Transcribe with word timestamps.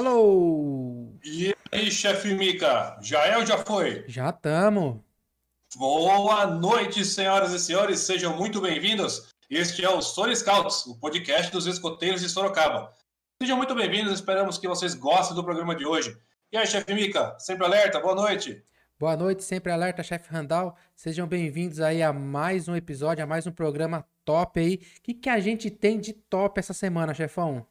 Alô! 0.00 1.12
E 1.22 1.54
aí, 1.70 1.90
chefe 1.90 2.32
Mica? 2.32 2.96
Já 3.02 3.26
é 3.26 3.36
ou 3.36 3.44
já 3.44 3.58
foi? 3.58 4.02
Já 4.08 4.30
estamos. 4.30 4.98
Boa 5.76 6.46
noite, 6.46 7.04
senhoras 7.04 7.52
e 7.52 7.58
senhores, 7.58 8.00
sejam 8.00 8.34
muito 8.34 8.62
bem-vindos. 8.62 9.28
Este 9.50 9.84
é 9.84 9.90
o 9.90 9.98
Story 9.98 10.34
Scouts, 10.34 10.86
o 10.86 10.98
podcast 10.98 11.52
dos 11.52 11.66
escoteiros 11.66 12.22
de 12.22 12.30
Sorocaba. 12.30 12.94
Sejam 13.42 13.58
muito 13.58 13.74
bem-vindos, 13.74 14.14
esperamos 14.14 14.56
que 14.56 14.66
vocês 14.66 14.94
gostem 14.94 15.36
do 15.36 15.44
programa 15.44 15.76
de 15.76 15.84
hoje. 15.84 16.16
E 16.50 16.56
aí, 16.56 16.66
chefe 16.66 16.94
Mica, 16.94 17.38
sempre 17.38 17.66
alerta, 17.66 18.00
boa 18.00 18.14
noite. 18.14 18.64
Boa 18.98 19.18
noite, 19.18 19.44
sempre 19.44 19.70
alerta, 19.70 20.02
chefe 20.02 20.32
Randall. 20.32 20.74
Sejam 20.96 21.28
bem-vindos 21.28 21.78
aí 21.78 22.02
a 22.02 22.10
mais 22.10 22.68
um 22.68 22.74
episódio, 22.74 23.22
a 23.22 23.26
mais 23.26 23.46
um 23.46 23.52
programa 23.52 24.06
top 24.24 24.60
aí. 24.60 24.76
O 24.76 25.02
que, 25.02 25.12
que 25.12 25.28
a 25.28 25.38
gente 25.40 25.70
tem 25.70 26.00
de 26.00 26.14
top 26.14 26.58
essa 26.58 26.72
semana, 26.72 27.12
chefão? 27.12 27.66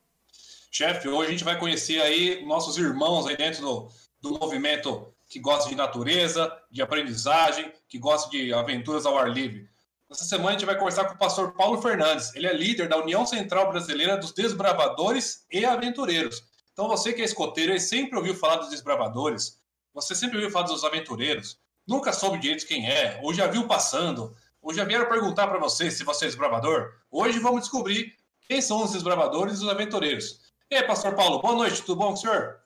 Chefe, 0.71 1.07
hoje 1.07 1.29
a 1.29 1.31
gente 1.31 1.43
vai 1.43 1.57
conhecer 1.57 1.99
aí 1.99 2.45
nossos 2.45 2.77
irmãos 2.77 3.25
aí 3.25 3.35
dentro 3.35 3.61
do, 3.61 3.89
do 4.21 4.39
movimento 4.39 5.11
que 5.27 5.39
gosta 5.39 5.67
de 5.67 5.75
natureza, 5.75 6.51
de 6.69 6.81
aprendizagem, 6.81 7.71
que 7.87 7.97
gosta 7.97 8.29
de 8.29 8.53
aventuras 8.53 9.05
ao 9.05 9.17
ar 9.17 9.29
livre. 9.29 9.67
Essa 10.09 10.23
semana 10.23 10.49
a 10.49 10.51
gente 10.53 10.65
vai 10.65 10.77
conversar 10.77 11.05
com 11.05 11.15
o 11.15 11.17
pastor 11.17 11.53
Paulo 11.53 11.81
Fernandes. 11.81 12.33
Ele 12.35 12.47
é 12.47 12.53
líder 12.53 12.87
da 12.87 12.97
União 12.97 13.25
Central 13.25 13.69
Brasileira 13.69 14.17
dos 14.17 14.31
Desbravadores 14.31 15.45
e 15.51 15.65
Aventureiros. 15.65 16.43
Então 16.71 16.87
você 16.87 17.13
que 17.13 17.21
é 17.21 17.25
escoteiro 17.25 17.73
e 17.73 17.79
sempre 17.79 18.17
ouviu 18.17 18.35
falar 18.35 18.57
dos 18.57 18.69
desbravadores, 18.69 19.59
você 19.93 20.15
sempre 20.15 20.37
ouviu 20.37 20.51
falar 20.51 20.67
dos 20.67 20.83
aventureiros, 20.83 21.59
nunca 21.85 22.13
soube 22.13 22.39
direito 22.39 22.65
quem 22.65 22.89
é, 22.89 23.19
ou 23.21 23.33
já 23.33 23.47
viu 23.47 23.67
passando, 23.67 24.35
ou 24.61 24.73
já 24.73 24.83
vieram 24.83 25.09
perguntar 25.09 25.47
para 25.47 25.59
você 25.59 25.91
se 25.91 26.03
você 26.03 26.25
é 26.25 26.27
desbravador. 26.27 26.93
Hoje 27.11 27.37
vamos 27.39 27.61
descobrir 27.61 28.15
quem 28.47 28.61
são 28.61 28.83
os 28.83 28.93
desbravadores 28.93 29.59
e 29.59 29.63
os 29.63 29.69
aventureiros. 29.69 30.48
E 30.71 30.75
aí, 30.75 30.83
pastor 30.85 31.15
Paulo, 31.15 31.41
boa 31.41 31.55
noite, 31.55 31.81
tudo 31.81 31.97
bom 31.97 32.09
com 32.09 32.13
o 32.13 32.17
senhor? 32.17 32.59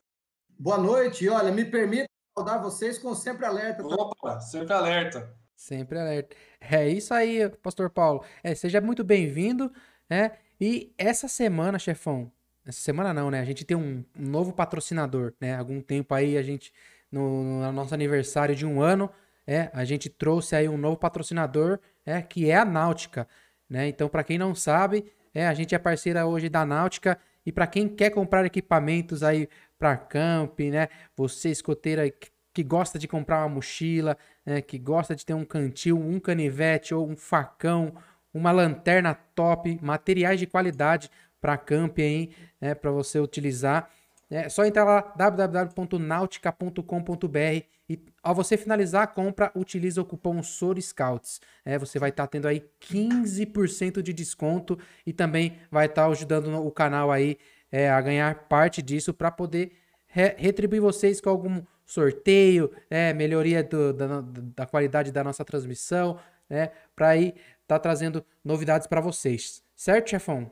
Boa 0.58 0.76
noite, 0.76 1.26
olha, 1.26 1.50
me 1.50 1.64
permita 1.64 2.06
saudar 2.36 2.60
vocês 2.60 2.98
com 2.98 3.14
sempre 3.14 3.46
alerta. 3.46 3.82
Tá? 3.82 3.94
Opa, 3.94 4.40
sempre 4.40 4.74
alerta. 4.74 5.34
Sempre 5.56 5.98
alerta. 5.98 6.36
É 6.60 6.86
isso 6.86 7.14
aí, 7.14 7.48
pastor 7.62 7.88
Paulo. 7.88 8.22
É, 8.42 8.54
seja 8.54 8.78
muito 8.78 9.02
bem-vindo, 9.02 9.72
né? 10.06 10.32
E 10.60 10.92
essa 10.98 11.28
semana, 11.28 11.78
chefão, 11.78 12.30
essa 12.66 12.78
semana 12.78 13.14
não, 13.14 13.30
né? 13.30 13.40
A 13.40 13.44
gente 13.46 13.64
tem 13.64 13.74
um, 13.74 14.04
um 14.14 14.26
novo 14.26 14.52
patrocinador, 14.52 15.32
né? 15.40 15.56
Algum 15.56 15.80
tempo 15.80 16.12
aí 16.12 16.36
a 16.36 16.42
gente, 16.42 16.74
no, 17.10 17.42
no 17.42 17.72
nosso 17.72 17.94
aniversário 17.94 18.54
de 18.54 18.66
um 18.66 18.82
ano, 18.82 19.08
é, 19.46 19.70
a 19.72 19.82
gente 19.86 20.10
trouxe 20.10 20.54
aí 20.54 20.68
um 20.68 20.76
novo 20.76 20.98
patrocinador, 20.98 21.78
é, 22.04 22.20
que 22.20 22.50
é 22.50 22.56
a 22.58 22.66
Náutica, 22.66 23.26
né? 23.66 23.88
Então, 23.88 24.10
para 24.10 24.22
quem 24.22 24.36
não 24.36 24.54
sabe, 24.54 25.10
é, 25.32 25.46
a 25.46 25.54
gente 25.54 25.74
é 25.74 25.78
parceira 25.78 26.26
hoje 26.26 26.50
da 26.50 26.66
Náutica 26.66 27.18
e 27.44 27.52
para 27.52 27.66
quem 27.66 27.88
quer 27.88 28.10
comprar 28.10 28.44
equipamentos 28.44 29.22
aí 29.22 29.48
para 29.78 29.96
camp, 29.96 30.60
né? 30.60 30.88
Você 31.16 31.50
escoteira 31.50 32.04
que 32.52 32.62
gosta 32.62 32.98
de 32.98 33.08
comprar 33.08 33.40
uma 33.40 33.56
mochila, 33.56 34.16
né? 34.46 34.62
que 34.62 34.78
gosta 34.78 35.14
de 35.14 35.26
ter 35.26 35.34
um 35.34 35.44
cantil, 35.44 35.98
um 35.98 36.20
canivete 36.20 36.94
ou 36.94 37.08
um 37.08 37.16
facão, 37.16 37.94
uma 38.32 38.52
lanterna 38.52 39.12
top, 39.12 39.78
materiais 39.82 40.38
de 40.38 40.46
qualidade 40.46 41.10
para 41.40 41.58
camp 41.58 41.98
aí, 41.98 42.30
né? 42.60 42.74
Para 42.74 42.90
você 42.90 43.18
utilizar. 43.18 43.90
É 44.34 44.48
só 44.48 44.64
entrar 44.64 44.84
lá 44.84 45.12
www.nautica.com.br 45.16 47.64
e 47.88 48.04
ao 48.20 48.34
você 48.34 48.56
finalizar 48.56 49.02
a 49.02 49.06
compra, 49.06 49.52
utiliza 49.54 50.02
o 50.02 50.04
cupom 50.04 50.42
SORSCOUTS. 50.42 51.40
É, 51.64 51.78
você 51.78 52.00
vai 52.00 52.10
estar 52.10 52.24
tá 52.24 52.26
tendo 52.26 52.48
aí 52.48 52.68
15% 52.80 54.02
de 54.02 54.12
desconto 54.12 54.76
e 55.06 55.12
também 55.12 55.56
vai 55.70 55.86
estar 55.86 56.06
tá 56.06 56.08
ajudando 56.08 56.52
o 56.66 56.72
canal 56.72 57.12
aí 57.12 57.38
é, 57.70 57.88
a 57.88 58.00
ganhar 58.00 58.34
parte 58.48 58.82
disso 58.82 59.14
para 59.14 59.30
poder 59.30 59.70
re 60.06 60.34
retribuir 60.36 60.82
vocês 60.82 61.20
com 61.20 61.30
algum 61.30 61.62
sorteio, 61.86 62.72
é, 62.90 63.12
melhoria 63.12 63.62
do, 63.62 63.92
da, 63.92 64.20
da 64.20 64.66
qualidade 64.66 65.12
da 65.12 65.22
nossa 65.22 65.44
transmissão, 65.44 66.18
né, 66.50 66.72
para 66.96 67.10
aí 67.10 67.34
tá 67.68 67.78
trazendo 67.78 68.24
novidades 68.44 68.88
para 68.88 69.00
vocês. 69.00 69.62
Certo, 69.76 70.10
chefão? 70.10 70.50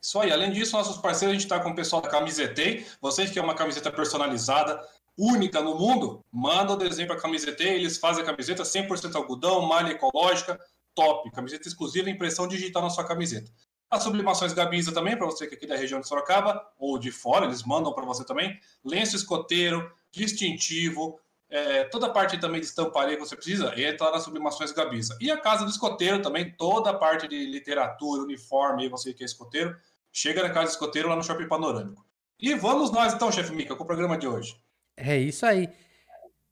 Isso 0.00 0.18
aí. 0.18 0.32
Além 0.32 0.50
disso, 0.50 0.76
nossos 0.76 0.96
parceiros, 0.96 1.30
a 1.30 1.38
gente 1.38 1.44
está 1.44 1.60
com 1.60 1.70
o 1.70 1.74
pessoal 1.74 2.00
da 2.00 2.08
Camisetei. 2.08 2.86
Vocês 3.00 3.30
que 3.30 3.38
é 3.38 3.42
uma 3.42 3.54
camiseta 3.54 3.90
personalizada, 3.90 4.80
única 5.16 5.60
no 5.60 5.76
mundo, 5.76 6.24
manda 6.32 6.72
o 6.72 6.76
desenho 6.76 7.06
para 7.06 7.16
a 7.16 7.20
Camisetei. 7.20 7.74
Eles 7.74 7.98
fazem 7.98 8.22
a 8.22 8.26
camiseta 8.26 8.62
100% 8.62 9.14
algodão, 9.14 9.60
malha 9.62 9.90
ecológica, 9.90 10.58
top. 10.94 11.30
Camiseta 11.30 11.68
exclusiva, 11.68 12.08
impressão 12.08 12.48
digital 12.48 12.82
na 12.82 12.90
sua 12.90 13.04
camiseta. 13.04 13.50
As 13.90 14.04
sublimações 14.04 14.52
Gabiza 14.52 14.92
também, 14.92 15.16
para 15.16 15.26
você 15.26 15.48
que 15.48 15.54
é 15.54 15.56
aqui 15.56 15.66
da 15.66 15.76
região 15.76 16.00
de 16.00 16.06
Sorocaba, 16.06 16.64
ou 16.78 16.96
de 16.96 17.10
fora, 17.10 17.46
eles 17.46 17.64
mandam 17.64 17.92
para 17.92 18.06
você 18.06 18.24
também. 18.24 18.58
Lenço 18.84 19.16
escoteiro, 19.16 19.90
distintivo, 20.12 21.18
é, 21.50 21.82
toda 21.84 22.06
a 22.06 22.10
parte 22.10 22.38
também 22.38 22.60
de 22.60 22.66
estamparia 22.66 23.16
que 23.16 23.20
você 23.20 23.34
precisa, 23.34 23.74
entra 23.78 24.12
nas 24.12 24.22
sublimações 24.22 24.70
Gabiza. 24.70 25.18
E 25.20 25.30
a 25.32 25.36
casa 25.36 25.64
do 25.64 25.70
escoteiro 25.70 26.22
também, 26.22 26.54
toda 26.56 26.90
a 26.90 26.94
parte 26.94 27.26
de 27.26 27.44
literatura, 27.46 28.22
uniforme, 28.22 28.88
você 28.88 29.12
que 29.12 29.24
é 29.24 29.26
escoteiro, 29.26 29.76
chega 30.12 30.42
na 30.42 30.50
casa 30.50 30.66
do 30.66 30.70
escoteiro 30.70 31.08
lá 31.08 31.16
no 31.16 31.22
Shopping 31.22 31.48
Panorâmico. 31.48 32.04
E 32.38 32.54
vamos 32.54 32.90
nós 32.90 33.14
então, 33.14 33.30
chefe 33.30 33.54
Mica, 33.54 33.76
com 33.76 33.84
o 33.84 33.86
programa 33.86 34.16
de 34.16 34.26
hoje. 34.26 34.56
É 34.96 35.16
isso 35.16 35.44
aí. 35.44 35.68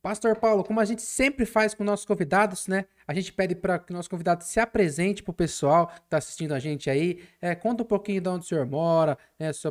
Pastor 0.01 0.37
Paulo, 0.37 0.63
como 0.63 0.81
a 0.81 0.85
gente 0.85 1.03
sempre 1.03 1.45
faz 1.45 1.75
com 1.75 1.83
nossos 1.83 2.07
convidados, 2.07 2.69
né? 2.69 2.87
A 3.07 3.13
gente 3.13 3.33
pede 3.33 3.55
para 3.55 3.79
que 3.79 3.93
o 3.93 3.97
nosso 3.97 4.09
convidado 4.09 4.45
se 4.45 4.61
apresente 4.61 5.23
para 5.23 5.33
o 5.33 5.35
pessoal 5.35 5.89
que 5.89 6.01
está 6.01 6.19
assistindo 6.19 6.53
a 6.53 6.59
gente 6.59 6.89
aí. 6.89 7.23
É, 7.41 7.55
conta 7.55 7.83
um 7.83 7.87
pouquinho 7.87 8.21
de 8.21 8.29
onde 8.29 8.45
o 8.45 8.49
senhor 8.49 8.65
mora, 8.67 9.19
né? 9.39 9.53
Se 9.53 9.67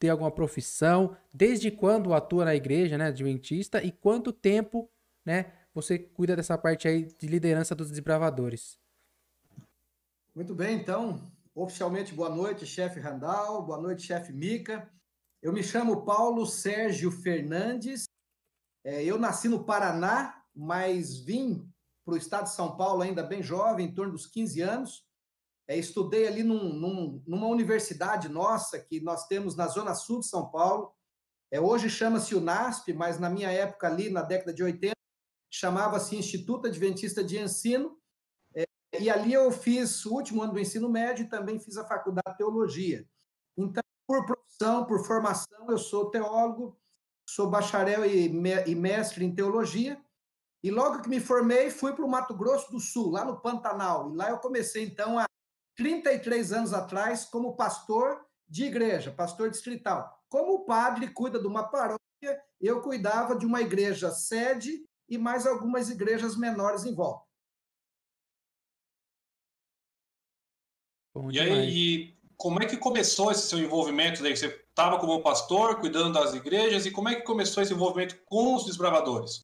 tem 0.00 0.08
alguma 0.08 0.30
profissão, 0.30 1.14
desde 1.32 1.70
quando 1.70 2.14
atua 2.14 2.46
na 2.46 2.54
igreja, 2.54 2.96
né, 2.96 3.08
adventista, 3.08 3.84
e 3.84 3.92
quanto 3.92 4.32
tempo, 4.32 4.90
né, 5.22 5.52
você 5.74 5.98
cuida 5.98 6.34
dessa 6.34 6.56
parte 6.56 6.88
aí 6.88 7.04
de 7.04 7.26
liderança 7.26 7.74
dos 7.74 7.90
desbravadores. 7.90 8.78
Muito 10.34 10.54
bem, 10.54 10.76
então, 10.76 11.30
oficialmente 11.54 12.14
boa 12.14 12.28
noite, 12.28 12.66
chefe 12.66 13.00
Randall, 13.00 13.62
boa 13.62 13.80
noite, 13.80 14.02
chefe 14.02 14.32
Mica. 14.32 14.90
Eu 15.42 15.52
me 15.52 15.62
chamo 15.62 16.04
Paulo 16.04 16.46
Sérgio 16.46 17.10
Fernandes, 17.10 18.04
é, 18.84 19.04
eu 19.04 19.18
nasci 19.18 19.48
no 19.48 19.64
Paraná, 19.64 20.42
mas 20.54 21.18
vim 21.18 21.68
para 22.04 22.14
o 22.14 22.16
estado 22.16 22.44
de 22.44 22.54
São 22.54 22.76
Paulo 22.76 23.02
ainda 23.02 23.22
bem 23.22 23.42
jovem, 23.42 23.86
em 23.86 23.94
torno 23.94 24.12
dos 24.12 24.26
15 24.26 24.60
anos, 24.60 25.06
é, 25.68 25.76
estudei 25.76 26.26
ali 26.26 26.42
num, 26.42 26.72
num, 26.72 27.22
numa 27.26 27.46
universidade 27.46 28.28
nossa 28.28 28.78
que 28.80 29.00
nós 29.00 29.26
temos 29.26 29.54
na 29.54 29.68
Zona 29.68 29.94
Sul 29.94 30.20
de 30.20 30.26
São 30.26 30.50
Paulo. 30.50 30.92
É, 31.50 31.60
hoje 31.60 31.88
chama-se 31.88 32.34
UNASP, 32.34 32.92
mas 32.92 33.20
na 33.20 33.30
minha 33.30 33.50
época 33.50 33.86
ali, 33.86 34.10
na 34.10 34.22
década 34.22 34.52
de 34.52 34.62
80, 34.62 34.94
chamava-se 35.48 36.16
Instituto 36.16 36.66
Adventista 36.66 37.22
de 37.22 37.38
Ensino. 37.38 37.99
E 38.98 39.08
ali 39.08 39.32
eu 39.32 39.50
fiz 39.52 40.04
o 40.04 40.14
último 40.14 40.42
ano 40.42 40.54
do 40.54 40.60
ensino 40.60 40.88
médio 40.88 41.24
e 41.24 41.28
também 41.28 41.60
fiz 41.60 41.76
a 41.76 41.84
faculdade 41.84 42.30
de 42.30 42.38
teologia. 42.38 43.06
Então, 43.56 43.82
por 44.06 44.26
profissão, 44.26 44.84
por 44.84 45.06
formação, 45.06 45.70
eu 45.70 45.78
sou 45.78 46.10
teólogo, 46.10 46.76
sou 47.28 47.48
bacharel 47.48 48.04
e, 48.04 48.26
e 48.66 48.74
mestre 48.74 49.24
em 49.24 49.34
teologia. 49.34 50.00
E 50.62 50.70
logo 50.70 51.02
que 51.02 51.08
me 51.08 51.20
formei, 51.20 51.70
fui 51.70 51.92
para 51.92 52.04
o 52.04 52.10
Mato 52.10 52.34
Grosso 52.34 52.70
do 52.70 52.80
Sul, 52.80 53.10
lá 53.10 53.24
no 53.24 53.40
Pantanal. 53.40 54.12
E 54.12 54.16
lá 54.16 54.30
eu 54.30 54.38
comecei, 54.38 54.84
então, 54.84 55.18
a 55.18 55.24
33 55.76 56.52
anos 56.52 56.74
atrás 56.74 57.24
como 57.24 57.56
pastor 57.56 58.26
de 58.48 58.64
igreja, 58.64 59.12
pastor 59.12 59.48
distrital. 59.48 60.20
Como 60.28 60.54
o 60.54 60.64
padre 60.64 61.08
cuida 61.08 61.38
de 61.38 61.46
uma 61.46 61.68
paróquia, 61.68 62.00
eu 62.60 62.82
cuidava 62.82 63.36
de 63.36 63.46
uma 63.46 63.60
igreja 63.60 64.10
sede 64.10 64.84
e 65.08 65.16
mais 65.16 65.46
algumas 65.46 65.88
igrejas 65.88 66.36
menores 66.36 66.84
em 66.84 66.94
volta. 66.94 67.29
Bom, 71.14 71.30
e 71.30 71.40
aí, 71.40 72.14
como 72.36 72.62
é 72.62 72.66
que 72.66 72.76
começou 72.76 73.32
esse 73.32 73.48
seu 73.48 73.58
envolvimento? 73.58 74.22
Daí? 74.22 74.36
Você 74.36 74.46
estava 74.46 74.98
como 74.98 75.22
pastor, 75.22 75.80
cuidando 75.80 76.14
das 76.14 76.34
igrejas, 76.34 76.86
e 76.86 76.90
como 76.90 77.08
é 77.08 77.16
que 77.16 77.22
começou 77.22 77.62
esse 77.62 77.72
envolvimento 77.72 78.16
com 78.24 78.54
os 78.54 78.64
desbravadores? 78.64 79.40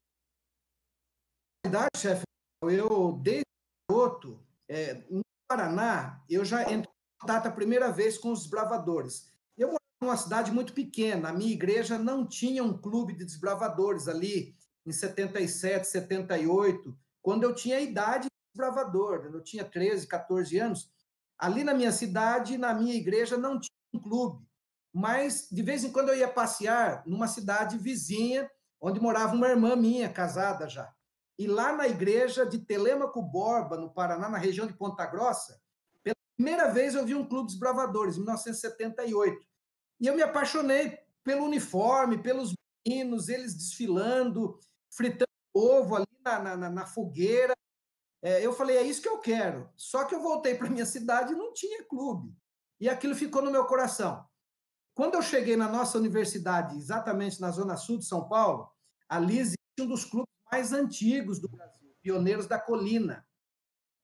Na 1.65 1.71
verdade, 1.71 1.89
chefe, 1.97 2.23
eu, 2.63 3.19
desde 3.21 3.43
garoto, 3.89 4.39
é, 4.69 5.03
Paraná, 5.47 6.23
eu 6.29 6.43
já 6.43 6.61
entrei 6.63 6.79
em 6.79 7.19
contato 7.21 7.47
a 7.47 7.51
primeira 7.51 7.91
vez 7.91 8.17
com 8.17 8.31
os 8.31 8.41
desbravadores. 8.41 9.31
Eu 9.57 9.67
morava 9.67 9.83
numa 10.01 10.17
cidade 10.17 10.51
muito 10.51 10.73
pequena, 10.73 11.29
a 11.29 11.33
minha 11.33 11.51
igreja 11.51 11.97
não 11.97 12.25
tinha 12.25 12.63
um 12.63 12.77
clube 12.77 13.13
de 13.13 13.25
desbravadores 13.25 14.07
ali 14.07 14.55
em 14.85 14.91
77, 14.91 15.85
78, 15.85 16.97
quando 17.21 17.43
eu 17.43 17.53
tinha 17.53 17.77
a 17.77 17.81
idade 17.81 18.23
de 18.23 18.29
desbravador, 18.53 19.29
eu 19.33 19.43
tinha 19.43 19.65
13, 19.65 20.07
14 20.07 20.57
anos. 20.57 20.89
Ali 21.37 21.63
na 21.63 21.73
minha 21.73 21.91
cidade, 21.91 22.57
na 22.57 22.73
minha 22.73 22.95
igreja, 22.95 23.37
não 23.37 23.59
tinha 23.59 23.75
um 23.93 23.99
clube. 23.99 24.45
Mas, 24.93 25.47
de 25.51 25.61
vez 25.61 25.83
em 25.83 25.91
quando, 25.91 26.09
eu 26.09 26.17
ia 26.17 26.27
passear 26.27 27.03
numa 27.05 27.27
cidade 27.27 27.77
vizinha, 27.77 28.49
onde 28.81 28.99
morava 28.99 29.35
uma 29.35 29.47
irmã 29.47 29.75
minha, 29.75 30.11
casada 30.11 30.67
já. 30.67 30.91
E 31.37 31.45
lá 31.45 31.71
na 31.71 31.87
igreja 31.87 32.45
de 32.45 32.59
Telemaco 32.59 33.21
Borba, 33.21 33.77
no 33.77 33.93
Paraná, 33.93 34.27
na 34.27 34.39
região 34.39 34.65
de 34.65 34.73
Ponta 34.73 35.05
Grossa, 35.05 35.61
pela 36.03 36.15
primeira 36.35 36.71
vez 36.71 36.95
eu 36.95 37.05
vi 37.05 37.13
um 37.13 37.27
clube 37.27 37.47
dos 37.47 37.59
bravadores, 37.59 38.15
em 38.15 38.19
1978. 38.19 39.45
E 39.99 40.07
eu 40.07 40.15
me 40.15 40.23
apaixonei 40.23 40.97
pelo 41.23 41.45
uniforme, 41.45 42.21
pelos 42.21 42.53
meninos, 42.85 43.29
eles 43.29 43.53
desfilando, 43.53 44.57
fritando 44.89 45.27
ovo 45.53 45.95
ali 45.95 46.07
na, 46.23 46.57
na, 46.57 46.69
na 46.69 46.85
fogueira. 46.85 47.53
É, 48.21 48.45
eu 48.45 48.53
falei, 48.53 48.77
é 48.77 48.83
isso 48.83 49.01
que 49.01 49.09
eu 49.09 49.19
quero. 49.19 49.69
Só 49.75 50.05
que 50.05 50.15
eu 50.15 50.21
voltei 50.21 50.55
para 50.55 50.69
minha 50.69 50.85
cidade 50.85 51.33
e 51.33 51.35
não 51.35 51.53
tinha 51.53 51.83
clube. 51.83 52.33
E 52.79 52.89
aquilo 52.89 53.15
ficou 53.15 53.41
no 53.41 53.51
meu 53.51 53.65
coração. 53.65 54.25
Quando 54.93 55.15
eu 55.15 55.21
cheguei 55.21 55.55
na 55.55 55.67
nossa 55.67 55.97
universidade, 55.97 56.75
exatamente 56.75 57.39
na 57.39 57.51
zona 57.51 57.77
sul 57.77 57.99
de 57.99 58.05
São 58.05 58.27
Paulo, 58.27 58.69
ali 59.07 59.39
existe 59.39 59.57
um 59.79 59.85
dos 59.85 60.03
clubes 60.03 60.33
mais 60.51 60.73
antigos 60.73 61.39
do 61.39 61.47
Brasil, 61.47 61.95
Pioneiros 62.01 62.47
da 62.47 62.59
Colina. 62.59 63.25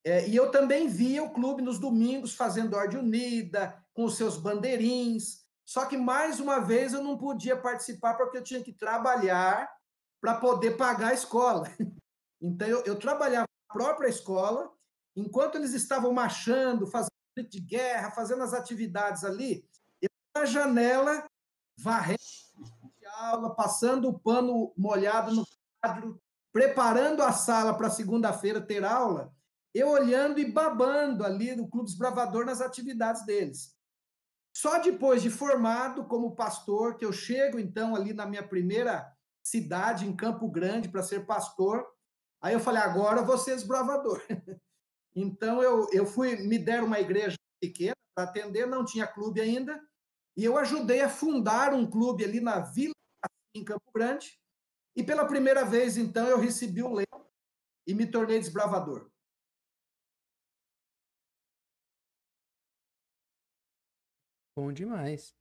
É, 0.05 0.27
e 0.27 0.35
eu 0.35 0.51
também 0.51 0.87
via 0.87 1.23
o 1.23 1.31
clube 1.31 1.61
nos 1.61 1.79
domingos 1.79 2.35
fazendo 2.35 2.75
ordem 2.75 2.99
unida, 2.99 3.81
com 3.93 4.03
os 4.03 4.17
seus 4.17 4.37
bandeirinhos. 4.37 5.43
Só 5.65 5.85
que, 5.85 5.97
mais 5.97 6.39
uma 6.39 6.59
vez, 6.59 6.93
eu 6.93 7.03
não 7.03 7.17
podia 7.17 7.55
participar 7.55 8.15
porque 8.15 8.37
eu 8.37 8.43
tinha 8.43 8.61
que 8.61 8.73
trabalhar 8.73 9.71
para 10.21 10.35
poder 10.35 10.77
pagar 10.77 11.09
a 11.09 11.13
escola. 11.13 11.67
Então, 12.45 12.67
eu, 12.67 12.83
eu 12.83 12.99
trabalhava 12.99 13.47
própria 13.73 14.07
escola, 14.07 14.71
enquanto 15.15 15.55
eles 15.55 15.73
estavam 15.73 16.13
marchando, 16.13 16.87
fazendo 16.87 17.09
de 17.49 17.59
guerra, 17.59 18.11
fazendo 18.11 18.43
as 18.43 18.53
atividades 18.53 19.23
ali, 19.23 19.67
eu 20.01 20.09
na 20.35 20.45
janela, 20.45 21.27
varrendo 21.77 22.19
a 23.07 23.27
aula, 23.29 23.55
passando 23.55 24.07
o 24.07 24.19
pano 24.19 24.71
molhado 24.77 25.33
no 25.33 25.45
quadro, 25.81 26.21
preparando 26.51 27.21
a 27.21 27.31
sala 27.31 27.75
para 27.75 27.89
segunda-feira 27.89 28.61
ter 28.61 28.85
aula, 28.85 29.33
eu 29.73 29.89
olhando 29.89 30.39
e 30.39 30.51
babando 30.51 31.25
ali 31.25 31.55
no 31.55 31.67
Clube 31.67 31.97
Bravador 31.97 32.45
nas 32.45 32.61
atividades 32.61 33.25
deles. 33.25 33.75
Só 34.55 34.77
depois 34.77 35.23
de 35.23 35.31
formado 35.31 36.05
como 36.05 36.35
pastor, 36.35 36.95
que 36.95 37.03
eu 37.03 37.11
chego 37.11 37.59
então 37.59 37.95
ali 37.95 38.13
na 38.13 38.25
minha 38.27 38.47
primeira 38.47 39.11
cidade, 39.43 40.07
em 40.07 40.15
Campo 40.15 40.47
Grande, 40.47 40.89
para 40.89 41.01
ser 41.01 41.25
pastor, 41.25 41.85
aí 42.43 42.53
eu 42.53 42.59
falei, 42.59 42.81
agora 42.81 43.23
vou 43.23 43.37
ser 43.37 43.55
desbravador. 43.55 44.21
então 45.15 45.63
eu, 45.63 45.87
eu 45.91 46.05
fui, 46.05 46.35
me 46.35 46.59
deram 46.59 46.85
uma 46.85 46.99
igreja 46.99 47.37
pequena 47.61 47.95
para 48.13 48.25
atender, 48.25 48.67
não 48.67 48.83
tinha 48.83 49.07
clube 49.07 49.39
ainda, 49.39 49.81
e 50.35 50.43
eu 50.43 50.57
ajudei 50.57 51.01
a 51.01 51.09
fundar 51.09 51.73
um 51.73 51.89
clube 51.89 52.25
ali 52.25 52.41
na 52.41 52.59
Vila, 52.59 52.93
em 53.55 53.63
Campo 53.63 53.89
Grande, 53.95 54.37
e 54.95 55.03
pela 55.03 55.25
primeira 55.25 55.63
vez, 55.63 55.97
então, 55.97 56.27
eu 56.27 56.39
recebi 56.39 56.83
o 56.83 56.93
leão 56.93 57.27
e 57.87 57.93
me 57.93 58.05
tornei 58.05 58.39
desbravador. 58.39 59.09
Bom 64.55 64.71
demais. 64.71 65.35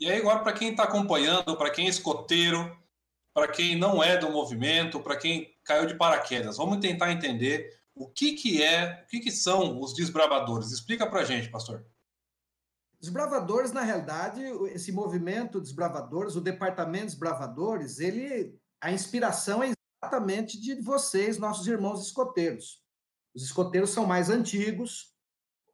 E 0.00 0.10
aí, 0.10 0.18
agora, 0.18 0.42
para 0.42 0.54
quem 0.54 0.70
está 0.70 0.84
acompanhando, 0.84 1.56
para 1.56 1.70
quem 1.70 1.86
é 1.86 1.90
escoteiro, 1.90 2.81
para 3.34 3.48
quem 3.48 3.76
não 3.76 4.02
é 4.02 4.16
do 4.16 4.30
movimento, 4.30 5.00
para 5.00 5.16
quem 5.16 5.54
caiu 5.64 5.86
de 5.86 5.96
paraquedas, 5.96 6.56
vamos 6.56 6.78
tentar 6.78 7.12
entender 7.12 7.80
o 7.94 8.08
que, 8.08 8.32
que 8.32 8.62
é, 8.62 9.02
o 9.04 9.06
que, 9.06 9.20
que 9.20 9.30
são 9.30 9.80
os 9.80 9.94
desbravadores. 9.94 10.70
Explica 10.70 11.06
para 11.06 11.20
a 11.20 11.24
gente, 11.24 11.50
pastor. 11.50 11.86
Desbravadores, 13.00 13.72
na 13.72 13.82
realidade, 13.82 14.40
esse 14.72 14.92
movimento 14.92 15.60
Desbravadores, 15.60 16.36
o 16.36 16.40
departamento 16.40 17.06
Desbravadores, 17.06 17.98
ele, 17.98 18.56
a 18.80 18.92
inspiração 18.92 19.62
é 19.62 19.72
exatamente 20.02 20.60
de 20.60 20.80
vocês, 20.80 21.38
nossos 21.38 21.66
irmãos 21.66 22.06
escoteiros. 22.06 22.80
Os 23.34 23.42
escoteiros 23.42 23.90
são 23.90 24.06
mais 24.06 24.30
antigos. 24.30 25.12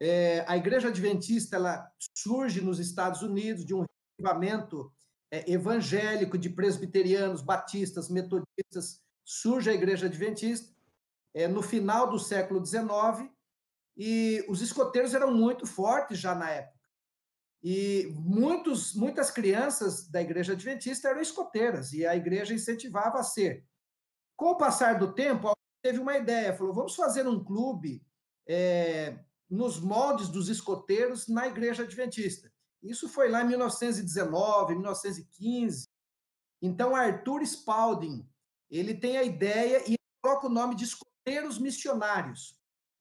É, 0.00 0.44
a 0.48 0.56
Igreja 0.56 0.88
Adventista 0.88 1.56
ela 1.56 1.92
surge 2.16 2.60
nos 2.60 2.78
Estados 2.78 3.20
Unidos 3.20 3.64
de 3.64 3.74
um 3.74 3.84
reavivamento 4.18 4.92
é, 5.30 5.50
evangélico 5.50 6.38
de 6.38 6.50
presbiterianos, 6.50 7.42
batistas, 7.42 8.08
metodistas. 8.08 9.02
Surge 9.24 9.70
a 9.70 9.74
Igreja 9.74 10.06
Adventista. 10.06 10.74
é, 11.34 11.46
no 11.46 11.62
final 11.62 12.10
do 12.10 12.18
século 12.18 12.64
XIX, 12.64 13.30
e 13.96 14.44
os 14.48 14.62
escoteiros 14.62 15.12
eram 15.12 15.32
muito 15.34 15.66
fortes 15.66 16.18
já 16.18 16.34
na 16.34 16.50
época. 16.50 16.78
E 17.62 18.12
muitos, 18.14 18.94
muitas 18.94 19.30
crianças 19.30 20.08
da 20.08 20.22
igreja 20.22 20.52
adventista 20.52 21.08
eram 21.08 21.20
escoteiras, 21.20 21.92
e 21.92 22.06
a 22.06 22.14
igreja 22.14 22.54
incentivava 22.54 23.18
a 23.18 23.24
ser. 23.24 23.64
Com 24.36 24.50
o 24.50 24.56
passar 24.56 24.98
do 24.98 25.12
tempo, 25.12 25.52
teve 25.82 25.98
uma 25.98 26.16
ideia, 26.16 26.56
falou: 26.56 26.72
vamos 26.72 26.94
fazer 26.94 27.26
um 27.26 27.42
clube 27.42 28.00
é, 28.48 29.18
nos 29.50 29.80
moldes 29.80 30.28
dos 30.28 30.48
escoteiros 30.48 31.26
na 31.26 31.48
igreja 31.48 31.82
adventista. 31.82 32.50
Isso 32.82 33.08
foi 33.08 33.28
lá 33.28 33.42
em 33.42 33.48
1919, 33.48 34.74
1915. 34.74 35.88
Então, 36.62 36.94
Arthur 36.94 37.42
Spalding, 37.42 38.28
ele 38.70 38.94
tem 38.94 39.16
a 39.16 39.24
ideia 39.24 39.82
e 39.90 39.96
coloca 40.22 40.46
o 40.46 40.50
nome 40.50 40.74
de 40.74 40.84
escoteiros 40.84 41.58
missionários. 41.58 42.56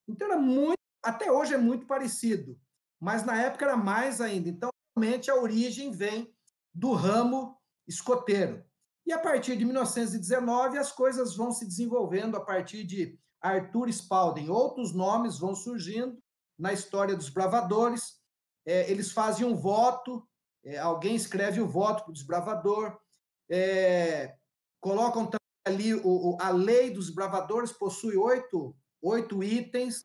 Então, 0.07 0.27
era 0.27 0.39
muito, 0.39 0.77
até 1.03 1.31
hoje 1.31 1.53
é 1.53 1.57
muito 1.57 1.85
parecido, 1.85 2.59
mas 2.99 3.23
na 3.23 3.41
época 3.41 3.65
era 3.65 3.77
mais 3.77 4.21
ainda. 4.21 4.49
Então, 4.49 4.69
realmente, 4.95 5.29
a 5.29 5.35
origem 5.35 5.91
vem 5.91 6.33
do 6.73 6.93
ramo 6.93 7.57
escoteiro. 7.87 8.63
E 9.05 9.13
a 9.13 9.19
partir 9.19 9.55
de 9.55 9.63
1919, 9.63 10.77
as 10.77 10.91
coisas 10.91 11.35
vão 11.35 11.51
se 11.51 11.65
desenvolvendo 11.65 12.35
a 12.35 12.43
partir 12.43 12.83
de 12.83 13.17
Arthur 13.41 13.87
Spalding. 13.89 14.49
Outros 14.49 14.93
nomes 14.93 15.39
vão 15.39 15.55
surgindo 15.55 16.21
na 16.59 16.73
história 16.73 17.15
dos 17.15 17.29
bravadores. 17.29 18.16
É, 18.67 18.91
eles 18.91 19.11
fazem 19.11 19.45
um 19.45 19.55
voto, 19.55 20.27
é, 20.63 20.77
alguém 20.77 21.15
escreve 21.15 21.61
o 21.61 21.67
voto 21.67 22.03
para 22.03 22.11
o 22.11 22.13
desbravador, 22.13 22.99
é, 23.49 24.35
colocam 24.81 25.25
também 25.25 25.39
ali 25.65 25.93
o, 25.93 26.01
o, 26.03 26.37
a 26.41 26.49
lei 26.49 26.91
dos 26.91 27.09
bravadores, 27.09 27.71
possui 27.71 28.17
oito, 28.17 28.75
oito 29.01 29.41
itens. 29.41 30.03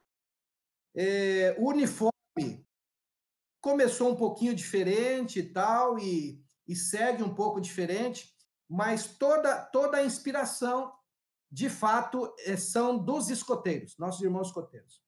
É, 0.94 1.56
o 1.58 1.70
uniforme 1.70 2.12
começou 3.60 4.10
um 4.10 4.16
pouquinho 4.16 4.54
diferente 4.54 5.40
e 5.40 5.52
tal, 5.52 5.98
e, 5.98 6.40
e 6.68 6.76
segue 6.76 7.22
um 7.22 7.34
pouco 7.34 7.60
diferente 7.60 8.32
mas 8.72 9.18
toda, 9.18 9.66
toda 9.66 9.98
a 9.98 10.04
inspiração, 10.04 10.90
de 11.50 11.68
fato, 11.68 12.34
é, 12.38 12.56
são 12.56 12.96
dos 12.96 13.28
escoteiros, 13.28 13.98
nossos 13.98 14.22
irmãos 14.22 14.46
escoteiros. 14.46 15.01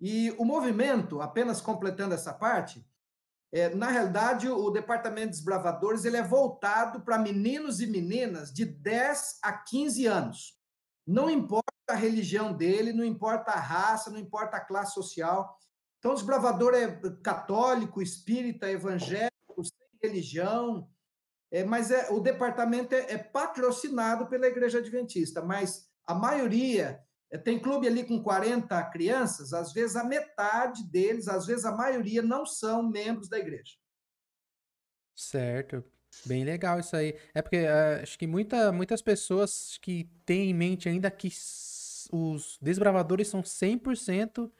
E 0.00 0.30
o 0.38 0.44
movimento, 0.44 1.20
apenas 1.20 1.60
completando 1.60 2.14
essa 2.14 2.32
parte, 2.32 2.84
é, 3.52 3.74
na 3.74 3.90
realidade, 3.90 4.48
o 4.48 4.70
Departamento 4.70 5.30
de 5.30 5.36
Desbravadores 5.36 6.04
ele 6.04 6.16
é 6.16 6.22
voltado 6.22 7.00
para 7.00 7.18
meninos 7.18 7.80
e 7.80 7.86
meninas 7.86 8.52
de 8.52 8.64
10 8.64 9.40
a 9.42 9.52
15 9.52 10.06
anos. 10.06 10.58
Não 11.06 11.28
importa 11.28 11.70
a 11.88 11.94
religião 11.94 12.52
dele, 12.52 12.92
não 12.92 13.04
importa 13.04 13.50
a 13.50 13.58
raça, 13.58 14.10
não 14.10 14.18
importa 14.18 14.56
a 14.56 14.64
classe 14.64 14.94
social. 14.94 15.58
Então, 15.98 16.12
o 16.12 16.14
desbravador 16.14 16.74
é 16.74 16.98
católico, 17.22 18.00
espírita, 18.00 18.70
evangélico, 18.70 19.64
sem 19.64 19.88
religião, 20.00 20.88
é, 21.50 21.64
mas 21.64 21.90
é, 21.90 22.10
o 22.10 22.20
departamento 22.20 22.94
é, 22.94 23.12
é, 23.12 23.18
patrocinado 23.18 24.26
pela 24.28 24.46
Igreja 24.46 24.78
Adventista, 24.78 25.42
mas 25.42 25.90
a 26.06 26.14
maioria 26.14 27.02
tem 27.38 27.58
clube 27.58 27.86
ali 27.86 28.04
com 28.04 28.22
40 28.22 28.82
crianças, 28.90 29.52
às 29.52 29.72
vezes 29.72 29.96
a 29.96 30.04
metade 30.04 30.84
deles, 30.90 31.28
às 31.28 31.46
vezes 31.46 31.64
a 31.64 31.72
maioria 31.72 32.22
não 32.22 32.44
são 32.44 32.82
membros 32.88 33.28
da 33.28 33.38
igreja. 33.38 33.74
Certo. 35.14 35.84
Bem 36.26 36.44
legal 36.44 36.80
isso 36.80 36.96
aí. 36.96 37.16
É 37.32 37.40
porque 37.40 37.58
uh, 37.58 38.02
acho 38.02 38.18
que 38.18 38.26
muita, 38.26 38.72
muitas 38.72 39.00
pessoas 39.00 39.78
que 39.80 40.10
têm 40.26 40.50
em 40.50 40.54
mente 40.54 40.88
ainda 40.88 41.10
que 41.10 41.28
os 42.12 42.58
desbravadores 42.60 43.28
são 43.28 43.42
100% 43.42 44.50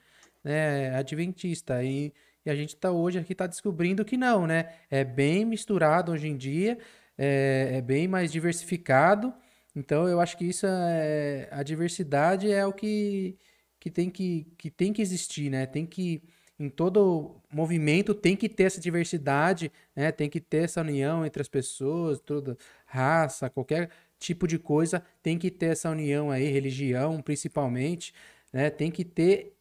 né, 0.45 0.95
adventista. 0.95 1.83
E 1.83 2.13
e 2.45 2.51
a 2.51 2.55
gente 2.55 2.77
tá 2.77 2.91
hoje 2.91 3.19
aqui 3.19 3.35
tá 3.35 3.47
descobrindo 3.47 4.05
que 4.05 4.17
não, 4.17 4.47
né? 4.47 4.73
É 4.91 5.05
bem 5.05 5.45
misturado 5.45 6.13
hoje 6.13 6.29
em 6.29 6.37
dia, 6.37 6.79
é, 7.17 7.73
é 7.75 7.83
bem 7.83 8.09
mais 8.09 8.33
diversificado. 8.33 9.33
Então 9.75 10.09
eu 10.09 10.21
acho 10.21 10.37
que 10.37 10.45
isso 10.45 10.67
é 10.67 11.49
a 11.51 11.63
diversidade 11.63 12.51
é 12.51 12.67
o 12.67 12.73
que, 12.73 13.39
que, 13.79 13.91
tem 13.91 14.11
que, 14.11 14.47
que 14.59 14.71
tem 14.71 14.93
que 14.93 15.03
existir, 15.03 15.51
né? 15.51 15.67
Tem 15.67 15.87
que 15.87 16.23
em 16.59 16.69
todo 16.69 17.41
movimento 17.51 18.15
tem 18.15 18.37
que 18.37 18.49
ter 18.49 18.65
essa 18.65 18.81
diversidade, 18.81 19.73
né? 19.97 20.13
Tem 20.13 20.29
que 20.29 20.41
ter 20.41 20.65
essa 20.65 20.81
união 20.83 21.25
entre 21.25 21.41
as 21.41 21.49
pessoas, 21.49 22.21
toda 22.21 22.57
raça, 22.85 23.49
qualquer 23.49 23.91
tipo 24.19 24.47
de 24.47 24.59
coisa, 24.59 25.03
tem 25.23 25.39
que 25.39 25.51
ter 25.51 25.67
essa 25.67 25.91
união 25.91 26.31
aí, 26.31 26.47
religião 26.51 27.23
principalmente, 27.23 28.13
né? 28.53 28.69
Tem 28.71 28.91
que 28.91 29.05
ter 29.05 29.55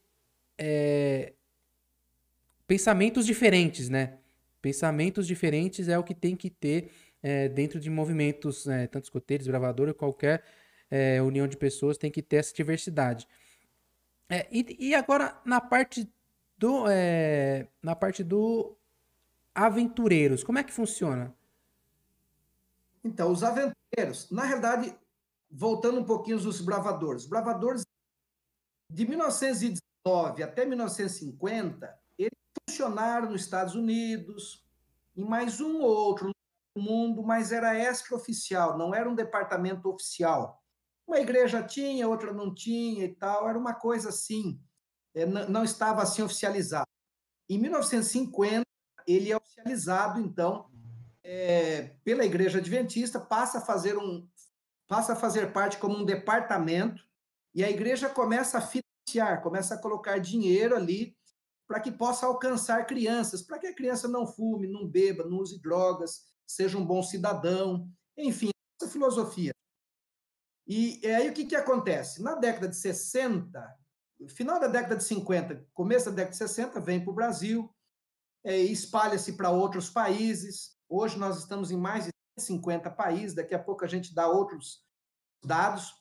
é, 0.57 1.33
pensamentos 2.67 3.25
diferentes, 3.25 3.89
né? 3.89 4.17
Pensamentos 4.61 5.25
diferentes 5.25 5.87
é 5.87 5.97
o 5.97 6.03
que 6.03 6.13
tem 6.13 6.35
que 6.35 6.49
ter 6.49 6.91
é, 7.21 7.49
dentro 7.49 7.79
de 7.79 7.89
movimentos, 7.89 8.67
é, 8.67 8.87
tanto 8.87 9.05
escoteiros, 9.05 9.47
gravador, 9.47 9.93
qualquer 9.93 10.43
é, 10.89 11.21
união 11.21 11.47
de 11.47 11.57
pessoas 11.57 11.97
tem 11.97 12.11
que 12.11 12.21
ter 12.21 12.37
essa 12.37 12.53
diversidade. 12.53 13.27
É, 14.29 14.47
e, 14.51 14.89
e, 14.89 14.95
agora 14.95 15.39
na 15.43 15.59
parte 15.59 16.11
do 16.57 16.85
é, 16.87 17.67
na 17.81 17.95
parte 17.95 18.23
do 18.23 18.77
aventureiros, 19.53 20.43
como 20.43 20.59
é 20.59 20.63
que 20.63 20.71
funciona? 20.71 21.35
Então, 23.03 23.31
os 23.31 23.43
aventureiros, 23.43 24.29
na 24.29 24.43
realidade, 24.43 24.95
voltando 25.49 25.99
um 25.99 26.03
pouquinho 26.03 26.37
os 26.37 26.61
bravadores, 26.61 27.25
bravadores 27.25 27.83
de 28.89 29.07
1919 29.07 30.43
até 30.43 30.65
1950 30.65 31.99
funcionaram 32.69 33.31
nos 33.31 33.41
Estados 33.41 33.75
Unidos, 33.75 34.63
em 35.17 35.25
mais 35.25 35.59
um 35.59 35.81
ou 35.81 35.89
outro 35.89 36.31
mundo, 36.77 37.23
mas 37.23 37.51
era 37.51 37.77
extraoficial, 37.77 38.77
não 38.77 38.93
era 38.93 39.09
um 39.09 39.15
departamento 39.15 39.89
oficial. 39.89 40.61
Uma 41.07 41.19
igreja 41.19 41.63
tinha, 41.63 42.07
outra 42.07 42.31
não 42.31 42.53
tinha 42.53 43.05
e 43.05 43.15
tal, 43.15 43.49
era 43.49 43.57
uma 43.57 43.73
coisa 43.73 44.09
assim, 44.09 44.61
é, 45.15 45.25
não 45.25 45.63
estava 45.63 46.01
assim 46.01 46.21
oficializado. 46.21 46.87
Em 47.49 47.57
1950, 47.57 48.63
ele 49.07 49.31
é 49.31 49.37
oficializado, 49.37 50.19
então, 50.19 50.69
é, 51.23 51.95
pela 52.03 52.23
Igreja 52.23 52.59
Adventista, 52.59 53.19
passa 53.19 53.57
a 53.57 53.61
fazer 53.61 53.97
um 53.97 54.27
passa 54.87 55.13
a 55.13 55.15
fazer 55.15 55.53
parte 55.53 55.77
como 55.77 55.95
um 55.95 56.03
departamento 56.03 57.03
e 57.53 57.63
a 57.63 57.69
igreja 57.69 58.09
começa 58.09 58.57
a 58.57 58.61
financiar, 58.61 59.43
começa 59.43 59.75
a 59.75 59.77
colocar 59.77 60.17
dinheiro 60.17 60.75
ali 60.75 61.15
para 61.67 61.79
que 61.79 61.91
possa 61.91 62.25
alcançar 62.25 62.87
crianças, 62.87 63.43
para 63.43 63.59
que 63.59 63.67
a 63.67 63.75
criança 63.75 64.07
não 64.07 64.25
fume, 64.25 64.67
não 64.67 64.87
beba, 64.87 65.23
não 65.23 65.37
use 65.37 65.61
drogas, 65.61 66.25
seja 66.49 66.77
um 66.77 66.85
bom 66.85 67.03
cidadão, 67.03 67.87
enfim, 68.17 68.49
essa 68.81 68.91
filosofia. 68.91 69.53
E 70.67 70.99
aí 71.05 71.29
o 71.29 71.33
que, 71.33 71.45
que 71.45 71.55
acontece? 71.55 72.21
Na 72.21 72.35
década 72.35 72.67
de 72.67 72.75
60, 72.75 73.77
final 74.27 74.59
da 74.59 74.67
década 74.67 74.95
de 74.95 75.03
50, 75.03 75.67
começo 75.73 76.05
da 76.05 76.15
década 76.17 76.31
de 76.31 76.37
60, 76.37 76.79
vem 76.79 77.01
para 77.01 77.11
o 77.11 77.15
Brasil, 77.15 77.73
é, 78.43 78.57
espalha-se 78.57 79.33
para 79.33 79.51
outros 79.51 79.89
países. 79.89 80.75
Hoje 80.87 81.17
nós 81.19 81.37
estamos 81.37 81.71
em 81.71 81.77
mais 81.77 82.05
de 82.05 82.11
50 82.37 82.89
países, 82.91 83.35
daqui 83.35 83.53
a 83.53 83.63
pouco 83.63 83.85
a 83.85 83.87
gente 83.87 84.13
dá 84.13 84.27
outros 84.27 84.83
dados. 85.43 85.93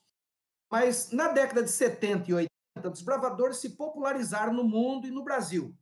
Mas 0.70 1.11
na 1.12 1.28
década 1.28 1.62
de 1.62 1.70
70 1.70 2.30
e 2.30 2.34
80, 2.34 2.92
os 2.92 3.02
bravadores 3.02 3.58
se 3.58 3.70
popularizaram 3.70 4.52
no 4.52 4.64
mundo 4.64 5.06
e 5.06 5.11
no 5.11 5.24
Brasil. 5.24 5.76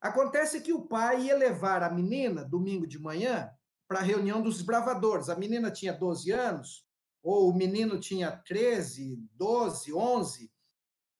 Acontece 0.00 0.60
que 0.60 0.72
o 0.72 0.86
pai 0.86 1.22
ia 1.22 1.36
levar 1.36 1.82
a 1.82 1.90
menina, 1.90 2.44
domingo 2.44 2.86
de 2.86 2.98
manhã, 2.98 3.50
para 3.92 4.00
a 4.00 4.02
reunião 4.02 4.40
dos 4.40 4.62
bravadores. 4.62 5.28
A 5.28 5.36
menina 5.36 5.70
tinha 5.70 5.92
12 5.92 6.30
anos, 6.30 6.82
ou 7.22 7.50
o 7.50 7.54
menino 7.54 8.00
tinha 8.00 8.32
13, 8.32 9.22
12, 9.34 9.92
11. 9.92 10.50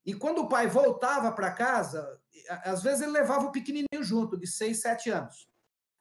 E 0.06 0.14
quando 0.14 0.38
o 0.38 0.48
pai 0.48 0.66
voltava 0.68 1.30
para 1.32 1.52
casa, 1.52 2.18
às 2.64 2.82
vezes 2.82 3.02
ele 3.02 3.12
levava 3.12 3.44
o 3.44 3.52
pequenininho 3.52 4.02
junto, 4.02 4.38
de 4.38 4.46
6, 4.46 4.80
7 4.80 5.10
anos. 5.10 5.46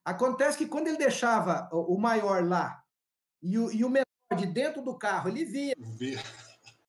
Acontece 0.05 0.57
que 0.57 0.65
quando 0.65 0.87
ele 0.87 0.97
deixava 0.97 1.69
o 1.73 1.97
maior 1.97 2.47
lá 2.47 2.81
e 3.43 3.59
o, 3.59 3.69
e 3.69 3.83
o 3.83 3.89
menor 3.89 4.05
de 4.37 4.45
dentro 4.45 4.81
do 4.81 4.97
carro, 4.97 5.27
ele 5.27 5.43
via. 5.43 5.75
via 5.77 6.23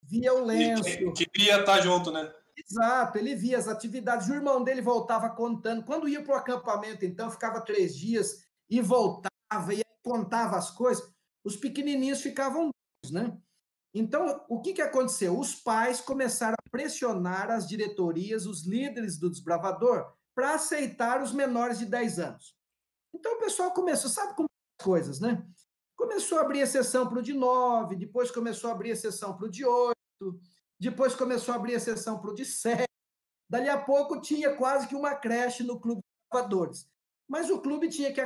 via 0.05 0.33
o 0.33 0.45
lenço. 0.45 0.85
Que, 1.13 1.27
queria 1.27 1.59
estar 1.59 1.81
junto, 1.81 2.13
né? 2.13 2.33
Exato, 2.57 3.19
ele 3.19 3.35
via 3.35 3.59
as 3.59 3.67
atividades. 3.67 4.29
O 4.29 4.35
irmão 4.35 4.63
dele 4.63 4.81
voltava 4.81 5.29
contando. 5.31 5.85
Quando 5.85 6.09
ia 6.09 6.23
para 6.23 6.35
o 6.35 6.39
acampamento, 6.39 7.05
então, 7.05 7.31
ficava 7.31 7.61
três 7.61 7.97
dias 7.97 8.47
e 8.71 8.81
voltava 8.81 9.32
e 9.75 9.83
contava 10.03 10.57
as 10.57 10.71
coisas. 10.71 11.13
Os 11.45 11.57
pequenininhos 11.57 12.21
ficavam 12.21 12.71
né? 13.11 13.37
Então, 13.95 14.45
o 14.49 14.61
que, 14.61 14.73
que 14.73 14.83
aconteceu? 14.83 15.39
Os 15.39 15.55
pais 15.55 16.01
começaram 16.01 16.55
a 16.55 16.71
pressionar 16.71 17.51
as 17.51 17.69
diretorias, 17.69 18.47
os 18.47 18.65
líderes 18.65 19.19
do 19.19 19.29
desbravador, 19.29 20.13
para 20.35 20.55
aceitar 20.55 21.23
os 21.23 21.33
menores 21.33 21.79
de 21.79 21.87
10 21.87 22.19
anos. 22.19 22.57
Então, 23.13 23.35
o 23.35 23.39
pessoal 23.39 23.73
começou, 23.73 24.09
sabe 24.09 24.35
como 24.35 24.49
as 24.81 24.85
coisas, 24.85 25.21
né? 25.21 25.47
Começou 25.95 26.39
a 26.39 26.41
abrir 26.43 26.61
exceção 26.61 27.07
para 27.09 27.19
o 27.19 27.23
de 27.23 27.35
9, 27.35 27.97
depois 27.97 28.31
começou 28.31 28.71
a 28.71 28.73
abrir 28.73 28.91
exceção 28.91 29.37
para 29.37 29.47
o 29.47 29.51
de 29.51 29.65
8, 29.65 29.97
depois 30.81 31.15
começou 31.15 31.53
a 31.53 31.57
abrir 31.57 31.75
exceção 31.75 32.19
para 32.19 32.31
o 32.31 32.35
de 32.35 32.45
sete. 32.45 32.89
Dali 33.49 33.69
a 33.69 33.79
pouco 33.79 34.21
tinha 34.21 34.57
quase 34.57 34.89
que 34.89 34.97
uma 34.97 35.15
creche 35.15 35.63
no 35.63 35.79
Clube 35.79 36.01
dos 36.01 36.33
Gravadores. 36.33 36.89
Mas 37.29 37.51
o 37.51 37.61
clube 37.61 37.89
tinha 37.89 38.13
que. 38.13 38.21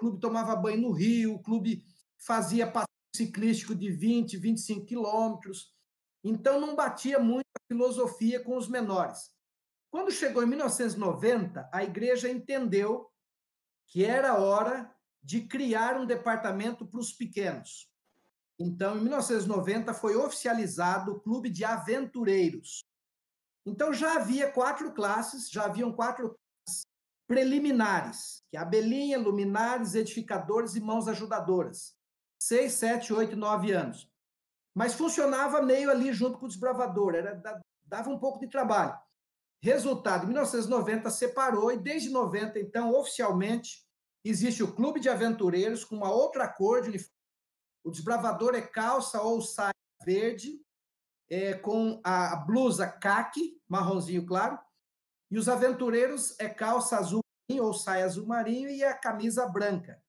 Clube 0.00 0.18
tomava 0.18 0.56
banho 0.56 0.80
no 0.80 0.92
rio, 0.92 1.34
o 1.34 1.42
clube 1.42 1.84
fazia 2.18 2.66
passeio 2.66 2.88
ciclístico 3.14 3.74
de 3.74 3.90
20, 3.90 4.38
25 4.38 4.86
quilômetros. 4.86 5.74
Então 6.24 6.58
não 6.58 6.74
batia 6.74 7.18
muito 7.18 7.46
a 7.56 7.66
filosofia 7.68 8.42
com 8.42 8.56
os 8.56 8.66
menores. 8.66 9.30
Quando 9.90 10.10
chegou 10.10 10.42
em 10.42 10.46
1990, 10.46 11.68
a 11.72 11.84
igreja 11.84 12.30
entendeu 12.30 13.10
que 13.88 14.04
era 14.04 14.38
hora 14.38 14.90
de 15.22 15.42
criar 15.42 16.00
um 16.00 16.06
departamento 16.06 16.86
para 16.86 17.00
os 17.00 17.12
pequenos. 17.12 17.90
Então, 18.58 18.96
em 18.96 19.00
1990, 19.00 19.92
foi 19.92 20.16
oficializado 20.16 21.12
o 21.12 21.20
Clube 21.20 21.50
de 21.50 21.64
Aventureiros. 21.64 22.84
Então, 23.66 23.92
já 23.92 24.16
havia 24.16 24.52
quatro 24.52 24.92
classes, 24.92 25.50
já 25.50 25.64
haviam 25.64 25.92
quatro 25.92 26.38
preliminares, 27.30 28.42
que 28.50 28.56
é 28.56 28.60
Abelhinha, 28.60 29.16
Luminares, 29.16 29.94
Edificadores 29.94 30.74
e 30.74 30.80
Mãos 30.80 31.06
Ajudadoras. 31.06 31.94
Seis, 32.42 32.72
sete, 32.72 33.12
oito, 33.12 33.36
nove 33.36 33.70
anos. 33.70 34.10
Mas 34.74 34.94
funcionava 34.94 35.62
meio 35.62 35.92
ali 35.92 36.12
junto 36.12 36.40
com 36.40 36.46
o 36.46 36.48
desbravador, 36.48 37.14
era, 37.14 37.40
dava 37.86 38.10
um 38.10 38.18
pouco 38.18 38.40
de 38.40 38.48
trabalho. 38.48 38.98
Resultado, 39.62 40.24
em 40.24 40.26
1990 40.26 41.08
separou 41.08 41.70
e 41.70 41.78
desde 41.78 42.10
90, 42.10 42.58
então, 42.58 42.92
oficialmente, 42.92 43.86
existe 44.24 44.64
o 44.64 44.74
Clube 44.74 44.98
de 44.98 45.08
Aventureiros 45.08 45.84
com 45.84 45.94
uma 45.94 46.10
outra 46.10 46.48
cor 46.48 46.82
de 46.82 46.88
uniforme. 46.88 47.14
O 47.84 47.92
desbravador 47.92 48.56
é 48.56 48.62
calça 48.62 49.22
ou 49.22 49.40
saia 49.40 49.72
verde, 50.04 50.60
é, 51.30 51.54
com 51.54 52.00
a 52.02 52.34
blusa 52.34 52.88
caque, 52.88 53.56
marronzinho 53.68 54.26
claro, 54.26 54.58
e 55.30 55.38
os 55.38 55.48
aventureiros 55.48 56.34
é 56.38 56.48
calça 56.48 56.98
azul 56.98 57.20
marinho 57.48 57.64
ou 57.64 57.72
saia 57.72 58.04
azul 58.04 58.26
marinho 58.26 58.68
e 58.68 58.82
a 58.82 58.94
camisa 58.94 59.46
branca. 59.46 60.02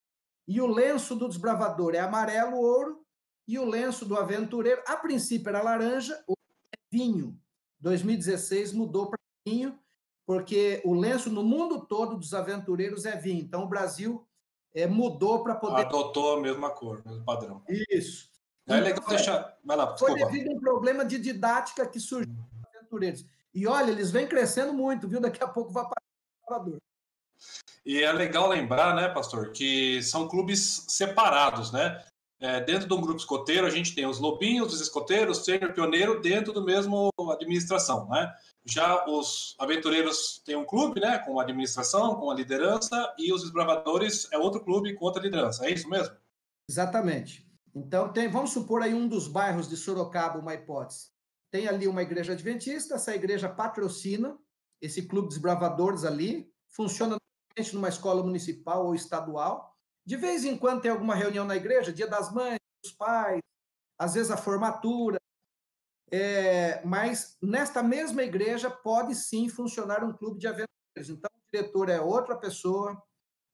E 0.47 0.59
o 0.59 0.67
lenço 0.67 1.15
do 1.15 1.27
desbravador 1.27 1.93
é 1.95 1.99
amarelo 1.99 2.57
ouro 2.57 3.05
e 3.47 3.59
o 3.59 3.65
lenço 3.65 4.05
do 4.05 4.17
aventureiro, 4.17 4.81
a 4.87 4.95
princípio 4.95 5.49
era 5.49 5.61
laranja, 5.61 6.23
ou 6.27 6.37
é 6.73 6.77
vinho. 6.89 7.39
2016 7.79 8.73
mudou 8.73 9.07
para 9.07 9.19
vinho, 9.45 9.77
porque 10.25 10.81
o 10.85 10.93
lenço 10.93 11.29
no 11.29 11.43
mundo 11.43 11.85
todo 11.85 12.17
dos 12.17 12.33
aventureiros 12.33 13.05
é 13.05 13.15
vinho. 13.15 13.41
Então 13.41 13.63
o 13.63 13.67
Brasil 13.67 14.25
é, 14.73 14.87
mudou 14.87 15.43
para 15.43 15.55
poder. 15.55 15.85
Adotou 15.85 16.37
a 16.37 16.41
mesma 16.41 16.69
cor, 16.69 17.03
mesmo 17.05 17.25
padrão. 17.25 17.61
Isso. 17.89 18.29
É 18.67 18.73
então, 18.73 18.83
legal 18.83 19.09
deixar. 19.09 19.57
Vai 19.63 19.77
lá, 19.77 19.85
desculpa. 19.85 20.19
Foi 20.19 20.25
devido 20.25 20.51
a 20.51 20.53
um 20.53 20.59
problema 20.59 21.03
de 21.03 21.19
didática 21.19 21.85
que 21.87 21.99
surgiu 21.99 22.33
nos 22.33 22.75
aventureiros. 22.75 23.25
E 23.53 23.67
olha, 23.67 23.91
eles 23.91 24.11
vêm 24.11 24.27
crescendo 24.27 24.73
muito, 24.73 25.07
viu? 25.07 25.19
Daqui 25.19 25.43
a 25.43 25.47
pouco 25.47 25.71
vai 25.71 25.83
para 25.83 26.01
o 26.01 26.49
Salvador. 26.49 26.77
E 27.85 28.01
é 28.03 28.11
legal 28.11 28.47
lembrar, 28.47 28.95
né, 28.95 29.09
pastor, 29.09 29.51
que 29.51 30.01
são 30.03 30.27
clubes 30.27 30.85
separados, 30.87 31.71
né? 31.71 32.03
É, 32.39 32.59
dentro 32.59 32.87
de 32.87 32.93
um 32.93 33.01
grupo 33.01 33.19
escoteiro, 33.19 33.67
a 33.67 33.69
gente 33.69 33.93
tem 33.93 34.07
os 34.07 34.19
lobinhos, 34.19 34.73
os 34.73 34.81
escoteiros, 34.81 35.45
sênior, 35.45 35.73
pioneiro, 35.73 36.21
dentro 36.21 36.51
do 36.51 36.63
mesmo 36.63 37.11
administração, 37.31 38.07
né? 38.09 38.33
Já 38.65 39.05
os 39.07 39.55
aventureiros 39.59 40.41
têm 40.43 40.55
um 40.55 40.65
clube, 40.65 40.99
né, 40.99 41.19
com 41.19 41.39
a 41.39 41.43
administração, 41.43 42.15
com 42.15 42.31
a 42.31 42.33
liderança, 42.33 43.13
e 43.17 43.31
os 43.31 43.43
desbravadores 43.43 44.27
é 44.31 44.37
outro 44.39 44.63
clube 44.63 44.95
com 44.95 45.05
outra 45.05 45.21
liderança. 45.21 45.67
É 45.67 45.71
isso 45.71 45.87
mesmo? 45.87 46.15
Exatamente. 46.67 47.47
Então, 47.75 48.11
tem, 48.11 48.27
vamos 48.27 48.51
supor 48.51 48.81
aí 48.81 48.93
um 48.93 49.07
dos 49.07 49.27
bairros 49.27 49.69
de 49.69 49.77
Sorocaba, 49.77 50.39
uma 50.39 50.53
hipótese. 50.53 51.10
Tem 51.51 51.67
ali 51.67 51.87
uma 51.87 52.01
igreja 52.01 52.33
adventista, 52.33 52.95
essa 52.95 53.13
igreja 53.13 53.49
patrocina 53.49 54.39
esse 54.81 55.03
clube 55.03 55.27
de 55.27 55.35
desbravadores 55.35 56.03
ali, 56.03 56.51
funciona 56.67 57.15
numa 57.73 57.89
escola 57.89 58.23
municipal 58.23 58.87
ou 58.87 58.95
estadual. 58.95 59.77
De 60.03 60.15
vez 60.15 60.43
em 60.43 60.57
quando 60.57 60.81
tem 60.81 60.89
alguma 60.89 61.13
reunião 61.13 61.45
na 61.45 61.55
igreja, 61.55 61.93
dia 61.93 62.07
das 62.07 62.33
mães, 62.33 62.57
dos 62.83 62.91
pais, 62.93 63.41
às 63.99 64.15
vezes 64.15 64.31
a 64.31 64.37
formatura. 64.37 65.19
É, 66.11 66.83
mas 66.83 67.37
nesta 67.41 67.83
mesma 67.83 68.23
igreja 68.23 68.69
pode 68.69 69.13
sim 69.13 69.47
funcionar 69.47 70.03
um 70.03 70.11
clube 70.11 70.39
de 70.39 70.47
aventureiros. 70.47 71.09
Então, 71.09 71.29
o 71.33 71.55
diretor 71.55 71.89
é 71.89 72.01
outra 72.01 72.35
pessoa, 72.35 73.01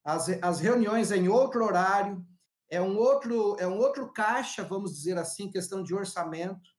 as, 0.03 0.29
as 0.41 0.59
reuniões 0.59 1.11
é 1.11 1.17
em 1.17 1.27
outro 1.27 1.65
horário, 1.65 2.25
é 2.69 2.81
um 2.81 2.97
outro 2.97 3.57
é 3.59 3.67
um 3.67 3.77
outro 3.77 4.11
caixa, 4.11 4.63
vamos 4.63 4.93
dizer 4.93 5.17
assim, 5.17 5.51
questão 5.51 5.83
de 5.83 5.93
orçamento. 5.93 6.76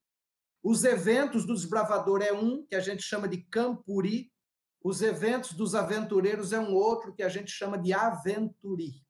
Os 0.63 0.83
eventos 0.83 1.45
do 1.45 1.53
desbravador 1.53 2.21
é 2.21 2.33
um 2.33 2.65
que 2.65 2.75
a 2.75 2.79
gente 2.79 3.01
chama 3.01 3.27
de 3.27 3.37
campuri, 3.43 4.31
os 4.83 5.01
eventos 5.01 5.53
dos 5.53 5.75
aventureiros 5.75 6.53
é 6.53 6.59
um 6.59 6.73
outro 6.73 7.13
que 7.13 7.23
a 7.23 7.29
gente 7.29 7.51
chama 7.51 7.77
de 7.77 7.93
aventuri. 7.93 9.03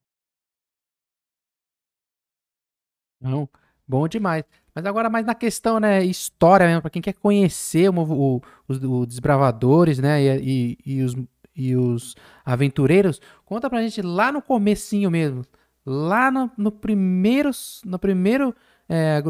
Não, 3.22 3.48
bom 3.88 4.08
demais. 4.08 4.44
Mas 4.74 4.86
agora 4.86 5.10
mais 5.10 5.26
na 5.26 5.36
questão, 5.36 5.80
né, 5.80 6.04
história 6.04 6.66
mesmo, 6.66 6.82
para 6.82 6.90
quem 6.90 7.02
quer 7.02 7.14
conhecer 7.14 7.90
o, 7.90 8.00
o, 8.00 8.42
os, 8.68 8.82
os 8.82 9.08
desbravadores, 9.08 10.00
né, 10.00 10.22
e, 10.24 10.78
e, 10.86 10.94
e, 10.96 11.04
os, 11.04 11.16
e 11.56 11.76
os 11.76 12.16
aventureiros, 12.46 13.20
conta 13.46 13.70
pra 13.70 13.82
gente 13.82 14.02
lá 14.02 14.32
no 14.32 14.42
comecinho 14.42 15.12
mesmo, 15.12 15.44
lá 15.86 16.32
no, 16.32 16.50
no 16.58 16.72
primeiro, 16.72 17.52
no 17.86 18.00
primeiro 18.00 18.56
é, 18.90 19.22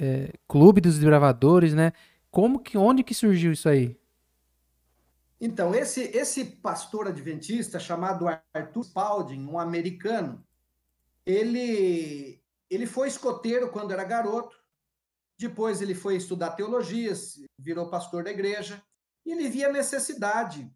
é, 0.00 0.32
clube 0.46 0.80
dos 0.80 0.94
desbravadores, 0.94 1.74
né, 1.74 1.92
como 2.30 2.60
que, 2.60 2.78
onde 2.78 3.02
que 3.02 3.14
surgiu 3.14 3.52
isso 3.52 3.68
aí? 3.68 3.98
Então, 5.40 5.74
esse, 5.74 6.02
esse 6.16 6.44
pastor 6.44 7.08
adventista 7.08 7.78
chamado 7.78 8.26
Arthur 8.54 8.84
Spalding, 8.84 9.46
um 9.46 9.58
americano, 9.58 10.44
ele, 11.24 12.42
ele 12.70 12.86
foi 12.86 13.08
escoteiro 13.08 13.70
quando 13.70 13.92
era 13.92 14.02
garoto, 14.04 14.56
depois 15.38 15.80
ele 15.80 15.94
foi 15.94 16.16
estudar 16.16 16.50
teologia, 16.50 17.12
virou 17.58 17.90
pastor 17.90 18.24
da 18.24 18.30
igreja, 18.30 18.82
e 19.24 19.30
ele 19.30 19.48
via 19.48 19.70
necessidade. 19.70 20.68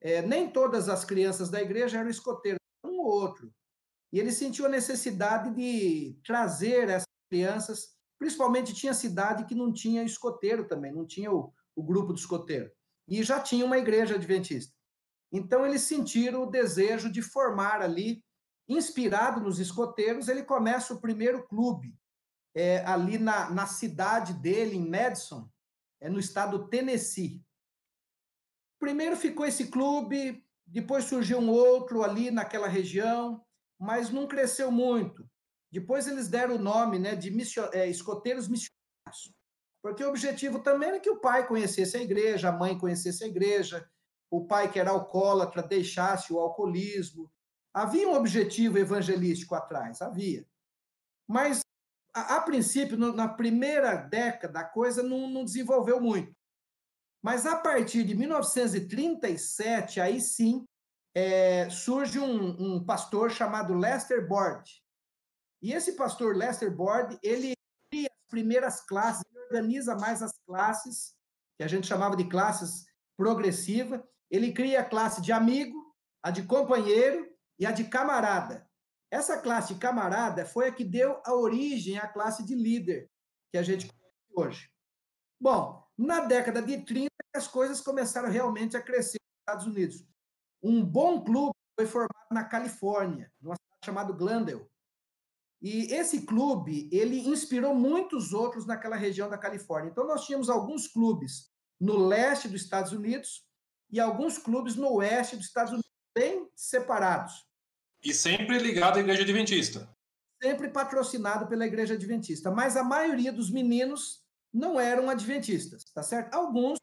É, 0.00 0.22
nem 0.22 0.50
todas 0.50 0.88
as 0.88 1.04
crianças 1.04 1.48
da 1.50 1.62
igreja 1.62 1.98
eram 1.98 2.10
escoteiros, 2.10 2.58
um 2.84 2.98
ou 2.98 3.06
outro. 3.06 3.52
E 4.12 4.18
ele 4.18 4.32
sentiu 4.32 4.66
a 4.66 4.68
necessidade 4.68 5.54
de 5.54 6.18
trazer 6.24 6.88
essas 6.88 7.09
crianças, 7.30 7.94
principalmente 8.18 8.74
tinha 8.74 8.92
cidade 8.92 9.46
que 9.46 9.54
não 9.54 9.72
tinha 9.72 10.02
escoteiro 10.02 10.66
também, 10.66 10.92
não 10.92 11.06
tinha 11.06 11.32
o, 11.32 11.54
o 11.74 11.82
grupo 11.82 12.12
do 12.12 12.18
escoteiro 12.18 12.70
e 13.08 13.22
já 13.22 13.40
tinha 13.40 13.64
uma 13.64 13.78
igreja 13.78 14.16
adventista. 14.16 14.74
Então, 15.32 15.64
eles 15.64 15.82
sentiram 15.82 16.42
o 16.42 16.50
desejo 16.50 17.10
de 17.10 17.22
formar 17.22 17.80
ali, 17.80 18.22
inspirado 18.68 19.40
nos 19.40 19.58
escoteiros, 19.58 20.28
ele 20.28 20.42
começa 20.42 20.92
o 20.92 21.00
primeiro 21.00 21.46
clube, 21.46 21.96
é, 22.54 22.84
ali 22.84 23.16
na, 23.16 23.48
na 23.50 23.66
cidade 23.66 24.34
dele, 24.34 24.76
em 24.76 24.88
Madison, 24.88 25.48
é, 26.00 26.08
no 26.08 26.18
estado 26.18 26.58
do 26.58 26.68
Tennessee. 26.68 27.44
Primeiro 28.78 29.16
ficou 29.16 29.46
esse 29.46 29.68
clube, 29.68 30.44
depois 30.66 31.04
surgiu 31.04 31.38
um 31.38 31.50
outro 31.50 32.02
ali 32.02 32.30
naquela 32.30 32.68
região, 32.68 33.44
mas 33.78 34.10
não 34.10 34.26
cresceu 34.26 34.70
muito. 34.70 35.28
Depois 35.70 36.06
eles 36.06 36.28
deram 36.28 36.56
o 36.56 36.58
nome 36.58 36.98
né, 36.98 37.14
de 37.14 37.30
mission, 37.30 37.68
é, 37.72 37.88
escoteiros 37.88 38.48
missionários. 38.48 39.32
Porque 39.82 40.04
o 40.04 40.08
objetivo 40.08 40.58
também 40.60 40.90
era 40.90 41.00
que 41.00 41.10
o 41.10 41.20
pai 41.20 41.46
conhecesse 41.46 41.96
a 41.96 42.02
igreja, 42.02 42.48
a 42.48 42.52
mãe 42.52 42.76
conhecesse 42.76 43.24
a 43.24 43.26
igreja, 43.26 43.88
o 44.30 44.46
pai 44.46 44.70
que 44.70 44.78
era 44.78 44.90
alcoólatra 44.90 45.62
deixasse 45.62 46.32
o 46.32 46.38
alcoolismo. 46.38 47.30
Havia 47.72 48.08
um 48.08 48.14
objetivo 48.14 48.78
evangelístico 48.78 49.54
atrás, 49.54 50.02
havia. 50.02 50.46
Mas, 51.26 51.60
a, 52.12 52.36
a 52.36 52.40
princípio, 52.40 52.98
no, 52.98 53.12
na 53.12 53.28
primeira 53.28 53.94
década, 53.96 54.60
a 54.60 54.64
coisa 54.64 55.02
não, 55.02 55.28
não 55.28 55.44
desenvolveu 55.44 56.00
muito. 56.00 56.34
Mas 57.22 57.46
a 57.46 57.56
partir 57.56 58.04
de 58.04 58.14
1937, 58.14 60.00
aí 60.00 60.20
sim, 60.20 60.64
é, 61.14 61.68
surge 61.68 62.18
um, 62.18 62.76
um, 62.76 62.84
pastor 62.84 63.30
chamado 63.30 63.74
Lester 63.74 64.26
Board. 64.26 64.82
E 65.62 65.72
esse 65.72 65.92
pastor 65.92 66.36
Lester 66.36 66.74
Board, 66.74 67.18
ele 67.22 67.54
cria 67.90 68.08
as 68.08 68.30
primeiras 68.30 68.80
classes 68.80 69.24
organiza 69.50 69.96
mais 69.96 70.22
as 70.22 70.32
classes, 70.46 71.16
que 71.58 71.64
a 71.64 71.68
gente 71.68 71.86
chamava 71.86 72.16
de 72.16 72.28
classes 72.28 72.86
progressiva. 73.16 74.06
Ele 74.30 74.52
cria 74.52 74.80
a 74.80 74.84
classe 74.84 75.20
de 75.20 75.32
amigo, 75.32 75.76
a 76.22 76.30
de 76.30 76.44
companheiro 76.44 77.28
e 77.58 77.66
a 77.66 77.72
de 77.72 77.84
camarada. 77.84 78.68
Essa 79.10 79.40
classe 79.40 79.74
de 79.74 79.80
camarada 79.80 80.46
foi 80.46 80.68
a 80.68 80.72
que 80.72 80.84
deu 80.84 81.20
a 81.26 81.34
origem 81.34 81.98
à 81.98 82.06
classe 82.06 82.44
de 82.44 82.54
líder 82.54 83.10
que 83.50 83.58
a 83.58 83.62
gente 83.62 83.88
conhece 83.88 84.16
hoje. 84.36 84.70
Bom, 85.40 85.84
na 85.98 86.20
década 86.20 86.62
de 86.62 86.84
30, 86.84 87.10
as 87.34 87.48
coisas 87.48 87.80
começaram 87.80 88.30
realmente 88.30 88.76
a 88.76 88.82
crescer 88.82 89.18
nos 89.20 89.40
Estados 89.40 89.66
Unidos. 89.66 90.06
Um 90.62 90.84
bom 90.84 91.24
clube 91.24 91.54
foi 91.76 91.86
formado 91.86 92.28
na 92.30 92.44
Califórnia, 92.44 93.32
numa 93.40 93.56
cidade 93.56 93.84
chamada 93.84 94.12
Glendale. 94.12 94.64
E 95.60 95.92
esse 95.92 96.22
clube, 96.22 96.88
ele 96.90 97.28
inspirou 97.28 97.74
muitos 97.74 98.32
outros 98.32 98.64
naquela 98.64 98.96
região 98.96 99.28
da 99.28 99.36
Califórnia. 99.36 99.90
Então, 99.90 100.06
nós 100.06 100.24
tínhamos 100.24 100.48
alguns 100.48 100.88
clubes 100.88 101.50
no 101.78 101.98
leste 101.98 102.48
dos 102.48 102.62
Estados 102.62 102.92
Unidos 102.92 103.44
e 103.90 104.00
alguns 104.00 104.38
clubes 104.38 104.74
no 104.74 104.90
oeste 104.94 105.36
dos 105.36 105.46
Estados 105.46 105.72
Unidos, 105.72 105.90
bem 106.14 106.48
separados. 106.54 107.44
E 108.02 108.14
sempre 108.14 108.58
ligado 108.58 108.96
à 108.96 109.00
Igreja 109.00 109.22
Adventista. 109.22 109.88
Sempre 110.42 110.70
patrocinado 110.70 111.46
pela 111.46 111.66
Igreja 111.66 111.94
Adventista. 111.94 112.50
Mas 112.50 112.76
a 112.76 112.82
maioria 112.82 113.30
dos 113.30 113.50
meninos 113.50 114.24
não 114.52 114.80
eram 114.80 115.10
adventistas, 115.10 115.84
tá 115.92 116.02
certo? 116.02 116.34
Alguns, 116.34 116.78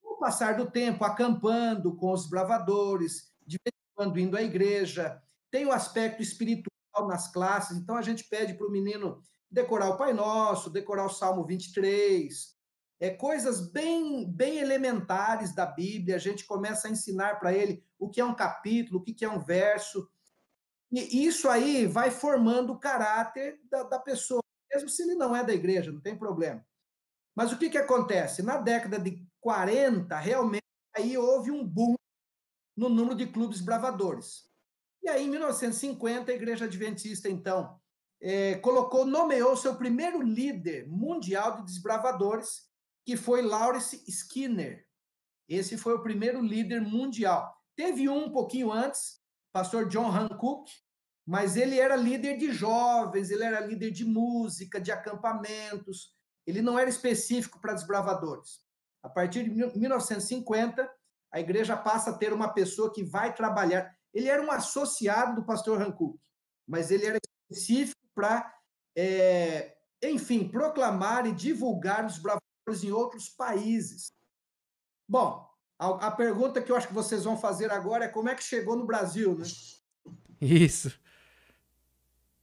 com 0.00 0.14
o 0.14 0.18
passar 0.18 0.56
do 0.56 0.68
tempo, 0.68 1.04
acampando 1.04 1.94
com 1.94 2.12
os 2.12 2.28
bravadores, 2.28 3.32
de 3.46 3.58
vez 3.64 3.72
em 3.72 3.94
quando 3.94 4.18
indo 4.18 4.36
à 4.36 4.42
igreja, 4.42 5.22
tem 5.50 5.64
o 5.64 5.72
aspecto 5.72 6.22
espiritual 6.22 6.67
nas 7.06 7.30
classes, 7.30 7.76
então 7.76 7.96
a 7.96 8.02
gente 8.02 8.24
pede 8.24 8.54
para 8.54 8.66
o 8.66 8.70
menino 8.70 9.20
decorar 9.50 9.90
o 9.90 9.96
Pai 9.96 10.12
Nosso, 10.12 10.70
decorar 10.70 11.06
o 11.06 11.10
Salmo 11.10 11.44
23, 11.44 12.56
é, 13.00 13.10
coisas 13.10 13.70
bem, 13.70 14.30
bem 14.30 14.58
elementares 14.58 15.54
da 15.54 15.64
Bíblia, 15.64 16.16
a 16.16 16.18
gente 16.18 16.44
começa 16.44 16.88
a 16.88 16.90
ensinar 16.90 17.38
para 17.38 17.52
ele 17.52 17.84
o 17.98 18.10
que 18.10 18.20
é 18.20 18.24
um 18.24 18.34
capítulo, 18.34 19.00
o 19.00 19.02
que 19.04 19.24
é 19.24 19.30
um 19.30 19.38
verso, 19.38 20.08
e 20.90 21.26
isso 21.26 21.48
aí 21.48 21.86
vai 21.86 22.10
formando 22.10 22.72
o 22.72 22.78
caráter 22.78 23.60
da, 23.70 23.82
da 23.82 23.98
pessoa, 23.98 24.42
mesmo 24.72 24.88
se 24.88 25.02
ele 25.02 25.14
não 25.14 25.36
é 25.36 25.44
da 25.44 25.52
igreja, 25.52 25.92
não 25.92 26.00
tem 26.00 26.16
problema. 26.16 26.64
Mas 27.34 27.52
o 27.52 27.58
que, 27.58 27.68
que 27.68 27.78
acontece? 27.78 28.42
Na 28.42 28.56
década 28.56 28.98
de 28.98 29.22
40, 29.40 30.18
realmente, 30.18 30.64
aí 30.96 31.16
houve 31.16 31.50
um 31.50 31.64
boom 31.64 31.94
no 32.76 32.88
número 32.88 33.16
de 33.16 33.26
clubes 33.26 33.60
bravadores. 33.60 34.47
E 35.02 35.08
aí, 35.08 35.24
em 35.24 35.30
1950, 35.30 36.30
a 36.30 36.34
Igreja 36.34 36.64
Adventista, 36.64 37.28
então, 37.28 37.78
é, 38.20 38.56
colocou, 38.56 39.06
nomeou 39.06 39.56
seu 39.56 39.76
primeiro 39.76 40.20
líder 40.20 40.88
mundial 40.88 41.56
de 41.56 41.64
desbravadores, 41.64 42.68
que 43.04 43.16
foi 43.16 43.42
Lawrence 43.42 44.04
Skinner. 44.08 44.86
Esse 45.48 45.78
foi 45.78 45.94
o 45.94 46.02
primeiro 46.02 46.42
líder 46.42 46.80
mundial. 46.80 47.56
Teve 47.76 48.08
um 48.08 48.26
um 48.26 48.32
pouquinho 48.32 48.72
antes, 48.72 49.20
pastor 49.52 49.88
John 49.88 50.10
Hancock, 50.10 50.70
mas 51.26 51.56
ele 51.56 51.78
era 51.78 51.94
líder 51.94 52.36
de 52.36 52.50
jovens, 52.52 53.30
ele 53.30 53.44
era 53.44 53.60
líder 53.60 53.90
de 53.90 54.04
música, 54.04 54.80
de 54.80 54.90
acampamentos, 54.90 56.12
ele 56.46 56.62
não 56.62 56.78
era 56.78 56.88
específico 56.88 57.60
para 57.60 57.74
desbravadores. 57.74 58.60
A 59.02 59.08
partir 59.08 59.44
de 59.44 59.50
1950, 59.50 60.90
a 61.30 61.40
igreja 61.40 61.76
passa 61.76 62.10
a 62.10 62.16
ter 62.16 62.32
uma 62.32 62.52
pessoa 62.52 62.92
que 62.92 63.04
vai 63.04 63.34
trabalhar. 63.34 63.94
Ele 64.18 64.28
era 64.28 64.42
um 64.42 64.50
associado 64.50 65.36
do 65.36 65.44
pastor 65.44 65.80
Hancock, 65.80 66.18
mas 66.66 66.90
ele 66.90 67.06
era 67.06 67.20
específico 67.48 68.00
para, 68.12 68.52
é, 68.96 69.76
enfim, 70.02 70.48
proclamar 70.48 71.24
e 71.24 71.32
divulgar 71.32 72.04
os 72.04 72.18
bravadores 72.18 72.82
em 72.82 72.90
outros 72.90 73.28
países. 73.28 74.12
Bom, 75.08 75.48
a, 75.78 76.08
a, 76.08 76.10
pergunta 76.10 76.60
que 76.60 76.72
eu 76.72 76.74
acho 76.74 76.88
que 76.88 76.94
vocês 76.94 77.22
vão 77.22 77.38
fazer 77.38 77.70
agora 77.70 78.06
é 78.06 78.08
como 78.08 78.28
é 78.28 78.34
que 78.34 78.42
chegou 78.42 78.74
no 78.74 78.84
Brasil, 78.84 79.38
né? 79.38 79.44
Isso. 80.40 80.98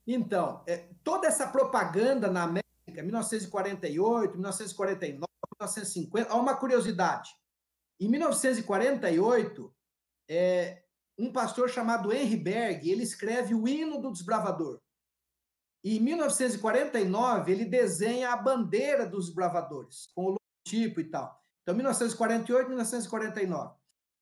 Então, 0.08 0.64
é, 0.66 0.88
toda 1.04 1.28
essa 1.28 1.46
propaganda 1.46 2.32
na 2.32 2.44
América, 2.44 3.04
1948, 3.04 4.32
1949, 4.32 5.26
1950, 5.60 6.32
há 6.32 6.36
uma 6.38 6.56
curiosidade. 6.56 7.32
Em 8.00 8.08
1948, 8.08 9.76
é, 10.30 10.85
um 11.18 11.32
pastor 11.32 11.70
chamado 11.70 12.12
Henry 12.12 12.38
Berg, 12.38 12.90
ele 12.90 13.04
escreve 13.04 13.54
o 13.54 13.68
hino 13.68 14.02
do 14.02 14.12
desbravador. 14.12 14.82
E 15.84 15.98
em 15.98 16.00
1949, 16.00 17.52
ele 17.52 17.66
desenha 17.66 18.32
a 18.32 18.38
bandeira 18.38 19.06
dos 19.06 19.28
desbravadores, 19.28 20.08
com 20.16 20.26
o 20.26 20.38
logotipo 20.66 21.00
e 21.00 21.10
tal. 21.10 21.40
Então, 21.62 21.76
1948, 21.76 22.68
1949. 22.68 23.76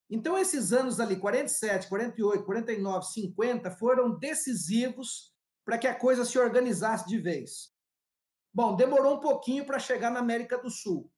Então, 0.09 0.37
esses 0.37 0.73
anos 0.73 0.99
ali, 0.99 1.15
47, 1.15 1.87
48, 1.87 2.43
49, 2.43 3.05
50, 3.05 3.71
foram 3.71 4.17
decisivos 4.19 5.33
para 5.65 5.77
que 5.77 5.87
a 5.87 5.95
coisa 5.95 6.25
se 6.25 6.37
organizasse 6.37 7.07
de 7.07 7.17
vez. 7.17 7.73
Bom, 8.53 8.75
demorou 8.75 9.15
um 9.15 9.21
pouquinho 9.21 9.65
para 9.65 9.79
chegar 9.79 10.11
na 10.11 10.19
América 10.19 10.57
do 10.57 10.69
Sul. 10.69 11.09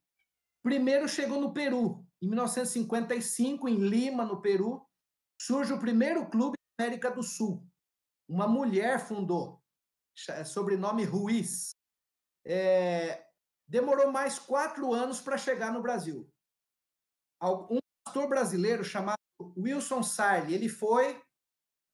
Primeiro 0.64 1.08
chegou 1.08 1.42
no 1.42 1.54
Peru, 1.54 2.06
em 2.22 2.28
1955, 2.28 3.68
em 3.68 3.78
Lima, 3.78 4.24
no 4.24 4.42
Peru, 4.42 4.82
surge 5.40 5.74
o 5.74 5.80
primeiro 5.80 6.30
clube 6.30 6.56
da 6.78 6.86
América 6.86 7.12
do 7.12 7.24
Sul. 7.24 7.66
Uma 8.28 8.48
mulher 8.48 9.00
fundou, 9.00 9.62
sobrenome 10.46 11.04
Ruiz. 11.04 11.76
É, 12.46 13.28
demorou 13.68 14.12
mais 14.12 14.40
quatro 14.40 14.94
anos 14.94 15.20
para 15.20 15.38
chegar 15.38 15.72
no 15.72 15.82
Brasil. 15.82 16.28
Um 17.42 17.80
pastor 18.04 18.28
brasileiro 18.28 18.84
chamado 18.84 19.18
Wilson 19.58 20.02
Sarli, 20.02 20.54
ele 20.54 20.70
foi 20.70 21.22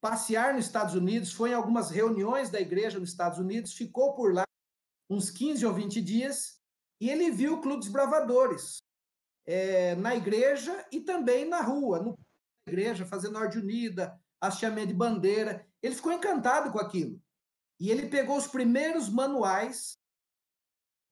passear 0.01 0.53
nos 0.53 0.65
Estados 0.65 0.95
Unidos, 0.95 1.31
foi 1.31 1.51
em 1.51 1.53
algumas 1.53 1.89
reuniões 1.89 2.49
da 2.49 2.59
igreja 2.59 2.99
nos 2.99 3.09
Estados 3.09 3.39
Unidos, 3.39 3.73
ficou 3.73 4.15
por 4.15 4.33
lá 4.33 4.43
uns 5.09 5.29
15 5.29 5.65
ou 5.65 5.73
20 5.73 6.01
dias, 6.01 6.59
e 6.99 7.09
ele 7.09 7.29
viu 7.31 7.55
o 7.55 7.61
Clube 7.61 7.79
dos 7.79 7.89
Bravadores 7.89 8.81
é, 9.45 9.95
na 9.95 10.15
igreja 10.15 10.87
e 10.91 11.01
também 11.01 11.45
na 11.45 11.61
rua, 11.61 11.99
no 11.99 12.17
igreja, 12.67 13.05
fazendo 13.05 13.37
ordem 13.37 13.61
unida, 13.61 14.19
hasteamento 14.39 14.87
de 14.87 14.93
bandeira. 14.93 15.67
Ele 15.81 15.95
ficou 15.95 16.11
encantado 16.11 16.71
com 16.71 16.79
aquilo. 16.79 17.21
E 17.79 17.89
ele 17.89 18.09
pegou 18.09 18.37
os 18.37 18.47
primeiros 18.47 19.09
manuais, 19.09 19.97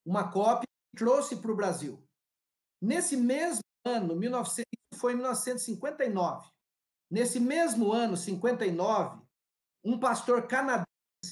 uma 0.05 0.31
cópia, 0.31 0.67
e 0.93 0.97
trouxe 0.97 1.35
para 1.35 1.51
o 1.51 1.55
Brasil. 1.55 2.03
Nesse 2.81 3.17
mesmo 3.17 3.61
ano, 3.85 4.15
1900, 4.15 4.65
foi 4.95 5.13
em 5.13 5.15
1959. 5.15 6.49
Nesse 7.09 7.39
mesmo 7.39 7.91
ano, 7.91 8.15
59, 8.15 9.21
um 9.83 9.99
pastor 9.99 10.47
canadense 10.47 10.85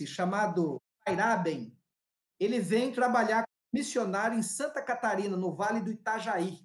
chamado 0.08 0.82
Airaben, 1.06 1.78
ele 2.40 2.60
vem 2.60 2.92
trabalhar 2.92 3.44
como 3.44 3.82
missionário 3.82 4.38
em 4.38 4.44
Santa 4.44 4.82
Catarina, 4.82 5.38
no 5.38 5.54
Vale 5.54 5.82
do 5.82 5.92
Itajaí. 5.92 6.56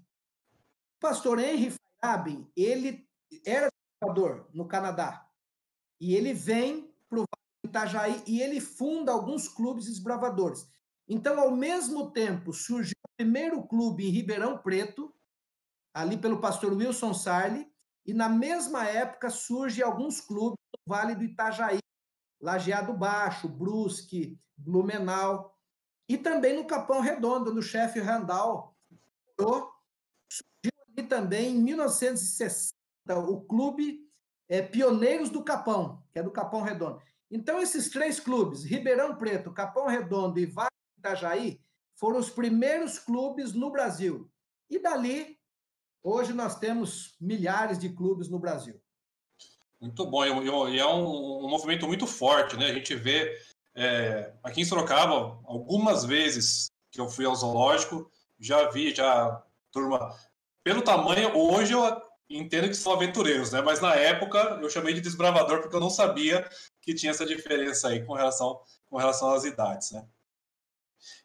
O 0.97 1.01
pastor 1.01 1.39
Henry 1.39 1.75
Feiraben, 2.01 2.51
ele 2.57 3.07
era 3.47 3.69
desbravador 4.03 4.49
no 4.53 4.67
Canadá. 4.67 5.27
E 6.01 6.15
ele 6.15 6.35
vem 6.35 6.93
para 7.09 7.21
o 7.21 7.25
Itajaí 7.65 8.23
e 8.27 8.43
ele 8.43 8.61
funda 8.61 9.13
alguns 9.13 9.49
clubes 9.49 9.87
desbravadores. 9.87 10.67
Então, 11.09 11.39
ao 11.39 11.51
mesmo 11.51 12.11
tempo, 12.11 12.53
surgiu 12.53 12.97
o 13.05 13.17
primeiro 13.17 13.63
clube 13.67 14.07
em 14.07 14.11
Ribeirão 14.11 14.59
Preto, 14.59 15.15
ali 15.95 16.17
pelo 16.17 16.41
pastor 16.41 16.73
Wilson 16.73 17.15
Sarli, 17.15 17.71
e 18.05 18.13
na 18.13 18.29
mesma 18.29 18.85
época 18.89 19.31
surgem 19.31 19.85
alguns 19.85 20.21
clubes 20.21 20.59
no 20.75 20.93
Vale 20.93 21.15
do 21.15 21.23
Itajaí, 21.23 21.79
Lajeado 22.41 22.93
Baixo, 22.93 23.49
Brusque, 23.49 24.37
Blumenau, 24.57 25.57
e 26.09 26.19
também 26.19 26.57
no 26.57 26.67
Capão 26.67 27.01
Redondo, 27.01 27.55
no 27.55 27.63
chefe 27.63 28.01
Randall. 28.01 28.77
Surgiu 29.39 30.73
ali 30.97 31.07
também 31.07 31.57
em 31.57 31.63
1960 31.63 32.73
então, 32.73 32.82
o 33.09 33.41
clube 33.43 34.01
é 34.49 34.63
Pioneiros 34.63 35.31
do 35.31 35.43
Capão, 35.43 36.03
que 36.13 36.19
é 36.19 36.23
do 36.23 36.31
Capão 36.31 36.63
Redondo. 36.63 37.01
Então, 37.31 37.61
esses 37.61 37.89
três 37.89 38.21
clubes, 38.21 38.65
Ribeirão 38.65 39.17
Preto, 39.17 39.53
Capão 39.53 39.87
Redondo 39.87 40.39
e 40.39 40.47
Vale 40.47 40.69
do 40.95 41.01
Itajaí, 41.01 41.61
foram 41.95 42.19
os 42.19 42.31
primeiros 42.31 42.99
clubes 42.99 43.53
no 43.53 43.71
Brasil. 43.71 44.31
E 44.69 44.79
dali, 44.79 45.39
hoje 46.03 46.33
nós 46.33 46.59
temos 46.59 47.17
milhares 47.21 47.79
de 47.79 47.89
clubes 47.89 48.29
no 48.29 48.39
Brasil. 48.39 48.81
Muito 49.81 50.07
bom, 50.07 50.25
e 50.25 50.79
é 50.79 50.87
um, 50.87 51.45
um, 51.45 51.49
movimento 51.49 51.87
muito 51.89 52.07
forte, 52.07 52.57
né? 52.57 52.67
A 52.67 52.75
gente 52.75 52.95
vê 52.95 53.37
é, 53.75 54.33
aqui 54.43 54.61
em 54.61 54.65
Sorocaba, 54.65 55.41
algumas 55.45 56.05
vezes 56.05 56.71
que 56.91 57.01
eu 57.01 57.09
fui 57.09 57.25
ao 57.25 57.35
zoológico, 57.35 58.11
já 58.39 58.71
vi 58.71 58.95
já 58.95 59.43
turma. 59.73 60.15
Pelo 60.63 60.83
tamanho, 60.83 61.37
hoje 61.37 61.73
eu 61.73 61.83
entendo 62.29 62.69
que 62.69 62.75
são 62.75 62.93
aventureiros, 62.93 63.53
né? 63.53 63.61
Mas 63.61 63.81
na 63.81 63.95
época 63.95 64.59
eu 64.63 64.71
chamei 64.71 64.95
de 64.95 65.01
desbravador 65.01 65.61
porque 65.61 65.77
eu 65.77 65.81
não 65.81 65.91
sabia 65.91 66.49
que 66.81 66.95
tinha 66.95 67.11
essa 67.11 67.27
diferença 67.27 67.89
aí 67.89 68.05
com 68.05 68.15
relação, 68.15 68.61
com 68.89 68.97
relação 68.97 69.33
às 69.33 69.45
idades, 69.45 69.93
né? 69.93 70.07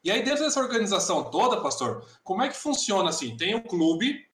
E 0.03 0.09
aí, 0.09 0.23
dentro 0.23 0.43
dessa 0.43 0.59
organização 0.59 1.29
toda, 1.29 1.61
pastor, 1.61 2.05
como 2.23 2.41
é 2.41 2.49
que 2.49 2.55
funciona 2.55 3.09
assim? 3.09 3.37
Tem 3.37 3.53
um 3.55 3.61
clube 3.61 4.27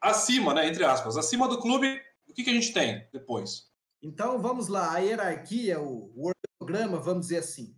acima, 0.00 0.52
né? 0.52 0.66
Entre 0.66 0.84
aspas, 0.84 1.16
acima 1.16 1.48
do 1.48 1.58
clube, 1.58 2.00
o 2.28 2.34
que, 2.34 2.44
que 2.44 2.50
a 2.50 2.54
gente 2.54 2.72
tem 2.72 3.06
depois? 3.12 3.70
Então, 4.02 4.40
vamos 4.40 4.68
lá, 4.68 4.92
a 4.92 4.98
hierarquia, 4.98 5.80
o, 5.80 6.12
o 6.14 6.32
organograma, 6.60 7.00
vamos 7.00 7.22
dizer 7.22 7.38
assim. 7.38 7.76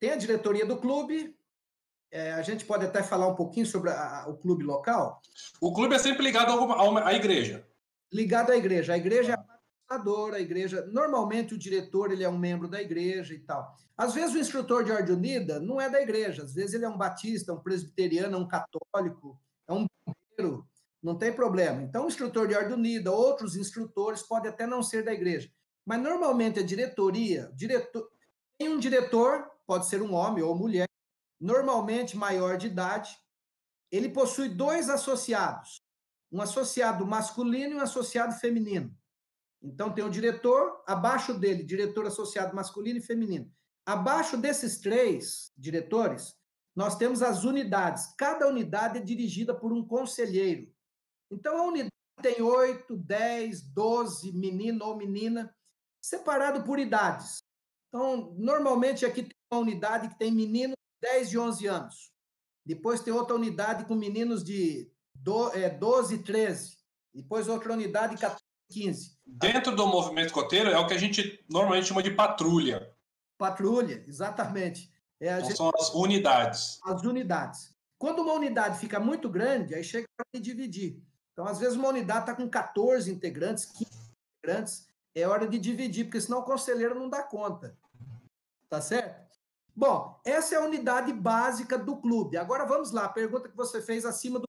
Tem 0.00 0.10
a 0.10 0.16
diretoria 0.16 0.66
do 0.66 0.76
clube, 0.76 1.35
é, 2.10 2.32
a 2.32 2.42
gente 2.42 2.64
pode 2.64 2.84
até 2.84 3.02
falar 3.02 3.28
um 3.28 3.34
pouquinho 3.34 3.66
sobre 3.66 3.90
a, 3.90 4.22
a, 4.22 4.28
o 4.28 4.36
clube 4.36 4.64
local? 4.64 5.20
O 5.60 5.72
clube 5.72 5.94
é 5.94 5.98
sempre 5.98 6.22
ligado 6.22 6.52
à 6.98 7.14
igreja. 7.14 7.66
Ligado 8.12 8.52
à 8.52 8.56
igreja. 8.56 8.92
A 8.94 8.96
igreja 8.96 9.32
é 9.32 9.36
a 10.34 10.40
igreja, 10.40 10.84
normalmente 10.92 11.54
o 11.54 11.58
diretor 11.58 12.10
ele 12.10 12.24
é 12.24 12.28
um 12.28 12.36
membro 12.36 12.68
da 12.68 12.82
igreja 12.82 13.32
e 13.32 13.38
tal. 13.38 13.72
Às 13.96 14.14
vezes 14.14 14.34
o 14.34 14.38
instrutor 14.38 14.82
de 14.82 14.90
ordem 14.90 15.14
unida 15.14 15.60
não 15.60 15.80
é 15.80 15.88
da 15.88 16.02
igreja, 16.02 16.42
às 16.42 16.52
vezes 16.52 16.74
ele 16.74 16.84
é 16.84 16.88
um 16.88 16.98
batista, 16.98 17.52
um 17.52 17.60
presbiteriano, 17.60 18.36
um 18.36 18.48
católico, 18.48 19.40
é 19.68 19.72
um 19.72 19.86
bombeiro, 20.04 20.66
não 21.00 21.16
tem 21.16 21.32
problema. 21.32 21.82
Então 21.82 22.04
o 22.04 22.08
instrutor 22.08 22.48
de 22.48 22.54
ordem 22.56 22.74
unida, 22.74 23.12
outros 23.12 23.54
instrutores 23.54 24.22
podem 24.22 24.50
até 24.50 24.66
não 24.66 24.82
ser 24.82 25.04
da 25.04 25.12
igreja, 25.12 25.48
mas 25.84 26.02
normalmente 26.02 26.58
a 26.58 26.64
diretoria, 26.64 27.50
diretor, 27.54 28.10
tem 28.58 28.68
um 28.68 28.78
diretor, 28.78 29.48
pode 29.66 29.86
ser 29.86 30.02
um 30.02 30.14
homem 30.14 30.42
ou 30.42 30.56
mulher, 30.56 30.88
normalmente 31.40 32.16
maior 32.16 32.56
de 32.56 32.66
idade, 32.66 33.16
ele 33.90 34.08
possui 34.08 34.48
dois 34.48 34.88
associados, 34.88 35.82
um 36.30 36.40
associado 36.40 37.06
masculino 37.06 37.74
e 37.74 37.76
um 37.76 37.80
associado 37.80 38.34
feminino. 38.34 38.96
Então, 39.62 39.92
tem 39.92 40.04
o 40.04 40.10
diretor, 40.10 40.82
abaixo 40.86 41.34
dele, 41.34 41.62
diretor 41.62 42.06
associado 42.06 42.54
masculino 42.54 42.98
e 42.98 43.02
feminino. 43.02 43.50
Abaixo 43.84 44.36
desses 44.36 44.78
três 44.78 45.52
diretores, 45.56 46.34
nós 46.74 46.96
temos 46.96 47.22
as 47.22 47.44
unidades. 47.44 48.14
Cada 48.18 48.46
unidade 48.46 48.98
é 48.98 49.02
dirigida 49.02 49.54
por 49.54 49.72
um 49.72 49.84
conselheiro. 49.84 50.70
Então, 51.30 51.56
a 51.56 51.62
unidade 51.62 51.90
tem 52.22 52.42
oito, 52.42 52.96
dez, 52.96 53.62
doze 53.62 54.32
menino 54.32 54.84
ou 54.84 54.96
menina, 54.96 55.54
separado 56.02 56.64
por 56.64 56.78
idades. 56.78 57.38
Então, 57.88 58.34
normalmente 58.36 59.06
aqui 59.06 59.22
tem 59.22 59.36
uma 59.50 59.60
unidade 59.60 60.08
que 60.08 60.18
tem 60.18 60.30
meninos 60.30 60.72
de 60.72 60.75
10 61.06 61.32
e 61.32 61.38
11 61.38 61.66
anos. 61.66 62.12
Depois 62.64 63.00
tem 63.00 63.12
outra 63.12 63.36
unidade 63.36 63.84
com 63.84 63.94
meninos 63.94 64.42
de 64.42 64.90
12 65.14 66.14
e 66.14 66.18
13. 66.18 66.76
Depois 67.14 67.48
outra 67.48 67.72
unidade 67.72 68.16
de 68.16 68.20
14 68.20 68.46
15. 68.68 69.16
Dentro 69.24 69.74
do 69.74 69.86
movimento 69.86 70.32
coteiro 70.32 70.70
é 70.70 70.78
o 70.78 70.86
que 70.86 70.94
a 70.94 70.98
gente 70.98 71.44
normalmente 71.48 71.86
chama 71.86 72.02
de 72.02 72.10
patrulha. 72.10 72.92
Patrulha, 73.38 74.04
exatamente. 74.06 74.92
É 75.20 75.28
então 75.28 75.44
gente... 75.44 75.56
São 75.56 75.70
as 75.74 75.94
unidades. 75.94 76.80
As 76.84 77.02
unidades. 77.02 77.74
Quando 77.98 78.22
uma 78.22 78.34
unidade 78.34 78.78
fica 78.78 79.00
muito 79.00 79.28
grande, 79.28 79.74
aí 79.74 79.84
chega 79.84 80.06
para 80.16 80.40
dividir. 80.40 81.02
Então, 81.32 81.46
às 81.46 81.58
vezes, 81.58 81.76
uma 81.76 81.88
unidade 81.88 82.20
está 82.20 82.34
com 82.34 82.48
14 82.48 83.10
integrantes, 83.10 83.66
15 83.66 83.90
integrantes, 84.38 84.88
é 85.14 85.26
hora 85.26 85.46
de 85.46 85.58
dividir, 85.58 86.04
porque 86.04 86.20
senão 86.20 86.40
o 86.40 86.44
conselheiro 86.44 86.94
não 86.94 87.08
dá 87.08 87.22
conta. 87.22 87.76
Tá 88.68 88.80
certo? 88.80 89.25
Bom, 89.76 90.18
essa 90.24 90.54
é 90.54 90.58
a 90.58 90.64
unidade 90.64 91.12
básica 91.12 91.76
do 91.76 91.98
clube. 91.98 92.38
Agora 92.38 92.64
vamos 92.64 92.92
lá, 92.92 93.04
a 93.04 93.10
pergunta 93.10 93.48
que 93.48 93.56
você 93.56 93.82
fez 93.82 94.06
acima 94.06 94.38
do 94.38 94.46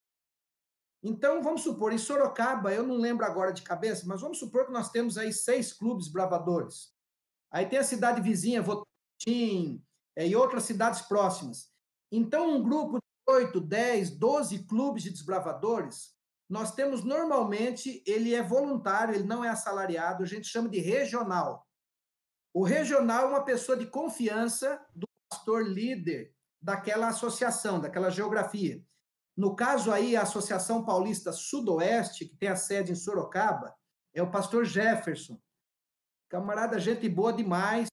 então, 1.03 1.43
vamos 1.43 1.61
supor, 1.61 1.93
em 1.93 1.97
Sorocaba, 1.97 2.73
eu 2.73 2.83
não 2.83 2.95
lembro 2.95 3.25
agora 3.25 3.53
de 3.53 3.61
cabeça, 3.61 4.03
mas 4.07 4.19
vamos 4.19 4.39
supor 4.39 4.65
que 4.65 4.71
nós 4.71 4.89
temos 4.89 5.17
aí 5.17 5.31
seis 5.31 5.71
clubes 5.71 6.07
bravadores. 6.07 6.91
Aí 7.51 7.65
tem 7.65 7.79
a 7.79 7.83
cidade 7.83 8.19
vizinha, 8.19 8.61
Votim, 8.61 9.81
é, 10.15 10.27
e 10.27 10.35
outras 10.35 10.63
cidades 10.63 11.01
próximas. 11.03 11.71
Então, 12.11 12.57
um 12.57 12.63
grupo 12.63 12.97
de 12.97 13.33
8, 13.33 13.61
10, 13.61 14.11
12 14.17 14.63
clubes 14.65 15.03
de 15.03 15.11
desbravadores, 15.11 16.15
nós 16.49 16.73
temos 16.73 17.03
normalmente, 17.03 18.03
ele 18.05 18.33
é 18.33 18.41
voluntário, 18.41 19.13
ele 19.13 19.23
não 19.23 19.45
é 19.45 19.49
assalariado, 19.49 20.23
a 20.23 20.27
gente 20.27 20.47
chama 20.47 20.67
de 20.67 20.79
regional. 20.79 21.65
O 22.53 22.63
regional 22.63 23.25
é 23.25 23.29
uma 23.29 23.43
pessoa 23.45 23.77
de 23.77 23.85
confiança 23.85 24.83
do 24.95 25.06
pastor 25.29 25.63
líder 25.63 26.33
daquela 26.61 27.09
associação, 27.09 27.79
daquela 27.79 28.09
geografia. 28.09 28.83
No 29.35 29.55
caso 29.55 29.91
aí, 29.91 30.15
a 30.15 30.23
Associação 30.23 30.83
Paulista 30.83 31.31
Sudoeste, 31.31 32.25
que 32.25 32.35
tem 32.35 32.49
a 32.49 32.55
sede 32.55 32.91
em 32.91 32.95
Sorocaba, 32.95 33.75
é 34.13 34.21
o 34.21 34.31
pastor 34.31 34.65
Jefferson. 34.65 35.39
Camarada, 36.27 36.79
gente 36.79 37.07
boa 37.07 37.31
demais. 37.31 37.87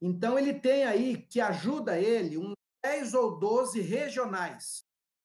Então, 0.00 0.38
ele 0.38 0.54
tem 0.54 0.84
aí, 0.84 1.16
que 1.16 1.40
ajuda 1.40 1.98
ele, 1.98 2.38
uns 2.38 2.54
10 2.84 3.14
ou 3.14 3.38
12 3.38 3.80
regionais. 3.80 4.84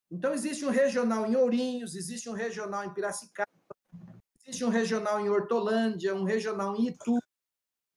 Então, 0.10 0.34
existe 0.34 0.66
um 0.66 0.70
regional 0.70 1.26
em 1.26 1.36
Ourinhos, 1.36 1.96
existe 1.96 2.30
um 2.30 2.34
regional 2.34 2.84
em 2.86 2.94
Piracicaba, 2.94 3.48
existe 4.42 4.66
um 4.66 4.70
regional 4.70 5.20
em 5.20 5.30
Hortolândia, 5.30 6.16
um 6.16 6.24
regional 6.24 6.76
em 6.76 6.88
Itu. 6.88 7.18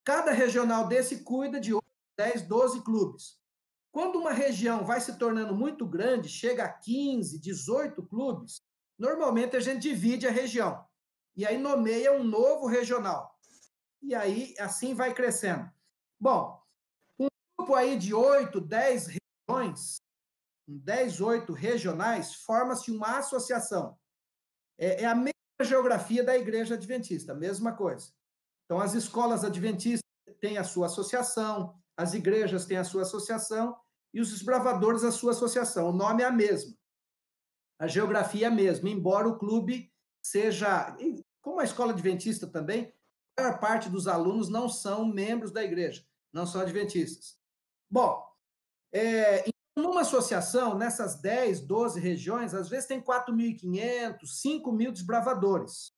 Cada 0.03 0.31
regional 0.31 0.87
desse 0.87 1.23
cuida 1.23 1.59
de 1.59 1.73
10, 2.17 2.43
12 2.43 2.81
clubes. 2.81 3.39
Quando 3.91 4.17
uma 4.19 4.31
região 4.31 4.85
vai 4.85 5.01
se 5.01 5.17
tornando 5.17 5.55
muito 5.55 5.85
grande, 5.85 6.29
chega 6.29 6.63
a 6.63 6.71
15, 6.71 7.39
18 7.39 8.03
clubes, 8.03 8.61
normalmente 8.97 9.55
a 9.55 9.59
gente 9.59 9.81
divide 9.81 10.27
a 10.27 10.31
região. 10.31 10.85
E 11.35 11.45
aí 11.45 11.57
nomeia 11.57 12.13
um 12.13 12.23
novo 12.23 12.67
regional. 12.67 13.37
E 14.01 14.15
aí 14.15 14.55
assim 14.59 14.93
vai 14.93 15.13
crescendo. 15.13 15.69
Bom, 16.19 16.61
um 17.19 17.27
grupo 17.57 17.75
aí 17.75 17.97
de 17.97 18.13
8, 18.13 18.61
10 18.61 19.07
regiões, 19.49 20.01
10, 20.67 21.21
8 21.21 21.51
regionais, 21.51 22.35
forma-se 22.35 22.91
uma 22.91 23.17
associação. 23.17 23.97
É, 24.77 25.03
é 25.03 25.05
a 25.05 25.15
mesma 25.15 25.33
geografia 25.61 26.23
da 26.23 26.37
Igreja 26.37 26.75
Adventista, 26.75 27.33
mesma 27.33 27.73
coisa. 27.73 28.11
Então, 28.65 28.79
as 28.79 28.93
escolas 28.93 29.43
adventistas 29.43 30.01
têm 30.39 30.57
a 30.57 30.63
sua 30.63 30.85
associação, 30.85 31.80
as 32.01 32.15
igrejas 32.15 32.65
têm 32.65 32.77
a 32.77 32.83
sua 32.83 33.03
associação 33.03 33.77
e 34.11 34.19
os 34.19 34.31
desbravadores 34.31 35.03
a 35.03 35.11
sua 35.11 35.31
associação. 35.31 35.89
O 35.89 35.93
nome 35.93 36.23
é 36.23 36.25
a 36.25 36.31
mesma. 36.31 36.75
A 37.79 37.87
geografia 37.87 38.47
é 38.47 38.49
a 38.49 38.53
mesma, 38.53 38.89
embora 38.89 39.27
o 39.27 39.37
clube 39.37 39.93
seja, 40.23 40.97
como 41.41 41.59
a 41.59 41.63
escola 41.63 41.91
adventista 41.91 42.47
também, 42.47 42.91
a 43.37 43.43
maior 43.43 43.59
parte 43.59 43.87
dos 43.87 44.07
alunos 44.07 44.49
não 44.49 44.67
são 44.67 45.05
membros 45.05 45.51
da 45.51 45.63
igreja, 45.63 46.03
não 46.33 46.47
são 46.47 46.61
adventistas. 46.61 47.37
Bom, 47.89 48.23
é, 48.91 49.45
numa 49.77 50.01
associação, 50.01 50.75
nessas 50.75 51.21
10, 51.21 51.61
12 51.61 51.99
regiões, 51.99 52.55
às 52.55 52.67
vezes 52.67 52.87
tem 52.87 52.99
4.500, 52.99 54.21
5.000 54.23 54.91
desbravadores. 54.91 55.93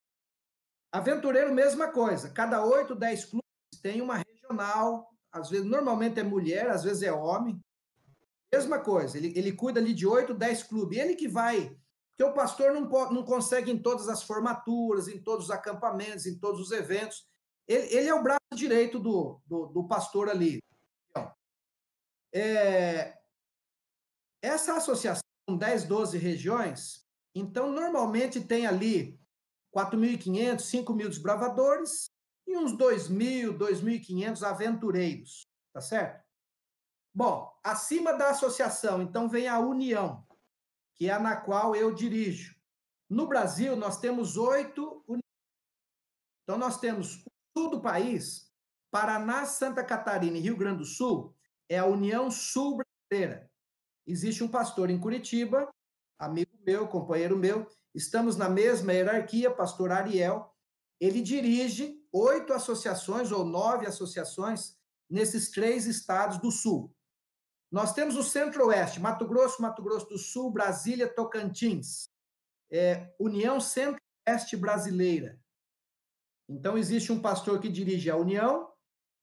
Aventureiro, 0.91 1.53
mesma 1.53 1.91
coisa. 1.91 2.29
Cada 2.29 2.63
8, 2.65 2.93
10 2.93 3.25
clubes 3.25 3.81
tem 3.81 4.01
uma 4.01 4.17
regional, 4.17 5.12
às 5.33 5.49
vezes, 5.49 5.65
normalmente 5.65 6.19
é 6.19 6.23
mulher, 6.23 6.69
às 6.69 6.83
vezes 6.83 7.01
é 7.01 7.11
homem. 7.11 7.59
Mesma 8.53 8.79
coisa, 8.79 9.17
ele, 9.17 9.33
ele 9.35 9.51
cuida 9.51 9.79
ali 9.79 9.93
de 9.93 10.05
8, 10.05 10.33
10 10.33 10.63
clubes. 10.63 10.99
Ele 10.99 11.15
que 11.15 11.27
vai. 11.27 11.75
Porque 12.11 12.23
o 12.23 12.33
pastor 12.33 12.71
não, 12.71 12.87
pode, 12.87 13.11
não 13.11 13.23
consegue 13.23 13.71
em 13.71 13.81
todas 13.81 14.07
as 14.07 14.21
formaturas, 14.21 15.07
em 15.07 15.19
todos 15.19 15.45
os 15.45 15.51
acampamentos, 15.51 16.27
em 16.27 16.37
todos 16.37 16.61
os 16.61 16.71
eventos. 16.71 17.27
Ele, 17.67 17.87
ele 17.95 18.09
é 18.09 18.13
o 18.13 18.21
braço 18.21 18.39
direito 18.53 18.99
do, 18.99 19.41
do, 19.47 19.65
do 19.65 19.87
pastor 19.87 20.29
ali. 20.29 20.61
É, 22.31 23.17
essa 24.41 24.77
associação 24.77 25.23
com 25.47 25.57
10, 25.57 25.85
12 25.85 26.17
regiões, 26.17 27.03
então, 27.35 27.71
normalmente 27.71 28.39
tem 28.39 28.67
ali 28.67 29.19
4.500, 29.75 30.57
5.000 30.57 31.07
desbravadores 31.09 32.12
e 32.47 32.57
uns 32.57 32.73
2.000, 32.73 33.57
2.500 33.57 34.43
aventureiros, 34.43 35.47
tá 35.73 35.81
certo? 35.81 36.23
Bom, 37.13 37.55
acima 37.63 38.13
da 38.13 38.31
associação, 38.31 39.01
então 39.01 39.29
vem 39.29 39.47
a 39.47 39.59
união, 39.59 40.25
que 40.95 41.09
é 41.09 41.13
a 41.13 41.19
na 41.19 41.35
qual 41.35 41.75
eu 41.75 41.93
dirijo. 41.93 42.55
No 43.09 43.27
Brasil, 43.27 43.75
nós 43.75 43.99
temos 43.99 44.37
oito 44.37 45.03
uniões. 45.07 45.21
Então, 46.43 46.57
nós 46.57 46.79
temos 46.79 47.23
o 47.25 47.31
sul 47.55 47.69
do 47.69 47.81
país, 47.81 48.51
Paraná, 48.91 49.45
Santa 49.45 49.83
Catarina 49.83 50.37
e 50.37 50.41
Rio 50.41 50.57
Grande 50.57 50.79
do 50.79 50.85
Sul, 50.85 51.35
é 51.69 51.77
a 51.77 51.85
União 51.85 52.29
Sul 52.29 52.77
Brasileira. 52.77 53.49
Existe 54.05 54.43
um 54.43 54.47
pastor 54.47 54.89
em 54.89 54.99
Curitiba, 54.99 55.69
amigo 56.19 56.51
meu, 56.65 56.87
companheiro 56.87 57.37
meu, 57.37 57.67
estamos 57.93 58.35
na 58.35 58.49
mesma 58.49 58.91
hierarquia, 58.91 59.49
pastor 59.49 59.91
Ariel. 59.91 60.51
Ele 60.99 61.21
dirige 61.21 62.02
oito 62.13 62.53
associações 62.53 63.31
ou 63.31 63.43
nove 63.43 63.87
associações 63.87 64.77
nesses 65.09 65.49
três 65.49 65.87
estados 65.87 66.37
do 66.37 66.51
Sul. 66.51 66.95
Nós 67.71 67.93
temos 67.93 68.15
o 68.15 68.23
Centro-Oeste, 68.23 68.99
Mato 68.99 69.27
Grosso, 69.27 69.61
Mato 69.61 69.81
Grosso 69.81 70.07
do 70.07 70.17
Sul, 70.17 70.51
Brasília, 70.51 71.11
Tocantins. 71.11 72.07
É, 72.71 73.13
União 73.19 73.59
Centro-Oeste 73.59 74.55
Brasileira. 74.55 75.39
Então, 76.47 76.77
existe 76.77 77.11
um 77.11 77.21
pastor 77.21 77.59
que 77.59 77.69
dirige 77.69 78.09
a 78.09 78.15
União 78.15 78.71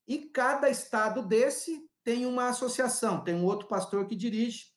e 0.07 0.29
cada 0.29 0.69
estado 0.69 1.25
desse 1.25 1.89
tem 2.03 2.25
uma 2.25 2.49
associação, 2.49 3.23
tem 3.23 3.35
um 3.35 3.45
outro 3.45 3.67
pastor 3.67 4.05
que 4.07 4.15
dirige. 4.15 4.71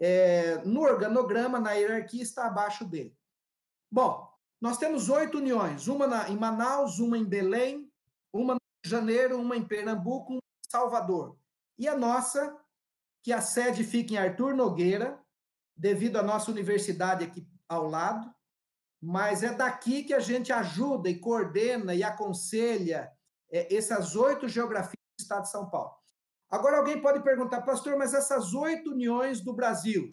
É, 0.00 0.64
no 0.64 0.82
organograma, 0.82 1.58
na 1.58 1.72
hierarquia, 1.72 2.22
está 2.22 2.46
abaixo 2.46 2.84
dele. 2.84 3.16
Bom, 3.90 4.27
nós 4.60 4.78
temos 4.78 5.08
oito 5.08 5.38
uniões: 5.38 5.88
uma 5.88 6.06
na, 6.06 6.28
em 6.28 6.36
Manaus, 6.36 6.98
uma 6.98 7.16
em 7.16 7.24
Belém, 7.24 7.90
uma 8.32 8.54
no 8.54 8.60
Rio 8.60 8.82
de 8.84 8.90
Janeiro, 8.90 9.40
uma 9.40 9.56
em 9.56 9.64
Pernambuco, 9.64 10.32
uma 10.32 10.38
em 10.38 10.70
Salvador. 10.70 11.36
E 11.78 11.86
a 11.86 11.96
nossa 11.96 12.56
que 13.22 13.32
a 13.32 13.40
sede 13.40 13.84
fique 13.84 14.14
em 14.14 14.18
Arthur 14.18 14.54
Nogueira, 14.54 15.20
devido 15.76 16.16
à 16.16 16.22
nossa 16.22 16.50
universidade 16.50 17.24
aqui 17.24 17.46
ao 17.68 17.86
lado. 17.88 18.32
mas 19.00 19.42
é 19.42 19.52
daqui 19.54 20.02
que 20.02 20.12
a 20.12 20.20
gente 20.20 20.52
ajuda 20.52 21.08
e 21.08 21.18
coordena 21.18 21.94
e 21.94 22.02
aconselha 22.02 23.12
é, 23.50 23.74
essas 23.74 24.16
oito 24.16 24.48
geografias 24.48 24.98
do 25.18 25.22
Estado 25.22 25.42
de 25.42 25.50
São 25.50 25.70
Paulo. 25.70 25.94
Agora 26.50 26.78
alguém 26.78 27.00
pode 27.00 27.22
perguntar, 27.22 27.62
pastor, 27.62 27.96
mas 27.96 28.14
essas 28.14 28.54
oito 28.54 28.90
uniões 28.90 29.40
do 29.40 29.52
Brasil, 29.52 30.08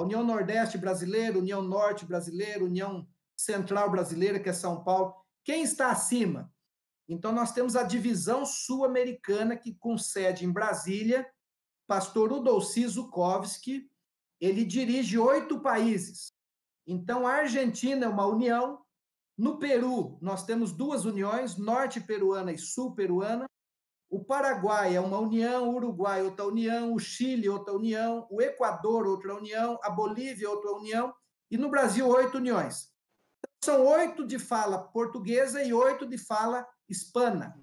União 0.00 0.24
Nordeste 0.24 0.78
brasileira, 0.78 1.38
União 1.38 1.60
Norte 1.60 2.06
brasileira, 2.06 2.64
União 2.64 3.06
Central 3.40 3.90
brasileira, 3.90 4.38
que 4.38 4.48
é 4.48 4.52
São 4.52 4.84
Paulo, 4.84 5.14
quem 5.44 5.62
está 5.62 5.90
acima? 5.90 6.52
Então, 7.08 7.32
nós 7.32 7.52
temos 7.52 7.74
a 7.74 7.82
divisão 7.82 8.44
sul-americana, 8.44 9.56
que 9.56 9.74
com 9.74 9.98
sede 9.98 10.44
em 10.44 10.52
Brasília, 10.52 11.28
pastor 11.86 12.32
Udolci 12.32 12.86
Zukovski, 12.86 13.90
ele 14.40 14.64
dirige 14.64 15.18
oito 15.18 15.60
países. 15.60 16.32
Então, 16.86 17.26
a 17.26 17.32
Argentina 17.32 18.06
é 18.06 18.08
uma 18.08 18.26
união. 18.26 18.80
No 19.36 19.58
Peru, 19.58 20.18
nós 20.20 20.44
temos 20.44 20.72
duas 20.72 21.04
uniões, 21.04 21.56
norte-peruana 21.56 22.52
e 22.52 22.58
sul-peruana. 22.58 23.46
O 24.08 24.22
Paraguai 24.24 24.94
é 24.94 25.00
uma 25.00 25.18
união, 25.18 25.70
o 25.70 25.76
Uruguai 25.76 26.22
outra 26.22 26.44
união, 26.44 26.94
o 26.94 26.98
Chile 26.98 27.48
outra 27.48 27.74
união, 27.74 28.26
o 28.30 28.40
Equador 28.42 29.06
outra 29.06 29.34
união, 29.34 29.78
a 29.82 29.90
Bolívia 29.90 30.50
outra 30.50 30.72
união, 30.72 31.14
e 31.50 31.56
no 31.56 31.70
Brasil 31.70 32.06
oito 32.08 32.38
uniões. 32.38 32.90
Então, 33.40 33.76
são 33.76 33.86
oito 33.86 34.26
de 34.26 34.38
fala 34.38 34.78
portuguesa 34.78 35.62
e 35.62 35.72
oito 35.72 36.06
de 36.06 36.18
fala 36.18 36.66
hispana. 36.88 37.58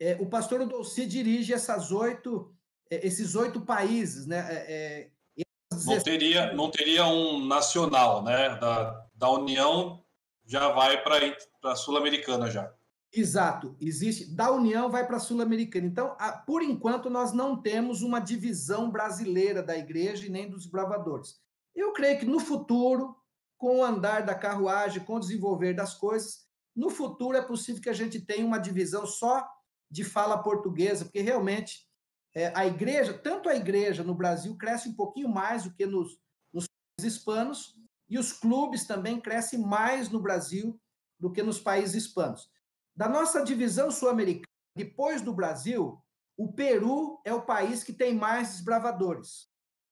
É, 0.00 0.16
o 0.20 0.26
pastor 0.26 0.60
Udolci 0.60 1.06
dirige 1.06 1.52
essas 1.52 1.90
oito, 1.90 2.54
é, 2.90 3.06
esses 3.06 3.34
oito 3.34 3.60
países, 3.60 4.26
né? 4.26 4.46
É, 4.48 5.10
é 5.36 5.44
não 5.84 6.00
teria, 6.00 6.52
não 6.54 6.70
teria 6.70 7.06
um 7.06 7.44
nacional, 7.46 8.22
né? 8.22 8.56
Da, 8.56 9.06
da 9.14 9.30
União 9.30 10.02
já 10.46 10.70
vai 10.72 11.02
para 11.02 11.18
a 11.64 11.76
Sul-Americana 11.76 12.50
já. 12.50 12.72
Exato, 13.12 13.76
existe. 13.80 14.34
Da 14.34 14.50
União 14.50 14.90
vai 14.90 15.06
para 15.06 15.16
a 15.16 15.20
Sul-Americana. 15.20 15.86
Então, 15.86 16.14
a, 16.18 16.32
por 16.32 16.62
enquanto, 16.62 17.10
nós 17.10 17.32
não 17.32 17.60
temos 17.60 18.02
uma 18.02 18.20
divisão 18.20 18.90
brasileira 18.90 19.62
da 19.62 19.76
igreja 19.76 20.26
e 20.26 20.30
nem 20.30 20.48
dos 20.48 20.66
bravadores. 20.66 21.40
Eu 21.74 21.92
creio 21.92 22.18
que 22.18 22.26
no 22.26 22.38
futuro, 22.38 23.16
com 23.58 23.78
o 23.78 23.84
andar 23.84 24.24
da 24.24 24.34
carruagem, 24.34 25.04
com 25.04 25.16
o 25.16 25.20
desenvolver 25.20 25.74
das 25.74 25.94
coisas, 25.94 26.46
no 26.74 26.88
futuro 26.88 27.36
é 27.36 27.42
possível 27.42 27.82
que 27.82 27.88
a 27.88 27.94
gente 27.94 28.20
tenha 28.20 28.46
uma 28.46 28.58
divisão 28.58 29.04
só 29.04 29.46
de 29.90 30.04
fala 30.04 30.42
portuguesa, 30.42 31.04
porque 31.04 31.20
realmente 31.20 31.88
é, 32.34 32.52
a 32.54 32.64
igreja, 32.66 33.12
tanto 33.12 33.48
a 33.48 33.56
igreja 33.56 34.04
no 34.04 34.14
Brasil 34.14 34.56
cresce 34.56 34.88
um 34.88 34.94
pouquinho 34.94 35.28
mais 35.28 35.64
do 35.64 35.74
que 35.74 35.84
nos, 35.84 36.20
nos 36.52 36.66
hispanos, 37.02 37.74
e 38.08 38.16
os 38.16 38.32
clubes 38.32 38.86
também 38.86 39.20
crescem 39.20 39.58
mais 39.58 40.08
no 40.08 40.20
Brasil 40.20 40.80
do 41.18 41.32
que 41.32 41.42
nos 41.42 41.58
países 41.58 42.04
hispanos. 42.04 42.48
Da 42.94 43.08
nossa 43.08 43.42
divisão 43.42 43.90
sul-americana, 43.90 44.46
depois 44.76 45.20
do 45.20 45.34
Brasil, 45.34 46.00
o 46.36 46.52
Peru 46.52 47.20
é 47.24 47.34
o 47.34 47.42
país 47.42 47.82
que 47.82 47.92
tem 47.92 48.14
mais 48.14 48.50
desbravadores. 48.50 49.47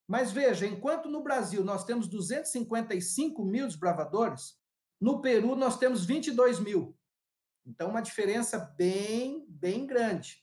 Mas 0.08 0.30
veja, 0.30 0.66
enquanto 0.66 1.08
no 1.08 1.22
Brasil 1.22 1.64
nós 1.64 1.84
temos 1.84 2.06
255 2.06 3.44
mil 3.44 3.66
desbravadores, 3.66 4.56
no 5.00 5.20
Peru 5.20 5.56
nós 5.56 5.78
temos 5.78 6.04
22 6.04 6.60
mil. 6.60 6.96
Então, 7.66 7.90
uma 7.90 8.00
diferença 8.00 8.58
bem, 8.78 9.44
bem 9.48 9.86
grande. 9.86 10.42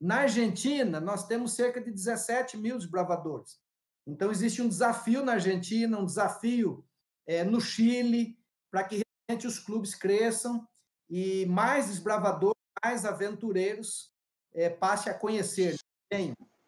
Na 0.00 0.22
Argentina, 0.22 1.00
nós 1.00 1.26
temos 1.26 1.52
cerca 1.52 1.80
de 1.80 1.90
17 1.90 2.56
mil 2.56 2.76
desbravadores. 2.76 3.60
Então, 4.06 4.30
existe 4.30 4.60
um 4.60 4.68
desafio 4.68 5.24
na 5.24 5.34
Argentina, 5.34 5.98
um 5.98 6.04
desafio 6.04 6.84
é, 7.26 7.44
no 7.44 7.60
Chile, 7.60 8.36
para 8.70 8.84
que 8.84 9.02
realmente 9.28 9.46
os 9.46 9.58
clubes 9.58 9.94
cresçam 9.94 10.66
e 11.08 11.46
mais 11.46 11.86
desbravadores, 11.86 12.60
mais 12.84 13.04
aventureiros 13.04 14.12
é, 14.52 14.68
passe 14.68 15.08
a 15.08 15.14
conhecer. 15.14 15.76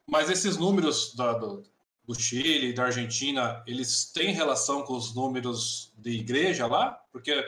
Mas 0.09 0.31
esses 0.31 0.57
números 0.57 1.15
da, 1.15 1.33
do, 1.35 1.63
do 2.07 2.15
Chile, 2.15 2.73
da 2.73 2.85
Argentina, 2.85 3.63
eles 3.67 4.11
têm 4.13 4.33
relação 4.33 4.83
com 4.83 4.95
os 4.95 5.15
números 5.15 5.93
de 5.99 6.11
igreja 6.11 6.67
lá? 6.67 7.03
Porque 7.13 7.45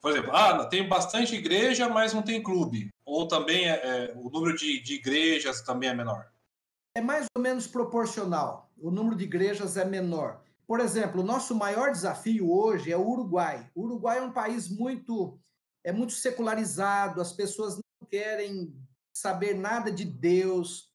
por 0.00 0.12
exemplo, 0.12 0.34
ah, 0.34 0.64
tem 0.64 0.88
bastante 0.88 1.34
igreja, 1.34 1.88
mas 1.88 2.14
não 2.14 2.22
tem 2.22 2.42
clube. 2.42 2.90
Ou 3.04 3.28
também 3.28 3.68
é, 3.68 3.74
é, 3.74 4.12
o 4.16 4.30
número 4.30 4.56
de, 4.56 4.80
de 4.80 4.94
igrejas 4.94 5.60
também 5.60 5.90
é 5.90 5.94
menor? 5.94 6.32
É 6.94 7.02
mais 7.02 7.26
ou 7.36 7.42
menos 7.42 7.66
proporcional. 7.66 8.70
O 8.78 8.90
número 8.90 9.14
de 9.14 9.24
igrejas 9.24 9.76
é 9.76 9.84
menor. 9.84 10.40
Por 10.66 10.80
exemplo, 10.80 11.20
o 11.20 11.24
nosso 11.24 11.54
maior 11.54 11.92
desafio 11.92 12.50
hoje 12.50 12.90
é 12.90 12.96
o 12.96 13.06
Uruguai. 13.06 13.70
O 13.74 13.82
Uruguai 13.82 14.18
é 14.18 14.22
um 14.22 14.32
país 14.32 14.68
muito 14.68 15.38
é 15.82 15.92
muito 15.92 16.12
secularizado, 16.12 17.22
as 17.22 17.32
pessoas 17.32 17.76
não 17.76 18.06
querem 18.06 18.74
saber 19.14 19.54
nada 19.54 19.90
de 19.90 20.04
Deus, 20.04 20.92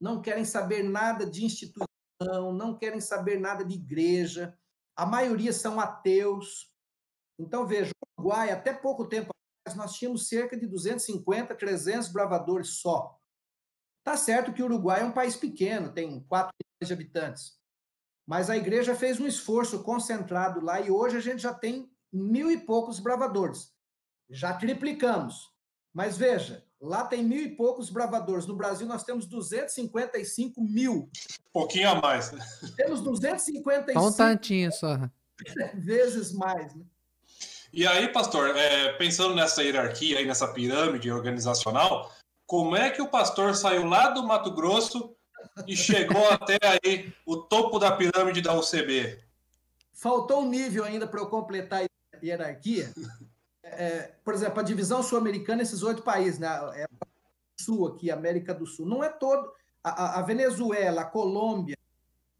não 0.00 0.22
querem 0.22 0.44
saber 0.44 0.84
nada 0.84 1.26
de 1.26 1.44
instituição, 1.44 1.87
não 2.20 2.76
querem 2.76 3.00
saber 3.00 3.38
nada 3.38 3.64
de 3.64 3.74
igreja. 3.74 4.56
A 4.96 5.06
maioria 5.06 5.52
são 5.52 5.78
ateus. 5.78 6.72
Então, 7.38 7.66
veja, 7.66 7.92
o 8.00 8.20
Uruguai, 8.20 8.50
até 8.50 8.72
pouco 8.72 9.06
tempo 9.06 9.30
atrás, 9.64 9.76
nós 9.76 9.96
tínhamos 9.96 10.28
cerca 10.28 10.56
de 10.56 10.66
250, 10.66 11.54
300 11.54 12.08
bravadores 12.08 12.80
só. 12.80 13.16
Tá 14.04 14.16
certo 14.16 14.52
que 14.52 14.62
o 14.62 14.66
Uruguai 14.66 15.02
é 15.02 15.04
um 15.04 15.12
país 15.12 15.36
pequeno, 15.36 15.92
tem 15.92 16.20
4 16.24 16.50
milhões 16.60 16.88
de 16.88 16.92
habitantes. 16.92 17.58
Mas 18.26 18.50
a 18.50 18.56
igreja 18.56 18.94
fez 18.94 19.20
um 19.20 19.26
esforço 19.26 19.82
concentrado 19.82 20.60
lá 20.60 20.80
e 20.80 20.90
hoje 20.90 21.16
a 21.16 21.20
gente 21.20 21.42
já 21.42 21.54
tem 21.54 21.90
mil 22.12 22.50
e 22.50 22.58
poucos 22.58 22.98
bravadores. 22.98 23.72
Já 24.28 24.54
triplicamos. 24.54 25.54
Mas 25.94 26.18
veja, 26.18 26.66
lá 26.80 27.04
tem 27.04 27.22
mil 27.22 27.42
e 27.42 27.56
poucos 27.56 27.90
bravadores. 27.90 28.46
No 28.46 28.56
Brasil 28.56 28.86
nós 28.86 29.04
temos 29.04 29.26
255 29.26 30.60
mil. 30.60 31.08
Pouquinho 31.52 31.90
a 31.90 31.94
mais. 32.00 32.30
Temos 32.76 33.00
255. 33.00 34.00
Só 34.00 34.08
um 34.08 34.12
tantinho 34.12 34.72
só. 34.72 34.98
Vezes 35.74 36.32
mais, 36.32 36.74
né? 36.74 36.84
E 37.72 37.86
aí, 37.86 38.08
pastor, 38.08 38.56
é, 38.56 38.94
pensando 38.94 39.34
nessa 39.34 39.62
hierarquia 39.62 40.18
aí, 40.18 40.26
nessa 40.26 40.48
pirâmide 40.48 41.12
organizacional, 41.12 42.10
como 42.46 42.74
é 42.74 42.90
que 42.90 43.02
o 43.02 43.08
pastor 43.08 43.54
saiu 43.54 43.84
lá 43.84 44.08
do 44.08 44.26
Mato 44.26 44.50
Grosso 44.52 45.14
e 45.66 45.76
chegou 45.76 46.26
até 46.32 46.58
aí 46.62 47.12
o 47.26 47.36
topo 47.36 47.78
da 47.78 47.92
pirâmide 47.92 48.40
da 48.40 48.54
UCB? 48.54 49.22
Faltou 49.92 50.42
um 50.42 50.48
nível 50.48 50.84
ainda 50.84 51.06
para 51.06 51.20
eu 51.20 51.26
completar 51.26 51.82
a 51.82 52.24
hierarquia. 52.24 52.90
É, 53.72 54.14
por 54.24 54.34
exemplo, 54.34 54.60
a 54.60 54.62
divisão 54.62 55.02
sul-americana, 55.02 55.62
esses 55.62 55.82
oito 55.82 56.02
países, 56.02 56.38
né? 56.38 56.48
É 56.74 56.86
sul 57.60 57.86
aqui, 57.86 58.10
América 58.10 58.54
do 58.54 58.66
Sul, 58.66 58.86
não 58.86 59.02
é 59.02 59.08
todo. 59.08 59.52
A, 59.82 60.20
a 60.20 60.22
Venezuela, 60.22 61.02
a 61.02 61.04
Colômbia, 61.04 61.76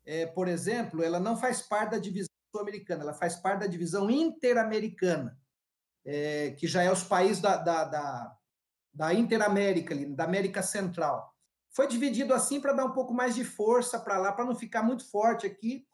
é, 0.06 0.26
por 0.26 0.48
exemplo, 0.48 1.02
ela 1.02 1.20
não 1.20 1.36
faz 1.36 1.60
parte 1.60 1.90
da 1.90 1.98
divisão 1.98 2.28
sul-americana, 2.50 3.02
ela 3.02 3.12
faz 3.12 3.36
parte 3.36 3.60
da 3.60 3.66
divisão 3.66 4.10
interamericana, 4.10 5.38
é, 6.04 6.52
que 6.52 6.66
já 6.66 6.82
é 6.82 6.90
os 6.90 7.04
países 7.04 7.42
da, 7.42 7.56
da, 7.56 7.84
da, 7.84 8.36
da 8.94 9.14
Interamérica, 9.14 9.94
da 9.94 10.24
América 10.24 10.62
Central. 10.62 11.34
Foi 11.70 11.86
dividido 11.86 12.32
assim 12.32 12.60
para 12.60 12.72
dar 12.72 12.86
um 12.86 12.92
pouco 12.92 13.12
mais 13.12 13.34
de 13.34 13.44
força 13.44 14.00
para 14.00 14.16
lá, 14.16 14.32
para 14.32 14.44
não 14.44 14.54
ficar 14.54 14.82
muito 14.82 15.08
forte 15.10 15.46
aqui 15.46 15.86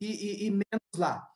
e, 0.00 0.06
e, 0.06 0.46
e, 0.46 0.50
menos 0.50 0.96
lá. 0.96 1.28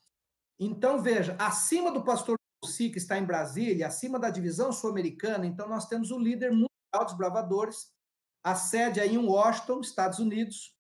Então, 0.59 1.03
veja, 1.03 1.37
acima 1.39 1.91
do 1.91 2.05
pastor 2.05 2.37
Que 2.67 2.99
está 2.99 3.19
em 3.19 3.25
Brasília, 3.25 3.87
acima 3.87 4.19
da 4.19 4.31
divisão 4.31 4.73
sul-americana, 4.73 5.47
então 5.47 5.69
nós 5.69 5.87
temos 5.87 6.11
o 6.11 6.19
líder 6.19 6.51
mundial 6.51 7.05
dos 7.05 7.17
bravadores, 7.17 7.93
a 8.45 8.55
sede 8.55 9.01
aí 9.01 9.15
em 9.15 9.27
Washington, 9.27 9.81
Estados 9.81 10.19
Unidos, 10.19 10.77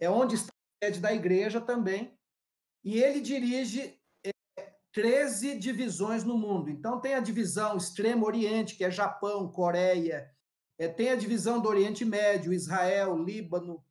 é 0.00 0.08
onde 0.08 0.34
está 0.34 0.52
a 0.52 0.86
sede 0.86 1.00
da 1.00 1.12
igreja 1.12 1.60
também, 1.60 2.18
e 2.84 3.02
ele 3.02 3.20
dirige 3.20 4.00
é, 4.24 4.30
13 4.92 5.58
divisões 5.58 6.24
no 6.24 6.36
mundo. 6.36 6.70
Então, 6.70 7.00
tem 7.00 7.14
a 7.14 7.20
divisão 7.20 7.76
Extremo 7.76 8.26
Oriente, 8.26 8.74
que 8.74 8.84
é 8.84 8.90
Japão, 8.90 9.50
Coreia, 9.50 10.30
é, 10.78 10.88
tem 10.88 11.10
a 11.10 11.16
divisão 11.16 11.60
do 11.60 11.68
Oriente 11.68 12.04
Médio, 12.04 12.52
Israel, 12.52 13.16
Líbano, 13.16 13.84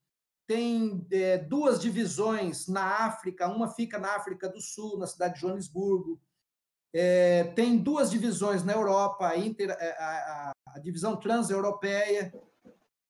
tem 0.47 1.07
é, 1.11 1.37
duas 1.37 1.79
divisões 1.79 2.67
na 2.67 3.05
África, 3.05 3.47
uma 3.47 3.69
fica 3.69 3.97
na 3.97 4.15
África 4.15 4.49
do 4.49 4.59
Sul, 4.59 4.97
na 4.97 5.07
cidade 5.07 5.35
de 5.35 5.39
Joanesburgo, 5.39 6.19
é, 6.93 7.45
tem 7.55 7.77
duas 7.77 8.11
divisões 8.11 8.63
na 8.63 8.73
Europa, 8.73 9.27
a, 9.27 9.37
inter, 9.37 9.69
é, 9.69 9.91
a, 9.97 10.05
a, 10.05 10.51
a 10.75 10.79
divisão 10.79 11.15
transeuropeia, 11.17 12.33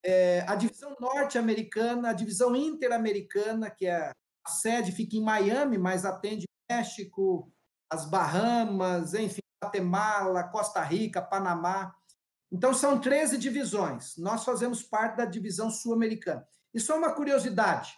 é, 0.03 0.43
a 0.47 0.55
divisão 0.55 0.95
norte-americana, 0.99 2.09
a 2.09 2.13
divisão 2.13 2.55
interamericana, 2.55 3.69
que 3.69 3.85
é 3.85 4.11
a 4.45 4.49
sede 4.49 4.91
fica 4.91 5.15
em 5.15 5.23
Miami, 5.23 5.77
mas 5.77 6.05
atende 6.05 6.45
México, 6.69 7.51
as 7.91 8.05
Bahamas, 8.05 9.13
enfim, 9.13 9.41
Guatemala, 9.63 10.45
Costa 10.45 10.81
Rica, 10.81 11.21
Panamá. 11.21 11.93
Então, 12.51 12.73
são 12.73 12.99
13 12.99 13.37
divisões. 13.37 14.17
Nós 14.17 14.43
fazemos 14.43 14.81
parte 14.81 15.17
da 15.17 15.25
divisão 15.25 15.69
sul-americana. 15.69 16.45
E 16.73 16.79
só 16.79 16.97
uma 16.97 17.13
curiosidade: 17.13 17.93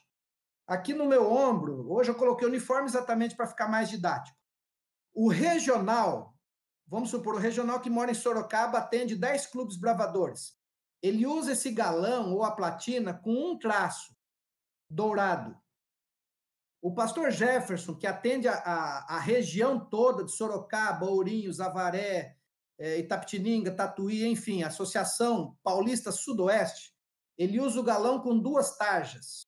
aqui 0.68 0.94
no 0.94 1.08
meu 1.08 1.32
ombro, 1.32 1.92
hoje 1.92 2.12
eu 2.12 2.16
coloquei 2.16 2.48
uniforme 2.48 2.88
exatamente 2.88 3.36
para 3.36 3.48
ficar 3.48 3.68
mais 3.68 3.90
didático. 3.90 4.38
O 5.14 5.30
regional, 5.30 6.36
vamos 6.88 7.10
supor, 7.10 7.36
o 7.36 7.40
regional 7.40 7.80
que 7.80 7.90
mora 7.90 8.12
em 8.12 8.16
Sorocaba 8.16 8.80
atende 8.80 9.16
10 9.16 9.48
clubes 9.48 9.78
bravadores. 9.78 10.58
Ele 11.02 11.26
usa 11.26 11.52
esse 11.52 11.70
galão 11.72 12.34
ou 12.34 12.44
a 12.44 12.52
platina 12.52 13.14
com 13.14 13.32
um 13.32 13.60
traço 13.60 14.16
dourado. 14.90 15.56
O 16.82 16.94
pastor 16.94 17.32
Jefferson, 17.32 17.96
que 17.96 18.08
atende 18.08 18.48
a, 18.48 18.56
a, 18.56 19.16
a 19.18 19.20
região 19.20 19.80
toda 19.80 20.24
de 20.24 20.32
Sorocaba, 20.32 21.06
Ourinhos, 21.06 21.60
Avaré, 21.60 22.36
é, 22.78 23.00
Itapetininga, 23.00 23.72
Tatuí, 23.72 24.26
enfim, 24.26 24.64
Associação 24.64 25.58
Paulista 25.64 26.12
Sudoeste, 26.12 26.94
ele 27.38 27.60
usa 27.60 27.80
o 27.80 27.84
galão 27.84 28.20
com 28.20 28.38
duas 28.38 28.78
tarjas. 28.78 29.48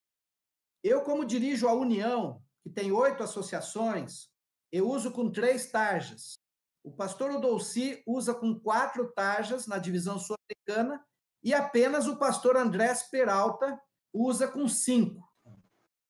Eu, 0.83 1.01
como 1.01 1.25
dirijo 1.25 1.67
a 1.67 1.73
União, 1.73 2.41
que 2.61 2.69
tem 2.69 2.91
oito 2.91 3.23
associações, 3.23 4.29
eu 4.75 4.89
uso 4.89 5.11
com 5.11 5.31
três 5.31 5.71
tarjas. 5.71 6.39
O 6.83 6.91
pastor 6.91 7.31
Odolci 7.31 8.03
usa 8.05 8.33
com 8.33 8.59
quatro 8.59 9.11
tarjas 9.13 9.67
na 9.67 9.77
divisão 9.77 10.19
sul-americana 10.19 11.03
e 11.43 11.53
apenas 11.53 12.07
o 12.07 12.17
pastor 12.17 12.57
Andrés 12.57 13.03
Peralta 13.03 13.79
usa 14.13 14.47
com 14.47 14.67
cinco. 14.67 15.27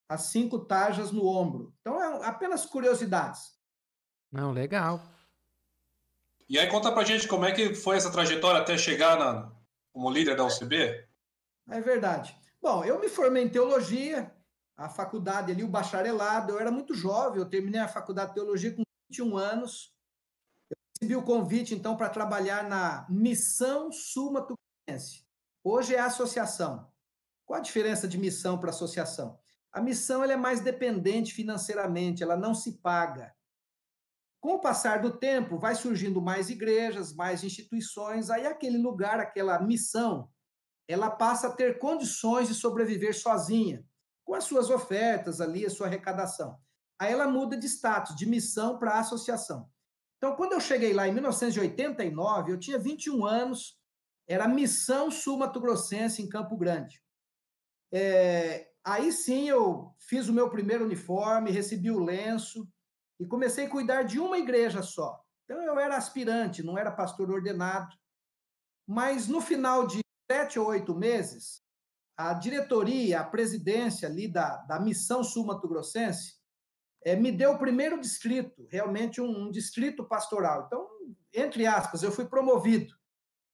As 0.10 0.24
cinco 0.24 0.60
tarjas 0.60 1.12
no 1.12 1.26
ombro. 1.26 1.74
Então, 1.82 2.02
é 2.02 2.26
apenas 2.28 2.66
curiosidades. 2.66 3.54
Não, 4.32 4.52
legal. 4.52 5.02
E 6.50 6.60
aí 6.60 6.68
conta 6.68 6.92
pra 6.92 7.04
gente 7.04 7.28
como 7.28 7.46
é 7.46 7.52
que 7.52 7.74
foi 7.74 7.98
essa 7.98 8.12
trajetória 8.12 8.62
até 8.62 8.78
chegar 8.78 9.18
na, 9.18 9.52
como 9.94 10.12
líder 10.12 10.36
da 10.36 10.46
UCB? 10.46 11.08
É 11.70 11.82
verdade. 11.82 12.38
Bom, 12.62 12.84
eu 12.84 13.00
me 13.00 13.10
formei 13.10 13.44
em 13.44 13.50
teologia, 13.50 14.35
a 14.78 14.90
faculdade 14.90 15.52
ali, 15.52 15.64
o 15.64 15.68
bacharelado, 15.68 16.54
eu 16.54 16.60
era 16.60 16.72
muito 16.72 16.94
jovem, 16.94 17.40
eu 17.40 17.50
terminei 17.50 17.80
a 17.80 17.88
faculdade 17.88 18.30
de 18.30 18.36
teologia 18.36 18.74
com 18.74 18.84
21 19.10 19.38
anos. 19.38 19.94
Eu 20.70 20.78
recebi 20.94 21.16
o 21.16 21.24
convite, 21.24 21.74
então, 21.74 21.96
para 21.96 22.10
trabalhar 22.10 22.68
na 22.68 23.06
Missão 23.10 23.92
Suma 23.92 24.42
Tucumense. 24.42 25.26
Hoje 25.64 25.96
é 25.96 26.00
a 26.00 26.06
associação. 26.06 26.92
Qual 27.46 27.58
a 27.58 27.64
diferença 27.64 28.08
de 28.08 28.18
missão 28.18 28.58
para 28.58 28.72
associação? 28.72 29.40
A 29.72 29.82
missão 29.82 30.24
ela 30.24 30.34
é 30.34 30.38
mais 30.38 30.60
dependente 30.62 31.34
financeiramente, 31.34 32.24
ela 32.24 32.36
não 32.36 32.54
se 32.54 32.80
paga. 32.80 33.34
Com 34.42 34.56
o 34.56 34.60
passar 34.60 35.02
do 35.02 35.18
tempo, 35.18 35.58
vai 35.58 35.74
surgindo 35.74 36.22
mais 36.22 36.50
igrejas, 36.50 37.14
mais 37.14 37.44
instituições, 37.44 38.30
aí 38.30 38.46
aquele 38.46 38.78
lugar, 38.78 39.20
aquela 39.20 39.60
missão, 39.60 40.30
ela 40.88 41.10
passa 41.10 41.48
a 41.48 41.52
ter 41.52 41.80
condições 41.80 42.48
de 42.48 42.54
sobreviver 42.54 43.20
sozinha, 43.20 43.84
com 44.26 44.34
as 44.34 44.44
suas 44.44 44.70
ofertas 44.70 45.40
ali, 45.40 45.66
a 45.66 45.70
sua 45.70 45.88
arrecadação. 45.88 46.60
Aí 47.00 47.14
ela 47.14 47.28
muda 47.28 47.56
de 47.56 47.68
status, 47.68 48.16
de 48.16 48.26
missão 48.26 48.78
para 48.78 49.00
associação. 49.00 49.70
Então, 50.18 50.36
quando 50.36 50.54
eu 50.54 50.60
cheguei 50.60 50.94
lá 50.94 51.08
em 51.08 51.14
1989, 51.14 52.52
eu 52.52 52.60
tinha 52.60 52.80
21 52.80 53.26
anos, 53.26 53.80
era 54.28 54.48
Missão 54.48 55.12
Sul 55.12 55.38
Mato 55.38 55.60
Grossense, 55.60 56.22
em 56.22 56.28
Campo 56.28 56.58
Grande. 56.58 57.02
É, 57.92 58.72
aí 58.84 59.12
sim 59.12 59.48
eu 59.48 59.94
fiz 60.00 60.28
o 60.28 60.34
meu 60.34 60.50
primeiro 60.50 60.86
uniforme, 60.86 61.52
recebi 61.52 61.92
o 61.92 62.04
lenço, 62.04 62.68
e 63.20 63.26
comecei 63.26 63.66
a 63.66 63.70
cuidar 63.70 64.04
de 64.04 64.20
uma 64.20 64.38
igreja 64.38 64.82
só. 64.82 65.24
Então 65.44 65.62
eu 65.62 65.80
era 65.80 65.96
aspirante, 65.96 66.64
não 66.64 66.78
era 66.78 66.92
pastor 66.92 67.30
ordenado. 67.30 67.96
Mas 68.88 69.28
no 69.28 69.42
final 69.42 69.86
de 69.86 70.00
sete 70.30 70.60
ou 70.60 70.68
oito 70.68 70.96
meses, 70.96 71.62
a 72.18 72.34
diretoria, 72.34 73.20
a 73.20 73.24
presidência 73.24 74.08
ali 74.08 74.28
da, 74.28 74.58
da 74.58 74.80
missão 74.80 75.24
sul-mato 75.24 75.68
grossense, 75.68 76.36
é, 77.04 77.16
me 77.16 77.32
deu 77.32 77.52
o 77.52 77.60
primeiro 77.60 78.00
distrito, 78.00 78.66
realmente 78.70 79.22
um, 79.22 79.46
um, 79.46 79.52
distrito 79.52 80.04
pastoral. 80.04 80.64
Então, 80.66 80.88
entre 81.34 81.68
aspas, 81.68 82.02
eu 82.02 82.12
fui 82.12 82.26
promovido. 82.26 82.94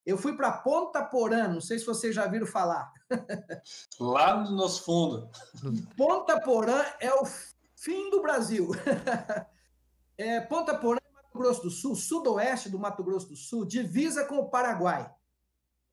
Eu 0.05 0.17
fui 0.17 0.35
para 0.35 0.51
Ponta 0.51 1.03
Porã, 1.03 1.47
não 1.47 1.61
sei 1.61 1.77
se 1.77 1.85
vocês 1.85 2.15
já 2.15 2.25
viram 2.27 2.47
falar. 2.47 2.91
Lá 3.99 4.41
nos 4.49 4.79
fundos. 4.79 5.29
Ponta 5.97 6.39
Porã 6.39 6.81
é 6.99 7.13
o 7.13 7.25
fim 7.75 8.09
do 8.09 8.21
Brasil. 8.21 8.69
É, 10.17 10.39
Ponta 10.39 10.77
Porã, 10.77 10.99
Mato 11.15 11.35
Grosso 11.39 11.63
do 11.63 11.71
Sul, 11.71 11.95
sudoeste 11.95 12.69
do 12.69 12.77
Mato 12.77 13.03
Grosso 13.03 13.29
do 13.29 13.35
Sul, 13.35 13.65
divisa 13.65 14.23
com 14.23 14.35
o 14.35 14.51
Paraguai. 14.51 15.11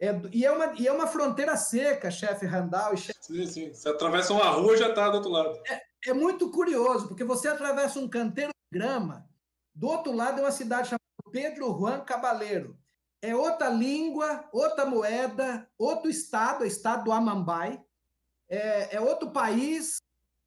É, 0.00 0.20
e, 0.32 0.44
é 0.44 0.52
uma, 0.52 0.74
e 0.74 0.86
é 0.86 0.92
uma 0.92 1.06
fronteira 1.06 1.56
seca, 1.56 2.10
chefe 2.10 2.46
Randall 2.46 2.94
e 2.94 2.96
chefe... 2.96 3.18
Sim, 3.20 3.46
sim. 3.46 3.72
Você 3.72 3.88
atravessa 3.88 4.32
uma 4.32 4.48
rua 4.50 4.76
já 4.76 4.90
está 4.90 5.08
do 5.08 5.16
outro 5.16 5.30
lado. 5.30 5.60
É, 5.68 5.82
é 6.06 6.12
muito 6.12 6.50
curioso, 6.50 7.08
porque 7.08 7.24
você 7.24 7.48
atravessa 7.48 7.98
um 7.98 8.08
canteiro 8.08 8.52
de 8.52 8.78
grama, 8.78 9.28
do 9.74 9.88
outro 9.88 10.12
lado 10.12 10.38
é 10.38 10.42
uma 10.42 10.52
cidade 10.52 10.88
chamada 10.88 11.02
Pedro 11.32 11.76
Juan 11.76 12.00
Cabaleiro. 12.00 12.78
É 13.20 13.34
outra 13.34 13.68
língua, 13.68 14.48
outra 14.52 14.86
moeda, 14.86 15.68
outro 15.76 16.08
estado, 16.08 16.62
é 16.62 16.66
o 16.66 16.68
estado 16.68 17.04
do 17.04 17.12
Amambai. 17.12 17.82
É, 18.48 18.96
é 18.96 19.00
outro 19.00 19.30
país, 19.30 19.98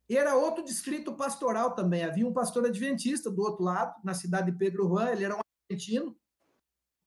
e 0.10 0.18
era 0.18 0.36
outro 0.36 0.64
distrito 0.64 1.14
pastoral 1.14 1.76
também. 1.76 2.04
Havia 2.04 2.28
um 2.28 2.34
pastor 2.34 2.66
adventista 2.66 3.30
do 3.30 3.42
outro 3.42 3.64
lado, 3.64 3.96
na 4.04 4.14
cidade 4.14 4.52
de 4.52 4.58
Pedro 4.58 4.88
Juan, 4.88 5.12
ele 5.12 5.24
era 5.24 5.36
um 5.36 5.40
argentino, 5.70 6.18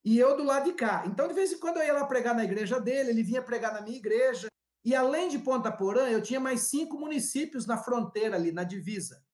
e 0.05 0.19
eu 0.19 0.37
do 0.37 0.45
lado 0.45 0.65
de 0.65 0.73
cá. 0.75 1.05
Então, 1.07 1.27
de 1.27 1.33
vez 1.33 1.51
em 1.51 1.59
quando 1.59 1.79
eu 1.79 1.85
ia 1.85 1.95
lá 1.95 2.05
pregar 2.05 2.35
na 2.35 2.45
igreja 2.45 2.79
dele, 2.79 3.11
ele 3.11 3.23
vinha 3.23 3.43
pregar 3.43 3.73
na 3.73 3.81
minha 3.81 3.97
igreja. 3.97 4.49
E 4.85 4.95
além 4.95 5.31
de 5.31 5.39
Ponta 5.39 5.73
Porã, 5.73 6.09
eu 6.11 6.21
tinha 6.21 6.39
mais 6.39 6.63
cinco 6.63 6.99
municípios 6.99 7.67
na 7.67 7.79
fronteira 7.79 8.37
ali, 8.37 8.53
na 8.53 8.65
divisa. 8.65 9.25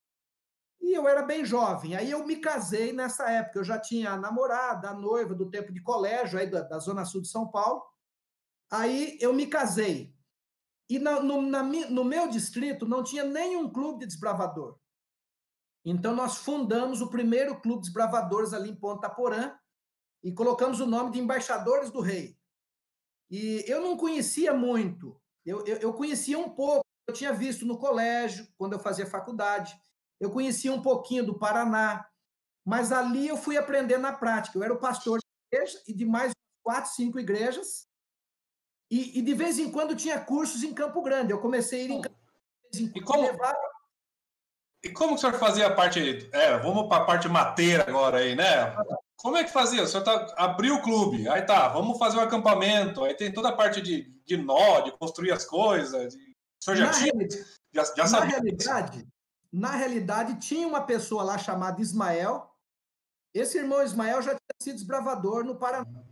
E 0.80 0.96
eu 0.96 1.08
era 1.08 1.22
bem 1.22 1.44
jovem. 1.44 1.96
Aí 1.96 2.12
eu 2.12 2.24
me 2.24 2.36
casei 2.36 2.92
nessa 2.92 3.28
época. 3.28 3.58
Eu 3.58 3.64
já 3.64 3.80
tinha 3.80 4.12
a 4.12 4.16
namorada, 4.16 4.90
a 4.90 4.94
noiva 4.94 5.34
do 5.34 5.50
tempo 5.50 5.72
de 5.72 5.82
colégio, 5.82 6.38
aí 6.38 6.48
da, 6.48 6.62
da 6.62 6.78
Zona 6.78 7.04
Sul 7.04 7.20
de 7.20 7.28
São 7.28 7.48
Paulo. 7.48 7.82
Aí 8.70 9.18
eu 9.20 9.32
me 9.32 9.48
casei. 9.48 10.14
E 10.88 11.00
na, 11.00 11.20
no, 11.20 11.42
na, 11.42 11.64
no 11.64 12.04
meu 12.04 12.28
distrito 12.28 12.86
não 12.86 13.02
tinha 13.02 13.24
nenhum 13.24 13.68
clube 13.68 14.00
de 14.00 14.06
desbravador. 14.06 14.78
Então 15.84 16.14
nós 16.14 16.38
fundamos 16.38 17.00
o 17.00 17.10
primeiro 17.10 17.60
clube 17.60 17.82
de 17.82 17.88
desbravadores 17.88 18.52
ali 18.52 18.70
em 18.70 18.76
Ponta 18.76 19.10
Porã 19.10 19.52
e 20.22 20.32
colocamos 20.32 20.80
o 20.80 20.86
nome 20.86 21.12
de 21.12 21.20
Embaixadores 21.20 21.90
do 21.90 22.00
Rei. 22.00 22.36
E 23.30 23.64
eu 23.66 23.80
não 23.80 23.96
conhecia 23.96 24.52
muito, 24.52 25.20
eu, 25.44 25.64
eu, 25.66 25.76
eu 25.78 25.92
conhecia 25.92 26.38
um 26.38 26.50
pouco, 26.50 26.84
eu 27.06 27.14
tinha 27.14 27.32
visto 27.32 27.64
no 27.64 27.78
colégio, 27.78 28.46
quando 28.58 28.74
eu 28.74 28.78
fazia 28.78 29.06
faculdade, 29.06 29.78
eu 30.20 30.30
conhecia 30.30 30.72
um 30.72 30.82
pouquinho 30.82 31.24
do 31.24 31.38
Paraná, 31.38 32.06
mas 32.64 32.92
ali 32.92 33.26
eu 33.26 33.36
fui 33.36 33.56
aprender 33.56 33.98
na 33.98 34.12
prática. 34.12 34.58
Eu 34.58 34.62
era 34.62 34.74
o 34.74 34.78
pastor 34.78 35.18
de 35.18 35.24
igreja 35.52 35.82
e 35.88 35.94
de 35.94 36.04
mais 36.04 36.32
quatro, 36.62 36.90
cinco 36.92 37.18
igrejas, 37.18 37.88
e, 38.90 39.20
e, 39.20 39.22
de 39.22 39.34
vez 39.34 39.58
em 39.58 39.70
quando 39.70 39.94
tinha 39.94 40.20
cursos 40.20 40.64
em 40.64 40.74
Campo 40.74 41.00
Grande. 41.00 41.32
Eu 41.32 41.40
comecei 41.40 41.82
a 41.82 41.84
ir 41.84 41.90
em 41.92 42.00
Campo 42.00 42.16
Grande. 42.72 42.92
E 42.96 43.00
como, 43.00 43.24
e 44.82 44.90
como 44.90 45.10
que 45.10 45.14
o 45.14 45.18
senhor 45.18 45.38
fazia 45.38 45.68
a 45.68 45.74
parte. 45.74 46.28
É, 46.32 46.58
vamos 46.58 46.88
para 46.88 47.02
a 47.02 47.06
parte 47.06 47.28
mateira 47.28 47.84
agora 47.88 48.18
aí, 48.18 48.34
né? 48.34 48.74
Como 49.22 49.36
é 49.36 49.44
que 49.44 49.52
fazia? 49.52 49.82
O 49.82 49.86
senhor 49.86 50.02
tá, 50.02 50.34
abriu 50.36 50.76
o 50.76 50.82
clube, 50.82 51.28
aí 51.28 51.42
tá, 51.42 51.68
vamos 51.68 51.98
fazer 51.98 52.16
um 52.16 52.22
acampamento, 52.22 53.04
aí 53.04 53.14
tem 53.14 53.30
toda 53.30 53.50
a 53.50 53.56
parte 53.56 53.82
de, 53.82 54.10
de 54.24 54.36
nó, 54.38 54.80
de 54.80 54.96
construir 54.96 55.30
as 55.30 55.44
coisas. 55.44 56.14
De... 56.14 56.20
O 56.20 56.64
senhor 56.64 56.76
já 56.76 56.86
na 56.86 56.92
tinha. 56.92 57.28
Já, 57.72 57.84
já 57.94 58.08
na 58.08 58.24
realidade, 58.24 59.06
na 59.52 59.70
realidade, 59.72 60.40
tinha 60.40 60.66
uma 60.66 60.82
pessoa 60.82 61.22
lá 61.22 61.36
chamada 61.36 61.82
Ismael. 61.82 62.50
Esse 63.34 63.58
irmão 63.58 63.82
Ismael 63.82 64.22
já 64.22 64.30
tinha 64.30 64.62
sido 64.62 64.76
desbravador 64.76 65.44
no 65.44 65.56
Paraná. 65.56 66.02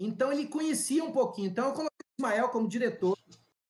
Então 0.00 0.32
ele 0.32 0.46
conhecia 0.46 1.04
um 1.04 1.12
pouquinho. 1.12 1.50
Então 1.50 1.66
eu 1.66 1.72
coloquei 1.74 2.06
Ismael 2.18 2.48
como 2.48 2.68
diretor. 2.68 3.18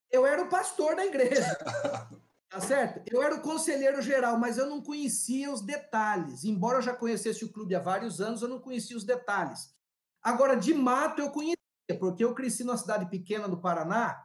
Eu 0.09 0.25
era 0.25 0.41
o 0.41 0.49
pastor 0.49 0.95
da 0.95 1.05
igreja. 1.05 1.45
Tá 2.53 2.61
certo? 2.61 3.01
Eu 3.11 3.23
era 3.23 3.33
o 3.33 3.41
conselheiro 3.41 3.99
geral, 3.99 4.37
mas 4.37 4.59
eu 4.59 4.69
não 4.69 4.79
conhecia 4.79 5.51
os 5.51 5.59
detalhes. 5.59 6.43
Embora 6.43 6.77
eu 6.77 6.81
já 6.83 6.93
conhecesse 6.93 7.43
o 7.43 7.51
clube 7.51 7.73
há 7.73 7.79
vários 7.79 8.21
anos, 8.21 8.43
eu 8.43 8.47
não 8.47 8.59
conhecia 8.59 8.95
os 8.95 9.03
detalhes. 9.03 9.75
Agora, 10.21 10.55
de 10.55 10.71
mato 10.71 11.19
eu 11.19 11.31
conhecia, 11.31 11.57
porque 11.99 12.23
eu 12.23 12.35
cresci 12.35 12.63
numa 12.63 12.77
cidade 12.77 13.09
pequena 13.09 13.49
do 13.49 13.59
Paraná. 13.59 14.23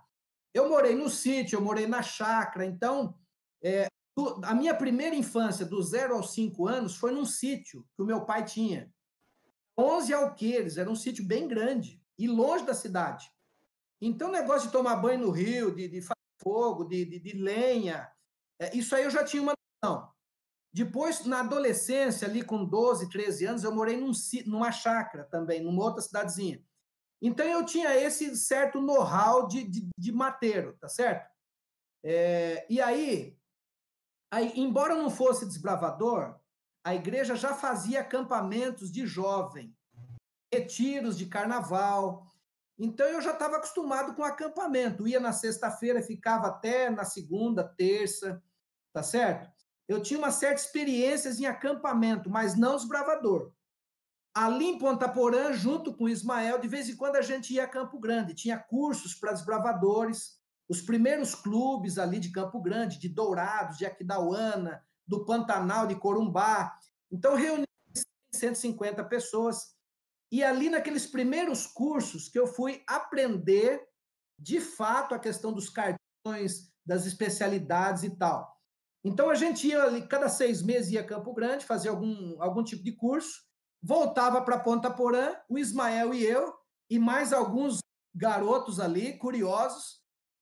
Eu 0.52 0.68
morei 0.68 0.94
no 0.94 1.08
sítio, 1.08 1.56
eu 1.56 1.62
morei 1.62 1.86
na 1.86 2.02
chácara. 2.02 2.66
Então, 2.66 3.18
é, 3.64 3.86
a 4.42 4.54
minha 4.54 4.74
primeira 4.74 5.16
infância, 5.16 5.64
do 5.64 5.82
zero 5.82 6.14
aos 6.14 6.34
cinco 6.34 6.68
anos, 6.68 6.96
foi 6.96 7.12
num 7.12 7.24
sítio 7.24 7.82
que 7.96 8.02
o 8.02 8.06
meu 8.06 8.26
pai 8.26 8.44
tinha. 8.44 8.92
11 9.78 10.12
alqueires, 10.12 10.76
era 10.76 10.90
um 10.90 10.96
sítio 10.96 11.24
bem 11.24 11.48
grande 11.48 11.98
e 12.18 12.28
longe 12.28 12.66
da 12.66 12.74
cidade. 12.74 13.32
Então, 14.02 14.28
o 14.28 14.32
negócio 14.32 14.66
de 14.66 14.72
tomar 14.72 14.96
banho 14.96 15.20
no 15.20 15.30
rio, 15.30 15.74
de, 15.74 15.88
de 15.88 16.02
fazer 16.02 16.12
fogo, 16.42 16.84
de, 16.84 17.06
de, 17.06 17.18
de 17.20 17.32
lenha, 17.32 18.06
é, 18.61 18.76
isso 18.76 18.94
aí 18.94 19.04
eu 19.04 19.11
já 19.11 19.24
tinha 19.24 19.42
uma 19.42 19.54
noção. 19.82 20.11
Depois, 20.72 21.24
na 21.24 21.40
adolescência, 21.40 22.28
ali 22.28 22.44
com 22.44 22.64
12, 22.64 23.09
13 23.09 23.46
anos, 23.46 23.64
eu 23.64 23.74
morei 23.74 23.96
num, 23.96 24.12
numa 24.46 24.70
chácara 24.70 25.24
também, 25.24 25.62
numa 25.62 25.82
outra 25.82 26.02
cidadezinha. 26.02 26.62
Então, 27.20 27.46
eu 27.46 27.64
tinha 27.64 27.96
esse 27.96 28.36
certo 28.36 28.80
know-how 28.80 29.48
de, 29.48 29.64
de, 29.64 29.88
de, 29.98 30.12
mateiro, 30.12 30.76
tá 30.78 30.88
certo? 30.88 31.28
É, 32.04 32.66
e 32.70 32.80
aí, 32.80 33.36
aí, 34.30 34.52
embora 34.54 34.94
não 34.94 35.11
fosse 35.11 35.46
desbravador, 35.46 36.38
a 36.84 36.94
igreja 36.94 37.34
já 37.34 37.54
fazia 37.54 38.00
acampamentos 38.00 38.92
de 38.92 39.06
jovem, 39.06 39.76
retiros 40.52 41.18
de 41.18 41.26
carnaval. 41.26 42.26
Então 42.78 43.06
eu 43.06 43.20
já 43.20 43.32
estava 43.32 43.56
acostumado 43.56 44.14
com 44.14 44.22
acampamento. 44.22 45.06
Ia 45.06 45.18
na 45.18 45.32
sexta-feira, 45.32 46.02
ficava 46.02 46.46
até 46.46 46.88
na 46.88 47.04
segunda, 47.04 47.64
terça, 47.64 48.42
tá 48.93 49.03
certo? 49.03 49.51
Eu 49.89 50.03
tinha 50.03 50.18
uma 50.18 50.30
certa 50.30 50.61
experiência 50.61 51.30
em 51.30 51.47
acampamento, 51.47 52.28
mas 52.28 52.55
não 52.55 52.76
desbravador. 52.76 53.53
Ali 54.34 54.66
em 54.66 54.78
Ponta 54.78 55.09
Porã, 55.09 55.53
junto 55.53 55.95
com 55.95 56.09
Ismael, 56.09 56.59
de 56.59 56.68
vez 56.68 56.89
em 56.89 56.97
quando 56.97 57.16
a 57.16 57.22
gente 57.22 57.55
ia 57.55 57.64
a 57.64 57.68
Campo 57.68 57.99
Grande. 57.99 58.34
Tinha 58.34 58.59
cursos 58.59 59.14
para 59.14 59.32
desbravadores, 59.32 60.39
os 60.68 60.82
primeiros 60.82 61.34
clubes 61.34 61.99
ali 61.99 62.20
de 62.20 62.30
Campo 62.30 62.61
Grande, 62.61 62.99
de 62.99 63.09
Dourados, 63.09 63.78
de 63.78 63.86
Aquidauana, 63.86 64.84
do 65.07 65.24
Pantanal, 65.24 65.86
de 65.86 65.97
Corumbá. 65.97 66.78
Então, 67.11 67.34
reuni 67.34 67.64
150 68.34 69.03
pessoas. 69.05 69.74
E 70.30 70.45
ali, 70.45 70.68
naqueles 70.68 71.07
primeiros 71.07 71.66
cursos, 71.66 72.28
que 72.28 72.39
eu 72.39 72.47
fui 72.47 72.82
aprender, 72.86 73.82
de 74.39 74.61
fato, 74.61 75.14
a 75.14 75.18
questão 75.18 75.51
dos 75.51 75.70
cartões, 75.70 76.70
das 76.84 77.07
especialidades 77.07 78.03
e 78.03 78.11
tal. 78.11 78.57
Então, 79.09 79.30
a 79.30 79.34
gente 79.34 79.66
ia 79.66 79.82
ali, 79.82 80.06
cada 80.06 80.28
seis 80.28 80.62
meses 80.62 80.92
ia 80.92 81.00
a 81.00 81.04
Campo 81.04 81.32
Grande, 81.32 81.64
fazer 81.64 81.88
algum, 81.88 82.40
algum 82.40 82.62
tipo 82.62 82.84
de 82.84 82.92
curso, 82.92 83.42
voltava 83.82 84.42
para 84.42 84.59
Ponta 84.59 84.90
Porã, 84.90 85.34
o 85.48 85.59
Ismael 85.59 86.12
e 86.12 86.24
eu, 86.24 86.52
e 86.90 86.98
mais 86.98 87.32
alguns 87.32 87.80
garotos 88.14 88.78
ali, 88.78 89.16
curiosos, 89.16 90.00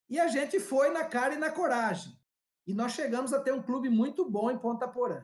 e 0.09 0.19
a 0.19 0.29
gente 0.29 0.59
foi 0.59 0.91
na 0.91 1.05
cara 1.05 1.35
e 1.35 1.39
na 1.39 1.51
coragem. 1.51 2.13
E 2.67 2.75
nós 2.75 2.93
chegamos 2.93 3.33
a 3.33 3.41
ter 3.41 3.53
um 3.53 3.63
clube 3.63 3.89
muito 3.89 4.29
bom 4.29 4.51
em 4.51 4.59
Ponta 4.59 4.89
Porã. 4.89 5.23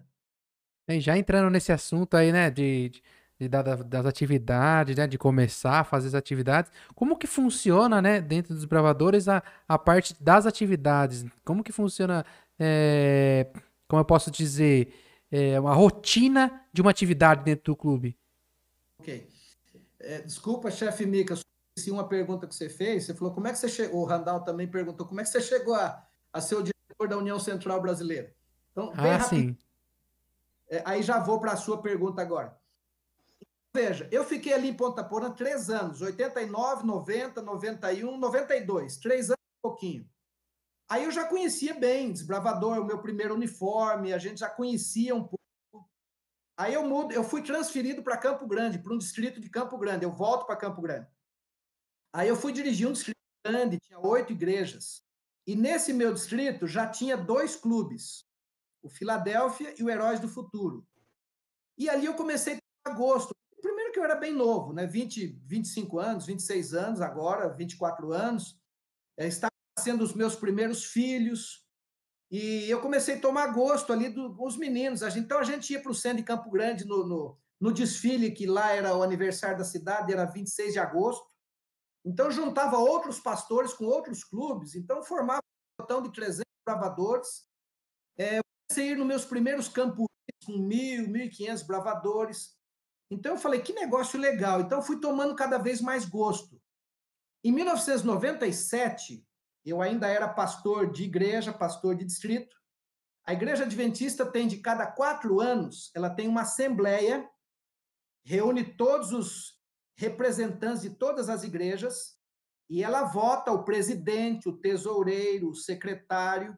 Já 1.01 1.17
entrando 1.17 1.51
nesse 1.51 1.73
assunto 1.73 2.17
aí, 2.17 2.31
né, 2.33 2.51
de, 2.51 2.91
de, 2.91 3.03
de 3.41 3.49
das 3.49 4.07
atividades, 4.07 4.97
né, 4.97 5.07
de 5.07 5.17
começar 5.17 5.81
a 5.81 5.85
fazer 5.85 6.09
as 6.09 6.15
atividades, 6.15 6.71
como 6.95 7.17
que 7.17 7.27
funciona, 7.27 8.03
né, 8.03 8.21
dentro 8.21 8.55
dos 8.55 8.65
bravadores 8.65 9.29
a, 9.29 9.43
a 9.67 9.79
parte 9.79 10.15
das 10.23 10.45
atividades? 10.45 11.25
Como 11.45 11.65
que 11.65 11.73
funciona, 11.73 12.25
é, 12.59 13.51
como 13.89 14.01
eu 14.01 14.05
posso 14.05 14.31
dizer, 14.31 14.95
é, 15.31 15.59
uma 15.59 15.75
rotina 15.75 16.67
de 16.73 16.81
uma 16.81 16.91
atividade 16.91 17.45
dentro 17.45 17.73
do 17.73 17.77
clube? 17.77 18.19
Ok. 18.99 19.29
É, 19.99 20.21
desculpa, 20.23 20.71
chefe 20.71 21.07
Mica, 21.07 21.37
se 21.79 21.91
uma 21.91 22.09
pergunta 22.09 22.47
que 22.47 22.55
você 22.55 22.69
fez, 22.69 23.05
você 23.05 23.15
falou 23.15 23.33
como 23.33 23.49
é 23.49 23.53
que 23.53 23.59
você 23.59 23.69
chegou, 23.69 24.01
o 24.01 24.05
Randall 24.05 24.41
também 24.41 24.69
perguntou 24.69 25.07
como 25.07 25.21
é 25.21 25.25
que 25.25 25.31
você 25.31 25.41
chegou 25.41 25.75
a, 25.75 26.07
a 26.33 26.41
ser 26.41 26.57
o 26.57 26.63
diretor 26.63 27.09
da 27.09 27.17
União 27.17 27.39
Central 27.39 27.81
Brasileira. 27.81 28.35
Então, 28.71 28.93
bem 28.93 29.13
ah, 29.13 29.17
rápido. 29.17 29.29
sim. 29.29 29.57
É, 30.69 30.83
aí 30.87 31.03
já 31.03 31.19
vou 31.19 31.39
para 31.39 31.53
a 31.53 31.57
sua 31.57 31.81
pergunta 31.81 32.23
agora. 32.23 32.57
Veja, 33.75 34.07
eu 34.13 34.25
fiquei 34.25 34.53
ali 34.53 34.69
em 34.69 34.75
Ponta 34.75 35.03
Porã 35.03 35.31
três 35.31 35.71
anos, 35.71 36.03
89, 36.03 36.85
90, 36.85 37.41
91, 37.41 38.19
92, 38.19 38.97
três 38.99 39.31
anos 39.31 39.39
e 39.39 39.63
pouquinho. 39.63 40.07
Aí 40.93 41.05
eu 41.05 41.11
já 41.11 41.27
conhecia 41.27 41.73
bem, 41.73 42.13
desbravador, 42.13 42.79
o 42.79 42.85
meu 42.85 43.01
primeiro 43.01 43.35
uniforme, 43.35 44.13
a 44.13 44.19
gente 44.19 44.41
já 44.41 44.51
conhecia 44.51 45.15
um 45.15 45.27
pouco. 45.27 45.91
Aí 46.55 46.75
eu 46.75 46.87
mudo, 46.87 47.15
eu 47.15 47.25
fui 47.25 47.43
transferido 47.43 48.03
para 48.03 48.19
Campo 48.19 48.47
Grande, 48.47 48.79
para 48.79 48.93
um 48.93 48.99
distrito 48.99 49.41
de 49.41 49.49
Campo 49.49 49.79
Grande. 49.79 50.05
Eu 50.05 50.13
volto 50.13 50.45
para 50.45 50.55
Campo 50.55 50.83
Grande. 50.83 51.09
Aí 52.15 52.29
eu 52.29 52.37
fui 52.37 52.53
dirigir 52.53 52.87
um 52.87 52.93
distrito 52.93 53.17
grande, 53.43 53.81
tinha 53.81 53.99
oito 54.01 54.35
igrejas. 54.35 55.03
E 55.47 55.57
nesse 55.57 55.95
meu 55.95 56.13
distrito 56.13 56.67
já 56.67 56.87
tinha 56.87 57.17
dois 57.17 57.57
clubes, 57.57 58.27
o 58.83 58.91
Filadélfia 58.91 59.75
e 59.79 59.83
o 59.83 59.89
Heróis 59.89 60.21
do 60.21 60.29
Futuro. 60.29 60.87
E 61.79 61.89
ali 61.89 62.05
eu 62.05 62.13
comecei 62.13 62.59
a 62.85 62.91
gosto. 62.91 63.35
Primeiro 63.63 63.93
que 63.93 63.99
eu 63.99 64.05
era 64.05 64.15
bem 64.15 64.35
novo, 64.35 64.75
né? 64.75 64.87
20, 64.87 65.41
25 65.47 65.99
anos, 65.99 66.27
26 66.27 66.75
anos 66.75 67.01
agora, 67.01 67.49
24 67.49 68.13
anos. 68.13 68.61
É, 69.17 69.27
estava 69.27 69.52
sendo 69.79 70.03
os 70.03 70.15
meus 70.15 70.35
primeiros 70.35 70.85
filhos. 70.85 71.67
E 72.31 72.69
eu 72.71 72.81
comecei 72.81 73.17
a 73.17 73.21
tomar 73.21 73.49
gosto 73.49 73.93
ali 73.93 74.09
dos 74.09 74.55
do, 74.55 74.59
meninos. 74.59 75.03
A 75.03 75.11
gente, 75.11 75.25
então 75.25 75.39
a 75.39 75.45
gente 75.45 75.73
ia 75.73 75.83
para 75.83 75.93
o 75.93 75.95
Centro 75.95 76.19
de 76.19 76.25
Campo 76.25 76.51
Grande 76.51 76.87
no, 76.87 77.07
no, 77.07 77.39
no 77.61 77.73
desfile, 77.73 78.33
que 78.33 78.47
lá 78.47 78.73
era 78.73 78.97
o 78.97 79.03
aniversário 79.03 79.59
da 79.59 79.65
cidade, 79.65 80.13
era 80.13 80.25
26 80.25 80.73
de 80.73 80.79
agosto. 80.79 81.27
Então, 82.05 82.31
juntava 82.31 82.79
outros 82.79 83.21
pastores 83.21 83.73
com 83.73 83.85
outros 83.85 84.25
clubes, 84.25 84.75
então 84.75 85.03
formava 85.05 85.41
um 85.41 85.83
botão 85.83 86.03
de 86.03 86.13
300 86.13 86.43
bravadores. 86.67 87.49
É, 88.19 88.39
eu 88.39 88.43
comecei 88.69 88.89
a 88.89 88.93
ir 88.93 88.97
nos 88.97 89.07
meus 89.07 89.25
primeiros 89.25 89.69
campos 89.69 90.07
com 90.45 90.53
1.000, 90.53 91.09
1.500 91.09 91.67
bravadores. 91.67 92.57
Então, 93.11 93.33
eu 93.33 93.39
falei, 93.39 93.61
que 93.61 93.73
negócio 93.73 94.19
legal. 94.19 94.61
Então, 94.61 94.83
fui 94.83 94.99
tomando 94.99 95.37
cada 95.37 95.59
vez 95.59 95.81
mais 95.81 96.05
gosto. 96.05 96.61
Em 97.45 97.53
1997, 97.53 99.25
eu 99.65 99.81
ainda 99.81 100.09
era 100.09 100.29
pastor 100.29 100.91
de 100.91 101.05
igreja, 101.05 101.53
pastor 101.53 101.95
de 101.95 102.05
distrito. 102.05 102.57
A 103.25 103.33
igreja 103.33 103.65
adventista 103.65 104.27
tem, 104.27 104.49
de 104.49 104.59
cada 104.59 104.87
quatro 104.87 105.41
anos, 105.41 105.91
ela 105.95 106.11
tem 106.11 106.27
uma 106.27 106.43
assembleia, 106.43 107.29
reúne 108.25 108.65
todos 108.65 109.13
os 109.13 109.61
representantes 109.97 110.83
de 110.83 110.91
todas 110.91 111.29
as 111.29 111.45
igrejas, 111.45 112.17
e 112.69 112.83
ela 112.83 113.05
vota 113.05 113.53
o 113.53 113.65
presidente, 113.65 114.49
o 114.49 114.57
tesoureiro, 114.57 115.51
o 115.51 115.55
secretário, 115.55 116.57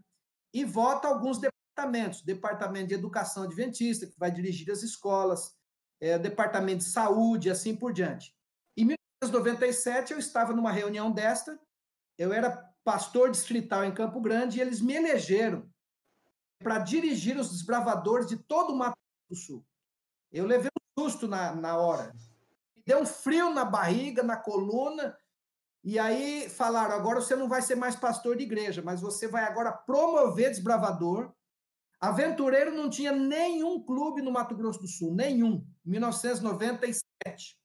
e 0.55 0.65
vota 0.65 1.09
alguns 1.09 1.39
departamentos, 1.39 2.23
departamento 2.23 2.89
de 2.89 2.95
educação 2.95 3.43
adventista, 3.43 4.07
que 4.07 4.19
vai 4.19 4.31
dirigir 4.31 4.71
as 4.71 4.83
escolas, 4.83 5.53
é, 6.01 6.19
departamento 6.19 6.79
de 6.79 6.91
saúde, 6.91 7.51
assim 7.51 7.75
por 7.75 7.93
diante. 7.93 8.35
Em 8.77 8.85
1997, 8.85 10.13
eu 10.13 10.19
estava 10.19 10.53
numa 10.53 10.71
reunião 10.71 11.11
desta, 11.11 11.59
eu 12.17 12.33
era 12.33 12.74
pastor 12.85 13.31
distrital 13.31 13.85
em 13.85 13.95
Campo 13.95 14.21
Grande, 14.21 14.59
e 14.59 14.61
eles 14.61 14.81
me 14.81 14.95
elegeram 14.95 15.69
para 16.59 16.79
dirigir 16.79 17.37
os 17.39 17.51
desbravadores 17.51 18.27
de 18.27 18.37
todo 18.37 18.73
o 18.73 18.77
Mato 18.77 18.97
Grosso 18.97 19.29
do 19.31 19.37
Sul. 19.37 19.67
Eu 20.31 20.47
levei 20.47 20.71
um 20.99 21.03
susto 21.03 21.27
na, 21.27 21.55
na 21.55 21.77
hora 21.77 22.13
deu 22.85 23.01
um 23.01 23.07
frio 23.07 23.51
na 23.51 23.65
barriga, 23.65 24.23
na 24.23 24.37
coluna, 24.37 25.17
e 25.83 25.99
aí 25.99 26.49
falaram: 26.49 26.95
agora 26.95 27.21
você 27.21 27.35
não 27.35 27.49
vai 27.49 27.63
ser 27.63 27.75
mais 27.75 27.97
pastor 27.97 28.37
de 28.37 28.45
igreja, 28.45 28.83
mas 28.83 29.01
você 29.01 29.27
vai 29.27 29.45
agora 29.45 29.73
promover 29.73 30.51
desbravador. 30.51 31.33
Aventureiro 32.01 32.75
não 32.75 32.91
tinha 32.91 33.13
nenhum 33.13 33.83
clube 33.83 34.21
no 34.21 34.31
Mato 34.31 34.55
Grosso 34.55 34.81
do 34.81 34.89
Sul, 34.89 35.15
nenhum, 35.15 35.67
1997. 35.85 37.59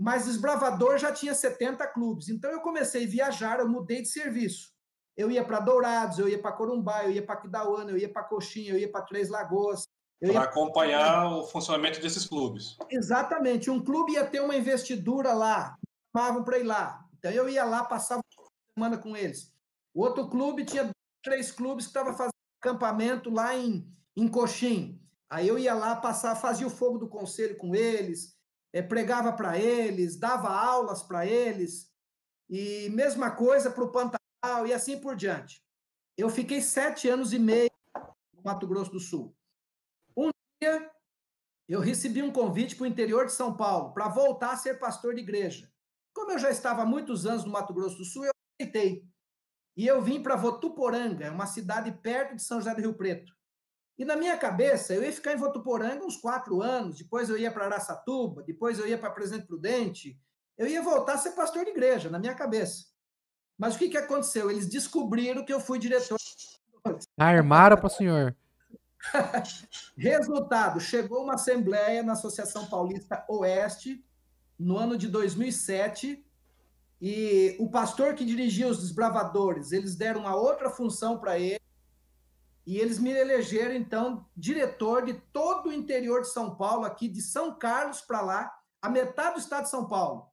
Mas 0.00 0.24
desbravador 0.24 0.96
já 0.96 1.12
tinha 1.12 1.34
70 1.34 1.86
clubes. 1.88 2.30
Então 2.30 2.50
eu 2.50 2.62
comecei 2.62 3.04
a 3.04 3.08
viajar, 3.08 3.60
eu 3.60 3.68
mudei 3.68 4.00
de 4.00 4.08
serviço. 4.08 4.72
Eu 5.14 5.30
ia 5.30 5.44
para 5.44 5.60
Dourados, 5.60 6.18
eu 6.18 6.26
ia 6.26 6.40
para 6.40 6.52
Corumbá, 6.52 7.04
eu 7.04 7.10
ia 7.10 7.22
para 7.22 7.36
Quidauana, 7.36 7.90
eu 7.90 7.98
ia 7.98 8.10
para 8.10 8.24
Coxinha, 8.24 8.72
eu 8.72 8.78
ia 8.78 8.90
para 8.90 9.02
Três 9.02 9.28
Lagoas, 9.28 9.84
para 10.18 10.32
ia... 10.32 10.40
acompanhar 10.40 11.30
o 11.30 11.46
funcionamento 11.46 12.00
desses 12.00 12.26
clubes. 12.26 12.78
Exatamente. 12.88 13.70
Um 13.70 13.84
clube 13.84 14.12
ia 14.12 14.24
ter 14.24 14.40
uma 14.40 14.56
investidura 14.56 15.34
lá, 15.34 15.76
chamavam 16.16 16.44
para 16.44 16.58
ir 16.58 16.64
lá. 16.64 17.04
Então 17.18 17.30
eu 17.30 17.46
ia 17.46 17.64
lá, 17.64 17.84
passava 17.84 18.22
uma 18.38 18.48
semana 18.74 18.96
com 18.96 19.14
eles. 19.14 19.52
O 19.92 20.02
outro 20.02 20.30
clube 20.30 20.64
tinha 20.64 20.90
três 21.22 21.52
clubes 21.52 21.84
que 21.84 21.90
estavam 21.90 22.14
fazendo 22.14 22.32
acampamento 22.58 23.28
lá 23.28 23.54
em, 23.54 23.86
em 24.16 24.26
Coxim. 24.26 24.98
Aí 25.28 25.46
eu 25.46 25.58
ia 25.58 25.74
lá, 25.74 25.94
passar, 25.94 26.34
fazia 26.36 26.66
o 26.66 26.70
fogo 26.70 26.96
do 26.96 27.08
conselho 27.08 27.58
com 27.58 27.74
eles, 27.74 28.34
é, 28.72 28.82
pregava 28.82 29.32
para 29.32 29.58
eles, 29.58 30.18
dava 30.18 30.48
aulas 30.48 31.02
para 31.02 31.26
eles, 31.26 31.90
e 32.48 32.88
mesma 32.90 33.30
coisa 33.30 33.70
para 33.70 33.84
o 33.84 33.92
Pantanal 33.92 34.66
e 34.66 34.72
assim 34.72 34.98
por 35.00 35.16
diante. 35.16 35.62
Eu 36.16 36.28
fiquei 36.28 36.60
sete 36.60 37.08
anos 37.08 37.32
e 37.32 37.38
meio 37.38 37.70
no 38.34 38.42
Mato 38.42 38.66
Grosso 38.66 38.90
do 38.90 39.00
Sul 39.00 39.34
dia, 40.60 40.90
eu 41.68 41.80
recebi 41.80 42.22
um 42.22 42.32
convite 42.32 42.76
para 42.76 42.84
o 42.84 42.86
interior 42.86 43.24
de 43.24 43.32
São 43.32 43.56
Paulo 43.56 43.92
para 43.94 44.08
voltar 44.08 44.52
a 44.52 44.56
ser 44.56 44.78
pastor 44.78 45.14
de 45.14 45.22
igreja. 45.22 45.70
Como 46.14 46.32
eu 46.32 46.38
já 46.38 46.50
estava 46.50 46.82
há 46.82 46.86
muitos 46.86 47.24
anos 47.26 47.44
no 47.44 47.52
Mato 47.52 47.72
Grosso 47.72 47.96
do 47.96 48.04
Sul, 48.04 48.26
eu 48.26 48.32
aceitei. 48.60 49.08
E 49.76 49.86
eu 49.86 50.02
vim 50.02 50.22
para 50.22 50.36
Votuporanga, 50.36 51.32
uma 51.32 51.46
cidade 51.46 51.90
perto 51.92 52.36
de 52.36 52.42
São 52.42 52.58
José 52.58 52.74
do 52.74 52.80
Rio 52.80 52.94
Preto. 52.94 53.32
E 53.98 54.04
na 54.04 54.16
minha 54.16 54.36
cabeça, 54.36 54.94
eu 54.94 55.02
ia 55.02 55.12
ficar 55.12 55.34
em 55.34 55.36
Votuporanga 55.36 56.04
uns 56.04 56.16
quatro 56.16 56.62
anos, 56.62 56.96
depois 56.96 57.28
eu 57.28 57.36
ia 57.36 57.50
para 57.50 57.66
Araçatuba, 57.66 58.42
depois 58.42 58.78
eu 58.78 58.86
ia 58.86 58.96
para 58.96 59.10
Presidente 59.10 59.46
Prudente, 59.46 60.18
eu 60.56 60.66
ia 60.66 60.82
voltar 60.82 61.14
a 61.14 61.18
ser 61.18 61.32
pastor 61.32 61.64
de 61.64 61.70
igreja, 61.70 62.08
na 62.08 62.18
minha 62.18 62.34
cabeça. 62.34 62.84
Mas 63.58 63.74
o 63.74 63.78
que, 63.78 63.90
que 63.90 63.98
aconteceu? 63.98 64.50
Eles 64.50 64.66
descobriram 64.66 65.44
que 65.44 65.52
eu 65.52 65.60
fui 65.60 65.78
diretor. 65.78 66.16
Armaram 67.18 67.76
para 67.76 67.86
o 67.86 67.90
senhor. 67.90 68.34
Resultado: 69.96 70.80
chegou 70.80 71.24
uma 71.24 71.34
assembleia 71.34 72.02
na 72.02 72.12
Associação 72.12 72.66
Paulista 72.66 73.24
Oeste 73.28 74.02
no 74.58 74.78
ano 74.78 74.96
de 74.96 75.08
2007 75.08 76.24
e 77.00 77.56
o 77.58 77.70
pastor 77.70 78.14
que 78.14 78.24
dirigia 78.24 78.68
os 78.68 78.80
desbravadores, 78.80 79.72
eles 79.72 79.96
deram 79.96 80.20
uma 80.20 80.34
outra 80.34 80.68
função 80.68 81.18
para 81.18 81.38
ele 81.38 81.59
e 82.70 82.78
eles 82.78 83.00
me 83.00 83.10
elegeram, 83.10 83.74
então, 83.74 84.24
diretor 84.36 85.04
de 85.04 85.14
todo 85.32 85.70
o 85.70 85.72
interior 85.72 86.20
de 86.20 86.28
São 86.28 86.54
Paulo, 86.54 86.84
aqui 86.84 87.08
de 87.08 87.20
São 87.20 87.58
Carlos 87.58 88.00
para 88.00 88.20
lá, 88.20 88.56
a 88.80 88.88
metade 88.88 89.34
do 89.34 89.40
estado 89.40 89.64
de 89.64 89.70
São 89.70 89.88
Paulo, 89.88 90.28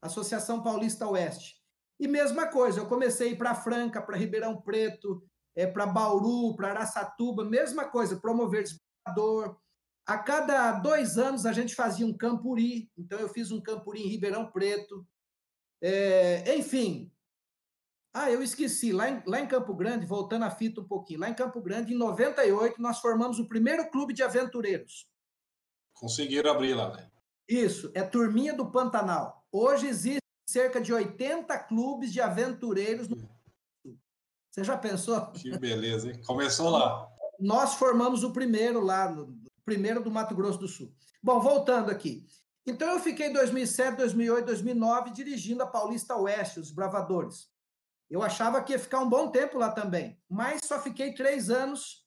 Associação 0.00 0.62
Paulista 0.62 1.06
Oeste. 1.06 1.62
E 2.00 2.08
mesma 2.08 2.46
coisa, 2.46 2.80
eu 2.80 2.86
comecei 2.86 3.36
para 3.36 3.54
Franca, 3.54 4.00
para 4.00 4.16
Ribeirão 4.16 4.58
Preto, 4.62 5.22
é, 5.54 5.66
para 5.66 5.84
Bauru, 5.84 6.56
para 6.56 6.70
Araçatuba, 6.70 7.44
mesma 7.44 7.84
coisa, 7.84 8.18
promover 8.18 8.62
desbravador. 8.62 9.58
A 10.06 10.16
cada 10.16 10.72
dois 10.72 11.18
anos 11.18 11.44
a 11.44 11.52
gente 11.52 11.74
fazia 11.74 12.06
um 12.06 12.16
campuri, 12.16 12.90
então 12.96 13.18
eu 13.18 13.28
fiz 13.28 13.50
um 13.50 13.60
campuri 13.60 14.00
em 14.00 14.08
Ribeirão 14.08 14.50
Preto. 14.50 15.06
É, 15.82 16.56
enfim, 16.56 17.12
ah, 18.14 18.30
eu 18.30 18.42
esqueci, 18.42 18.92
lá 18.92 19.08
em, 19.08 19.22
lá 19.26 19.40
em 19.40 19.46
Campo 19.46 19.74
Grande, 19.74 20.04
voltando 20.04 20.44
a 20.44 20.50
fita 20.50 20.82
um 20.82 20.86
pouquinho, 20.86 21.20
lá 21.20 21.30
em 21.30 21.34
Campo 21.34 21.60
Grande, 21.62 21.94
em 21.94 21.96
98, 21.96 22.80
nós 22.80 22.98
formamos 22.98 23.38
o 23.38 23.48
primeiro 23.48 23.90
clube 23.90 24.12
de 24.12 24.22
aventureiros. 24.22 25.06
Conseguiram 25.94 26.50
abrir 26.50 26.74
lá, 26.74 26.94
né? 26.94 27.10
Isso, 27.48 27.90
é 27.94 28.02
Turminha 28.02 28.54
do 28.54 28.70
Pantanal. 28.70 29.46
Hoje 29.50 29.86
existe 29.86 30.20
cerca 30.46 30.80
de 30.80 30.92
80 30.92 31.58
clubes 31.60 32.12
de 32.12 32.20
aventureiros 32.20 33.08
no 33.08 33.16
Você 34.50 34.62
já 34.62 34.76
pensou? 34.76 35.30
Que 35.32 35.56
beleza, 35.58 36.10
hein? 36.10 36.20
Começou 36.26 36.68
lá. 36.68 37.08
Nós 37.40 37.74
formamos 37.74 38.22
o 38.22 38.32
primeiro 38.32 38.80
lá, 38.80 39.10
no, 39.10 39.40
primeiro 39.64 40.02
do 40.02 40.10
Mato 40.10 40.34
Grosso 40.34 40.58
do 40.58 40.68
Sul. 40.68 40.92
Bom, 41.22 41.40
voltando 41.40 41.90
aqui. 41.90 42.26
Então 42.66 42.92
eu 42.92 43.00
fiquei 43.00 43.28
em 43.28 43.32
2007, 43.32 43.96
2008, 43.96 44.44
2009 44.44 45.10
dirigindo 45.12 45.62
a 45.62 45.66
Paulista 45.66 46.16
Oeste, 46.16 46.60
os 46.60 46.70
Bravadores. 46.70 47.51
Eu 48.12 48.22
achava 48.22 48.62
que 48.62 48.74
ia 48.74 48.78
ficar 48.78 49.00
um 49.00 49.08
bom 49.08 49.30
tempo 49.30 49.56
lá 49.56 49.70
também, 49.70 50.20
mas 50.28 50.60
só 50.66 50.78
fiquei 50.78 51.14
três 51.14 51.48
anos. 51.48 52.04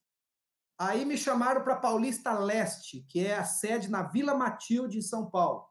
Aí 0.78 1.04
me 1.04 1.18
chamaram 1.18 1.64
para 1.64 1.78
Paulista 1.78 2.32
Leste, 2.38 3.04
que 3.10 3.26
é 3.26 3.36
a 3.36 3.44
sede 3.44 3.90
na 3.90 4.04
Vila 4.04 4.36
Matilde, 4.36 5.00
em 5.00 5.02
São 5.02 5.28
Paulo. 5.28 5.66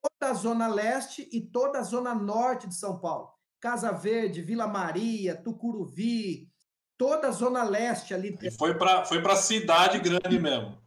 Toda 0.00 0.32
a 0.32 0.34
Zona 0.34 0.68
Leste 0.68 1.28
e 1.30 1.42
toda 1.42 1.80
a 1.80 1.82
Zona 1.82 2.14
Norte 2.14 2.66
de 2.66 2.74
São 2.76 2.98
Paulo. 2.98 3.28
Casa 3.60 3.92
Verde, 3.92 4.40
Vila 4.40 4.66
Maria, 4.66 5.36
Tucuruvi, 5.36 6.50
toda 6.96 7.28
a 7.28 7.32
Zona 7.32 7.62
Leste 7.62 8.14
ali. 8.14 8.38
E 8.40 8.50
foi 8.50 8.72
para 8.72 9.04
foi 9.04 9.20
a 9.20 9.36
cidade 9.36 9.98
grande 9.98 10.38
mesmo. 10.38 10.78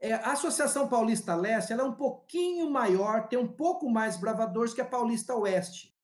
É, 0.00 0.14
a 0.14 0.32
Associação 0.32 0.88
Paulista 0.88 1.34
Leste 1.34 1.74
ela 1.74 1.82
é 1.82 1.84
um 1.84 1.94
pouquinho 1.94 2.70
maior, 2.70 3.28
tem 3.28 3.38
um 3.38 3.46
pouco 3.46 3.90
mais 3.90 4.16
bravadores 4.16 4.72
que 4.72 4.80
a 4.80 4.86
Paulista 4.86 5.34
Oeste. 5.34 5.94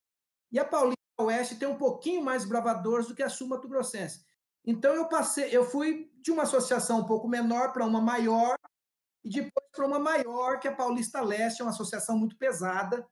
E 0.53 0.59
a 0.59 0.64
Paulista 0.66 0.95
Oeste 1.19 1.57
tem 1.57 1.69
um 1.69 1.79
pouquinho 1.79 2.23
mais 2.23 2.45
bravadores 2.45 3.07
do 3.07 3.14
que 3.14 3.23
a 3.23 3.29
Sul 3.29 3.49
Mato 3.49 3.69
Grossense. 3.69 4.25
Então 4.64 4.95
eu 4.95 5.09
passei, 5.09 5.57
eu 5.57 5.64
fui 5.64 6.11
de 6.21 6.31
uma 6.31 6.43
associação 6.43 7.01
um 7.01 7.07
pouco 7.07 7.29
menor 7.29 7.73
para 7.73 7.87
uma 7.87 8.01
maior 8.01 8.57
e 9.25 9.31
depois 9.31 9.67
para 9.73 9.87
uma 9.87 9.99
maior 9.99 10.59
que 10.59 10.69
é 10.69 10.71
a 10.71 10.75
Paulista 10.75 11.21
Leste, 11.21 11.61
é 11.61 11.64
uma 11.64 11.71
associação 11.71 12.19
muito 12.19 12.37
pesada. 12.37 13.07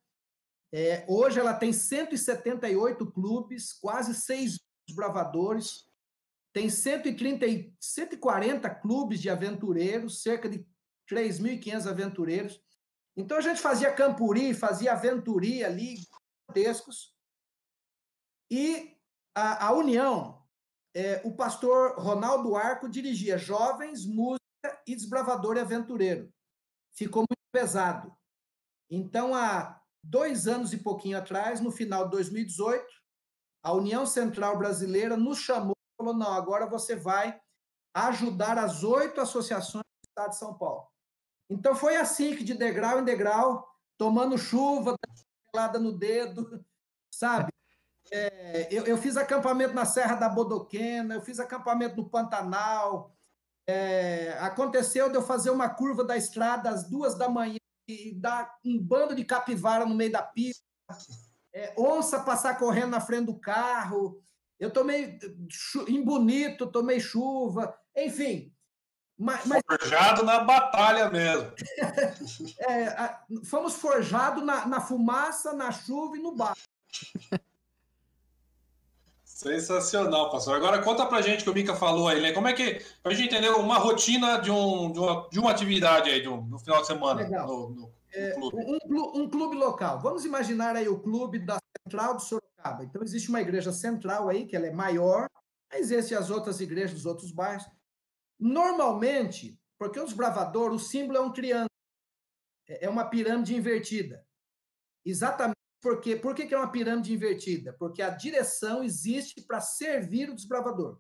É, 0.73 1.05
hoje 1.09 1.39
ela 1.39 1.55
tem 1.55 1.73
178 1.73 3.11
clubes, 3.13 3.73
quase 3.75 4.13
6 4.13 4.59
bravadores, 4.93 5.85
tem 6.53 6.69
130, 6.69 7.47
140 7.81 8.71
clubes 8.77 9.21
de 9.21 9.31
aventureiros, 9.31 10.23
cerca 10.23 10.49
de 10.49 10.67
3.500 11.09 11.87
aventureiros. 11.89 12.61
Então 13.17 13.37
a 13.37 13.41
gente 13.41 13.61
fazia 13.61 13.93
campuri, 13.93 14.53
fazia 14.53 14.93
aventuria 14.93 15.67
ali, 15.67 15.97
gigantescos. 15.97 17.14
E 18.57 18.97
a, 19.35 19.67
a 19.67 19.73
União, 19.73 20.41
é, 20.95 21.21
o 21.25 21.35
pastor 21.35 21.99
Ronaldo 21.99 22.55
Arco 22.55 22.89
dirigia 22.89 23.37
Jovens, 23.37 24.07
Música 24.07 24.81
e 24.87 24.95
Desbravador 24.95 25.57
e 25.57 25.61
Aventureiro. 25.61 26.33
Ficou 26.93 27.23
muito 27.23 27.51
pesado. 27.53 28.17
Então, 28.89 29.35
há 29.35 29.83
dois 30.05 30.47
anos 30.47 30.73
e 30.73 30.77
pouquinho 30.79 31.19
atrás, 31.19 31.61
no 31.61 31.73
final 31.73 32.05
de 32.05 32.13
2018, 32.13 32.87
a 33.61 33.73
União 33.73 34.07
Central 34.07 34.57
Brasileira 34.57 35.17
nos 35.17 35.39
chamou 35.39 35.73
e 35.73 35.97
falou: 36.01 36.15
não, 36.15 36.33
agora 36.33 36.65
você 36.65 36.95
vai 36.95 37.37
ajudar 37.93 38.57
as 38.57 38.85
oito 38.85 39.21
associações 39.21 39.83
do 39.83 40.09
Estado 40.09 40.31
de 40.31 40.39
São 40.39 40.57
Paulo. 40.57 40.87
Então, 41.51 41.75
foi 41.75 41.97
assim 41.97 42.37
que, 42.37 42.45
de 42.45 42.55
degrau 42.55 43.01
em 43.01 43.05
degrau, 43.05 43.69
tomando 43.99 44.39
chuva, 44.39 44.95
gelada 45.53 45.81
no 45.81 45.91
dedo, 45.91 46.65
sabe? 47.13 47.53
É, 48.11 48.69
eu, 48.71 48.85
eu, 48.85 48.99
fiz 48.99 49.17
acampamento 49.17 49.75
na 49.75 49.85
Serra 49.85 50.15
da 50.15 50.29
Bodoquena, 50.29 51.15
eu 51.15 51.23
fiz 51.23 51.41
acampamento 51.41 51.97
no 51.97 52.09
Pantanal. 52.09 53.15
É, 53.67 54.37
aconteceu 54.41 55.09
de 55.09 55.17
eu 55.17 55.23
fazer 55.23 55.51
uma 55.51 55.69
curva 55.69 56.05
da 56.05 56.17
estrada 56.17 56.69
às 56.69 56.89
duas 56.89 57.17
da 57.17 57.29
manhã 57.29 57.59
e 57.89 58.15
dar 58.15 58.59
um 58.65 58.79
bando 58.79 59.15
de 59.15 59.25
capivara 59.25 59.87
no 59.87 59.95
meio 59.95 60.13
da 60.13 60.23
pista. 60.23 60.63
É, 61.53 61.75
onça 61.79 62.21
passar 62.21 62.59
correndo 62.59 62.89
na 62.89 63.01
frente 63.01 63.27
do 63.27 63.39
carro. 63.39 64.23
Eu 64.59 64.71
tomei 64.71 65.19
em 65.89 66.05
bonito, 66.05 66.71
tomei 66.71 67.01
chuva, 67.01 67.75
enfim. 67.97 68.53
Mas, 69.17 69.47
mas... 69.47 69.63
Forjado 69.67 70.25
na 70.25 70.41
batalha 70.41 71.09
mesmo. 71.09 71.53
é, 72.69 73.17
fomos 73.45 73.75
forjados 73.75 74.45
na, 74.45 74.67
na 74.67 74.81
fumaça, 74.81 75.53
na 75.53 75.71
chuva 75.71 76.17
e 76.17 76.23
no 76.23 76.35
barro. 76.35 76.57
Sensacional, 79.45 80.31
pastor. 80.31 80.57
Agora 80.57 80.83
conta 80.83 81.05
pra 81.05 81.21
gente 81.21 81.45
que 81.45 81.51
o 81.51 81.53
Mica 81.53 81.77
falou 81.77 82.09
aí, 82.09 82.19
né? 82.23 82.33
Como 82.33 82.49
é 82.49 82.55
que. 82.55 82.83
Pra 83.03 83.13
gente 83.13 83.27
entender 83.27 83.51
uma 83.51 83.77
rotina 83.77 84.39
de, 84.39 84.51
um, 84.51 84.91
de, 84.91 84.99
uma, 84.99 85.29
de 85.29 85.39
uma 85.39 85.51
atividade 85.51 86.09
aí, 86.09 86.23
de 86.23 86.29
um, 86.31 86.41
no 86.47 86.59
final 86.59 86.81
de 86.81 86.87
semana. 86.87 87.21
Legal. 87.21 87.47
No, 87.47 87.69
no, 87.69 87.75
no 87.83 87.93
é, 88.15 88.31
clube. 88.31 88.57
Um, 88.89 89.21
um, 89.21 89.29
clube 89.29 89.55
local. 89.55 90.01
Vamos 90.01 90.25
imaginar 90.25 90.77
aí 90.77 90.89
o 90.89 90.99
clube 90.99 91.39
da 91.39 91.59
Central 91.83 92.17
de 92.17 92.25
Sorocaba. 92.25 92.85
Então, 92.85 93.03
existe 93.03 93.29
uma 93.29 93.43
igreja 93.43 93.71
central 93.71 94.31
aí, 94.31 94.47
que 94.47 94.57
ela 94.57 94.67
é 94.67 94.73
maior, 94.73 95.29
mas 95.71 95.91
existem 95.91 96.17
as 96.17 96.31
outras 96.31 96.59
igrejas 96.63 96.95
dos 96.95 97.05
outros 97.05 97.31
bairros. 97.31 97.69
Normalmente, 98.41 99.61
porque 99.79 100.01
os 100.01 100.15
bravadores, 100.15 100.81
o 100.81 100.85
símbolo 100.87 101.19
é 101.19 101.21
um 101.21 101.31
triângulo, 101.31 101.69
é, 102.67 102.87
é 102.87 102.89
uma 102.89 103.05
pirâmide 103.05 103.55
invertida. 103.55 104.25
Exatamente 105.05 105.64
porque, 105.85 106.17
por 106.17 106.35
que, 106.35 106.47
que 106.47 106.55
é 106.55 106.57
uma 106.57 106.73
pirâmide 106.73 107.13
invertida? 107.13 107.75
Porque 107.79 108.01
a 108.01 108.09
direção 108.09 108.83
existe 108.83 109.43
para 109.43 109.61
servir 109.61 110.31
o 110.31 110.35
desbravador. 110.35 110.99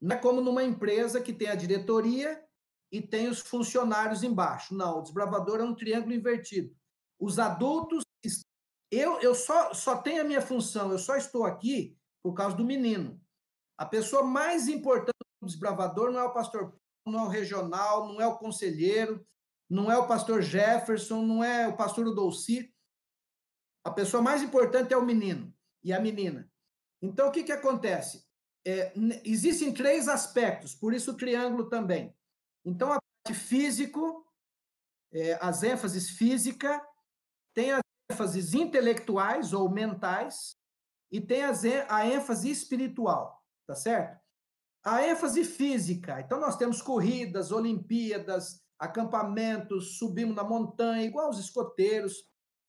Não 0.00 0.16
é 0.16 0.18
como 0.18 0.40
numa 0.40 0.64
empresa 0.64 1.20
que 1.20 1.30
tem 1.30 1.48
a 1.48 1.54
diretoria 1.54 2.42
e 2.90 3.02
tem 3.02 3.28
os 3.28 3.40
funcionários 3.40 4.22
embaixo. 4.22 4.74
Não, 4.74 4.98
o 4.98 5.02
desbravador 5.02 5.60
é 5.60 5.62
um 5.62 5.74
triângulo 5.74 6.14
invertido. 6.14 6.74
Os 7.20 7.38
adultos. 7.38 8.02
Eu, 8.90 9.20
eu 9.20 9.34
só, 9.34 9.74
só 9.74 9.98
tenho 9.98 10.22
a 10.22 10.24
minha 10.24 10.40
função, 10.40 10.90
eu 10.90 10.98
só 10.98 11.14
estou 11.16 11.44
aqui 11.44 11.94
por 12.22 12.32
causa 12.32 12.56
do 12.56 12.64
menino. 12.64 13.20
A 13.76 13.84
pessoa 13.84 14.22
mais 14.22 14.68
importante 14.68 15.18
do 15.42 15.46
desbravador 15.46 16.10
não 16.10 16.20
é 16.20 16.24
o 16.24 16.32
pastor, 16.32 16.74
não 17.06 17.20
é 17.20 17.22
o 17.24 17.28
regional, 17.28 18.08
não 18.08 18.18
é 18.22 18.26
o 18.26 18.38
conselheiro, 18.38 19.22
não 19.68 19.92
é 19.92 19.98
o 19.98 20.06
pastor 20.06 20.40
Jefferson, 20.40 21.20
não 21.20 21.44
é 21.44 21.68
o 21.68 21.76
pastor 21.76 22.06
Udolci. 22.06 22.71
A 23.84 23.90
pessoa 23.90 24.22
mais 24.22 24.42
importante 24.42 24.92
é 24.92 24.96
o 24.96 25.04
menino 25.04 25.52
e 25.82 25.92
a 25.92 26.00
menina. 26.00 26.50
Então, 27.00 27.28
o 27.28 27.32
que, 27.32 27.42
que 27.42 27.52
acontece? 27.52 28.24
É, 28.64 28.92
existem 29.24 29.72
três 29.74 30.06
aspectos, 30.06 30.74
por 30.74 30.94
isso 30.94 31.10
o 31.10 31.16
triângulo 31.16 31.68
também. 31.68 32.14
Então, 32.64 32.92
a 32.92 32.98
parte 33.00 33.38
físico, 33.38 34.24
é, 35.12 35.36
as 35.40 35.62
ênfases 35.64 36.10
física, 36.10 36.80
tem 37.52 37.72
as 37.72 37.82
ênfases 38.10 38.54
intelectuais 38.54 39.52
ou 39.52 39.68
mentais, 39.68 40.56
e 41.10 41.20
tem 41.20 41.42
as, 41.42 41.62
a 41.88 42.06
ênfase 42.06 42.50
espiritual, 42.50 43.44
tá 43.66 43.74
certo? 43.74 44.18
A 44.84 45.06
ênfase 45.06 45.44
física, 45.44 46.20
então 46.20 46.40
nós 46.40 46.56
temos 46.56 46.80
corridas, 46.80 47.52
Olimpíadas, 47.52 48.62
acampamentos, 48.78 49.98
subimos 49.98 50.34
na 50.34 50.42
montanha, 50.42 51.04
igual 51.04 51.28
os 51.28 51.38
escoteiros, 51.38 52.24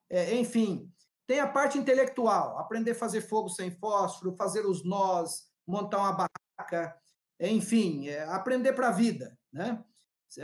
é, 0.09 0.35
enfim, 0.35 0.91
tem 1.27 1.39
a 1.39 1.47
parte 1.47 1.77
intelectual, 1.77 2.57
aprender 2.57 2.91
a 2.91 2.95
fazer 2.95 3.21
fogo 3.21 3.49
sem 3.49 3.71
fósforo, 3.71 4.35
fazer 4.35 4.65
os 4.65 4.83
nós, 4.83 5.47
montar 5.65 5.99
uma 5.99 6.27
barraca, 6.57 6.95
enfim, 7.39 8.07
é, 8.07 8.23
aprender 8.23 8.73
para 8.73 8.89
a 8.89 8.91
vida, 8.91 9.37
né? 9.51 9.83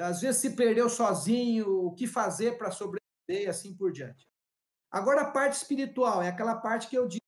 Às 0.02 0.22
vezes 0.22 0.40
se 0.40 0.52
perdeu 0.52 0.88
sozinho, 0.88 1.86
o 1.86 1.94
que 1.94 2.06
fazer 2.06 2.58
para 2.58 2.72
sobreviver 2.72 3.02
e 3.30 3.48
assim 3.48 3.76
por 3.76 3.92
diante. 3.92 4.28
Agora, 4.92 5.22
a 5.22 5.32
parte 5.32 5.54
espiritual, 5.54 6.22
é 6.22 6.28
aquela 6.28 6.56
parte 6.56 6.88
que 6.88 6.98
eu 6.98 7.08
disse. 7.08 7.20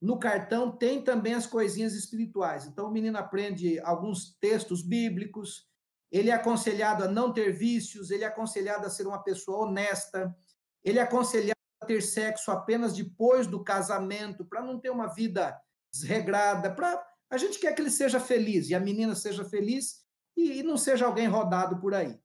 No 0.00 0.18
cartão 0.18 0.70
tem 0.70 1.02
também 1.02 1.34
as 1.34 1.46
coisinhas 1.46 1.94
espirituais. 1.94 2.64
Então, 2.64 2.86
o 2.86 2.90
menino 2.90 3.18
aprende 3.18 3.78
alguns 3.80 4.36
textos 4.40 4.82
bíblicos, 4.82 5.68
ele 6.10 6.30
é 6.30 6.32
aconselhado 6.32 7.04
a 7.04 7.08
não 7.08 7.32
ter 7.32 7.52
vícios, 7.52 8.10
ele 8.10 8.24
é 8.24 8.26
aconselhado 8.26 8.86
a 8.86 8.90
ser 8.90 9.06
uma 9.06 9.22
pessoa 9.22 9.66
honesta, 9.66 10.34
ele 10.82 10.98
é 10.98 11.02
aconselhado 11.02 11.59
ter 11.86 12.02
sexo 12.02 12.50
apenas 12.50 12.94
depois 12.94 13.46
do 13.46 13.62
casamento, 13.62 14.44
para 14.44 14.62
não 14.62 14.78
ter 14.78 14.90
uma 14.90 15.06
vida 15.08 15.58
desregrada, 15.92 16.74
para 16.74 17.04
A 17.30 17.36
gente 17.36 17.58
quer 17.58 17.74
que 17.74 17.80
ele 17.80 17.90
seja 17.90 18.20
feliz 18.20 18.68
e 18.68 18.74
a 18.74 18.80
menina 18.80 19.14
seja 19.14 19.44
feliz 19.44 20.04
e, 20.36 20.60
e 20.60 20.62
não 20.62 20.76
seja 20.76 21.06
alguém 21.06 21.26
rodado 21.26 21.78
por 21.80 21.94
aí. 21.94 22.20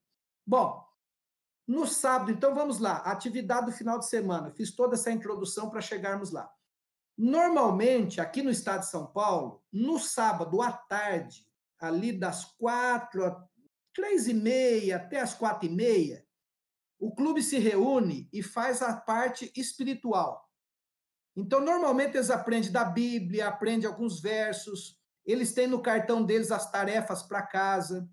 Bom, 0.46 0.84
no 1.68 1.88
sábado, 1.88 2.32
então 2.32 2.54
vamos 2.54 2.80
lá, 2.80 2.98
atividade 2.98 3.68
do 3.68 3.72
final 3.72 3.98
de 3.98 4.08
semana. 4.08 4.52
Fiz 4.52 4.76
toda 4.76 4.96
essa 4.96 5.12
introdução 5.12 5.70
para 5.70 5.82
chegarmos 5.82 6.32
lá. 6.32 6.52
Normalmente, 7.18 8.20
aqui 8.20 8.42
no 8.42 8.52
estado 8.52 8.82
de 8.82 8.90
São 8.90 9.08
Paulo, 9.08 9.64
no 9.72 10.00
sábado 10.00 10.62
à 10.62 10.72
tarde, 10.72 11.48
ali 11.80 12.12
das 12.12 12.46
quatro, 12.58 13.36
três 13.94 14.28
e 14.28 14.34
meia 14.34 14.98
até 14.98 15.22
as 15.22 15.34
quatro 15.34 15.68
e 15.68 15.72
meia, 15.72 16.25
o 17.00 17.14
clube 17.14 17.42
se 17.42 17.58
reúne 17.58 18.30
e 18.32 18.42
faz 18.42 18.82
a 18.82 18.96
parte 18.96 19.52
espiritual. 19.56 20.50
Então, 21.36 21.60
normalmente 21.60 22.16
eles 22.16 22.30
aprendem 22.30 22.72
da 22.72 22.86
Bíblia, 22.86 23.48
aprendem 23.48 23.88
alguns 23.88 24.22
versos, 24.22 24.98
eles 25.26 25.54
têm 25.54 25.68
no 25.68 25.82
cartão 25.82 26.24
deles 26.24 26.52
as 26.52 26.72
tarefas 26.72 27.24
para 27.24 27.42
casa. 27.42 28.10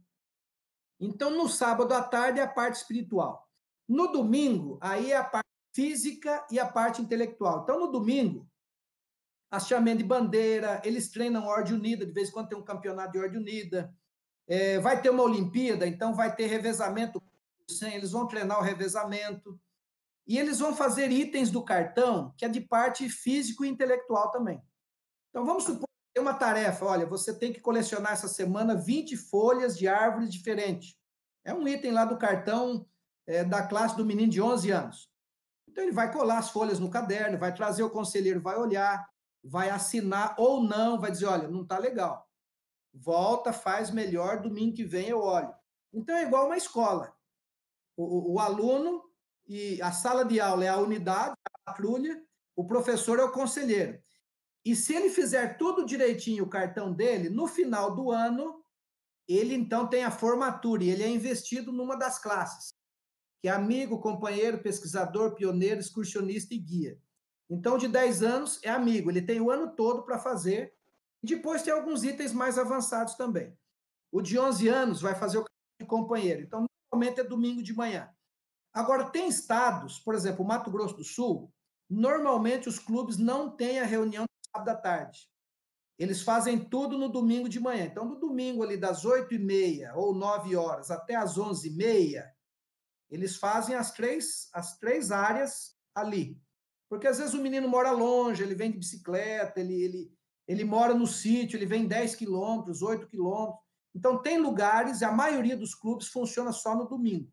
Então, 0.98 1.30
no 1.30 1.48
sábado 1.48 1.92
à 1.92 2.02
tarde 2.02 2.40
é 2.40 2.42
a 2.42 2.48
parte 2.48 2.76
espiritual. 2.76 3.48
No 3.88 4.08
domingo, 4.08 4.78
aí 4.80 5.12
é 5.12 5.16
a 5.16 5.24
parte 5.24 5.48
física 5.72 6.44
e 6.50 6.58
a 6.58 6.66
parte 6.66 7.00
intelectual. 7.00 7.62
Então, 7.62 7.78
no 7.78 7.90
domingo, 7.90 8.48
achamento 9.50 9.98
de 9.98 10.04
bandeira, 10.04 10.80
eles 10.84 11.10
treinam 11.10 11.46
Ordem 11.46 11.74
Unida, 11.74 12.06
de 12.06 12.12
vez 12.12 12.28
em 12.28 12.32
quando 12.32 12.48
tem 12.48 12.58
um 12.58 12.64
campeonato 12.64 13.12
de 13.12 13.18
Ordem 13.18 13.38
Unida. 13.38 13.94
É, 14.48 14.78
vai 14.80 15.00
ter 15.00 15.10
uma 15.10 15.22
Olimpíada, 15.22 15.86
então 15.86 16.14
vai 16.14 16.34
ter 16.34 16.46
revezamento, 16.46 17.22
eles 17.80 18.12
vão 18.12 18.26
treinar 18.26 18.58
o 18.58 18.62
revezamento. 18.62 19.58
E 20.26 20.38
eles 20.38 20.58
vão 20.58 20.74
fazer 20.74 21.10
itens 21.10 21.50
do 21.50 21.64
cartão 21.64 22.32
que 22.36 22.44
é 22.44 22.48
de 22.48 22.60
parte 22.60 23.08
físico 23.08 23.64
e 23.64 23.68
intelectual 23.68 24.30
também. 24.30 24.62
Então, 25.30 25.44
vamos 25.44 25.64
supor 25.64 25.88
que 25.88 26.14
tem 26.14 26.22
uma 26.22 26.34
tarefa: 26.34 26.84
olha, 26.84 27.06
você 27.06 27.36
tem 27.36 27.52
que 27.52 27.60
colecionar 27.60 28.12
essa 28.12 28.28
semana 28.28 28.74
20 28.74 29.16
folhas 29.16 29.76
de 29.76 29.88
árvores 29.88 30.30
diferentes. 30.32 30.96
É 31.44 31.52
um 31.52 31.66
item 31.66 31.92
lá 31.92 32.04
do 32.04 32.18
cartão 32.18 32.86
é, 33.26 33.42
da 33.42 33.66
classe 33.66 33.96
do 33.96 34.04
menino 34.04 34.30
de 34.30 34.40
11 34.40 34.70
anos. 34.70 35.10
Então, 35.68 35.82
ele 35.82 35.92
vai 35.92 36.12
colar 36.12 36.38
as 36.38 36.50
folhas 36.50 36.78
no 36.78 36.90
caderno, 36.90 37.38
vai 37.38 37.52
trazer 37.52 37.82
o 37.82 37.90
conselheiro, 37.90 38.40
vai 38.40 38.56
olhar, 38.56 39.08
vai 39.42 39.70
assinar 39.70 40.34
ou 40.38 40.62
não, 40.62 41.00
vai 41.00 41.10
dizer: 41.10 41.26
olha, 41.26 41.48
não 41.48 41.62
está 41.62 41.78
legal. 41.78 42.28
Volta, 42.94 43.52
faz 43.52 43.90
melhor, 43.90 44.40
domingo 44.40 44.76
que 44.76 44.84
vem 44.84 45.08
eu 45.08 45.20
olho. 45.20 45.52
Então, 45.92 46.14
é 46.14 46.24
igual 46.24 46.46
uma 46.46 46.56
escola. 46.56 47.12
O, 47.96 48.34
o, 48.34 48.38
aluno 48.38 49.02
e 49.46 49.80
a 49.82 49.92
sala 49.92 50.24
de 50.24 50.40
aula 50.40 50.64
é 50.64 50.68
a 50.68 50.78
unidade, 50.78 51.34
a 51.44 51.72
patrulha, 51.72 52.22
o 52.56 52.66
professor 52.66 53.18
é 53.18 53.24
o 53.24 53.32
conselheiro. 53.32 54.00
E 54.64 54.76
se 54.76 54.94
ele 54.94 55.10
fizer 55.10 55.56
tudo 55.56 55.84
direitinho 55.84 56.44
o 56.44 56.48
cartão 56.48 56.92
dele, 56.92 57.28
no 57.28 57.46
final 57.46 57.94
do 57.94 58.10
ano, 58.10 58.62
ele 59.28 59.54
então 59.54 59.86
tem 59.86 60.04
a 60.04 60.10
formatura 60.10 60.84
e 60.84 60.90
ele 60.90 61.02
é 61.02 61.08
investido 61.08 61.72
numa 61.72 61.96
das 61.96 62.18
classes, 62.18 62.72
que 63.40 63.48
é 63.48 63.52
amigo, 63.52 64.00
companheiro, 64.00 64.62
pesquisador, 64.62 65.34
pioneiro, 65.34 65.80
excursionista 65.80 66.54
e 66.54 66.58
guia. 66.58 66.98
Então, 67.50 67.76
de 67.76 67.88
10 67.88 68.22
anos 68.22 68.60
é 68.62 68.70
amigo, 68.70 69.10
ele 69.10 69.20
tem 69.20 69.40
o 69.40 69.50
ano 69.50 69.74
todo 69.74 70.04
para 70.04 70.18
fazer. 70.18 70.72
E 71.22 71.26
depois 71.26 71.62
tem 71.62 71.72
alguns 71.72 72.02
itens 72.02 72.32
mais 72.32 72.58
avançados 72.58 73.14
também. 73.14 73.56
O 74.10 74.20
de 74.20 74.38
11 74.38 74.68
anos 74.68 75.00
vai 75.00 75.14
fazer 75.14 75.38
o 75.38 75.44
de 75.80 75.86
companheiro. 75.86 76.42
Então, 76.42 76.66
normalmente 76.92 77.20
é 77.20 77.24
domingo 77.24 77.62
de 77.62 77.72
manhã. 77.72 78.08
Agora, 78.72 79.10
tem 79.10 79.26
estados, 79.28 79.98
por 79.98 80.14
exemplo, 80.14 80.44
Mato 80.44 80.70
Grosso 80.70 80.96
do 80.96 81.04
Sul, 81.04 81.52
normalmente 81.88 82.68
os 82.68 82.78
clubes 82.78 83.16
não 83.16 83.50
têm 83.50 83.80
a 83.80 83.84
reunião 83.84 84.22
no 84.22 84.50
sábado 84.54 84.68
à 84.68 84.80
tarde. 84.80 85.28
Eles 85.98 86.22
fazem 86.22 86.58
tudo 86.58 86.98
no 86.98 87.08
domingo 87.08 87.48
de 87.48 87.60
manhã. 87.60 87.84
Então, 87.84 88.04
no 88.04 88.18
domingo, 88.18 88.62
ali 88.62 88.76
das 88.76 89.04
8h30 89.04 89.94
ou 89.94 90.14
9 90.14 90.56
horas 90.56 90.90
até 90.90 91.14
as 91.14 91.36
11h30, 91.36 92.24
eles 93.10 93.36
fazem 93.36 93.74
as 93.74 93.92
três, 93.92 94.48
as 94.52 94.78
três 94.78 95.10
áreas 95.10 95.76
ali. 95.94 96.40
Porque 96.88 97.06
às 97.06 97.18
vezes 97.18 97.34
o 97.34 97.42
menino 97.42 97.68
mora 97.68 97.90
longe, 97.90 98.42
ele 98.42 98.54
vem 98.54 98.70
de 98.70 98.78
bicicleta, 98.78 99.60
ele, 99.60 99.82
ele, 99.82 100.12
ele 100.48 100.64
mora 100.64 100.94
no 100.94 101.06
sítio, 101.06 101.56
ele 101.56 101.66
vem 101.66 101.86
10 101.86 102.16
quilômetros, 102.16 102.82
8 102.82 103.06
quilômetros. 103.06 103.62
Então, 103.94 104.20
tem 104.20 104.38
lugares, 104.38 105.02
a 105.02 105.12
maioria 105.12 105.56
dos 105.56 105.74
clubes 105.74 106.08
funciona 106.08 106.52
só 106.52 106.74
no 106.74 106.86
domingo. 106.86 107.30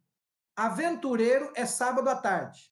Aventureiro 0.56 1.52
é 1.56 1.66
sábado 1.66 2.10
à 2.10 2.16
tarde. 2.16 2.72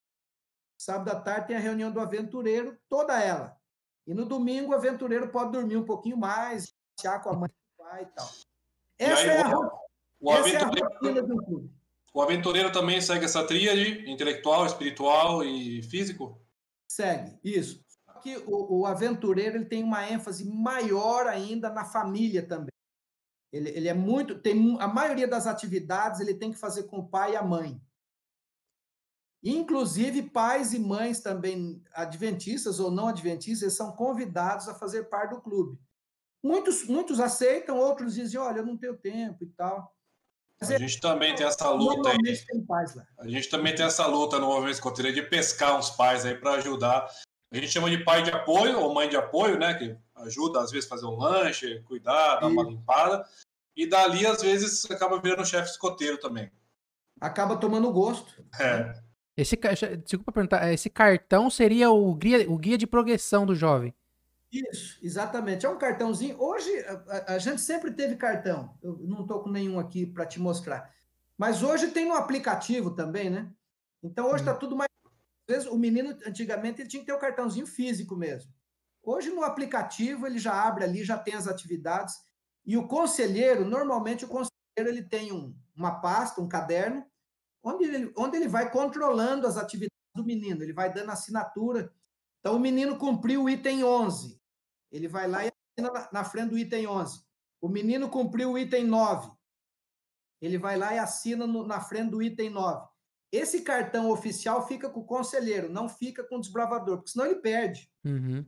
Sábado 0.78 1.10
à 1.10 1.20
tarde 1.20 1.48
tem 1.48 1.56
a 1.56 1.60
reunião 1.60 1.92
do 1.92 2.00
aventureiro, 2.00 2.78
toda 2.90 3.20
ela. 3.22 3.58
E 4.06 4.14
no 4.14 4.26
domingo 4.26 4.72
o 4.72 4.76
aventureiro 4.76 5.30
pode 5.30 5.52
dormir 5.52 5.78
um 5.78 5.86
pouquinho 5.86 6.18
mais, 6.18 6.74
passear 6.96 7.22
com 7.22 7.30
a 7.30 7.34
mãe 7.34 7.50
e 7.50 7.82
o 7.82 7.86
pai 7.86 8.04
e 8.04 8.06
tal. 8.08 8.30
Essa, 9.00 9.22
aí, 9.22 9.28
é, 9.30 9.42
a, 9.42 9.58
o 10.20 10.32
essa 10.32 10.50
é 10.50 10.58
a 10.58 10.66
rotina 10.68 11.22
do 11.22 11.38
clube. 11.44 11.78
O 12.14 12.22
aventureiro 12.22 12.72
também 12.72 13.00
segue 13.00 13.26
essa 13.26 13.46
tríade 13.46 14.10
intelectual, 14.10 14.66
espiritual 14.66 15.44
e 15.44 15.84
físico? 15.84 16.42
Segue, 16.90 17.40
isso. 17.44 17.84
Só 17.88 18.20
que 18.20 18.38
o, 18.48 18.80
o 18.80 18.86
aventureiro 18.86 19.58
ele 19.58 19.66
tem 19.66 19.84
uma 19.84 20.10
ênfase 20.10 20.50
maior 20.50 21.28
ainda 21.28 21.70
na 21.70 21.86
família 21.86 22.48
também. 22.48 22.72
Ele, 23.52 23.70
ele 23.70 23.88
é 23.88 23.94
muito. 23.94 24.40
Tem 24.40 24.78
a 24.80 24.88
maioria 24.88 25.28
das 25.28 25.48
atividades 25.48 26.20
ele 26.20 26.34
tem 26.34 26.52
que 26.52 26.58
fazer 26.58 26.84
com 26.84 27.00
o 27.00 27.08
pai 27.08 27.34
e 27.34 27.36
a 27.36 27.44
mãe. 27.44 27.82
Inclusive, 29.44 30.24
pais 30.24 30.74
e 30.74 30.80
mães 30.80 31.22
também, 31.22 31.82
adventistas 31.94 32.80
ou 32.80 32.92
não 32.92 33.08
adventistas, 33.08 33.74
são 33.74 33.92
convidados 33.92 34.68
a 34.68 34.76
fazer 34.76 35.04
parte 35.04 35.36
do 35.36 35.42
clube. 35.42 35.80
Muitos, 36.44 36.86
muitos 36.88 37.20
aceitam, 37.20 37.78
outros 37.78 38.16
dizem: 38.16 38.40
olha, 38.40 38.60
eu 38.60 38.66
não 38.66 38.78
tenho 38.78 38.98
tempo 38.98 39.44
e 39.44 39.48
tal. 39.48 39.96
Mas 40.60 40.72
a 40.72 40.78
gente 40.78 41.00
também 41.00 41.36
tem 41.36 41.46
essa 41.46 41.70
luta 41.70 42.10
aí. 42.10 42.18
A 43.20 43.28
gente 43.28 43.50
também 43.50 43.76
tem 43.76 43.86
essa 43.86 44.08
luta 44.08 44.40
no 44.40 44.48
movimento 44.48 44.74
escoteiro 44.74 45.14
de 45.14 45.22
pescar 45.22 45.78
uns 45.78 45.92
pais 45.92 46.26
aí 46.26 46.36
para 46.36 46.54
ajudar. 46.54 47.08
A 47.52 47.56
gente 47.56 47.70
chama 47.70 47.90
de 47.90 48.04
pai 48.04 48.24
de 48.24 48.32
apoio 48.32 48.80
ou 48.80 48.94
mãe 48.94 49.08
de 49.08 49.16
apoio, 49.16 49.58
né? 49.58 49.74
Que 49.74 49.96
ajuda 50.16 50.62
às 50.62 50.72
vezes 50.72 50.86
a 50.86 50.90
fazer 50.90 51.06
um 51.06 51.18
lanche, 51.18 51.82
cuidar, 51.86 52.40
dar 52.40 52.48
uma 52.48 52.64
limpada. 52.64 53.26
E 53.76 53.88
dali, 53.88 54.26
às 54.26 54.42
vezes, 54.42 54.90
acaba 54.90 55.22
virando 55.22 55.46
chefe 55.46 55.70
escoteiro 55.70 56.18
também. 56.18 56.52
Acaba 57.22 57.56
tomando 57.56 57.92
gosto. 57.92 58.44
É. 58.60 59.00
Esse, 59.36 59.56
desculpa 60.04 60.32
perguntar, 60.32 60.74
esse 60.74 60.90
cartão 60.90 61.50
seria 61.50 61.92
o 61.92 62.14
guia, 62.16 62.50
o 62.50 62.58
guia 62.58 62.78
de 62.78 62.88
progressão 62.88 63.46
do 63.46 63.56
jovem? 63.56 63.94
Isso, 64.52 64.98
exatamente. 65.04 65.66
É 65.66 65.70
um 65.70 65.78
cartãozinho. 65.78 66.42
Hoje, 66.42 66.72
a, 67.08 67.36
a 67.36 67.38
gente 67.38 67.62
sempre 67.62 67.92
teve 67.92 68.16
cartão. 68.16 68.76
Eu 68.82 68.98
não 69.02 69.22
estou 69.22 69.42
com 69.42 69.50
nenhum 69.50 69.80
aqui 69.80 70.06
para 70.06 70.26
te 70.26 70.40
mostrar. 70.40 70.92
Mas 71.38 71.62
hoje 71.62 71.88
tem 71.92 72.08
no 72.08 72.16
aplicativo 72.16 72.92
também, 72.92 73.30
né? 73.30 73.48
Então 74.02 74.26
hoje 74.28 74.42
está 74.42 74.54
hum. 74.54 74.60
tudo 74.60 74.76
mais. 74.76 74.88
Vezes, 75.48 75.68
o 75.68 75.78
menino, 75.78 76.10
antigamente, 76.26 76.82
ele 76.82 76.90
tinha 76.90 77.00
que 77.00 77.06
ter 77.06 77.14
o 77.14 77.20
cartãozinho 77.20 77.66
físico 77.66 78.16
mesmo. 78.16 78.52
Hoje, 79.02 79.30
no 79.30 79.44
aplicativo, 79.44 80.28
ele 80.28 80.38
já 80.38 80.68
abre 80.68 80.84
ali, 80.84 81.06
já 81.06 81.18
tem 81.18 81.34
as 81.34 81.48
atividades. 81.48 82.16
E 82.66 82.76
o 82.76 82.88
conselheiro, 82.88 83.64
normalmente, 83.64 84.26
o 84.26 84.28
conselheiro 84.28 84.52
ele 84.78 85.04
tem 85.04 85.32
um, 85.32 85.56
uma 85.74 86.02
pasta, 86.02 86.42
um 86.42 86.50
caderno, 86.50 87.06
onde 87.64 87.86
ele, 87.86 88.14
onde 88.18 88.36
ele 88.36 88.50
vai 88.50 88.70
controlando 88.70 89.48
as 89.48 89.56
atividades 89.56 89.96
do 90.14 90.26
menino, 90.26 90.62
ele 90.62 90.74
vai 90.74 90.92
dando 90.92 91.12
assinatura. 91.12 91.94
Então, 92.42 92.56
o 92.56 92.60
menino 92.60 92.98
cumpriu 92.98 93.44
o 93.44 93.50
item 93.50 93.86
11, 93.86 94.42
ele 94.92 95.08
vai 95.08 95.28
lá 95.28 95.46
e 95.46 95.52
assina 95.78 95.92
na, 95.94 96.10
na 96.12 96.24
frente 96.26 96.50
do 96.50 96.58
item 96.58 96.88
11. 96.88 97.26
O 97.62 97.70
menino 97.70 98.10
cumpriu 98.10 98.52
o 98.52 98.58
item 98.58 98.86
9, 98.86 99.32
ele 100.42 100.58
vai 100.58 100.78
lá 100.78 100.94
e 100.94 101.00
assina 101.00 101.48
no, 101.48 101.66
na 101.66 101.80
frente 101.80 102.12
do 102.12 102.22
item 102.22 102.50
9. 102.50 102.88
Esse 103.32 103.62
cartão 103.62 104.10
oficial 104.10 104.68
fica 104.68 104.90
com 104.90 105.02
o 105.02 105.06
conselheiro, 105.06 105.70
não 105.72 105.90
fica 105.90 106.24
com 106.24 106.38
o 106.38 106.42
desbravador, 106.42 106.98
porque 106.98 107.12
senão 107.12 107.26
ele 107.26 107.36
perde. 107.36 107.90
Uhum. 108.06 108.46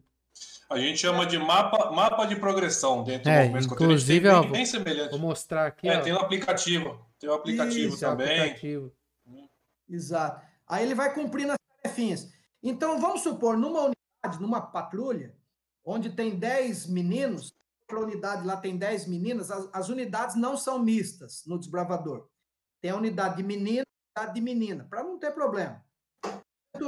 A 0.69 0.79
gente 0.79 0.99
chama 0.99 1.25
de 1.25 1.37
mapa, 1.37 1.91
mapa 1.91 2.25
de 2.25 2.35
progressão 2.35 3.03
dentro 3.03 3.29
é, 3.29 3.47
do 3.47 3.51
movimento 3.51 3.73
Inclusive, 3.73 4.19
bem, 4.21 4.31
ó, 4.31 4.43
bem 4.43 4.65
semelhante. 4.65 5.11
Vou 5.11 5.19
mostrar 5.19 5.67
aqui. 5.67 5.89
É, 5.89 5.97
ó. 5.97 6.01
tem 6.01 6.13
um 6.13 6.19
aplicativo. 6.19 7.05
Tem 7.19 7.29
um 7.29 7.33
aplicativo 7.33 7.93
Isso, 7.93 7.99
também. 7.99 8.39
Aplicativo. 8.39 8.93
Exato. 9.89 10.45
Aí 10.67 10.85
ele 10.85 10.95
vai 10.95 11.13
cumprindo 11.13 11.53
as 11.53 11.57
tarefinhas. 11.81 12.31
Então, 12.61 12.99
vamos 13.01 13.21
supor, 13.21 13.57
numa 13.57 13.79
unidade, 13.81 14.41
numa 14.41 14.61
patrulha, 14.61 15.35
onde 15.83 16.11
tem 16.11 16.37
10 16.37 16.87
meninos, 16.87 17.53
outra 17.81 18.05
unidade 18.05 18.45
lá 18.45 18.55
tem 18.55 18.77
10 18.77 19.07
meninas, 19.07 19.49
as, 19.49 19.67
as, 19.73 19.89
unidades 19.89 20.35
não 20.35 20.55
são 20.55 20.77
mistas 20.77 21.43
no 21.47 21.57
desbravador. 21.57 22.27
Tem 22.79 22.91
a 22.91 22.95
unidade 22.95 23.37
de 23.37 23.43
menino 23.43 23.83
de 24.27 24.41
menina, 24.41 24.85
para 24.89 25.03
não 25.03 25.17
ter 25.17 25.31
problema. 25.31 25.83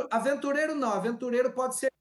Aventureiro 0.09 0.75
não, 0.75 0.91
aventureiro 0.91 1.51
pode 1.53 1.77
ser 1.77 1.91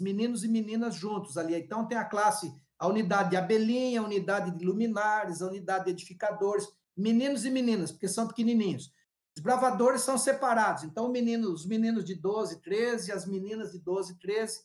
meninos 0.00 0.44
e 0.44 0.48
meninas 0.48 0.94
juntos 0.94 1.36
ali. 1.36 1.54
Então 1.54 1.86
tem 1.86 1.98
a 1.98 2.04
classe, 2.04 2.52
a 2.78 2.86
unidade 2.86 3.30
de 3.30 3.36
abelhinha, 3.36 4.00
a 4.00 4.04
unidade 4.04 4.56
de 4.56 4.64
luminares, 4.64 5.42
a 5.42 5.46
unidade 5.46 5.86
de 5.86 5.90
edificadores, 5.90 6.68
meninos 6.96 7.44
e 7.44 7.50
meninas, 7.50 7.90
porque 7.90 8.06
são 8.08 8.28
pequenininhos. 8.28 8.92
Os 9.36 9.42
bravadores 9.42 10.02
são 10.02 10.18
separados. 10.18 10.84
Então 10.84 11.08
menino, 11.08 11.52
os 11.52 11.66
meninos 11.66 12.04
de 12.04 12.14
12, 12.14 12.60
13, 12.60 13.12
as 13.12 13.26
meninas 13.26 13.72
de 13.72 13.78
12, 13.78 14.18
13. 14.18 14.60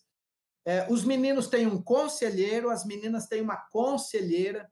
É, 0.67 0.91
os 0.91 1.03
meninos 1.03 1.47
têm 1.47 1.67
um 1.67 1.81
conselheiro, 1.81 2.69
as 2.69 2.85
meninas 2.85 3.27
têm 3.27 3.41
uma 3.41 3.55
conselheira, 3.55 4.69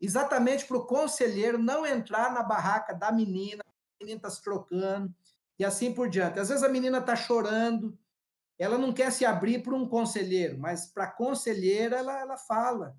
exatamente 0.00 0.64
para 0.66 0.78
o 0.78 0.86
conselheiro 0.86 1.58
não 1.58 1.86
entrar 1.86 2.32
na 2.32 2.42
barraca 2.42 2.94
da 2.94 3.12
menina, 3.12 3.62
menina 4.00 4.18
está 4.18 4.30
se 4.30 4.42
trocando, 4.42 5.14
e 5.58 5.64
assim 5.64 5.92
por 5.92 6.08
diante. 6.08 6.38
Às 6.38 6.48
vezes 6.48 6.64
a 6.64 6.68
menina 6.68 6.98
está 6.98 7.14
chorando, 7.14 7.98
ela 8.58 8.78
não 8.78 8.92
quer 8.92 9.10
se 9.10 9.24
abrir 9.24 9.62
para 9.62 9.74
um 9.74 9.88
conselheiro, 9.88 10.58
mas 10.58 10.86
para 10.86 11.04
a 11.04 11.10
conselheira 11.10 11.96
ela, 11.96 12.20
ela 12.20 12.36
fala 12.36 12.96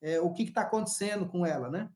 é, 0.00 0.20
o 0.20 0.32
que 0.32 0.44
está 0.44 0.62
acontecendo 0.62 1.26
com 1.26 1.44
ela, 1.44 1.70
né? 1.70 1.90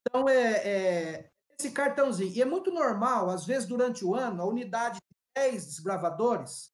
Então, 0.00 0.28
é, 0.28 0.52
é, 0.66 1.30
esse 1.58 1.70
cartãozinho. 1.70 2.32
E 2.32 2.40
é 2.40 2.44
muito 2.44 2.70
normal, 2.70 3.28
às 3.30 3.44
vezes, 3.44 3.68
durante 3.68 4.04
o 4.04 4.14
ano, 4.14 4.42
a 4.42 4.46
unidade 4.46 4.96
de 4.96 5.42
10 5.42 5.66
desbravadores 5.66 6.72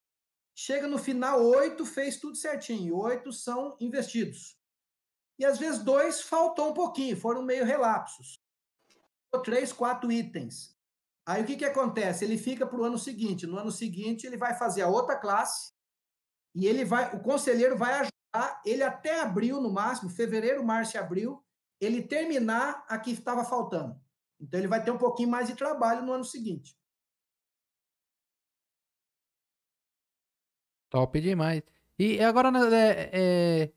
chega 0.55 0.87
no 0.87 0.97
final, 0.97 1.43
oito 1.43 1.85
fez 1.85 2.17
tudo 2.17 2.35
certinho, 2.35 2.97
oito 2.97 3.31
são 3.31 3.77
investidos. 3.79 4.57
E 5.37 5.45
às 5.45 5.59
vezes 5.59 5.83
dois 5.83 6.21
faltou 6.21 6.69
um 6.69 6.73
pouquinho, 6.73 7.15
foram 7.15 7.43
meio 7.43 7.63
relapsos. 7.63 8.41
Três, 9.43 9.71
quatro 9.71 10.11
itens. 10.11 10.75
Aí 11.27 11.43
o 11.43 11.45
que, 11.45 11.57
que 11.57 11.65
acontece? 11.65 12.23
Ele 12.23 12.37
fica 12.37 12.65
para 12.65 12.79
o 12.79 12.85
ano 12.85 12.97
seguinte. 12.97 13.45
No 13.45 13.57
ano 13.57 13.69
seguinte, 13.69 14.25
ele 14.25 14.37
vai 14.37 14.55
fazer 14.55 14.81
a 14.81 14.87
outra 14.87 15.19
classe 15.19 15.73
e 16.55 16.65
ele 16.65 16.85
vai, 16.85 17.13
o 17.13 17.19
conselheiro 17.19 17.77
vai 17.77 17.91
ajudar 17.95 18.61
ele 18.65 18.81
até 18.81 19.19
abril, 19.19 19.59
no 19.59 19.69
máximo, 19.69 20.09
fevereiro, 20.09 20.63
março 20.63 20.95
e 20.95 20.97
abril, 20.97 21.43
ele 21.81 22.01
terminar 22.01 22.85
a 22.87 22.97
que 22.97 23.11
estava 23.11 23.43
faltando. 23.43 23.99
Então, 24.39 24.57
ele 24.57 24.69
vai 24.69 24.81
ter 24.81 24.89
um 24.89 24.97
pouquinho 24.97 25.29
mais 25.29 25.47
de 25.49 25.55
trabalho 25.55 26.01
no 26.01 26.13
ano 26.13 26.23
seguinte. 26.23 26.77
Top 30.89 31.19
demais. 31.19 31.61
E 31.99 32.21
agora, 32.21 32.49
né, 32.49 32.59
é, 32.71 33.09
é, 33.11 33.71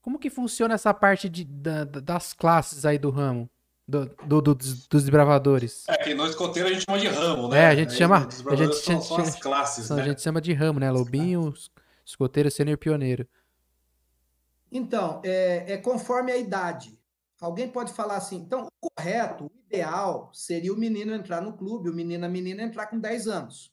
como 0.00 0.18
que 0.18 0.30
funciona 0.30 0.72
essa 0.72 0.94
parte 0.94 1.28
de, 1.28 1.44
da, 1.44 1.84
das 1.84 2.32
classes 2.32 2.86
aí 2.86 2.98
do 2.98 3.10
ramo? 3.10 3.50
Do, 3.86 4.06
do, 4.06 4.40
do 4.40 4.54
dos, 4.54 4.86
dos 4.86 5.02
desbravadores. 5.02 5.84
É, 5.88 5.96
que 5.98 6.14
no 6.14 6.26
escoteiro 6.26 6.68
a 6.68 6.72
gente 6.72 6.84
chama 6.86 6.98
de 6.98 7.06
ramo, 7.06 7.48
né? 7.48 7.58
É, 7.58 7.66
a 7.66 7.76
gente 7.76 7.90
Aí, 7.90 7.96
chama. 7.96 8.28
A 8.46 8.56
gente, 8.56 8.76
são, 8.76 9.00
são 9.02 9.16
as 9.18 9.36
classes, 9.36 9.90
a 9.90 9.96
né? 9.96 10.04
gente 10.04 10.22
chama 10.22 10.40
de 10.40 10.52
ramo, 10.54 10.80
né? 10.80 10.90
Lobinho, 10.90 11.52
escoteiro, 12.04 12.50
sênior 12.50 12.78
pioneiro. 12.78 13.28
Então, 14.72 15.20
é, 15.24 15.74
é 15.74 15.76
conforme 15.76 16.32
a 16.32 16.36
idade. 16.36 16.98
Alguém 17.40 17.68
pode 17.68 17.92
falar 17.92 18.16
assim, 18.16 18.36
então, 18.36 18.68
o 18.80 18.90
correto, 18.90 19.44
o 19.44 19.52
ideal, 19.66 20.30
seria 20.32 20.72
o 20.72 20.76
menino 20.78 21.14
entrar 21.14 21.42
no 21.42 21.52
clube, 21.52 21.90
o 21.90 21.94
menino, 21.94 22.24
a 22.24 22.28
menina 22.28 22.62
entrar 22.62 22.86
com 22.86 22.98
10 22.98 23.28
anos. 23.28 23.70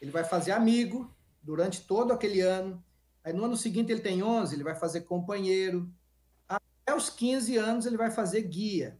Ele 0.00 0.10
vai 0.10 0.24
fazer 0.24 0.52
amigo 0.52 1.14
durante 1.42 1.82
todo 1.82 2.12
aquele 2.12 2.40
ano. 2.40 2.82
Aí 3.22 3.32
no 3.32 3.44
ano 3.44 3.56
seguinte 3.56 3.92
ele 3.92 4.00
tem 4.00 4.22
11, 4.22 4.54
ele 4.54 4.64
vai 4.64 4.74
fazer 4.74 5.02
companheiro. 5.02 5.92
Até 6.48 6.96
os 6.96 7.10
15 7.10 7.56
anos 7.56 7.86
ele 7.86 7.96
vai 7.96 8.10
fazer 8.10 8.42
guia. 8.42 8.98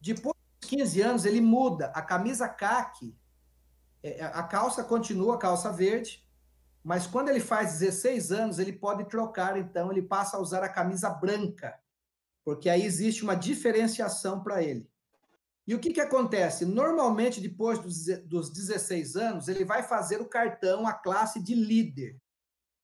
Depois 0.00 0.36
dos 0.60 0.70
15 0.70 1.00
anos 1.02 1.24
ele 1.24 1.40
muda 1.40 1.86
a 1.94 2.02
camisa 2.02 2.48
caque, 2.48 3.16
é, 4.02 4.24
a 4.24 4.42
calça 4.42 4.82
continua 4.82 5.34
a 5.34 5.38
calça 5.38 5.70
verde, 5.70 6.26
mas 6.82 7.06
quando 7.06 7.28
ele 7.28 7.40
faz 7.40 7.78
16 7.78 8.32
anos 8.32 8.58
ele 8.58 8.72
pode 8.72 9.04
trocar, 9.04 9.58
então 9.58 9.90
ele 9.90 10.02
passa 10.02 10.36
a 10.36 10.40
usar 10.40 10.62
a 10.62 10.68
camisa 10.68 11.10
branca, 11.10 11.78
porque 12.44 12.70
aí 12.70 12.82
existe 12.82 13.22
uma 13.22 13.34
diferenciação 13.34 14.42
para 14.42 14.62
ele. 14.62 14.88
E 15.66 15.74
o 15.74 15.78
que, 15.78 15.92
que 15.92 16.00
acontece? 16.00 16.64
Normalmente, 16.64 17.40
depois 17.40 17.78
dos, 17.78 18.06
dos 18.24 18.50
16 18.50 19.14
anos, 19.14 19.46
ele 19.46 19.64
vai 19.64 19.82
fazer 19.82 20.20
o 20.20 20.28
cartão, 20.28 20.86
a 20.86 20.92
classe 20.92 21.40
de 21.40 21.54
líder. 21.54 22.18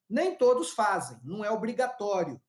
Nem 0.09 0.37
todos 0.37 0.71
fazem, 0.71 1.19
não 1.25 1.45
é 1.45 1.51
obrigatório. 1.51 2.41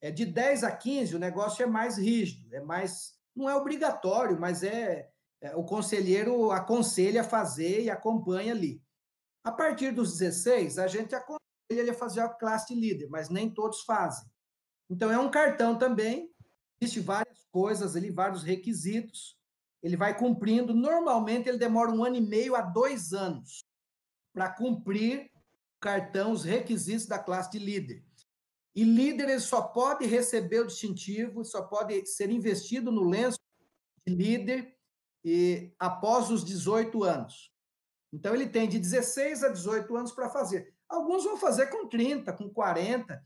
É 0.00 0.10
de 0.10 0.24
10 0.24 0.64
a 0.64 0.72
15, 0.72 1.14
o 1.14 1.20
negócio 1.20 1.62
é 1.62 1.66
mais 1.66 1.98
rígido, 1.98 2.52
é 2.52 2.60
mais. 2.60 3.14
Não 3.34 3.48
é 3.48 3.54
obrigatório, 3.54 4.38
mas 4.38 4.62
é, 4.62 5.10
é 5.40 5.56
o 5.56 5.64
conselheiro 5.64 6.50
aconselha 6.50 7.22
a 7.22 7.24
fazer 7.24 7.82
e 7.82 7.90
acompanha 7.90 8.52
ali. 8.52 8.82
A 9.44 9.50
partir 9.50 9.92
dos 9.92 10.18
16, 10.18 10.78
a 10.78 10.86
gente 10.86 11.14
aconselha 11.14 11.40
ele 11.70 11.90
a 11.90 11.94
fazer 11.94 12.20
a 12.20 12.28
classe 12.28 12.74
de 12.74 12.80
líder, 12.80 13.08
mas 13.08 13.28
nem 13.28 13.52
todos 13.52 13.82
fazem. 13.82 14.28
Então, 14.88 15.10
é 15.10 15.18
um 15.18 15.30
cartão 15.30 15.78
também, 15.78 16.30
existe 16.80 17.00
várias 17.00 17.46
coisas 17.50 17.96
ali, 17.96 18.10
vários 18.10 18.42
requisitos 18.42 19.38
ele 19.82 19.96
vai 19.96 20.16
cumprindo. 20.16 20.74
Normalmente, 20.74 21.48
ele 21.48 21.58
demora 21.58 21.90
um 21.90 22.04
ano 22.04 22.16
e 22.16 22.20
meio 22.20 22.54
a 22.54 22.60
dois 22.60 23.12
anos 23.12 23.64
para 24.32 24.50
cumprir 24.50 25.30
o 25.76 25.80
cartão, 25.80 26.32
os 26.32 26.44
requisitos 26.44 27.06
da 27.06 27.18
classe 27.18 27.50
de 27.50 27.58
líder. 27.58 28.04
E 28.74 28.84
líder 28.84 29.28
ele 29.28 29.40
só 29.40 29.62
pode 29.62 30.06
receber 30.06 30.60
o 30.60 30.66
distintivo, 30.66 31.44
só 31.44 31.62
pode 31.62 32.06
ser 32.06 32.30
investido 32.30 32.92
no 32.92 33.02
lenço 33.02 33.38
de 34.06 34.14
líder 34.14 34.76
e 35.24 35.74
após 35.78 36.30
os 36.30 36.44
18 36.44 37.02
anos. 37.02 37.52
Então, 38.12 38.34
ele 38.34 38.48
tem 38.48 38.68
de 38.68 38.78
16 38.78 39.44
a 39.44 39.48
18 39.48 39.96
anos 39.96 40.12
para 40.12 40.28
fazer. 40.28 40.74
Alguns 40.88 41.24
vão 41.24 41.36
fazer 41.36 41.66
com 41.66 41.88
30, 41.88 42.32
com 42.32 42.48
40. 42.48 43.22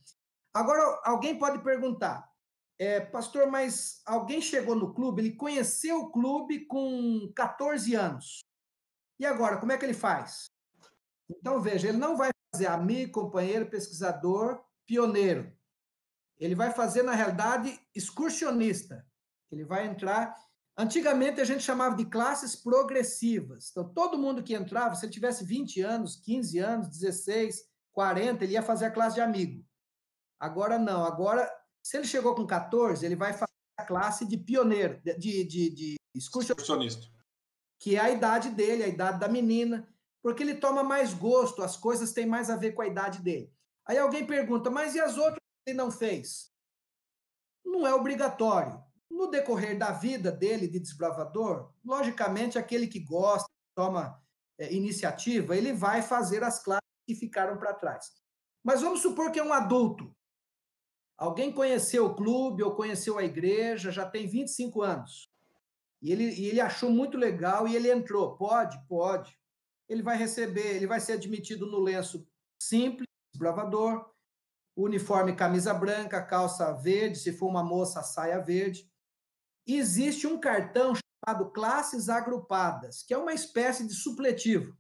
Agora, 0.52 1.00
alguém 1.04 1.38
pode 1.38 1.62
perguntar: 1.62 2.30
é, 2.78 3.00
pastor, 3.00 3.46
mas 3.50 4.02
alguém 4.04 4.40
chegou 4.40 4.74
no 4.74 4.92
clube, 4.92 5.22
ele 5.22 5.36
conheceu 5.36 6.00
o 6.00 6.10
clube 6.10 6.66
com 6.66 7.32
14 7.34 7.94
anos. 7.94 8.40
E 9.18 9.24
agora, 9.24 9.58
como 9.58 9.72
é 9.72 9.78
que 9.78 9.84
ele 9.84 9.94
faz? 9.94 10.46
Então, 11.30 11.60
veja, 11.60 11.88
ele 11.88 11.96
não 11.96 12.16
vai 12.16 12.30
fazer 12.52 12.66
amigo, 12.66 13.12
companheiro, 13.12 13.70
pesquisador, 13.70 14.62
pioneiro. 14.86 15.52
Ele 16.38 16.54
vai 16.54 16.72
fazer, 16.72 17.02
na 17.02 17.12
realidade, 17.12 17.78
excursionista. 17.94 19.06
Ele 19.50 19.64
vai 19.64 19.86
entrar. 19.86 20.34
Antigamente, 20.76 21.40
a 21.40 21.44
gente 21.44 21.62
chamava 21.62 21.94
de 21.96 22.04
classes 22.04 22.56
progressivas. 22.56 23.70
Então, 23.70 23.92
todo 23.92 24.18
mundo 24.18 24.42
que 24.42 24.54
entrava, 24.54 24.94
se 24.94 25.06
ele 25.06 25.12
tivesse 25.12 25.44
20 25.44 25.80
anos, 25.80 26.16
15 26.16 26.58
anos, 26.58 26.88
16, 26.88 27.62
40, 27.92 28.42
ele 28.44 28.54
ia 28.54 28.62
fazer 28.62 28.86
a 28.86 28.90
classe 28.90 29.14
de 29.14 29.20
amigo. 29.20 29.64
Agora, 30.40 30.78
não. 30.78 31.04
Agora, 31.04 31.48
se 31.82 31.96
ele 31.96 32.06
chegou 32.06 32.34
com 32.34 32.46
14, 32.46 33.04
ele 33.04 33.14
vai 33.14 33.32
fazer 33.32 33.52
a 33.78 33.84
classe 33.84 34.26
de 34.26 34.36
pioneiro, 34.36 35.00
de, 35.02 35.44
de, 35.44 35.70
de 35.70 35.94
excursionista, 36.14 37.06
que 37.78 37.96
é 37.96 38.00
a 38.00 38.10
idade 38.10 38.50
dele, 38.50 38.84
a 38.84 38.88
idade 38.88 39.18
da 39.18 39.28
menina, 39.28 39.88
porque 40.22 40.42
ele 40.42 40.54
toma 40.54 40.82
mais 40.82 41.12
gosto, 41.12 41.62
as 41.62 41.76
coisas 41.76 42.12
têm 42.12 42.26
mais 42.26 42.48
a 42.50 42.56
ver 42.56 42.72
com 42.72 42.82
a 42.82 42.86
idade 42.86 43.20
dele. 43.20 43.52
Aí 43.86 43.98
alguém 43.98 44.26
pergunta, 44.26 44.70
mas 44.70 44.94
e 44.94 45.00
as 45.00 45.16
outras 45.16 45.38
que 45.38 45.70
ele 45.70 45.76
não 45.78 45.90
fez? 45.90 46.52
Não 47.64 47.86
é 47.86 47.94
obrigatório. 47.94 48.82
No 49.10 49.30
decorrer 49.30 49.78
da 49.78 49.92
vida 49.92 50.32
dele 50.32 50.66
de 50.66 50.80
desbravador, 50.80 51.72
logicamente, 51.84 52.58
aquele 52.58 52.86
que 52.86 53.00
gosta, 53.00 53.48
toma 53.74 54.20
é, 54.58 54.72
iniciativa, 54.72 55.56
ele 55.56 55.72
vai 55.72 56.02
fazer 56.02 56.42
as 56.42 56.62
classes 56.62 56.82
que 57.06 57.14
ficaram 57.14 57.58
para 57.58 57.74
trás. 57.74 58.12
Mas 58.62 58.80
vamos 58.80 59.00
supor 59.00 59.30
que 59.30 59.38
é 59.38 59.44
um 59.44 59.52
adulto. 59.52 60.14
Alguém 61.16 61.52
conheceu 61.52 62.06
o 62.06 62.14
clube 62.14 62.62
ou 62.62 62.74
conheceu 62.74 63.18
a 63.18 63.24
igreja, 63.24 63.92
já 63.92 64.08
tem 64.08 64.26
25 64.26 64.82
anos. 64.82 65.28
E 66.02 66.10
ele, 66.10 66.24
e 66.34 66.46
ele 66.46 66.60
achou 66.60 66.90
muito 66.90 67.16
legal 67.16 67.68
e 67.68 67.76
ele 67.76 67.90
entrou. 67.90 68.36
Pode? 68.36 68.78
Pode. 68.86 69.38
Ele 69.88 70.02
vai 70.02 70.16
receber, 70.16 70.76
ele 70.76 70.86
vai 70.86 71.00
ser 71.00 71.12
admitido 71.12 71.66
no 71.66 71.78
lenço 71.78 72.26
simples, 72.60 73.06
bravador, 73.38 74.10
uniforme 74.76 75.36
camisa 75.36 75.72
branca, 75.72 76.22
calça 76.22 76.72
verde, 76.72 77.18
se 77.18 77.32
for 77.32 77.48
uma 77.48 77.62
moça, 77.62 78.02
saia 78.02 78.40
verde. 78.40 78.90
E 79.66 79.76
existe 79.76 80.26
um 80.26 80.38
cartão 80.38 80.94
chamado 80.94 81.50
classes 81.52 82.08
agrupadas, 82.08 83.02
que 83.02 83.14
é 83.14 83.18
uma 83.18 83.32
espécie 83.32 83.86
de 83.86 83.94
supletivo. 83.94 84.76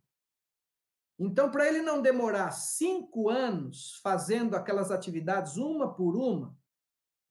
Então, 1.18 1.50
para 1.50 1.68
ele 1.68 1.80
não 1.80 2.02
demorar 2.02 2.50
cinco 2.50 3.28
anos 3.28 4.00
fazendo 4.02 4.56
aquelas 4.56 4.90
atividades 4.90 5.56
uma 5.56 5.94
por 5.94 6.16
uma, 6.16 6.56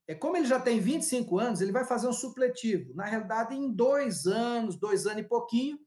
é 0.08 0.16
como 0.16 0.36
ele 0.36 0.46
já 0.46 0.60
tem 0.60 0.80
25 0.80 1.40
anos, 1.40 1.62
ele 1.62 1.72
vai 1.72 1.86
fazer 1.86 2.08
um 2.08 2.14
supletivo. 2.14 2.94
Na 2.94 3.06
realidade, 3.06 3.56
em 3.56 3.72
dois 3.72 4.26
anos, 4.26 4.76
dois 4.76 5.06
anos 5.06 5.24
e 5.24 5.28
pouquinho, 5.28 5.80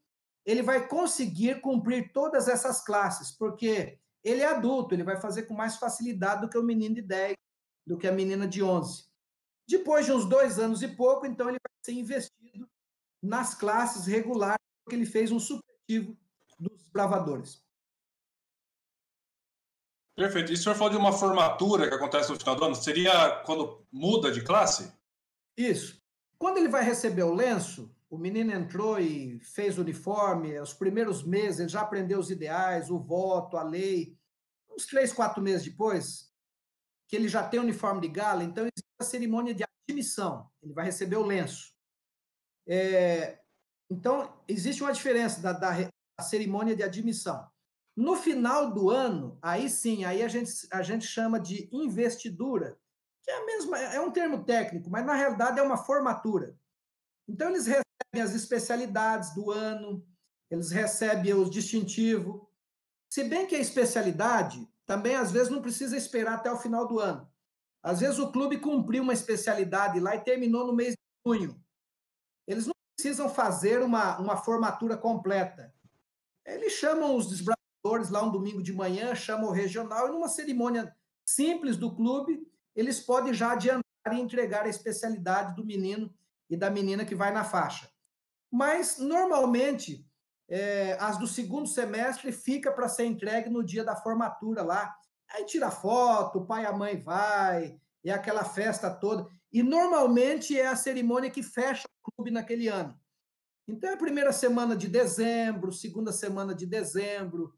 ele 0.44 0.62
vai 0.62 0.86
conseguir 0.88 1.60
cumprir 1.60 2.12
todas 2.12 2.48
essas 2.48 2.82
classes, 2.82 3.30
porque 3.30 3.98
ele 4.26 4.42
é 4.42 4.46
adulto, 4.46 4.92
ele 4.92 5.04
vai 5.04 5.20
fazer 5.20 5.44
com 5.44 5.54
mais 5.54 5.76
facilidade 5.76 6.40
do 6.40 6.48
que 6.48 6.58
o 6.58 6.62
menino 6.62 6.96
de 6.96 7.02
10, 7.02 7.36
do 7.86 7.96
que 7.96 8.08
a 8.08 8.12
menina 8.12 8.46
de 8.48 8.60
11. 8.60 9.06
Depois 9.68 10.04
de 10.04 10.12
uns 10.12 10.28
dois 10.28 10.58
anos 10.58 10.82
e 10.82 10.88
pouco, 10.88 11.26
então 11.26 11.48
ele 11.48 11.58
vai 11.62 11.72
ser 11.84 11.92
investido 11.92 12.68
nas 13.22 13.54
classes 13.54 14.06
regulares, 14.06 14.58
porque 14.84 14.96
ele 14.96 15.06
fez 15.06 15.30
um 15.30 15.38
supletivo 15.38 16.16
dos 16.58 16.88
bravadores. 16.88 17.64
Perfeito. 20.16 20.50
E 20.50 20.54
o 20.54 20.56
senhor 20.56 20.74
falou 20.74 20.90
de 20.90 20.96
uma 20.96 21.12
formatura 21.12 21.88
que 21.88 21.94
acontece 21.94 22.30
no 22.30 22.38
final 22.38 22.56
do 22.56 22.64
ano. 22.64 22.74
Seria 22.74 23.42
quando 23.44 23.86
muda 23.92 24.32
de 24.32 24.42
classe? 24.42 24.92
Isso. 25.56 26.02
Quando 26.38 26.58
ele 26.58 26.68
vai 26.68 26.82
receber 26.82 27.22
o 27.22 27.34
lenço, 27.34 27.94
o 28.16 28.18
menino 28.18 28.50
entrou 28.50 28.98
e 28.98 29.38
fez 29.40 29.76
uniforme, 29.76 30.58
os 30.58 30.72
primeiros 30.72 31.22
meses 31.22 31.60
ele 31.60 31.68
já 31.68 31.82
aprendeu 31.82 32.18
os 32.18 32.30
ideais, 32.30 32.90
o 32.90 32.98
voto, 32.98 33.58
a 33.58 33.62
lei. 33.62 34.18
uns 34.70 34.86
três, 34.86 35.12
quatro 35.12 35.42
meses 35.42 35.66
depois, 35.66 36.32
que 37.06 37.14
ele 37.14 37.28
já 37.28 37.46
tem 37.46 37.60
uniforme 37.60 38.00
de 38.00 38.08
gala, 38.08 38.42
então 38.42 38.64
existe 38.64 38.94
a 38.98 39.04
cerimônia 39.04 39.54
de 39.54 39.64
admissão. 39.88 40.50
Ele 40.62 40.72
vai 40.72 40.86
receber 40.86 41.16
o 41.16 41.26
lenço. 41.26 41.74
É, 42.66 43.38
então, 43.90 44.42
existe 44.48 44.82
uma 44.82 44.92
diferença 44.92 45.42
da, 45.42 45.52
da, 45.52 45.72
da, 45.72 46.24
cerimônia 46.24 46.74
de 46.74 46.82
admissão. 46.82 47.46
No 47.94 48.16
final 48.16 48.72
do 48.72 48.88
ano, 48.88 49.38
aí 49.42 49.68
sim, 49.68 50.06
aí 50.06 50.22
a 50.22 50.28
gente, 50.28 50.52
a 50.72 50.82
gente 50.82 51.06
chama 51.06 51.38
de 51.38 51.68
investidura, 51.70 52.78
que 53.22 53.30
é, 53.30 53.44
mesma, 53.44 53.78
é 53.78 54.00
um 54.00 54.10
termo 54.10 54.42
técnico, 54.42 54.88
mas 54.90 55.04
na 55.04 55.14
realidade 55.14 55.58
é 55.58 55.62
uma 55.62 55.76
formatura. 55.76 56.58
Então, 57.28 57.50
eles 57.50 57.66
recebem 57.66 57.85
as 58.20 58.34
especialidades 58.34 59.34
do 59.34 59.50
ano, 59.50 60.06
eles 60.50 60.70
recebem 60.70 61.34
os 61.34 61.50
distintivos. 61.50 62.40
Se 63.10 63.24
bem 63.24 63.46
que 63.46 63.54
a 63.54 63.60
especialidade 63.60 64.68
também 64.86 65.16
às 65.16 65.32
vezes 65.32 65.50
não 65.50 65.60
precisa 65.60 65.96
esperar 65.96 66.34
até 66.34 66.50
o 66.50 66.58
final 66.58 66.86
do 66.86 67.00
ano. 67.00 67.28
Às 67.82 68.00
vezes 68.00 68.18
o 68.18 68.30
clube 68.30 68.58
cumpriu 68.58 69.02
uma 69.02 69.12
especialidade 69.12 70.00
lá 70.00 70.14
e 70.14 70.24
terminou 70.24 70.66
no 70.66 70.72
mês 70.72 70.94
de 70.94 70.98
junho. 71.26 71.60
Eles 72.46 72.66
não 72.66 72.74
precisam 72.96 73.28
fazer 73.28 73.82
uma, 73.82 74.18
uma 74.18 74.36
formatura 74.36 74.96
completa. 74.96 75.74
Eles 76.44 76.72
chamam 76.72 77.16
os 77.16 77.28
desbravadores 77.28 78.10
lá 78.10 78.22
um 78.22 78.30
domingo 78.30 78.62
de 78.62 78.72
manhã, 78.72 79.14
chamam 79.14 79.48
o 79.48 79.52
regional, 79.52 80.08
e 80.08 80.12
numa 80.12 80.28
cerimônia 80.28 80.94
simples 81.28 81.76
do 81.76 81.94
clube, 81.94 82.40
eles 82.74 83.00
podem 83.00 83.34
já 83.34 83.52
adiantar 83.52 83.82
e 84.12 84.20
entregar 84.20 84.64
a 84.64 84.68
especialidade 84.68 85.54
do 85.56 85.64
menino 85.64 86.14
e 86.48 86.56
da 86.56 86.70
menina 86.70 87.04
que 87.04 87.14
vai 87.14 87.32
na 87.32 87.42
faixa. 87.42 87.90
Mas, 88.50 88.98
normalmente, 88.98 90.06
é, 90.48 90.96
as 91.00 91.18
do 91.18 91.26
segundo 91.26 91.68
semestre 91.68 92.32
fica 92.32 92.70
para 92.70 92.88
ser 92.88 93.04
entregue 93.04 93.50
no 93.50 93.64
dia 93.64 93.84
da 93.84 93.96
formatura 93.96 94.62
lá. 94.62 94.94
Aí 95.30 95.44
tira 95.44 95.70
foto, 95.70 96.38
o 96.38 96.46
pai 96.46 96.62
e 96.62 96.66
a 96.66 96.72
mãe 96.72 96.96
vai, 96.96 97.80
é 98.04 98.12
aquela 98.12 98.44
festa 98.44 98.90
toda. 98.90 99.26
E 99.52 99.62
normalmente 99.62 100.58
é 100.58 100.66
a 100.66 100.76
cerimônia 100.76 101.30
que 101.30 101.42
fecha 101.42 101.84
o 102.04 102.12
clube 102.12 102.30
naquele 102.30 102.68
ano. 102.68 102.98
Então 103.68 103.90
é 103.90 103.94
a 103.94 103.98
primeira 103.98 104.32
semana 104.32 104.76
de 104.76 104.86
dezembro, 104.86 105.72
segunda 105.72 106.12
semana 106.12 106.54
de 106.54 106.66
dezembro, 106.66 107.52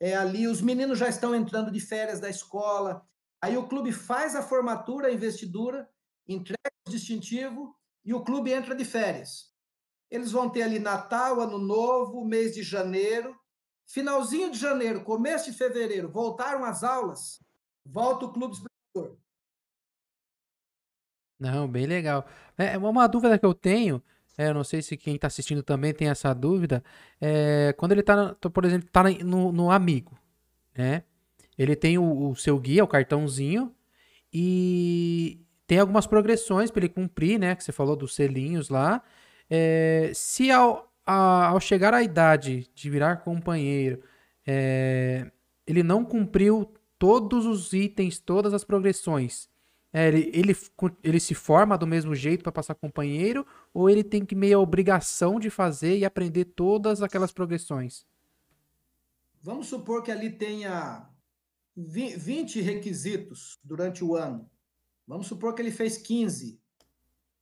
é 0.00 0.16
ali, 0.16 0.48
os 0.48 0.60
meninos 0.60 0.98
já 0.98 1.08
estão 1.08 1.32
entrando 1.32 1.70
de 1.70 1.78
férias 1.78 2.18
da 2.18 2.28
escola. 2.28 3.06
Aí 3.40 3.56
o 3.56 3.68
clube 3.68 3.92
faz 3.92 4.34
a 4.34 4.42
formatura, 4.42 5.06
a 5.06 5.12
investidura, 5.12 5.88
entrega 6.26 6.58
o 6.88 6.90
distintivo 6.90 7.76
e 8.04 8.12
o 8.12 8.24
clube 8.24 8.52
entra 8.52 8.74
de 8.74 8.84
férias. 8.84 9.51
Eles 10.12 10.30
vão 10.30 10.50
ter 10.50 10.62
ali 10.62 10.78
Natal, 10.78 11.40
Ano 11.40 11.56
Novo, 11.56 12.22
mês 12.22 12.54
de 12.54 12.62
janeiro. 12.62 13.34
Finalzinho 13.86 14.50
de 14.50 14.58
janeiro, 14.58 15.02
começo 15.02 15.50
de 15.50 15.56
fevereiro, 15.56 16.10
voltaram 16.10 16.64
as 16.66 16.84
aulas, 16.84 17.42
volta 17.82 18.26
o 18.26 18.32
Clube 18.32 18.54
Explorador. 18.54 19.18
Não, 21.40 21.66
bem 21.66 21.86
legal. 21.86 22.26
É, 22.58 22.74
é 22.74 22.78
uma 22.78 23.06
dúvida 23.06 23.38
que 23.38 23.46
eu 23.46 23.54
tenho, 23.54 24.02
é, 24.36 24.48
eu 24.48 24.54
não 24.54 24.62
sei 24.62 24.82
se 24.82 24.98
quem 24.98 25.14
está 25.14 25.28
assistindo 25.28 25.62
também 25.62 25.94
tem 25.94 26.08
essa 26.08 26.34
dúvida, 26.34 26.84
é, 27.18 27.74
quando 27.78 27.92
ele 27.92 28.02
está, 28.02 28.34
por 28.34 28.66
exemplo, 28.66 28.86
está 28.86 29.02
no, 29.24 29.50
no, 29.50 29.70
amigo, 29.70 30.16
né? 30.76 31.04
Ele 31.56 31.74
tem 31.74 31.96
o, 31.96 32.30
o 32.30 32.36
seu 32.36 32.58
guia, 32.58 32.84
o 32.84 32.88
cartãozinho, 32.88 33.74
e 34.30 35.40
tem 35.66 35.78
algumas 35.78 36.06
progressões 36.06 36.70
para 36.70 36.80
ele 36.80 36.92
cumprir, 36.92 37.38
né? 37.38 37.56
Que 37.56 37.64
você 37.64 37.72
falou 37.72 37.96
dos 37.96 38.14
selinhos 38.14 38.68
lá. 38.68 39.02
É, 39.54 40.12
se 40.14 40.50
ao, 40.50 40.90
a, 41.04 41.48
ao 41.48 41.60
chegar 41.60 41.92
à 41.92 42.02
idade 42.02 42.70
de 42.74 42.88
virar 42.88 43.16
companheiro, 43.18 44.02
é, 44.46 45.30
ele 45.66 45.82
não 45.82 46.06
cumpriu 46.06 46.72
todos 46.98 47.44
os 47.44 47.74
itens, 47.74 48.18
todas 48.18 48.54
as 48.54 48.64
progressões, 48.64 49.50
é, 49.92 50.08
ele, 50.08 50.30
ele, 50.32 50.56
ele 51.02 51.20
se 51.20 51.34
forma 51.34 51.76
do 51.76 51.86
mesmo 51.86 52.14
jeito 52.14 52.42
para 52.42 52.50
passar 52.50 52.74
companheiro 52.74 53.46
ou 53.74 53.90
ele 53.90 54.02
tem 54.02 54.24
que 54.24 54.34
meio 54.34 54.58
a 54.58 54.62
obrigação 54.62 55.38
de 55.38 55.50
fazer 55.50 55.98
e 55.98 56.04
aprender 56.04 56.46
todas 56.46 57.02
aquelas 57.02 57.30
progressões? 57.30 58.06
Vamos 59.42 59.66
supor 59.66 60.02
que 60.02 60.10
ali 60.10 60.30
tenha 60.30 61.06
20 61.76 62.62
requisitos 62.62 63.58
durante 63.62 64.02
o 64.02 64.16
ano. 64.16 64.50
Vamos 65.06 65.26
supor 65.26 65.54
que 65.54 65.60
ele 65.60 65.70
fez 65.70 65.98
15. 65.98 66.58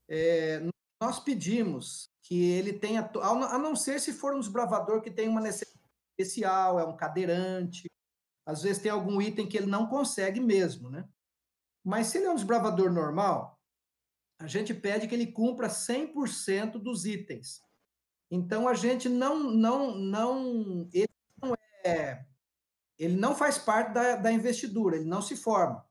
É, 0.09 0.61
nós 1.01 1.19
pedimos 1.19 2.11
que 2.23 2.51
ele 2.51 2.73
tenha, 2.75 3.11
a 3.23 3.59
não 3.59 3.75
ser 3.75 3.99
se 4.01 4.13
for 4.13 4.35
um 4.35 4.41
desbravador 4.41 5.01
que 5.01 5.11
tem 5.11 5.29
uma 5.29 5.41
necessidade 5.41 5.81
especial, 6.17 6.79
é 6.79 6.85
um 6.85 6.97
cadeirante, 6.97 7.91
às 8.47 8.63
vezes 8.63 8.83
tem 8.83 8.91
algum 8.91 9.21
item 9.21 9.49
que 9.49 9.57
ele 9.57 9.67
não 9.67 9.87
consegue 9.87 10.41
mesmo, 10.41 10.91
né? 10.91 11.09
Mas 11.85 12.09
se 12.09 12.19
ele 12.19 12.27
é 12.27 12.31
um 12.31 12.35
desbravador 12.35 12.93
normal, 12.93 13.59
a 14.39 14.47
gente 14.47 14.75
pede 14.75 15.09
que 15.09 15.15
ele 15.15 15.33
cumpra 15.33 15.69
100% 15.69 16.73
dos 16.73 17.05
itens. 17.07 17.63
Então 18.31 18.69
a 18.69 18.75
gente 18.75 19.09
não 19.09 19.39
não 19.39 19.95
não 19.97 20.89
ele 20.93 21.09
não 21.43 21.55
é 21.85 22.25
ele 22.99 23.17
não 23.17 23.35
faz 23.35 23.59
parte 23.59 23.93
da, 23.93 24.17
da 24.17 24.31
investidura, 24.31 24.97
ele 24.97 25.07
não 25.07 25.23
se 25.23 25.35
forma. 25.35 25.85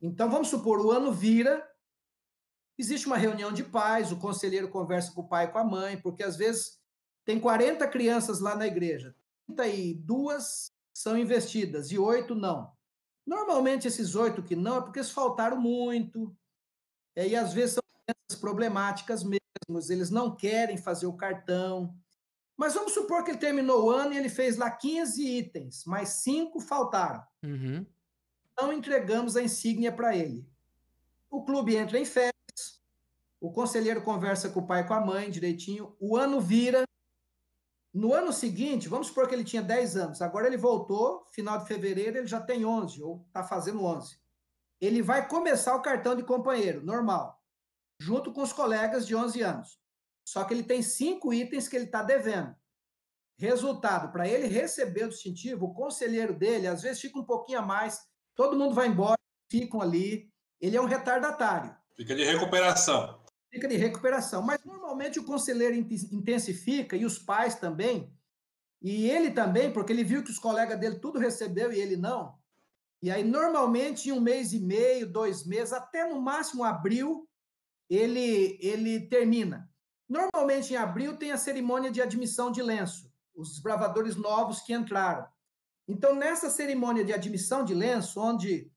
Então 0.00 0.28
vamos 0.28 0.48
supor 0.48 0.80
o 0.80 0.90
ano 0.90 1.12
vira 1.12 1.66
Existe 2.78 3.06
uma 3.06 3.16
reunião 3.16 3.52
de 3.52 3.62
pais, 3.62 4.10
o 4.10 4.18
conselheiro 4.18 4.68
conversa 4.68 5.12
com 5.12 5.20
o 5.20 5.28
pai 5.28 5.44
e 5.44 5.48
com 5.48 5.58
a 5.58 5.64
mãe, 5.64 6.00
porque 6.00 6.22
às 6.22 6.36
vezes 6.36 6.78
tem 7.24 7.38
40 7.38 7.86
crianças 7.88 8.40
lá 8.40 8.56
na 8.56 8.66
igreja, 8.66 9.14
32 9.46 10.70
são 10.92 11.16
investidas 11.16 11.90
e 11.90 11.98
oito 11.98 12.34
não. 12.34 12.72
Normalmente 13.26 13.88
esses 13.88 14.14
oito 14.14 14.42
que 14.42 14.56
não 14.56 14.78
é 14.78 14.80
porque 14.80 14.98
eles 14.98 15.10
faltaram 15.10 15.60
muito, 15.60 16.36
é, 17.16 17.28
e 17.28 17.36
às 17.36 17.52
vezes 17.52 17.74
são 17.74 17.82
crianças 18.04 18.40
problemáticas 18.40 19.22
mesmo, 19.22 19.40
eles 19.88 20.10
não 20.10 20.34
querem 20.34 20.76
fazer 20.76 21.06
o 21.06 21.16
cartão. 21.16 21.96
Mas 22.56 22.74
vamos 22.74 22.92
supor 22.92 23.24
que 23.24 23.30
ele 23.30 23.38
terminou 23.38 23.84
o 23.84 23.90
ano 23.90 24.12
e 24.12 24.18
ele 24.18 24.28
fez 24.28 24.56
lá 24.56 24.70
15 24.70 25.26
itens, 25.26 25.84
mas 25.86 26.08
cinco 26.10 26.60
faltaram. 26.60 27.22
Uhum. 27.42 27.84
Então 28.52 28.72
entregamos 28.72 29.36
a 29.36 29.42
insígnia 29.42 29.90
para 29.90 30.16
ele. 30.16 30.48
O 31.28 31.44
clube 31.44 31.74
entra 31.74 31.98
em 31.98 32.04
férias, 32.04 32.33
o 33.44 33.52
conselheiro 33.52 34.00
conversa 34.00 34.48
com 34.48 34.60
o 34.60 34.66
pai 34.66 34.80
e 34.80 34.84
com 34.84 34.94
a 34.94 35.04
mãe 35.04 35.30
direitinho, 35.30 35.94
o 36.00 36.16
ano 36.16 36.40
vira. 36.40 36.82
No 37.92 38.14
ano 38.14 38.32
seguinte, 38.32 38.88
vamos 38.88 39.08
supor 39.08 39.28
que 39.28 39.34
ele 39.34 39.44
tinha 39.44 39.60
10 39.60 39.98
anos, 39.98 40.22
agora 40.22 40.46
ele 40.46 40.56
voltou, 40.56 41.26
final 41.30 41.58
de 41.58 41.66
fevereiro 41.66 42.16
ele 42.16 42.26
já 42.26 42.40
tem 42.40 42.64
11, 42.64 43.02
ou 43.02 43.22
está 43.26 43.44
fazendo 43.44 43.84
11. 43.84 44.18
Ele 44.80 45.02
vai 45.02 45.28
começar 45.28 45.76
o 45.76 45.82
cartão 45.82 46.16
de 46.16 46.22
companheiro, 46.22 46.82
normal, 46.82 47.38
junto 48.00 48.32
com 48.32 48.40
os 48.40 48.50
colegas 48.50 49.06
de 49.06 49.14
11 49.14 49.42
anos. 49.42 49.78
Só 50.26 50.42
que 50.44 50.54
ele 50.54 50.62
tem 50.62 50.80
cinco 50.80 51.30
itens 51.30 51.68
que 51.68 51.76
ele 51.76 51.84
está 51.84 52.02
devendo. 52.02 52.56
Resultado, 53.38 54.10
para 54.10 54.26
ele 54.26 54.46
receber 54.46 55.04
o 55.04 55.10
distintivo, 55.10 55.66
o 55.66 55.74
conselheiro 55.74 56.32
dele, 56.32 56.66
às 56.66 56.80
vezes 56.80 57.02
fica 57.02 57.18
um 57.18 57.26
pouquinho 57.26 57.58
a 57.58 57.62
mais, 57.62 58.00
todo 58.34 58.56
mundo 58.56 58.74
vai 58.74 58.88
embora, 58.88 59.18
ficam 59.50 59.82
ali. 59.82 60.32
Ele 60.58 60.78
é 60.78 60.80
um 60.80 60.86
retardatário. 60.86 61.76
Fica 61.94 62.16
de 62.16 62.24
recuperação 62.24 63.22
fica 63.54 63.68
de 63.68 63.76
recuperação. 63.76 64.42
Mas 64.42 64.62
normalmente 64.64 65.18
o 65.18 65.24
conselheiro 65.24 65.76
intensifica 65.76 66.96
e 66.96 67.04
os 67.04 67.18
pais 67.18 67.54
também, 67.54 68.12
e 68.82 69.08
ele 69.08 69.30
também, 69.30 69.72
porque 69.72 69.92
ele 69.92 70.04
viu 70.04 70.22
que 70.22 70.30
os 70.30 70.38
colegas 70.38 70.78
dele 70.78 70.98
tudo 70.98 71.18
recebeu 71.18 71.72
e 71.72 71.80
ele 71.80 71.96
não. 71.96 72.36
E 73.00 73.10
aí, 73.10 73.22
normalmente, 73.22 74.08
em 74.08 74.12
um 74.12 74.20
mês 74.20 74.52
e 74.52 74.60
meio, 74.60 75.10
dois 75.10 75.46
meses, 75.46 75.72
até 75.72 76.06
no 76.08 76.20
máximo 76.20 76.64
abril, 76.64 77.28
ele, 77.88 78.58
ele 78.60 79.08
termina. 79.08 79.70
Normalmente, 80.08 80.72
em 80.72 80.76
abril, 80.76 81.16
tem 81.16 81.30
a 81.30 81.38
cerimônia 81.38 81.90
de 81.90 82.02
admissão 82.02 82.50
de 82.50 82.62
lenço, 82.62 83.10
os 83.34 83.50
desbravadores 83.50 84.16
novos 84.16 84.60
que 84.60 84.74
entraram. 84.74 85.26
Então, 85.86 86.14
nessa 86.14 86.50
cerimônia 86.50 87.04
de 87.04 87.12
admissão 87.12 87.64
de 87.64 87.74
lenço, 87.74 88.20
onde 88.20 88.70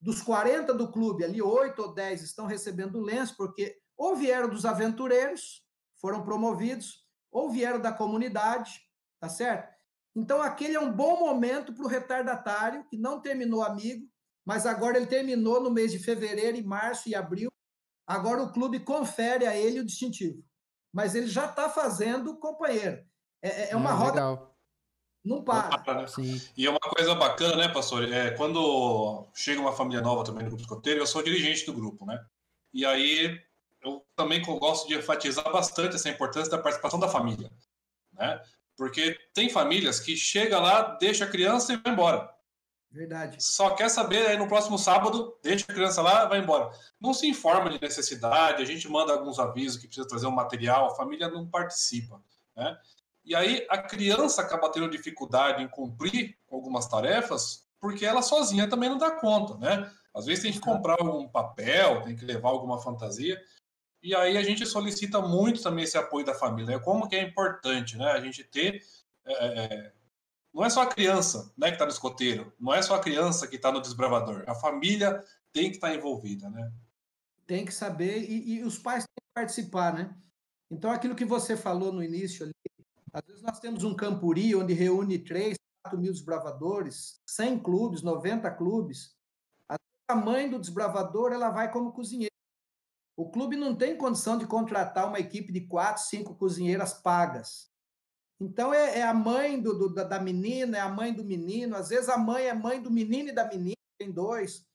dos 0.00 0.20
40 0.20 0.74
do 0.74 0.90
clube, 0.90 1.24
ali, 1.24 1.40
8 1.40 1.80
ou 1.80 1.94
10 1.94 2.22
estão 2.22 2.46
recebendo 2.46 3.00
lenço, 3.00 3.36
porque 3.36 3.81
ou 3.96 4.16
vieram 4.16 4.48
dos 4.48 4.64
aventureiros, 4.64 5.62
foram 6.00 6.22
promovidos, 6.24 7.06
ou 7.30 7.50
vieram 7.50 7.80
da 7.80 7.92
comunidade, 7.92 8.80
tá 9.20 9.28
certo? 9.28 9.72
Então, 10.14 10.42
aquele 10.42 10.74
é 10.74 10.80
um 10.80 10.92
bom 10.92 11.18
momento 11.18 11.72
para 11.72 11.84
o 11.84 11.88
retardatário, 11.88 12.84
que 12.88 12.96
não 12.96 13.20
terminou 13.20 13.62
amigo, 13.62 14.06
mas 14.44 14.66
agora 14.66 14.96
ele 14.96 15.06
terminou 15.06 15.60
no 15.60 15.70
mês 15.70 15.92
de 15.92 15.98
fevereiro, 15.98 16.56
e 16.56 16.62
março 16.62 17.08
e 17.08 17.14
abril. 17.14 17.50
Agora 18.06 18.42
o 18.42 18.52
clube 18.52 18.80
confere 18.80 19.46
a 19.46 19.56
ele 19.56 19.80
o 19.80 19.86
distintivo. 19.86 20.44
Mas 20.92 21.14
ele 21.14 21.28
já 21.28 21.46
está 21.46 21.70
fazendo 21.70 22.36
companheiro. 22.38 23.02
É, 23.40 23.48
é, 23.48 23.70
é 23.70 23.76
uma 23.76 23.90
ah, 23.90 23.94
roda. 23.94 24.12
Legal. 24.12 24.56
Não 25.24 25.42
para. 25.42 25.70
Não 25.70 25.82
para 25.82 26.02
né? 26.02 26.40
E 26.56 26.66
é 26.66 26.70
uma 26.70 26.80
coisa 26.80 27.14
bacana, 27.14 27.56
né, 27.56 27.68
pastor? 27.68 28.12
É, 28.12 28.32
quando 28.32 29.28
chega 29.32 29.60
uma 29.60 29.72
família 29.72 30.02
nova 30.02 30.24
também 30.24 30.42
no 30.42 30.50
grupo 30.50 30.62
escoteiro, 30.62 31.00
eu 31.00 31.06
sou 31.06 31.22
dirigente 31.22 31.64
do 31.64 31.72
grupo, 31.72 32.04
né? 32.04 32.22
E 32.74 32.84
aí 32.84 33.40
eu 33.82 34.04
também 34.14 34.42
gosto 34.42 34.88
de 34.88 34.94
enfatizar 34.94 35.50
bastante 35.52 35.96
essa 35.96 36.08
importância 36.08 36.50
da 36.50 36.58
participação 36.58 36.98
da 36.98 37.08
família, 37.08 37.50
né? 38.12 38.40
Porque 38.76 39.18
tem 39.34 39.50
famílias 39.50 40.00
que 40.00 40.16
chega 40.16 40.58
lá, 40.58 40.96
deixa 40.96 41.24
a 41.24 41.28
criança 41.28 41.72
e 41.72 41.76
vai 41.76 41.92
embora. 41.92 42.32
Verdade. 42.90 43.42
Só 43.42 43.70
quer 43.70 43.88
saber 43.88 44.26
aí 44.26 44.36
no 44.36 44.46
próximo 44.46 44.78
sábado, 44.78 45.38
deixa 45.42 45.64
a 45.68 45.74
criança 45.74 46.02
lá, 46.02 46.26
vai 46.26 46.40
embora. 46.40 46.70
Não 47.00 47.14
se 47.14 47.26
informa 47.26 47.70
de 47.70 47.80
necessidade, 47.80 48.62
a 48.62 48.66
gente 48.66 48.86
manda 48.88 49.12
alguns 49.12 49.38
avisos 49.38 49.80
que 49.80 49.86
precisa 49.86 50.06
trazer 50.06 50.26
um 50.26 50.32
material, 50.32 50.86
a 50.86 50.94
família 50.94 51.28
não 51.28 51.46
participa, 51.46 52.22
né? 52.54 52.78
E 53.24 53.34
aí 53.34 53.66
a 53.70 53.78
criança 53.78 54.42
acaba 54.42 54.70
tendo 54.70 54.90
dificuldade 54.90 55.62
em 55.62 55.68
cumprir 55.68 56.36
algumas 56.50 56.86
tarefas, 56.86 57.66
porque 57.80 58.04
ela 58.04 58.20
sozinha 58.20 58.68
também 58.68 58.90
não 58.90 58.98
dá 58.98 59.12
conta, 59.12 59.56
né? 59.56 59.90
Às 60.14 60.26
vezes 60.26 60.42
tem 60.42 60.52
que 60.52 60.60
comprar 60.60 61.02
um 61.02 61.26
papel, 61.26 62.02
tem 62.02 62.14
que 62.14 62.24
levar 62.24 62.50
alguma 62.50 62.78
fantasia. 62.78 63.40
E 64.02 64.14
aí 64.14 64.36
a 64.36 64.42
gente 64.42 64.66
solicita 64.66 65.20
muito 65.20 65.62
também 65.62 65.84
esse 65.84 65.96
apoio 65.96 66.26
da 66.26 66.34
família. 66.34 66.76
Né? 66.76 66.82
Como 66.82 67.08
que 67.08 67.16
é 67.16 67.22
importante, 67.22 67.96
né? 67.96 68.10
A 68.10 68.20
gente 68.20 68.42
ter 68.42 68.82
é, 69.24 69.64
é 69.64 69.92
não 70.52 70.64
é 70.64 70.68
só 70.68 70.82
a 70.82 70.86
criança 70.86 71.50
né, 71.56 71.68
que 71.68 71.74
está 71.74 71.86
no 71.86 71.90
escoteiro, 71.90 72.52
não 72.60 72.74
é 72.74 72.82
só 72.82 72.94
a 72.94 73.00
criança 73.00 73.48
que 73.48 73.56
está 73.56 73.72
no 73.72 73.80
desbravador. 73.80 74.44
A 74.46 74.54
família 74.54 75.24
tem 75.52 75.70
que 75.70 75.76
estar 75.76 75.88
tá 75.88 75.94
envolvida, 75.94 76.50
né? 76.50 76.70
Tem 77.46 77.64
que 77.64 77.72
saber 77.72 78.18
e, 78.28 78.56
e, 78.56 78.64
os 78.64 78.78
pais 78.78 79.04
têm 79.04 79.22
que 79.22 79.34
participar, 79.34 79.94
né? 79.94 80.14
Então, 80.70 80.90
aquilo 80.90 81.14
que 81.14 81.24
você 81.24 81.56
falou 81.56 81.92
no 81.92 82.02
início 82.02 82.44
ali, 82.44 82.54
às 83.12 83.22
vezes 83.26 83.42
nós 83.42 83.60
temos 83.60 83.82
um 83.84 83.94
campuri 83.94 84.54
onde 84.54 84.72
reúne 84.72 85.18
3, 85.18 85.56
4 85.84 85.98
mil 85.98 86.12
desbravadores, 86.12 87.20
100 87.26 87.58
clubes, 87.60 88.02
90 88.02 88.50
clubes. 88.52 89.14
A 90.08 90.14
mãe 90.14 90.50
do 90.50 90.58
desbravador, 90.58 91.32
ela 91.32 91.50
vai 91.50 91.70
como 91.70 91.92
cozinheira. 91.92 92.31
O 93.16 93.30
clube 93.30 93.56
não 93.56 93.74
tem 93.74 93.96
condição 93.96 94.38
de 94.38 94.46
contratar 94.46 95.06
uma 95.06 95.18
equipe 95.18 95.52
de 95.52 95.60
quatro, 95.62 96.02
cinco 96.02 96.34
cozinheiras 96.34 96.94
pagas. 96.94 97.70
Então, 98.40 98.72
é, 98.72 98.98
é 98.98 99.02
a 99.02 99.14
mãe 99.14 99.60
do, 99.60 99.78
do, 99.78 99.94
da 99.94 100.18
menina, 100.18 100.78
é 100.78 100.80
a 100.80 100.88
mãe 100.88 101.12
do 101.12 101.24
menino. 101.24 101.76
Às 101.76 101.90
vezes, 101.90 102.08
a 102.08 102.18
mãe 102.18 102.46
é 102.46 102.54
mãe 102.54 102.82
do 102.82 102.90
menino 102.90 103.28
e 103.28 103.32
da 103.32 103.46
menina, 103.46 103.76
tem 103.98 104.10
dois. 104.10 104.66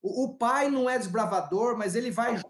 O, 0.00 0.24
o 0.24 0.38
pai 0.38 0.70
não 0.70 0.88
é 0.88 0.96
desbravador, 0.96 1.76
mas 1.76 1.94
ele 1.94 2.10
vai 2.10 2.40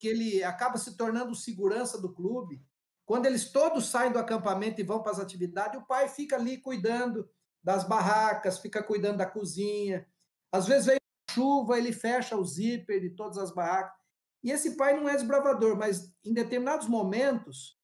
que 0.00 0.08
ele 0.08 0.42
acaba 0.42 0.78
se 0.78 0.96
tornando 0.96 1.34
segurança 1.34 2.00
do 2.00 2.12
clube. 2.12 2.64
Quando 3.04 3.26
eles 3.26 3.52
todos 3.52 3.86
saem 3.86 4.10
do 4.10 4.18
acampamento 4.18 4.80
e 4.80 4.84
vão 4.84 5.02
para 5.02 5.12
as 5.12 5.20
atividades, 5.20 5.78
o 5.78 5.84
pai 5.84 6.08
fica 6.08 6.36
ali 6.36 6.56
cuidando 6.56 7.28
das 7.62 7.84
barracas, 7.84 8.58
fica 8.58 8.82
cuidando 8.82 9.18
da 9.18 9.26
cozinha. 9.26 10.06
Às 10.50 10.66
vezes 10.66 10.86
vem 10.86 10.96
chuva, 11.30 11.76
ele 11.76 11.92
fecha 11.92 12.36
o 12.36 12.44
zíper 12.44 13.00
de 13.00 13.10
todas 13.10 13.36
as 13.36 13.52
barracas. 13.52 13.99
E 14.42 14.50
esse 14.50 14.76
pai 14.76 14.98
não 14.98 15.08
é 15.08 15.14
desbravador, 15.14 15.76
mas 15.76 16.12
em 16.24 16.32
determinados 16.32 16.86
momentos 16.86 17.78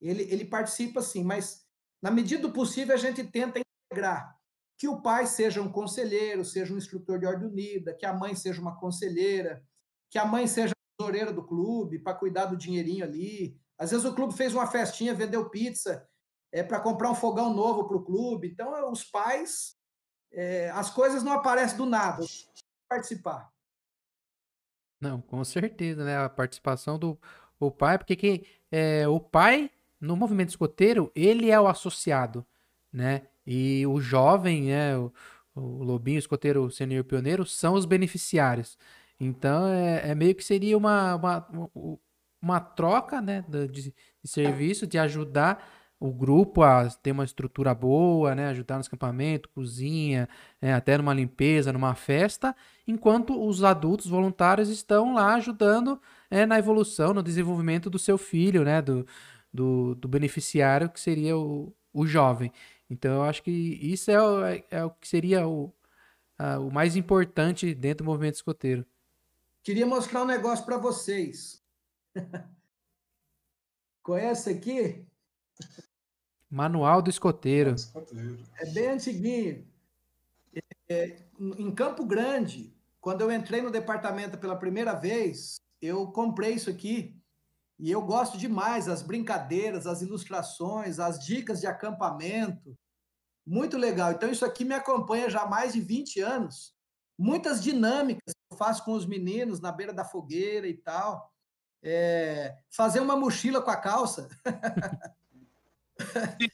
ele, 0.00 0.22
ele 0.24 0.44
participa 0.44 1.02
sim, 1.02 1.22
mas 1.22 1.66
na 2.02 2.10
medida 2.10 2.42
do 2.42 2.52
possível 2.52 2.94
a 2.94 2.98
gente 2.98 3.22
tenta 3.24 3.60
integrar 3.60 4.34
que 4.78 4.88
o 4.88 5.02
pai 5.02 5.26
seja 5.26 5.60
um 5.60 5.70
conselheiro, 5.70 6.42
seja 6.42 6.72
um 6.72 6.78
instrutor 6.78 7.18
de 7.18 7.26
ordem 7.26 7.48
unida, 7.48 7.92
que 7.92 8.06
a 8.06 8.14
mãe 8.14 8.34
seja 8.34 8.62
uma 8.62 8.78
conselheira, 8.78 9.62
que 10.10 10.18
a 10.18 10.24
mãe 10.24 10.46
seja 10.46 10.72
tesoureira 10.96 11.32
do 11.34 11.46
clube 11.46 11.98
para 11.98 12.16
cuidar 12.16 12.46
do 12.46 12.56
dinheirinho 12.56 13.04
ali. 13.04 13.60
Às 13.78 13.90
vezes 13.90 14.06
o 14.06 14.14
clube 14.14 14.34
fez 14.34 14.54
uma 14.54 14.66
festinha, 14.66 15.14
vendeu 15.14 15.50
pizza 15.50 16.08
é, 16.50 16.62
para 16.62 16.80
comprar 16.80 17.10
um 17.10 17.14
fogão 17.14 17.52
novo 17.52 17.86
para 17.86 17.96
o 17.98 18.04
clube. 18.04 18.48
Então, 18.48 18.90
os 18.90 19.04
pais, 19.04 19.76
é, 20.32 20.70
as 20.70 20.90
coisas 20.90 21.22
não 21.22 21.32
aparecem 21.32 21.76
do 21.76 21.84
nada. 21.84 22.24
Participar. 22.88 23.50
Não, 25.00 25.20
com 25.20 25.42
certeza, 25.44 26.04
né? 26.04 26.18
A 26.18 26.28
participação 26.28 26.98
do 26.98 27.18
o 27.58 27.70
pai, 27.70 27.98
porque 27.98 28.16
quem, 28.16 28.44
é, 28.70 29.06
o 29.06 29.20
pai 29.20 29.70
no 30.00 30.16
movimento 30.16 30.48
escoteiro, 30.48 31.12
ele 31.14 31.50
é 31.50 31.60
o 31.60 31.68
associado, 31.68 32.44
né? 32.92 33.22
E 33.46 33.86
o 33.86 34.00
jovem, 34.00 34.64
né, 34.64 34.96
o, 34.96 35.12
o 35.54 35.82
lobinho, 35.82 36.16
o 36.16 36.20
escoteiro 36.20 36.70
sênior 36.70 37.04
pioneiro, 37.04 37.44
são 37.44 37.74
os 37.74 37.84
beneficiários. 37.84 38.78
Então, 39.18 39.66
é, 39.66 40.10
é, 40.10 40.14
meio 40.14 40.34
que 40.34 40.42
seria 40.44 40.76
uma, 40.76 41.16
uma, 41.16 41.48
uma 42.40 42.60
troca, 42.60 43.20
né, 43.20 43.44
de, 43.48 43.92
de 43.92 43.94
serviço, 44.24 44.86
de 44.86 44.98
ajudar 44.98 45.62
o 46.00 46.10
grupo 46.10 46.62
a 46.62 46.88
ter 46.88 47.12
uma 47.12 47.24
estrutura 47.24 47.74
boa, 47.74 48.34
né, 48.34 48.48
ajudar 48.48 48.76
no 48.76 48.80
acampamento, 48.80 49.50
cozinha, 49.50 50.26
né, 50.60 50.72
até 50.72 50.96
numa 50.96 51.12
limpeza, 51.12 51.74
numa 51.74 51.94
festa, 51.94 52.56
enquanto 52.88 53.46
os 53.46 53.62
adultos 53.62 54.06
voluntários 54.06 54.70
estão 54.70 55.12
lá 55.12 55.34
ajudando 55.34 56.00
é, 56.30 56.46
na 56.46 56.58
evolução, 56.58 57.12
no 57.12 57.22
desenvolvimento 57.22 57.90
do 57.90 57.98
seu 57.98 58.16
filho, 58.16 58.64
né, 58.64 58.80
do, 58.80 59.06
do, 59.52 59.94
do 59.94 60.08
beneficiário, 60.08 60.88
que 60.88 60.98
seria 60.98 61.36
o, 61.36 61.70
o 61.92 62.06
jovem. 62.06 62.50
Então, 62.88 63.16
eu 63.16 63.22
acho 63.24 63.42
que 63.42 63.50
isso 63.50 64.10
é 64.10 64.20
o, 64.22 64.44
é, 64.44 64.64
é 64.70 64.84
o 64.84 64.90
que 64.90 65.06
seria 65.06 65.46
o, 65.46 65.70
a, 66.38 66.58
o 66.58 66.70
mais 66.72 66.96
importante 66.96 67.74
dentro 67.74 68.04
do 68.04 68.10
movimento 68.10 68.36
escoteiro. 68.36 68.86
Queria 69.62 69.86
mostrar 69.86 70.22
um 70.22 70.26
negócio 70.26 70.64
para 70.64 70.78
vocês. 70.78 71.62
Conhece 74.02 74.48
aqui? 74.48 75.06
Manual 76.50 77.00
do 77.00 77.08
escoteiro. 77.08 77.76
É 78.58 78.66
bem 78.66 78.88
antiguinho. 78.88 79.64
É, 80.88 81.16
em 81.38 81.70
Campo 81.72 82.04
Grande, 82.04 82.74
quando 83.00 83.20
eu 83.20 83.30
entrei 83.30 83.62
no 83.62 83.70
departamento 83.70 84.36
pela 84.36 84.56
primeira 84.56 84.92
vez, 84.92 85.60
eu 85.80 86.10
comprei 86.10 86.54
isso 86.54 86.68
aqui 86.68 87.16
e 87.78 87.90
eu 87.90 88.02
gosto 88.02 88.36
demais 88.36 88.88
as 88.88 89.00
brincadeiras, 89.00 89.86
as 89.86 90.02
ilustrações, 90.02 90.98
as 90.98 91.24
dicas 91.24 91.60
de 91.60 91.66
acampamento. 91.66 92.76
Muito 93.46 93.78
legal. 93.78 94.12
Então, 94.12 94.30
isso 94.30 94.44
aqui 94.44 94.64
me 94.64 94.74
acompanha 94.74 95.30
já 95.30 95.42
há 95.42 95.48
mais 95.48 95.72
de 95.72 95.80
20 95.80 96.20
anos. 96.20 96.74
Muitas 97.18 97.62
dinâmicas 97.62 98.34
que 98.34 98.52
eu 98.54 98.58
faço 98.58 98.84
com 98.84 98.92
os 98.92 99.06
meninos 99.06 99.60
na 99.60 99.72
beira 99.72 99.92
da 99.92 100.04
fogueira 100.04 100.66
e 100.66 100.74
tal. 100.74 101.30
É... 101.82 102.58
fazer 102.70 103.00
uma 103.00 103.16
mochila 103.16 103.62
com 103.62 103.70
a 103.70 103.76
calça. 103.76 104.28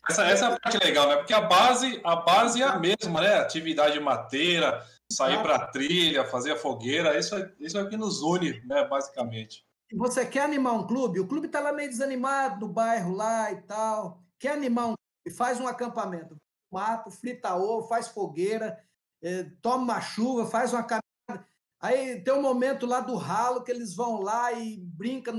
essa, 0.09 0.25
essa 0.27 0.45
é 0.47 0.53
a 0.53 0.61
parte 0.61 0.79
legal, 0.85 1.09
né? 1.09 1.17
Porque 1.17 1.35
a 1.35 1.41
base, 1.41 2.01
a 2.05 2.17
base 2.17 2.63
é 2.63 2.65
a 2.65 2.79
mesma, 2.79 3.21
né? 3.21 3.35
Atividade 3.39 3.99
mateira, 4.01 4.85
sair 5.11 5.41
para 5.43 5.57
a 5.57 5.67
trilha, 5.67 6.25
fazer 6.25 6.53
a 6.53 6.57
fogueira, 6.57 7.19
isso, 7.19 7.35
é, 7.37 7.53
isso 7.61 7.79
é 7.79 7.83
o 7.83 7.89
que 7.89 7.97
nos 7.97 8.23
une, 8.23 8.61
né? 8.67 8.87
Basicamente 8.89 9.67
você 9.95 10.27
quer 10.27 10.43
animar 10.43 10.73
um 10.75 10.87
clube, 10.87 11.21
o 11.21 11.29
clube 11.29 11.47
está 11.47 11.61
lá 11.61 11.73
meio 11.73 11.89
desanimado 11.89 12.67
no 12.67 12.73
bairro 12.73 13.15
lá 13.15 13.53
e 13.53 13.63
tal, 13.63 14.23
quer 14.39 14.53
animar 14.53 14.87
um 14.89 14.95
clube, 14.95 15.37
faz 15.37 15.61
um 15.61 15.69
acampamento, 15.69 16.37
mato, 16.73 17.11
frita 17.11 17.55
ovo, 17.55 17.87
faz 17.87 18.09
fogueira, 18.09 18.83
eh, 19.23 19.45
toma 19.63 19.85
uma 19.85 20.01
chuva, 20.01 20.47
faz 20.47 20.73
uma 20.73 20.83
caminhada. 20.83 21.49
Aí 21.81 22.21
tem 22.21 22.35
um 22.35 22.43
momento 22.43 22.87
lá 22.87 23.01
do 23.01 23.15
ralo 23.17 23.63
que 23.63 23.71
eles 23.71 23.95
vão 23.95 24.21
lá 24.21 24.53
e 24.53 24.79
brincam, 24.79 25.39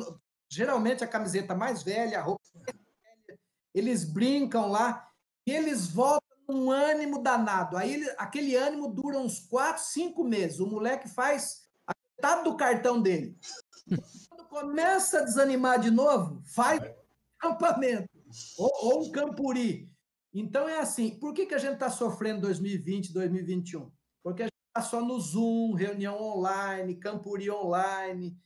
geralmente 0.49 1.03
a 1.03 1.07
camiseta 1.07 1.53
mais 1.53 1.83
velha, 1.83 2.19
a 2.19 2.21
roupa 2.21 2.41
eles 3.77 4.03
brincam 4.03 4.69
lá 4.69 5.09
e 5.45 5.51
eles 5.51 5.87
voltam 5.87 6.21
num 6.47 6.71
ânimo 6.71 7.21
danado. 7.21 7.77
Aí 7.77 7.93
ele, 7.93 8.09
aquele 8.17 8.55
ânimo 8.55 8.87
dura 8.87 9.19
uns 9.19 9.39
quatro, 9.39 9.83
cinco 9.83 10.23
meses. 10.23 10.59
O 10.59 10.67
moleque 10.67 11.07
faz 11.09 11.63
a 11.85 11.93
metade 12.15 12.43
do 12.43 12.55
cartão 12.55 13.01
dele 13.01 13.37
começa 14.49 15.19
a 15.19 15.23
desanimar 15.23 15.79
de 15.79 15.91
novo, 15.91 16.41
faz 16.45 16.81
um 16.81 16.93
acampamento 17.39 18.09
ou, 18.57 18.71
ou, 18.81 19.03
um 19.03 19.11
campuri. 19.11 19.89
Então 20.33 20.67
é 20.67 20.79
assim, 20.79 21.11
por 21.19 21.33
que, 21.33 21.45
que 21.45 21.53
a 21.53 21.59
gente 21.59 21.73
está 21.73 21.89
sofrendo 21.89 22.41
2020, 22.41 23.13
2021? 23.13 23.91
Porque 24.23 24.43
a 24.43 24.45
gente 24.45 24.53
está 24.67 24.81
só 24.81 25.01
no 25.01 25.19
Zoom, 25.19 25.73
reunião 25.73 26.21
online, 26.21 26.95
campuri 26.95 27.49
online, 27.49 28.37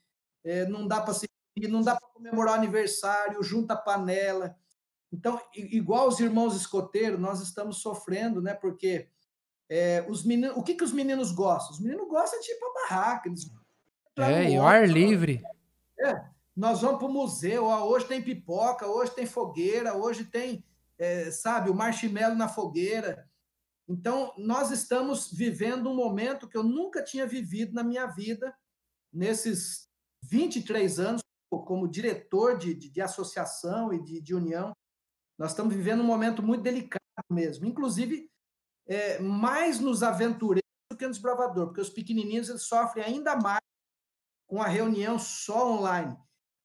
é, 0.43 0.65
não 0.67 0.87
dá 0.87 1.01
para 1.01 1.13
se 1.13 1.27
não 1.69 1.81
dá 1.81 1.95
para 1.95 2.09
comemorar 2.09 2.55
aniversário, 2.55 3.43
junta 3.43 3.75
panela. 3.75 4.55
Então, 5.11 5.39
igual 5.53 6.07
os 6.07 6.19
irmãos 6.19 6.55
escoteiros, 6.55 7.19
nós 7.19 7.41
estamos 7.41 7.81
sofrendo, 7.81 8.41
né? 8.41 8.53
Porque 8.53 9.09
é, 9.69 10.05
os 10.09 10.23
meninos, 10.23 10.55
o 10.57 10.63
que, 10.63 10.75
que 10.75 10.83
os 10.83 10.93
meninos 10.93 11.31
gostam? 11.31 11.71
Os 11.71 11.79
meninos 11.79 12.07
gostam 12.07 12.39
de 12.39 12.51
ir 12.51 12.59
para 12.59 12.73
barraca. 12.81 13.27
Eles 13.27 13.51
é, 14.17 14.51
e 14.51 14.59
o 14.59 14.63
ar 14.63 14.87
livre. 14.87 15.41
É, 15.99 16.23
nós 16.55 16.81
vamos 16.81 16.97
para 16.97 17.07
o 17.07 17.13
museu, 17.13 17.65
ó, 17.65 17.87
hoje 17.87 18.05
tem 18.05 18.21
pipoca, 18.21 18.87
hoje 18.87 19.13
tem 19.15 19.25
fogueira, 19.25 19.95
hoje 19.95 20.25
tem, 20.25 20.63
é, 20.97 21.31
sabe, 21.31 21.69
o 21.69 21.75
marshmallow 21.75 22.35
na 22.35 22.49
fogueira. 22.49 23.29
Então, 23.87 24.33
nós 24.37 24.71
estamos 24.71 25.31
vivendo 25.31 25.89
um 25.89 25.95
momento 25.95 26.47
que 26.47 26.57
eu 26.57 26.63
nunca 26.63 27.03
tinha 27.03 27.25
vivido 27.25 27.73
na 27.73 27.83
minha 27.83 28.05
vida, 28.05 28.53
nesses 29.11 29.89
23 30.23 30.99
anos, 30.99 31.21
como 31.49 31.87
diretor 31.87 32.57
de, 32.57 32.73
de, 32.73 32.89
de 32.89 33.01
associação 33.01 33.93
e 33.93 34.01
de, 34.01 34.21
de, 34.21 34.33
união. 34.33 34.73
Nós 35.41 35.53
estamos 35.53 35.73
vivendo 35.73 36.01
um 36.01 36.05
momento 36.05 36.43
muito 36.43 36.61
delicado 36.61 37.01
mesmo, 37.27 37.65
inclusive 37.65 38.29
é, 38.87 39.17
mais 39.17 39.79
nos 39.79 40.03
aventureiros 40.03 40.69
do 40.87 40.95
que 40.95 41.07
nos 41.07 41.17
bravadores, 41.17 41.69
porque 41.69 41.81
os 41.81 41.89
pequenininhos 41.89 42.47
eles 42.47 42.61
sofrem 42.61 43.03
ainda 43.03 43.35
mais 43.35 43.59
com 44.47 44.61
a 44.61 44.67
reunião 44.67 45.17
só 45.17 45.71
online. 45.73 46.15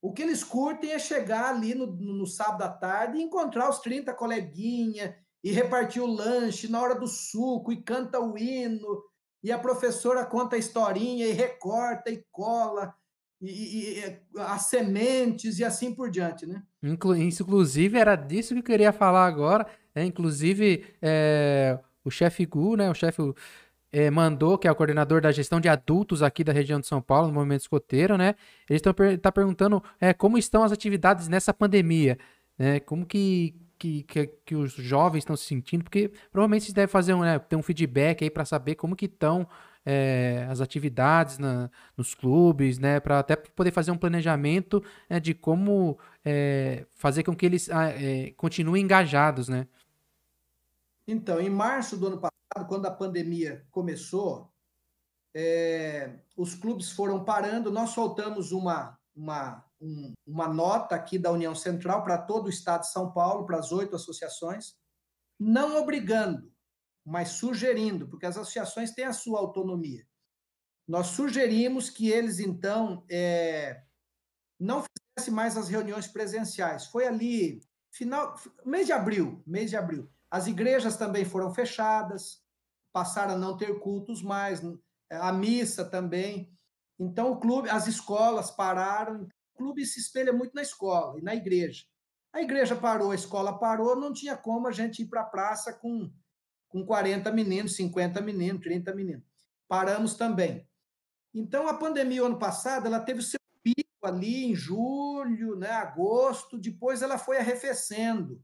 O 0.02 0.12
que 0.12 0.20
eles 0.20 0.44
curtem 0.44 0.92
é 0.92 0.98
chegar 0.98 1.54
ali 1.54 1.74
no, 1.74 1.86
no 1.86 2.26
sábado 2.26 2.64
à 2.64 2.68
tarde 2.68 3.16
e 3.16 3.22
encontrar 3.22 3.70
os 3.70 3.78
30 3.78 4.12
coleguinhas 4.12 5.14
e 5.42 5.50
repartir 5.50 6.02
o 6.02 6.06
lanche 6.06 6.68
na 6.68 6.78
hora 6.78 6.94
do 6.94 7.06
suco 7.06 7.72
e 7.72 7.82
canta 7.82 8.20
o 8.20 8.36
hino, 8.36 9.02
e 9.42 9.50
a 9.50 9.58
professora 9.58 10.26
conta 10.26 10.54
a 10.54 10.58
historinha 10.58 11.26
e 11.26 11.32
recorta 11.32 12.10
e 12.10 12.22
cola 12.30 12.94
e, 13.40 14.00
e, 14.00 14.18
as 14.40 14.62
sementes 14.62 15.58
e 15.58 15.64
assim 15.64 15.94
por 15.94 16.10
diante, 16.10 16.46
né? 16.46 16.62
Inclusive, 17.44 17.98
era 17.98 18.16
disso 18.16 18.54
que 18.54 18.60
eu 18.60 18.64
queria 18.64 18.92
falar 18.92 19.26
agora. 19.26 19.66
Né? 19.94 20.04
Inclusive, 20.04 20.84
é, 21.02 21.78
o 22.04 22.10
chefe 22.10 22.46
Gu, 22.46 22.76
né? 22.76 22.90
O 22.90 22.94
chefe 22.94 23.20
é, 23.92 24.10
mandou, 24.10 24.58
que 24.58 24.66
é 24.66 24.70
o 24.70 24.74
coordenador 24.74 25.20
da 25.20 25.32
gestão 25.32 25.60
de 25.60 25.68
adultos 25.68 26.22
aqui 26.22 26.42
da 26.42 26.52
região 26.52 26.80
de 26.80 26.86
São 26.86 27.00
Paulo, 27.00 27.28
no 27.28 27.34
movimento 27.34 27.62
escoteiro, 27.62 28.16
né? 28.16 28.34
Ele 28.68 28.78
está 28.78 28.92
tá 29.20 29.32
perguntando 29.32 29.82
é, 30.00 30.12
como 30.12 30.38
estão 30.38 30.62
as 30.62 30.72
atividades 30.72 31.28
nessa 31.28 31.52
pandemia, 31.52 32.18
né? 32.58 32.80
Como 32.80 33.04
que, 33.04 33.54
que, 33.78 34.02
que, 34.02 34.26
que 34.44 34.54
os 34.54 34.72
jovens 34.72 35.20
estão 35.20 35.36
se 35.36 35.44
sentindo, 35.44 35.84
porque 35.84 36.10
provavelmente 36.32 36.64
vocês 36.64 36.74
devem 36.74 36.88
fazer 36.88 37.14
um, 37.14 37.20
né, 37.20 37.38
ter 37.38 37.56
um 37.56 37.62
feedback 37.62 38.24
aí 38.24 38.30
para 38.30 38.44
saber 38.44 38.74
como 38.74 38.96
que 38.96 39.06
estão 39.06 39.46
é, 39.86 40.44
as 40.50 40.60
atividades 40.60 41.38
na, 41.38 41.70
nos 41.96 42.12
clubes, 42.12 42.78
né, 42.78 42.98
para 42.98 43.20
até 43.20 43.36
poder 43.36 43.70
fazer 43.70 43.92
um 43.92 43.96
planejamento 43.96 44.82
né, 45.08 45.20
de 45.20 45.32
como 45.32 45.96
é, 46.24 46.84
fazer 46.96 47.22
com 47.22 47.36
que 47.36 47.46
eles 47.46 47.68
é, 47.68 48.32
continuem 48.32 48.82
engajados, 48.82 49.48
né? 49.48 49.68
Então, 51.06 51.40
em 51.40 51.48
março 51.48 51.96
do 51.96 52.08
ano 52.08 52.18
passado, 52.18 52.68
quando 52.68 52.86
a 52.86 52.90
pandemia 52.90 53.64
começou, 53.70 54.50
os 56.36 56.54
clubes 56.54 56.90
foram 56.90 57.22
parando, 57.22 57.70
nós 57.70 57.90
soltamos 57.90 58.50
uma, 58.50 58.98
uma, 59.14 59.64
um, 59.80 60.12
uma 60.26 60.48
nota 60.48 60.96
aqui 60.96 61.18
da 61.18 61.30
União 61.30 61.54
Central 61.54 62.02
para 62.02 62.18
todo 62.18 62.46
o 62.46 62.50
estado 62.50 62.80
de 62.80 62.90
São 62.90 63.12
Paulo, 63.12 63.46
para 63.46 63.58
as 63.58 63.70
oito 63.70 63.94
associações, 63.94 64.74
não 65.38 65.80
obrigando, 65.80 66.50
mas 67.06 67.28
sugerindo, 67.28 68.08
porque 68.08 68.26
as 68.26 68.36
associações 68.36 68.90
têm 68.90 69.04
a 69.04 69.12
sua 69.12 69.38
autonomia. 69.38 70.04
Nós 70.88 71.08
sugerimos 71.08 71.88
que 71.88 72.10
eles, 72.10 72.40
então, 72.40 73.06
é, 73.08 73.80
não 74.58 74.84
fizessem 75.16 75.32
mais 75.32 75.56
as 75.56 75.68
reuniões 75.68 76.08
presenciais. 76.08 76.86
Foi 76.86 77.06
ali, 77.06 77.60
final, 77.92 78.34
mês 78.64 78.86
de 78.86 78.92
abril, 78.92 79.40
mês 79.46 79.70
de 79.70 79.76
abril. 79.76 80.10
As 80.28 80.48
igrejas 80.48 80.96
também 80.96 81.24
foram 81.24 81.54
fechadas, 81.54 82.42
passaram 82.92 83.34
a 83.34 83.38
não 83.38 83.56
ter 83.56 83.78
cultos 83.78 84.20
mais, 84.20 84.60
a 85.08 85.32
missa 85.32 85.84
também. 85.84 86.52
Então, 86.98 87.30
o 87.30 87.38
clube, 87.38 87.70
as 87.70 87.86
escolas 87.86 88.50
pararam. 88.50 89.28
O 89.54 89.56
clube 89.56 89.86
se 89.86 90.00
espelha 90.00 90.32
muito 90.32 90.54
na 90.54 90.62
escola 90.62 91.20
e 91.20 91.22
na 91.22 91.36
igreja. 91.36 91.84
A 92.32 92.42
igreja 92.42 92.74
parou, 92.74 93.12
a 93.12 93.14
escola 93.14 93.58
parou, 93.58 93.94
não 93.94 94.12
tinha 94.12 94.36
como 94.36 94.66
a 94.66 94.72
gente 94.72 95.02
ir 95.02 95.06
para 95.06 95.22
a 95.22 95.26
praça 95.26 95.72
com 95.72 96.12
com 96.68 96.84
40 96.84 97.30
meninos, 97.32 97.76
50 97.76 98.20
meninos, 98.20 98.62
30 98.62 98.94
meninos. 98.94 99.24
Paramos 99.68 100.14
também. 100.14 100.68
Então, 101.34 101.68
a 101.68 101.74
pandemia, 101.74 102.22
ano 102.22 102.38
passado, 102.38 102.86
ela 102.86 103.00
teve 103.00 103.20
o 103.20 103.22
seu 103.22 103.40
pico 103.62 104.06
ali 104.06 104.44
em 104.44 104.54
julho, 104.54 105.56
né, 105.56 105.70
agosto, 105.70 106.58
depois 106.58 107.02
ela 107.02 107.18
foi 107.18 107.38
arrefecendo. 107.38 108.42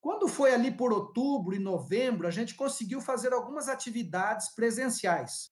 Quando 0.00 0.28
foi 0.28 0.54
ali 0.54 0.70
por 0.70 0.92
outubro 0.92 1.54
e 1.54 1.58
novembro, 1.58 2.26
a 2.26 2.30
gente 2.30 2.54
conseguiu 2.54 3.00
fazer 3.00 3.32
algumas 3.32 3.68
atividades 3.68 4.54
presenciais. 4.54 5.50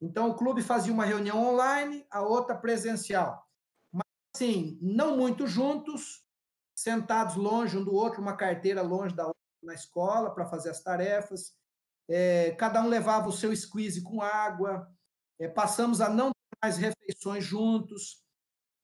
Então, 0.00 0.30
o 0.30 0.34
clube 0.34 0.62
fazia 0.62 0.92
uma 0.92 1.04
reunião 1.04 1.42
online, 1.42 2.06
a 2.10 2.22
outra 2.22 2.56
presencial. 2.56 3.44
Mas, 3.92 4.06
assim, 4.34 4.78
não 4.80 5.16
muito 5.16 5.46
juntos, 5.46 6.24
sentados 6.74 7.34
longe 7.34 7.76
um 7.76 7.84
do 7.84 7.92
outro, 7.92 8.22
uma 8.22 8.36
carteira 8.36 8.80
longe 8.80 9.14
da 9.14 9.26
outra 9.26 9.39
na 9.62 9.74
escola 9.74 10.34
para 10.34 10.46
fazer 10.46 10.70
as 10.70 10.82
tarefas. 10.82 11.54
É, 12.08 12.52
cada 12.52 12.82
um 12.82 12.88
levava 12.88 13.28
o 13.28 13.32
seu 13.32 13.54
squeeze 13.54 14.02
com 14.02 14.20
água. 14.20 14.88
É, 15.38 15.48
passamos 15.48 16.00
a 16.00 16.08
não 16.08 16.30
ter 16.30 16.58
mais 16.62 16.76
refeições 16.76 17.44
juntos. 17.44 18.22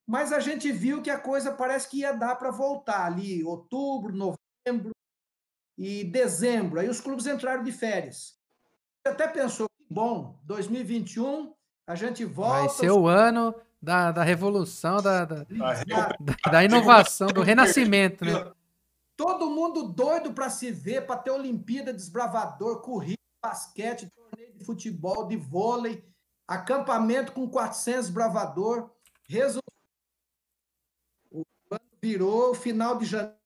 Mas 0.07 0.31
a 0.31 0.39
gente 0.39 0.71
viu 0.71 1.01
que 1.01 1.09
a 1.09 1.19
coisa 1.19 1.51
parece 1.51 1.89
que 1.89 1.97
ia 1.97 2.13
dar 2.13 2.35
para 2.35 2.49
voltar 2.49 3.05
ali, 3.05 3.43
outubro, 3.43 4.13
novembro 4.13 4.91
e 5.77 6.05
dezembro. 6.05 6.79
Aí 6.79 6.87
os 6.87 7.01
clubes 7.01 7.27
entraram 7.27 7.63
de 7.63 7.73
férias. 7.73 8.37
Até 9.05 9.27
pensou, 9.27 9.67
bom, 9.89 10.39
2021 10.43 11.53
a 11.85 11.95
gente 11.95 12.23
volta. 12.23 12.59
Vai 12.59 12.69
ser 12.69 12.91
o 12.91 13.07
ano 13.07 13.53
da, 13.81 14.11
da 14.11 14.23
revolução, 14.23 15.01
da, 15.01 15.25
da, 15.25 15.43
da, 15.43 16.51
da 16.51 16.63
inovação, 16.63 17.27
do 17.27 17.41
renascimento, 17.41 18.23
né? 18.23 18.51
Todo 19.17 19.49
mundo 19.49 19.91
doido 19.91 20.31
para 20.31 20.47
se 20.47 20.71
ver, 20.71 21.07
para 21.07 21.19
ter 21.19 21.31
Olimpíada 21.31 21.91
Desbravador, 21.91 22.83
corrida, 22.83 23.17
basquete, 23.43 24.11
torneio 24.11 24.53
de 24.53 24.63
futebol, 24.63 25.27
de 25.27 25.35
vôlei, 25.35 26.07
acampamento 26.47 27.31
com 27.31 27.49
400 27.49 28.11
bravador. 28.11 28.95
Resultado. 29.23 29.65
O 31.31 31.43
ano 31.71 31.89
virou 31.99 32.53
final 32.53 32.95
de 32.99 33.05
janeiro. 33.05 33.37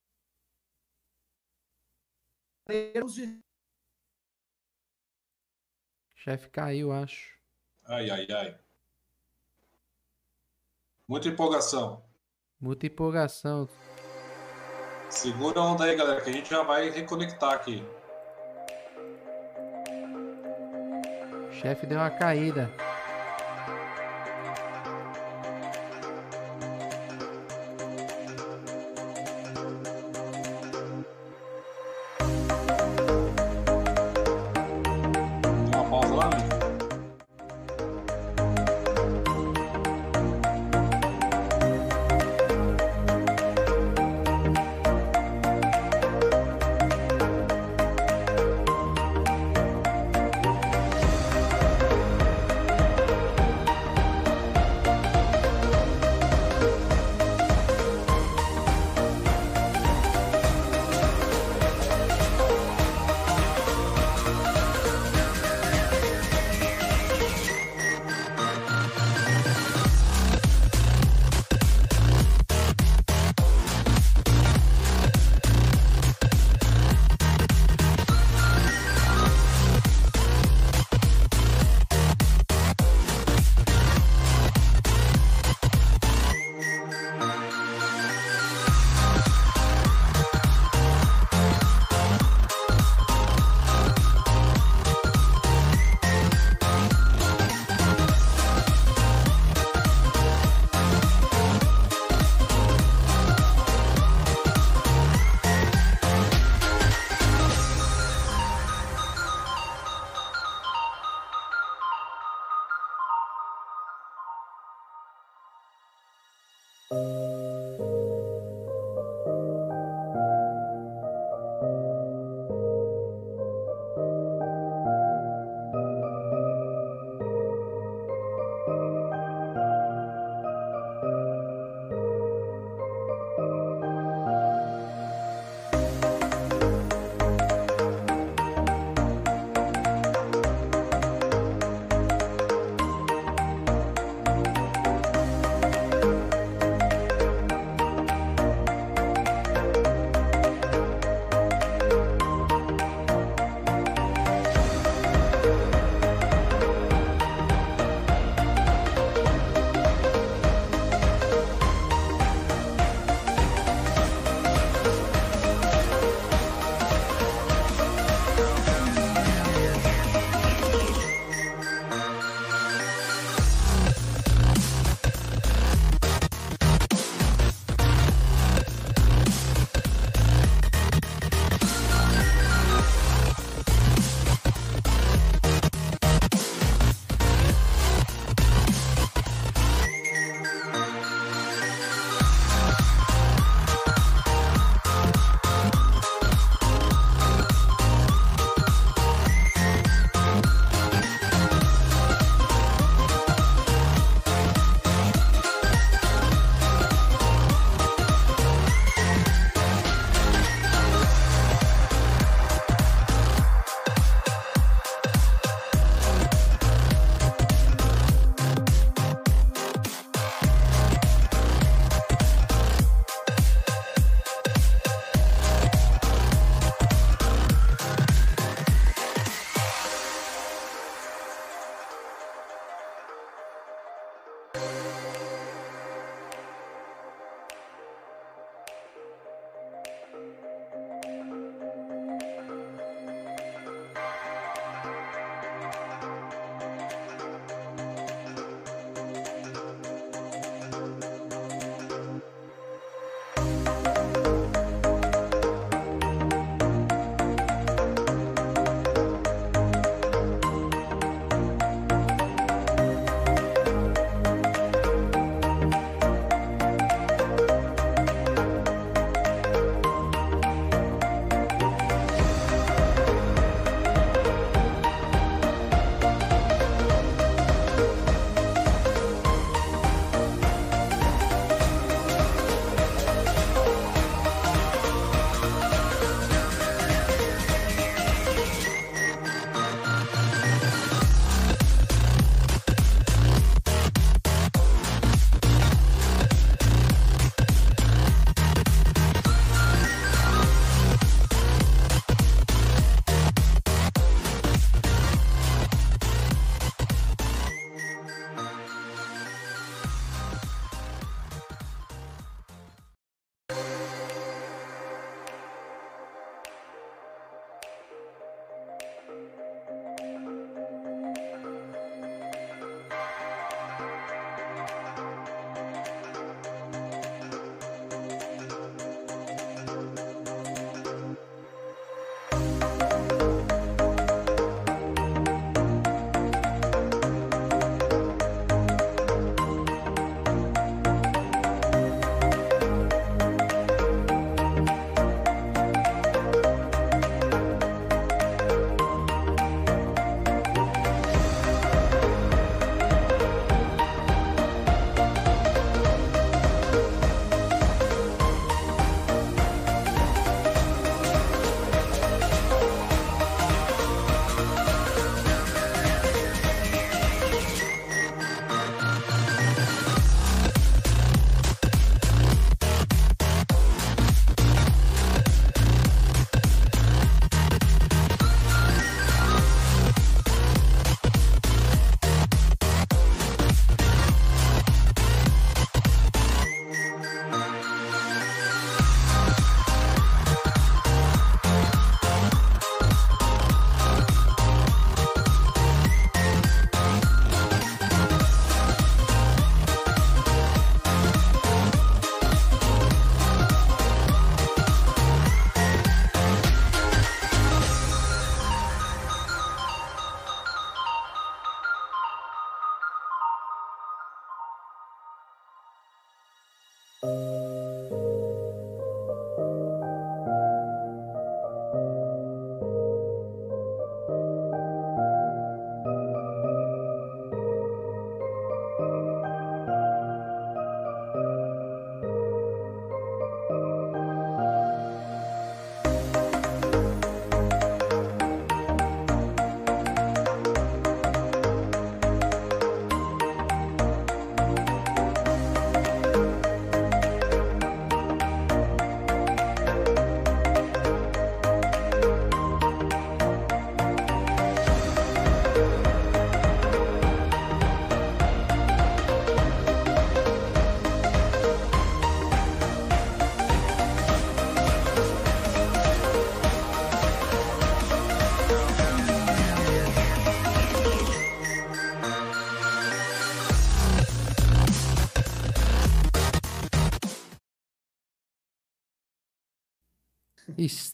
Chefe 6.15 6.49
caiu, 6.49 6.91
acho. 6.91 7.39
Ai, 7.85 8.09
ai, 8.09 8.27
ai. 8.29 8.59
Muita 11.07 11.29
empolgação. 11.29 12.05
Muita 12.59 12.85
empolgação. 12.85 13.67
Segura 15.11 15.59
a 15.59 15.63
onda 15.65 15.83
aí, 15.83 15.95
galera, 15.95 16.21
que 16.21 16.29
a 16.29 16.33
gente 16.33 16.49
já 16.49 16.63
vai 16.63 16.89
reconectar 16.89 17.51
aqui. 17.51 17.83
O 21.49 21.53
chefe 21.53 21.85
deu 21.85 21.99
uma 21.99 22.09
caída. 22.09 22.71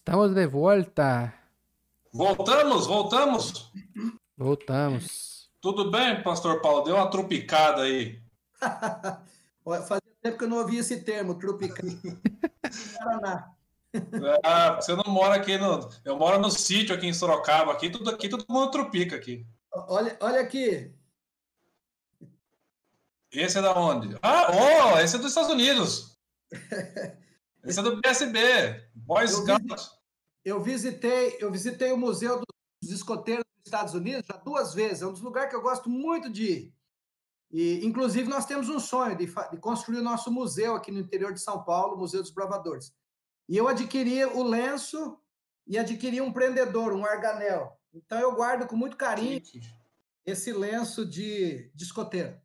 Estamos 0.08 0.34
de 0.34 0.48
volta. 0.48 1.34
Voltamos, 2.14 2.88
voltamos. 2.88 3.74
Voltamos. 4.38 5.52
Tudo 5.60 5.92
bem, 5.92 6.24
pastor 6.24 6.62
Paulo? 6.62 6.86
Deu 6.86 6.96
uma 6.96 7.10
trupicada 7.10 7.82
aí. 7.82 8.24
Fazia 9.86 10.16
tempo 10.22 10.38
que 10.38 10.46
eu 10.46 10.48
não 10.48 10.60
ouvia 10.60 10.80
esse 10.80 11.04
termo, 11.04 11.36
trupicada. 11.36 11.90
Paraná. 12.98 13.52
Ah, 14.46 14.76
você 14.76 14.96
não 14.96 15.12
mora 15.12 15.36
aqui 15.36 15.58
no. 15.58 15.90
Eu 16.06 16.18
moro 16.18 16.40
no 16.40 16.52
sítio 16.52 16.96
aqui 16.96 17.08
em 17.08 17.14
Sorocaba, 17.14 17.74
aqui 17.74 17.90
tudo 17.90 18.10
aqui 18.10 18.30
todo 18.30 18.46
mundo 18.48 18.72
trupica 18.72 19.18
aqui. 19.18 19.46
Olha, 19.74 20.16
olha 20.22 20.40
aqui. 20.40 20.94
Esse 23.30 23.58
é 23.58 23.62
da 23.62 23.78
onde? 23.78 24.18
Ah, 24.22 24.52
oh, 24.54 25.00
esse 25.00 25.18
é 25.18 25.20
dos 25.20 25.30
Estados 25.30 25.52
Unidos. 25.52 26.18
Esse 27.68 27.82
é 27.82 27.84
do 27.84 28.00
PSB, 28.00 28.88
Boy 28.96 29.28
Scouts. 29.28 29.97
Eu 30.48 30.62
visitei, 30.62 31.36
eu 31.42 31.52
visitei 31.52 31.92
o 31.92 31.98
Museu 31.98 32.42
dos 32.82 32.90
Escoteiros 32.90 33.44
dos 33.58 33.66
Estados 33.66 33.94
Unidos 33.94 34.26
já 34.26 34.38
duas 34.38 34.74
vezes. 34.74 35.02
É 35.02 35.06
um 35.06 35.12
dos 35.12 35.20
lugares 35.22 35.50
que 35.50 35.56
eu 35.58 35.62
gosto 35.62 35.90
muito 35.90 36.30
de 36.30 36.44
ir. 36.46 36.74
E, 37.52 37.86
inclusive, 37.86 38.30
nós 38.30 38.46
temos 38.46 38.70
um 38.70 38.80
sonho 38.80 39.18
de, 39.18 39.26
de 39.26 39.58
construir 39.58 39.98
o 39.98 40.04
nosso 40.04 40.32
museu 40.32 40.74
aqui 40.74 40.90
no 40.90 41.02
interior 41.02 41.34
de 41.34 41.42
São 41.42 41.66
Paulo, 41.66 41.96
o 41.96 42.00
Museu 42.00 42.22
dos 42.22 42.32
Bravadores. 42.32 42.94
E 43.50 43.58
eu 43.58 43.68
adquiri 43.68 44.24
o 44.24 44.42
lenço 44.42 45.20
e 45.68 45.78
adquiri 45.78 46.22
um 46.22 46.32
prendedor, 46.32 46.94
um 46.94 47.06
arganel. 47.06 47.78
Então 47.94 48.18
eu 48.18 48.34
guardo 48.34 48.66
com 48.68 48.78
muito 48.78 48.96
carinho 48.96 49.42
esse 50.26 50.54
lenço 50.54 51.06
de, 51.06 51.70
de 51.76 51.84
escoteiro. 51.84 52.40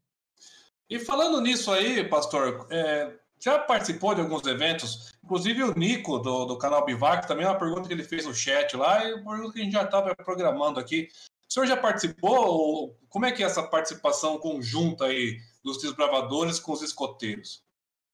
E 0.90 0.98
falando 0.98 1.40
nisso 1.40 1.70
aí, 1.70 2.08
pastor, 2.08 2.66
é, 2.68 3.16
já 3.42 3.58
participou 3.58 4.14
de 4.14 4.20
alguns 4.20 4.46
eventos? 4.46 5.12
Inclusive 5.24 5.64
o 5.64 5.74
Nico, 5.74 6.18
do, 6.18 6.44
do 6.44 6.58
canal 6.58 6.84
Bivac, 6.84 7.26
também 7.26 7.44
é 7.44 7.48
uma 7.48 7.58
pergunta 7.58 7.88
que 7.88 7.94
ele 7.94 8.04
fez 8.04 8.24
no 8.24 8.34
chat 8.34 8.76
lá, 8.76 9.04
e 9.04 9.14
uma 9.14 9.32
pergunta 9.32 9.54
que 9.54 9.60
a 9.60 9.64
gente 9.64 9.72
já 9.72 9.82
estava 9.82 10.14
programando 10.14 10.78
aqui. 10.78 11.08
O 11.48 11.52
senhor 11.52 11.66
já 11.66 11.76
participou? 11.76 12.96
Como 13.08 13.26
é 13.26 13.32
que 13.32 13.42
é 13.42 13.46
essa 13.46 13.62
participação 13.62 14.38
conjunta 14.38 15.06
aí 15.06 15.38
dos 15.62 15.82
desbravadores 15.82 16.60
com 16.60 16.72
os 16.72 16.82
escoteiros? 16.82 17.62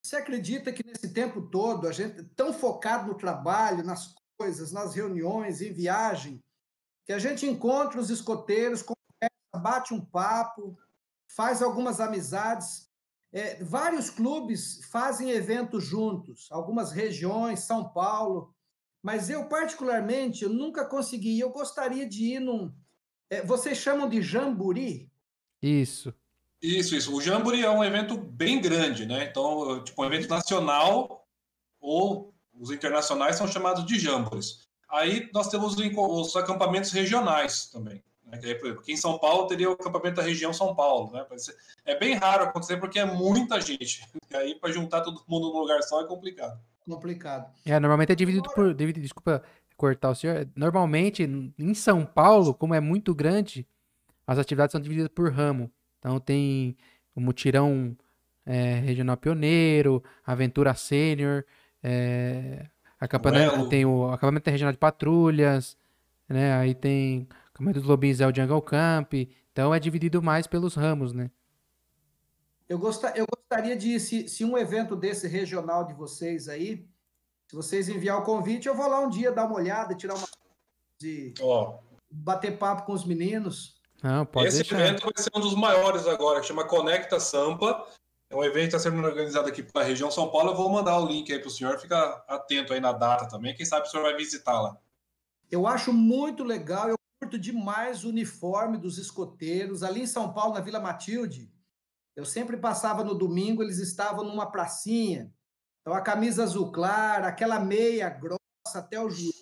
Você 0.02 0.16
acredita 0.16 0.72
que 0.72 0.84
nesse 0.84 1.12
tempo 1.12 1.42
todo, 1.42 1.86
a 1.86 1.92
gente 1.92 2.22
tão 2.34 2.52
focado 2.52 3.09
no 3.09 3.14
trabalho, 3.14 3.84
nas 3.84 4.14
coisas, 4.38 4.72
nas 4.72 4.94
reuniões, 4.94 5.60
em 5.60 5.72
viagem, 5.72 6.40
que 7.05 7.12
a 7.12 7.18
gente 7.18 7.46
encontra 7.46 8.00
os 8.00 8.09
escoteiros, 8.09 8.82
conversa, 8.82 9.62
bate 9.62 9.92
um 9.92 10.00
papo, 10.00 10.76
faz 11.28 11.62
algumas 11.62 12.00
amizades. 12.00 12.88
É, 13.32 13.62
vários 13.62 14.09
clubes 14.09 14.80
fazem 14.90 15.30
eventos 15.30 15.84
juntos, 15.84 16.48
algumas 16.50 16.92
regiões, 16.92 17.60
São 17.60 17.88
Paulo, 17.90 18.55
mas 19.02 19.30
eu, 19.30 19.48
particularmente, 19.48 20.44
eu 20.44 20.50
nunca 20.50 20.84
consegui. 20.84 21.38
Eu 21.38 21.50
gostaria 21.50 22.09
de 22.09 22.34
ir 22.34 22.40
num. 22.40 22.72
É, 23.30 23.44
vocês 23.44 23.78
chamam 23.78 24.09
de 24.09 24.22
jamburi? 24.22 25.10
Isso. 25.62 26.12
Isso, 26.60 26.96
isso. 26.96 27.14
O 27.14 27.20
Jamboree 27.20 27.62
é 27.62 27.70
um 27.70 27.84
evento 27.84 28.16
bem 28.16 28.60
grande, 28.60 29.06
né? 29.06 29.24
Então, 29.24 29.82
tipo, 29.84 30.02
um 30.02 30.06
evento 30.06 30.28
nacional 30.28 31.26
ou 31.80 32.34
os 32.52 32.70
internacionais 32.70 33.36
são 33.36 33.46
chamados 33.46 33.86
de 33.86 33.98
Jambores. 33.98 34.66
Aí 34.90 35.30
nós 35.32 35.48
temos 35.48 35.76
os 35.76 36.36
acampamentos 36.36 36.90
regionais 36.90 37.66
também. 37.66 38.02
Né? 38.30 38.40
Aí, 38.42 38.55
por 38.55 38.66
exemplo, 38.66 38.82
aqui 38.82 38.92
em 38.92 38.96
São 38.96 39.18
Paulo 39.18 39.46
teria 39.46 39.70
o 39.70 39.72
acampamento 39.72 40.16
da 40.16 40.22
região 40.22 40.52
São 40.52 40.74
Paulo, 40.74 41.12
né? 41.12 41.26
É 41.84 41.98
bem 41.98 42.14
raro 42.14 42.44
acontecer 42.44 42.76
porque 42.76 42.98
é 42.98 43.05
muita 43.05 43.60
gente. 43.60 44.02
E 44.30 44.36
aí, 44.36 44.55
para 44.55 44.70
juntar 44.70 45.00
todo 45.00 45.24
mundo 45.26 45.50
num 45.50 45.60
lugar 45.60 45.82
só 45.82 46.02
é 46.02 46.06
complicado. 46.06 46.60
Complicado. 46.86 47.50
É, 47.64 47.80
normalmente 47.80 48.12
é 48.12 48.14
dividido 48.14 48.46
por. 48.55 48.74
Dividido, 48.74 49.02
desculpa 49.02 49.42
cortar 49.74 50.10
o 50.10 50.14
senhor. 50.14 50.46
Normalmente, 50.55 51.22
em 51.22 51.72
São 51.72 52.05
Paulo, 52.05 52.52
como 52.52 52.74
é 52.74 52.80
muito 52.80 53.14
grande, 53.14 53.66
as 54.26 54.38
atividades 54.38 54.72
são 54.72 54.80
divididas 54.82 55.09
por 55.09 55.32
ramo. 55.32 55.72
Então 55.98 56.20
tem 56.20 56.76
o 57.14 57.22
Mutirão 57.22 57.96
é, 58.44 58.74
Regional 58.80 59.16
Pioneiro, 59.16 60.02
Aventura 60.26 60.74
Sênior, 60.74 61.44
é, 61.82 62.66
acampamento, 63.00 63.68
tem 63.68 63.86
o 63.86 64.10
acampamento 64.10 64.50
regional 64.50 64.72
de 64.72 64.78
patrulhas, 64.78 65.76
né? 66.28 66.55
Aí 66.55 66.74
tem 66.74 67.26
o 67.59 67.62
acampamento 67.62 67.80
dos 67.80 67.89
lobis 67.89 68.20
é 68.20 68.26
o 68.26 68.35
Jungle 68.35 68.62
Camp. 68.62 69.12
Então 69.52 69.74
é 69.74 69.80
dividido 69.80 70.22
mais 70.22 70.47
pelos 70.47 70.74
ramos, 70.74 71.12
né? 71.12 71.30
Eu, 72.68 72.78
gostar, 72.78 73.16
eu 73.16 73.24
gostaria 73.26 73.76
de, 73.76 73.98
se, 73.98 74.28
se 74.28 74.44
um 74.44 74.56
evento 74.56 74.94
desse 74.94 75.26
regional 75.26 75.85
de 75.85 75.94
vocês 75.94 76.48
aí, 76.48 76.86
se 77.48 77.56
vocês 77.56 77.89
enviar 77.89 78.18
o 78.18 78.22
convite, 78.22 78.68
eu 78.68 78.74
vou 78.74 78.86
lá 78.89 79.01
um 79.01 79.09
dia 79.09 79.32
dar 79.32 79.47
uma 79.47 79.56
olhada, 79.56 79.94
tirar 79.94 80.14
uma. 80.14 80.28
de 81.01 81.35
oh. 81.40 81.78
bater 82.10 82.59
papo 82.59 82.85
com 82.85 82.93
os 82.93 83.05
meninos. 83.05 83.80
Não, 84.02 84.24
pode 84.24 84.48
Esse 84.48 84.59
deixar. 84.59 84.80
evento 84.80 85.02
vai 85.02 85.12
ser 85.16 85.30
um 85.35 85.40
dos 85.40 85.55
maiores 85.55 86.06
agora, 86.06 86.43
chama 86.43 86.64
Conecta 86.64 87.18
Sampa. 87.18 87.85
É 88.30 88.36
um 88.36 88.44
evento 88.44 88.70
que 88.70 88.76
está 88.76 88.78
sendo 88.78 89.02
organizado 89.02 89.48
aqui 89.48 89.62
para 89.62 89.82
a 89.82 89.85
região 89.85 90.10
São 90.10 90.30
Paulo. 90.30 90.51
Eu 90.51 90.56
vou 90.56 90.70
mandar 90.70 90.98
o 91.01 91.06
link 91.06 91.32
aí 91.32 91.39
para 91.39 91.48
o 91.48 91.51
senhor, 91.51 91.78
fica 91.80 92.22
atento 92.28 92.74
aí 92.74 92.80
na 92.80 92.93
data 92.93 93.26
também. 93.26 93.56
Quem 93.56 93.64
sabe 93.64 93.89
o 93.89 93.90
senhor 93.90 94.02
vai 94.02 94.14
visitar 94.14 94.60
lá. 94.60 94.76
Eu 95.51 95.66
acho 95.66 95.93
muito 95.93 96.44
legal, 96.44 96.90
eu 96.90 96.97
curto 97.20 97.39
demais 97.39 98.05
o 98.05 98.09
uniforme 98.09 98.78
dos 98.78 98.97
escoteiros. 98.99 99.82
Ali 99.82 100.03
em 100.03 100.07
São 100.07 100.32
Paulo, 100.32 100.55
na 100.55 100.61
Vila 100.61 100.81
Matilde, 100.81 101.53
eu 102.16 102.24
sempre 102.24 102.57
passava 102.57 103.05
no 103.05 103.15
domingo, 103.15 103.62
eles 103.62 103.78
estavam 103.78 104.24
numa 104.24 104.51
pracinha. 104.51 105.32
Então, 105.81 105.95
a 105.95 106.01
camisa 106.01 106.43
azul 106.43 106.73
clara, 106.73 107.28
aquela 107.28 107.61
meia 107.61 108.09
grossa 108.09 108.39
até 108.74 109.01
o 109.01 109.11
joelho. 109.11 109.32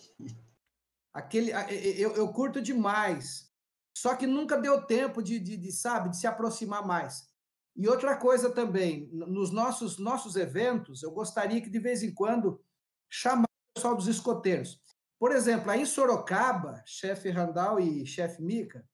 Aquele, 1.13 1.51
eu, 1.51 2.15
eu 2.15 2.29
curto 2.33 2.61
demais. 2.61 3.51
Só 3.97 4.15
que 4.15 4.27
nunca 4.27 4.61
deu 4.61 4.83
tempo 4.83 5.23
de, 5.23 5.41
de, 5.41 5.57
de, 5.57 5.73
sabe, 5.73 6.11
de 6.11 6.19
se 6.19 6.27
aproximar 6.27 6.87
mais. 6.87 7.29
E 7.75 7.89
outra 7.89 8.17
coisa 8.17 8.51
também, 8.51 9.09
nos 9.13 9.51
nossos, 9.51 9.99
nossos 9.99 10.37
eventos, 10.37 11.03
eu 11.03 11.11
gostaria 11.11 11.61
que 11.61 11.71
de 11.71 11.79
vez 11.79 12.03
em 12.03 12.13
quando 12.13 12.61
chamar 13.09 13.45
o 13.45 13.75
pessoal 13.75 13.95
dos 13.95 14.07
escoteiros. 14.07 14.81
Por 15.19 15.33
exemplo, 15.33 15.71
aí 15.71 15.83
em 15.83 15.87
Sorocaba, 15.87 16.83
chefe 16.85 17.31
Randall 17.31 17.81
e 17.81 18.07
chefe 18.07 18.43
Mica, 18.43 18.85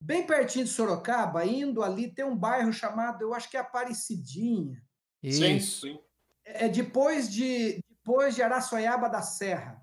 bem 0.00 0.26
pertinho 0.26 0.64
de 0.64 0.70
Sorocaba, 0.70 1.46
indo 1.46 1.82
ali, 1.82 2.12
tem 2.12 2.24
um 2.24 2.36
bairro 2.36 2.72
chamado, 2.72 3.22
eu 3.22 3.32
acho 3.32 3.48
que 3.48 3.56
é 3.56 3.60
Aparecidinha. 3.60 4.82
Isso. 5.22 5.40
Sim, 5.40 5.60
sim. 5.60 5.98
É 6.44 6.68
depois 6.68 7.32
de, 7.32 7.80
depois 7.88 8.34
de 8.34 8.42
Araçoiaba 8.42 9.08
da 9.08 9.22
Serra. 9.22 9.80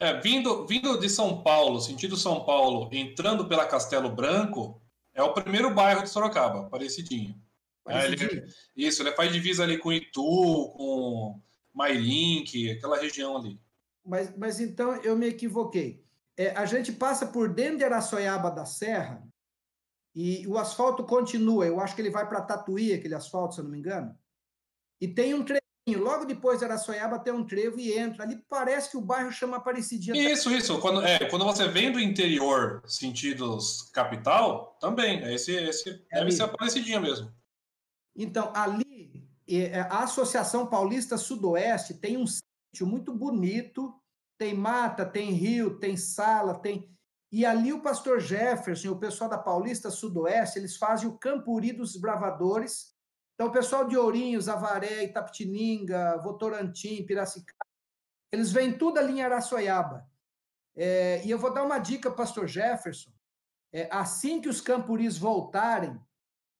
É, 0.00 0.18
vindo, 0.20 0.66
vindo 0.66 0.98
de 0.98 1.10
São 1.10 1.42
Paulo, 1.42 1.80
sentido 1.80 2.16
São 2.16 2.44
Paulo, 2.44 2.88
entrando 2.92 3.48
pela 3.48 3.66
Castelo 3.66 4.08
Branco, 4.08 4.80
é 5.12 5.22
o 5.22 5.34
primeiro 5.34 5.74
bairro 5.74 6.04
de 6.04 6.08
Sorocaba, 6.08 6.70
Parecidinho. 6.70 7.34
É, 7.88 8.04
ele, 8.04 8.44
isso, 8.76 9.02
ele 9.02 9.12
faz 9.12 9.32
divisa 9.32 9.64
ali 9.64 9.78
com 9.78 9.92
Itu, 9.92 10.22
com 10.76 11.40
Mairink, 11.74 12.70
aquela 12.70 12.98
região 12.98 13.36
ali. 13.36 13.60
Mas, 14.08 14.34
mas 14.36 14.58
então 14.58 14.96
eu 15.02 15.14
me 15.14 15.26
equivoquei. 15.26 16.02
É, 16.36 16.50
a 16.56 16.64
gente 16.64 16.92
passa 16.92 17.26
por 17.26 17.52
dentro 17.52 17.78
de 17.78 17.84
Araçoiaba 17.84 18.50
da 18.50 18.64
Serra 18.64 19.22
e 20.14 20.46
o 20.46 20.56
asfalto 20.56 21.04
continua. 21.04 21.66
Eu 21.66 21.78
acho 21.78 21.94
que 21.94 22.00
ele 22.00 22.10
vai 22.10 22.26
para 22.26 22.40
Tatuí, 22.40 22.94
aquele 22.94 23.14
asfalto, 23.14 23.54
se 23.54 23.60
eu 23.60 23.64
não 23.64 23.70
me 23.70 23.78
engano. 23.78 24.16
E 25.00 25.06
tem 25.06 25.34
um 25.34 25.44
trecho 25.44 25.58
Logo 25.96 26.26
depois 26.26 26.58
de 26.58 26.66
Araçoiaba 26.66 27.18
tem 27.18 27.32
um 27.32 27.46
trevo 27.46 27.80
e 27.80 27.96
entra. 27.96 28.22
Ali 28.22 28.36
parece 28.48 28.90
que 28.90 28.96
o 28.96 29.00
bairro 29.00 29.32
chama 29.32 29.56
Aparecidinha. 29.56 30.14
Isso, 30.30 30.50
isso. 30.50 30.78
Quando, 30.80 31.02
é, 31.02 31.18
quando 31.30 31.46
você 31.46 31.66
vem 31.66 31.90
do 31.90 31.98
interior, 31.98 32.82
sentidos 32.86 33.90
capital, 33.90 34.76
também. 34.80 35.22
É 35.22 35.34
esse, 35.34 35.52
esse 35.52 36.04
é 36.10 36.18
deve 36.18 36.32
ser 36.32 36.42
Aparecidinha 36.42 37.00
mesmo. 37.00 37.32
Então, 38.14 38.52
ali, 38.54 39.26
é, 39.48 39.80
a 39.80 40.00
Associação 40.00 40.66
Paulista 40.66 41.16
Sudoeste 41.16 41.94
tem 41.94 42.18
um 42.18 42.26
sítio 42.78 42.86
muito 42.86 43.12
bonito. 43.12 43.94
Tem 44.38 44.54
mata, 44.54 45.04
tem 45.04 45.32
rio, 45.32 45.78
tem 45.78 45.96
sala, 45.96 46.58
tem. 46.58 46.88
E 47.30 47.44
ali 47.44 47.72
o 47.72 47.82
pastor 47.82 48.20
Jefferson, 48.20 48.90
o 48.90 48.98
pessoal 48.98 49.28
da 49.28 49.38
Paulista 49.38 49.90
Sudoeste, 49.90 50.58
eles 50.58 50.76
fazem 50.76 51.08
o 51.08 51.18
Campuri 51.18 51.72
dos 51.72 51.96
Bravadores, 51.96 52.96
então, 53.38 53.50
o 53.50 53.52
pessoal 53.52 53.86
de 53.86 53.96
Ourinhos, 53.96 54.48
Avaré, 54.48 55.04
Itapetininga, 55.04 56.18
Votorantim, 56.18 57.06
Piracicaba, 57.06 57.64
eles 58.32 58.50
vêm 58.50 58.76
tudo 58.76 58.98
ali 58.98 59.12
em 59.12 59.22
Araçoiaba. 59.22 60.04
É, 60.74 61.24
e 61.24 61.30
eu 61.30 61.38
vou 61.38 61.54
dar 61.54 61.62
uma 61.62 61.78
dica, 61.78 62.10
pastor 62.10 62.48
Jefferson. 62.48 63.12
É, 63.72 63.88
assim 63.92 64.40
que 64.40 64.48
os 64.48 64.60
campuris 64.60 65.16
voltarem, 65.16 65.96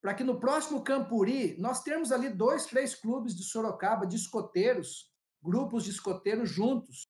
para 0.01 0.15
que 0.15 0.23
no 0.23 0.39
próximo 0.39 0.85
Campuri, 0.85 1.57
nós 1.59 1.82
temos 1.82 2.12
ali 2.12 2.28
dois, 2.28 2.66
três 2.66 2.95
clubes 2.95 3.35
de 3.35 3.43
Sorocaba, 3.43 4.07
de 4.07 4.15
escoteiros, 4.15 5.07
grupos 5.43 5.85
de 5.85 5.90
escoteiros 5.90 6.51
juntos. 6.51 7.09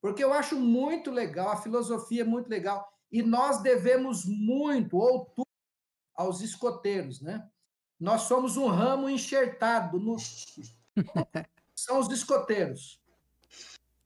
Porque 0.00 0.22
eu 0.22 0.32
acho 0.32 0.56
muito 0.56 1.10
legal, 1.10 1.50
a 1.50 1.56
filosofia 1.56 2.22
é 2.22 2.24
muito 2.24 2.48
legal. 2.48 2.88
E 3.10 3.22
nós 3.22 3.62
devemos 3.62 4.24
muito, 4.24 4.96
ou 4.96 5.24
tudo, 5.26 5.48
aos 6.14 6.40
escoteiros, 6.40 7.20
né? 7.20 7.48
Nós 7.98 8.22
somos 8.22 8.56
um 8.56 8.66
ramo 8.66 9.08
enxertado. 9.08 9.98
No... 9.98 10.16
São 11.74 11.98
os 11.98 12.10
escoteiros. 12.10 13.00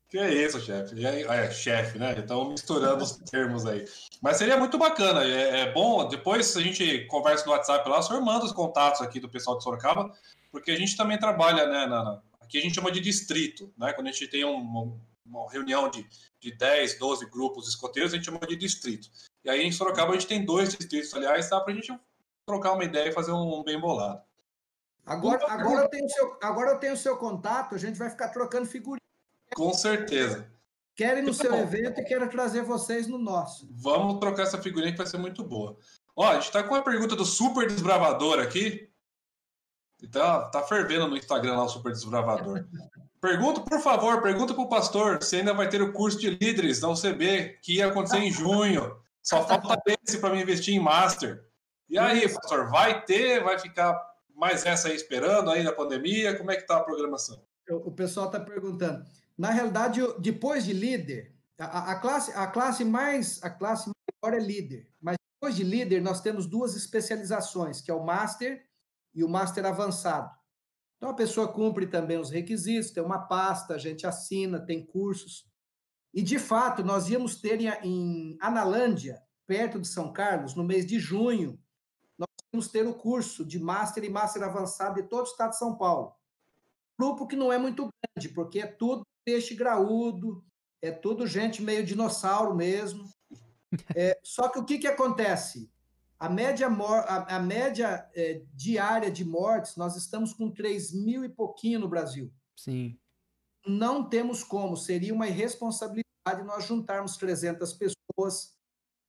Que 0.08 0.18
é 0.18 0.30
isso, 0.30 0.60
chefe. 0.60 1.04
É, 1.06 1.22
é 1.22 1.50
chefe, 1.50 1.98
né? 1.98 2.14
Então 2.18 2.50
misturando 2.50 3.02
os 3.02 3.16
termos 3.16 3.64
aí. 3.64 3.86
Mas 4.20 4.36
seria 4.36 4.58
muito 4.58 4.76
bacana. 4.76 5.24
É, 5.24 5.60
é, 5.60 5.72
bom, 5.72 6.06
depois 6.06 6.54
a 6.54 6.60
gente 6.60 7.06
conversa 7.06 7.46
no 7.46 7.52
WhatsApp 7.52 7.88
lá, 7.88 7.98
o 7.98 8.02
senhor 8.02 8.20
manda 8.20 8.44
os 8.44 8.52
contatos 8.52 9.00
aqui 9.00 9.18
do 9.18 9.30
pessoal 9.30 9.56
de 9.56 9.64
Sorocaba, 9.64 10.12
porque 10.50 10.70
a 10.70 10.76
gente 10.76 10.98
também 10.98 11.18
trabalha, 11.18 11.66
né? 11.66 11.86
Na, 11.86 12.22
aqui 12.52 12.58
a 12.58 12.60
gente 12.60 12.74
chama 12.74 12.92
de 12.92 13.00
distrito, 13.00 13.72
né? 13.78 13.94
Quando 13.94 14.08
a 14.08 14.12
gente 14.12 14.28
tem 14.28 14.44
um, 14.44 15.00
uma 15.24 15.50
reunião 15.50 15.88
de, 15.88 16.06
de 16.38 16.54
10, 16.54 16.98
12 16.98 17.26
grupos 17.30 17.66
escoteiros, 17.66 18.12
a 18.12 18.16
gente 18.16 18.26
chama 18.26 18.40
de 18.40 18.56
distrito. 18.56 19.08
E 19.42 19.48
aí 19.48 19.62
em 19.62 19.72
Sorocaba 19.72 20.10
a 20.10 20.14
gente 20.14 20.26
tem 20.26 20.44
dois 20.44 20.76
distritos, 20.76 21.14
aliás, 21.14 21.48
dá 21.48 21.60
para 21.60 21.72
a 21.72 21.76
gente 21.76 21.98
trocar 22.46 22.72
uma 22.72 22.84
ideia 22.84 23.08
e 23.08 23.12
fazer 23.12 23.32
um 23.32 23.62
bem 23.64 23.80
bolado. 23.80 24.20
Agora, 25.04 25.44
agora, 25.50 25.82
eu 25.82 25.88
tenho 25.88 26.08
seu, 26.08 26.38
agora 26.42 26.70
eu 26.72 26.78
tenho 26.78 26.92
o 26.92 26.96
seu 26.96 27.16
contato, 27.16 27.74
a 27.74 27.78
gente 27.78 27.98
vai 27.98 28.10
ficar 28.10 28.28
trocando 28.28 28.66
figurinha. 28.66 29.00
Com 29.54 29.72
certeza. 29.72 30.48
Querem 30.94 31.22
no 31.22 31.30
então, 31.30 31.50
seu 31.50 31.54
evento 31.54 32.00
e 32.00 32.04
quero 32.04 32.28
trazer 32.28 32.62
vocês 32.62 33.06
no 33.06 33.18
nosso. 33.18 33.66
Vamos 33.72 34.20
trocar 34.20 34.42
essa 34.42 34.60
figurinha 34.60 34.92
que 34.92 34.98
vai 34.98 35.06
ser 35.06 35.16
muito 35.16 35.42
boa. 35.42 35.76
Ó, 36.14 36.28
a 36.28 36.34
gente 36.34 36.44
está 36.44 36.62
com 36.62 36.74
uma 36.74 36.84
pergunta 36.84 37.16
do 37.16 37.24
Super 37.24 37.66
Desbravador 37.66 38.38
aqui. 38.38 38.91
Então, 40.02 40.50
tá 40.50 40.62
fervendo 40.62 41.06
no 41.06 41.16
Instagram 41.16 41.56
lá 41.56 41.64
o 41.64 41.68
Super 41.68 41.92
Desbravador. 41.92 42.64
Pergunta, 43.20 43.60
por 43.60 43.80
favor, 43.80 44.20
pergunta 44.20 44.52
para 44.52 44.64
o 44.64 44.68
pastor 44.68 45.22
se 45.22 45.36
ainda 45.36 45.54
vai 45.54 45.68
ter 45.68 45.80
o 45.80 45.92
curso 45.92 46.18
de 46.18 46.30
líderes 46.30 46.80
da 46.80 46.88
UCB, 46.88 47.58
que 47.62 47.76
ia 47.76 47.86
acontecer 47.86 48.18
em 48.18 48.32
junho. 48.32 48.96
Só 49.22 49.46
falta 49.46 49.80
esse 50.04 50.18
para 50.18 50.34
me 50.34 50.42
investir 50.42 50.74
em 50.74 50.80
Master. 50.80 51.44
E 51.88 51.96
aí, 51.96 52.28
pastor, 52.28 52.68
vai 52.68 53.04
ter? 53.04 53.44
Vai 53.44 53.58
ficar 53.60 53.96
mais 54.34 54.66
essa 54.66 54.88
aí 54.88 54.96
esperando 54.96 55.50
aí 55.50 55.62
na 55.62 55.70
pandemia? 55.70 56.36
Como 56.36 56.50
é 56.50 56.56
que 56.56 56.66
tá 56.66 56.78
a 56.78 56.82
programação? 56.82 57.40
O 57.70 57.92
pessoal 57.92 58.26
está 58.26 58.40
perguntando. 58.40 59.04
Na 59.38 59.50
realidade, 59.50 60.00
depois 60.18 60.64
de 60.64 60.72
líder, 60.72 61.32
a, 61.58 61.92
a, 61.92 62.00
classe, 62.00 62.32
a 62.32 62.46
classe 62.48 62.84
mais 62.84 63.40
a 63.42 63.50
classe 63.50 63.90
maior 64.22 64.36
é 64.36 64.40
líder, 64.40 64.88
mas 65.00 65.16
depois 65.34 65.54
de 65.54 65.62
líder 65.62 66.02
nós 66.02 66.20
temos 66.20 66.46
duas 66.46 66.74
especializações, 66.74 67.80
que 67.80 67.90
é 67.90 67.94
o 67.94 68.04
master 68.04 68.64
e 69.14 69.22
o 69.22 69.28
master 69.28 69.66
avançado. 69.66 70.30
Então 70.96 71.10
a 71.10 71.14
pessoa 71.14 71.52
cumpre 71.52 71.86
também 71.86 72.18
os 72.18 72.30
requisitos, 72.30 72.92
tem 72.92 73.02
uma 73.02 73.26
pasta, 73.26 73.74
a 73.74 73.78
gente 73.78 74.06
assina, 74.06 74.64
tem 74.64 74.86
cursos. 74.86 75.50
E 76.14 76.22
de 76.22 76.38
fato, 76.38 76.84
nós 76.84 77.08
íamos 77.08 77.40
ter 77.40 77.60
em, 77.84 78.36
Analândia, 78.40 79.20
perto 79.46 79.80
de 79.80 79.88
São 79.88 80.12
Carlos, 80.12 80.54
no 80.54 80.62
mês 80.62 80.86
de 80.86 81.00
junho, 81.00 81.58
nós 82.18 82.28
íamos 82.52 82.68
ter 82.68 82.86
o 82.86 82.94
curso 82.94 83.44
de 83.44 83.58
master 83.58 84.04
e 84.04 84.10
master 84.10 84.42
avançado 84.42 85.02
de 85.02 85.08
todo 85.08 85.26
o 85.26 85.30
estado 85.30 85.50
de 85.50 85.58
São 85.58 85.76
Paulo. 85.76 86.14
Grupo 86.98 87.26
que 87.26 87.34
não 87.34 87.52
é 87.52 87.58
muito 87.58 87.88
grande, 88.14 88.28
porque 88.28 88.60
é 88.60 88.66
tudo 88.66 89.02
peixe 89.24 89.54
graúdo, 89.54 90.44
é 90.80 90.90
tudo 90.90 91.26
gente 91.26 91.62
meio 91.62 91.84
dinossauro 91.84 92.54
mesmo. 92.54 93.08
É, 93.96 94.18
só 94.22 94.48
que 94.48 94.58
o 94.58 94.64
que, 94.64 94.78
que 94.78 94.86
acontece? 94.86 95.72
A 96.22 96.28
média, 96.28 96.68
a, 96.68 97.36
a 97.36 97.40
média 97.40 98.08
é, 98.14 98.44
diária 98.54 99.10
de 99.10 99.24
mortes, 99.24 99.74
nós 99.74 99.96
estamos 99.96 100.32
com 100.32 100.48
3 100.48 100.92
mil 100.92 101.24
e 101.24 101.28
pouquinho 101.28 101.80
no 101.80 101.88
Brasil. 101.88 102.32
Sim. 102.56 102.96
Não 103.66 104.08
temos 104.08 104.44
como, 104.44 104.76
seria 104.76 105.12
uma 105.12 105.26
irresponsabilidade 105.26 106.44
nós 106.44 106.64
juntarmos 106.64 107.16
300 107.16 107.72
pessoas 107.72 108.54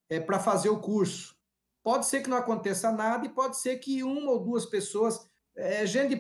é, 0.10 0.20
para 0.20 0.40
fazer 0.40 0.70
o 0.70 0.82
curso. 0.82 1.36
Pode 1.84 2.08
ser 2.08 2.24
que 2.24 2.30
não 2.32 2.38
aconteça 2.38 2.92
nada 2.92 3.28
e 3.28 3.30
pode 3.30 3.60
ser 3.60 3.78
que 3.78 4.02
uma 4.02 4.32
ou 4.32 4.44
duas 4.44 4.66
pessoas, 4.66 5.24
é, 5.56 5.86
gente 5.86 6.20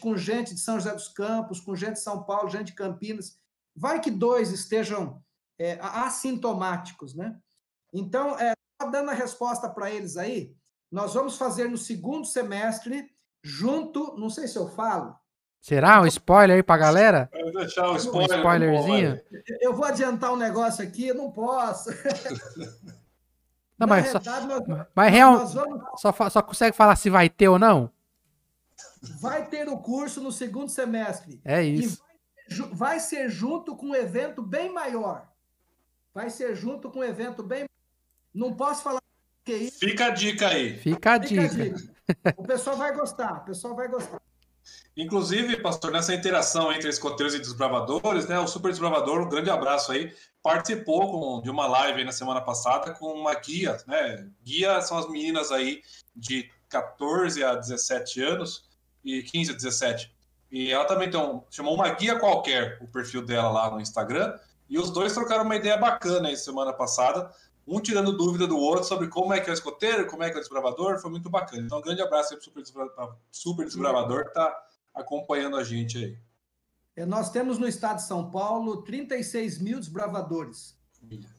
com 0.00 0.16
gente 0.16 0.54
de 0.54 0.60
São 0.60 0.80
José 0.80 0.94
dos 0.94 1.08
Campos, 1.08 1.60
com 1.60 1.76
gente 1.76 1.94
de 1.94 2.00
São 2.00 2.24
Paulo, 2.24 2.48
gente 2.48 2.68
de 2.68 2.74
Campinas. 2.74 3.38
Vai 3.76 4.00
que 4.00 4.10
dois 4.10 4.50
estejam 4.50 5.22
é, 5.58 5.78
assintomáticos, 5.82 7.14
né? 7.14 7.38
Então, 7.92 8.38
é, 8.38 8.54
dando 8.90 9.10
a 9.10 9.14
resposta 9.14 9.68
para 9.68 9.90
eles 9.90 10.16
aí, 10.16 10.54
nós 10.90 11.14
vamos 11.14 11.36
fazer 11.36 11.68
no 11.68 11.78
segundo 11.78 12.26
semestre, 12.26 13.06
junto, 13.42 14.16
não 14.18 14.28
sei 14.28 14.46
se 14.46 14.56
eu 14.56 14.68
falo. 14.68 15.16
Será 15.60 16.00
um 16.00 16.06
spoiler 16.06 16.56
aí 16.56 16.62
para 16.62 16.74
a 16.74 16.86
galera? 16.86 17.30
Vou 17.32 17.52
deixar 17.52 17.88
o 17.90 17.96
spoiler. 17.96 18.36
Um 18.36 18.38
spoilerzinho. 18.38 19.20
Eu 19.60 19.72
vou 19.72 19.84
adiantar 19.84 20.32
um 20.32 20.36
negócio 20.36 20.82
aqui, 20.84 21.08
eu 21.08 21.14
não 21.14 21.30
posso. 21.30 21.90
Não, 23.78 23.88
mas, 23.88 24.10
só, 24.10 24.20
nós, 24.20 24.86
mas 24.94 25.10
real, 25.10 25.44
vamos... 25.44 26.00
só, 26.00 26.12
só 26.30 26.40
consegue 26.40 26.76
falar 26.76 26.94
se 26.94 27.10
vai 27.10 27.28
ter 27.28 27.48
ou 27.48 27.58
não? 27.58 27.90
vai 29.20 29.46
ter 29.48 29.68
o 29.68 29.78
curso 29.78 30.20
no 30.20 30.30
segundo 30.30 30.68
semestre. 30.68 31.40
É 31.44 31.62
isso. 31.62 32.00
Vai, 32.48 32.68
vai, 32.72 33.00
ser 33.00 33.28
junto 33.28 33.76
com 33.76 33.86
um 33.86 33.94
evento 33.94 34.42
bem 34.42 34.72
maior. 34.72 35.28
Vai 36.14 36.30
ser 36.30 36.54
junto 36.54 36.90
com 36.90 37.00
um 37.00 37.04
evento 37.04 37.42
bem. 37.42 37.66
Não 38.34 38.54
posso 38.54 38.82
falar 38.82 39.00
que 39.44 39.52
isso. 39.52 39.78
Fica 39.78 40.06
a 40.06 40.10
dica 40.10 40.48
aí. 40.48 40.78
Fica 40.78 41.12
a 41.12 41.18
dica. 41.18 41.48
Fica 41.48 41.62
a 41.62 41.68
dica. 41.68 41.92
O 42.36 42.44
pessoal 42.44 42.76
vai 42.76 42.94
gostar. 42.94 43.32
O 43.38 43.44
pessoal 43.44 43.74
vai 43.74 43.88
gostar. 43.88 44.20
Inclusive, 44.96 45.56
pastor, 45.62 45.90
nessa 45.90 46.14
interação 46.14 46.72
entre 46.72 46.88
escoteiros 46.88 47.34
e 47.34 47.38
desbravadores, 47.38 48.28
né? 48.28 48.38
O 48.38 48.46
Super 48.46 48.70
Desbravador, 48.70 49.22
um 49.22 49.28
grande 49.28 49.50
abraço 49.50 49.90
aí, 49.90 50.14
participou 50.42 51.10
com, 51.10 51.42
de 51.42 51.50
uma 51.50 51.66
live 51.66 52.04
na 52.04 52.12
semana 52.12 52.40
passada 52.40 52.92
com 52.92 53.06
uma 53.06 53.34
guia, 53.34 53.78
né? 53.86 54.28
Guia 54.44 54.80
são 54.82 54.98
as 54.98 55.08
meninas 55.08 55.50
aí 55.50 55.82
de 56.14 56.50
14 56.68 57.42
a 57.42 57.54
17 57.54 58.22
anos 58.22 58.68
e 59.02 59.22
15 59.22 59.52
a 59.52 59.54
17. 59.54 60.14
E 60.50 60.70
ela 60.70 60.84
também 60.84 61.10
tem 61.10 61.18
um, 61.18 61.42
chamou 61.50 61.74
uma 61.74 61.88
guia 61.88 62.18
qualquer, 62.18 62.78
o 62.82 62.86
perfil 62.86 63.24
dela 63.24 63.50
lá 63.50 63.70
no 63.70 63.80
Instagram, 63.80 64.38
e 64.68 64.78
os 64.78 64.90
dois 64.90 65.14
trocaram 65.14 65.44
uma 65.44 65.56
ideia 65.56 65.76
bacana 65.78 66.28
aí 66.28 66.36
semana 66.36 66.72
passada, 66.72 67.30
um 67.66 67.80
tirando 67.80 68.16
dúvida 68.16 68.46
do 68.46 68.58
outro 68.58 68.84
sobre 68.84 69.08
como 69.08 69.32
é 69.32 69.40
que 69.40 69.48
é 69.48 69.52
o 69.52 69.54
escoteiro, 69.54 70.06
como 70.06 70.22
é 70.22 70.30
que 70.30 70.36
é 70.36 70.38
o 70.38 70.40
desbravador, 70.40 70.98
foi 70.98 71.10
muito 71.10 71.30
bacana. 71.30 71.62
Então, 71.62 71.78
um 71.78 71.82
grande 71.82 72.02
abraço 72.02 72.32
aí 72.32 72.36
pro 72.36 72.44
Super, 72.44 72.62
Desbravador, 72.62 73.16
super 73.30 73.64
Desbravador 73.66 74.22
que 74.24 74.28
está 74.28 74.66
acompanhando 74.94 75.56
a 75.56 75.64
gente 75.64 75.98
aí. 75.98 76.18
É, 76.94 77.06
nós 77.06 77.30
temos 77.30 77.58
no 77.58 77.66
estado 77.66 77.96
de 77.96 78.02
São 78.02 78.30
Paulo 78.30 78.82
36 78.82 79.58
mil 79.58 79.78
desbravadores. 79.78 80.76
Então, 81.10 81.30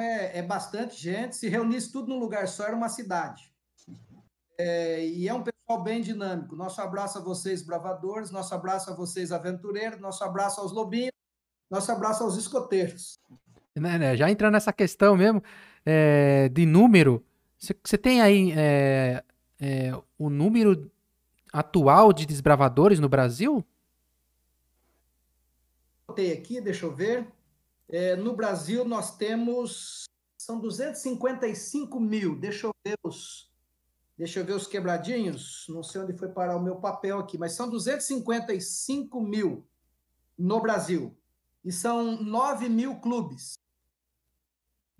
é, 0.00 0.38
é 0.38 0.42
bastante 0.42 0.96
gente. 0.96 1.34
Se 1.34 1.48
reunisse 1.48 1.90
tudo 1.90 2.08
num 2.08 2.18
lugar 2.18 2.46
só, 2.46 2.64
era 2.64 2.76
uma 2.76 2.88
cidade. 2.88 3.50
É, 4.58 5.06
e 5.06 5.28
é 5.28 5.32
um 5.32 5.42
pessoal 5.42 5.82
bem 5.82 6.02
dinâmico. 6.02 6.56
Nosso 6.56 6.80
abraço 6.80 7.18
a 7.18 7.20
vocês, 7.22 7.62
bravadores, 7.62 8.30
nosso 8.30 8.54
abraço 8.54 8.90
a 8.90 8.94
vocês, 8.94 9.32
aventureiros, 9.32 10.00
nosso 10.00 10.22
abraço 10.24 10.60
aos 10.60 10.72
lobinhos, 10.72 11.12
nosso 11.70 11.90
abraço 11.92 12.24
aos 12.24 12.36
escoteiros. 12.36 13.18
Né, 13.76 13.96
né, 13.96 14.16
já 14.16 14.28
entrando 14.28 14.54
nessa 14.54 14.72
questão 14.72 15.16
mesmo 15.16 15.40
é, 15.84 16.48
de 16.48 16.66
número, 16.66 17.24
você 17.58 17.98
tem 17.98 18.20
aí 18.20 18.52
é, 18.56 19.24
é, 19.60 19.92
o 20.18 20.30
número 20.30 20.90
atual 21.52 22.12
de 22.12 22.26
desbravadores 22.26 23.00
no 23.00 23.08
Brasil? 23.08 23.64
Botei 26.06 26.32
aqui, 26.32 26.60
deixa 26.60 26.86
eu 26.86 26.94
ver. 26.94 27.26
É, 27.88 28.16
no 28.16 28.36
Brasil 28.36 28.84
nós 28.84 29.16
temos 29.16 30.04
são 30.36 30.60
255 30.60 31.98
mil. 31.98 32.38
Deixa 32.38 32.66
eu 32.66 32.72
ver 32.84 32.96
os 33.02 33.48
Deixa 34.18 34.40
eu 34.40 34.44
ver 34.44 34.54
os 34.54 34.66
quebradinhos. 34.66 35.64
Não 35.68 35.80
sei 35.80 36.00
onde 36.00 36.18
foi 36.18 36.28
parar 36.28 36.56
o 36.56 36.62
meu 36.62 36.76
papel 36.76 37.20
aqui, 37.20 37.38
mas 37.38 37.52
são 37.52 37.70
255 37.70 39.20
mil 39.22 39.64
no 40.36 40.60
Brasil. 40.60 41.16
E 41.64 41.70
são 41.70 42.20
9 42.20 42.68
mil 42.68 42.96
clubes. 42.96 43.56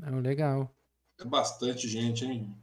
É 0.03 0.11
legal. 0.11 0.71
É 1.21 1.25
bastante 1.25 1.89
gente, 1.89 2.25
hein? 2.25 2.57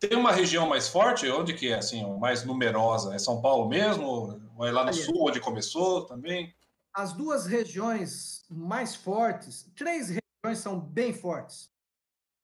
Tem 0.00 0.16
uma 0.16 0.32
região 0.32 0.68
mais 0.68 0.88
forte? 0.88 1.30
Onde 1.30 1.54
que 1.54 1.68
é, 1.68 1.76
assim, 1.76 2.04
mais 2.18 2.44
numerosa? 2.44 3.14
É 3.14 3.18
São 3.18 3.40
Paulo 3.40 3.68
mesmo? 3.68 4.40
Ou 4.56 4.66
é 4.66 4.72
lá 4.72 4.84
no 4.84 4.92
sul, 4.92 5.28
onde 5.28 5.40
começou 5.40 6.04
também? 6.04 6.52
As 6.92 7.12
duas 7.12 7.46
regiões 7.46 8.44
mais 8.50 8.94
fortes, 8.94 9.70
três 9.76 10.08
regiões 10.08 10.58
são 10.58 10.78
bem 10.80 11.14
fortes. 11.14 11.70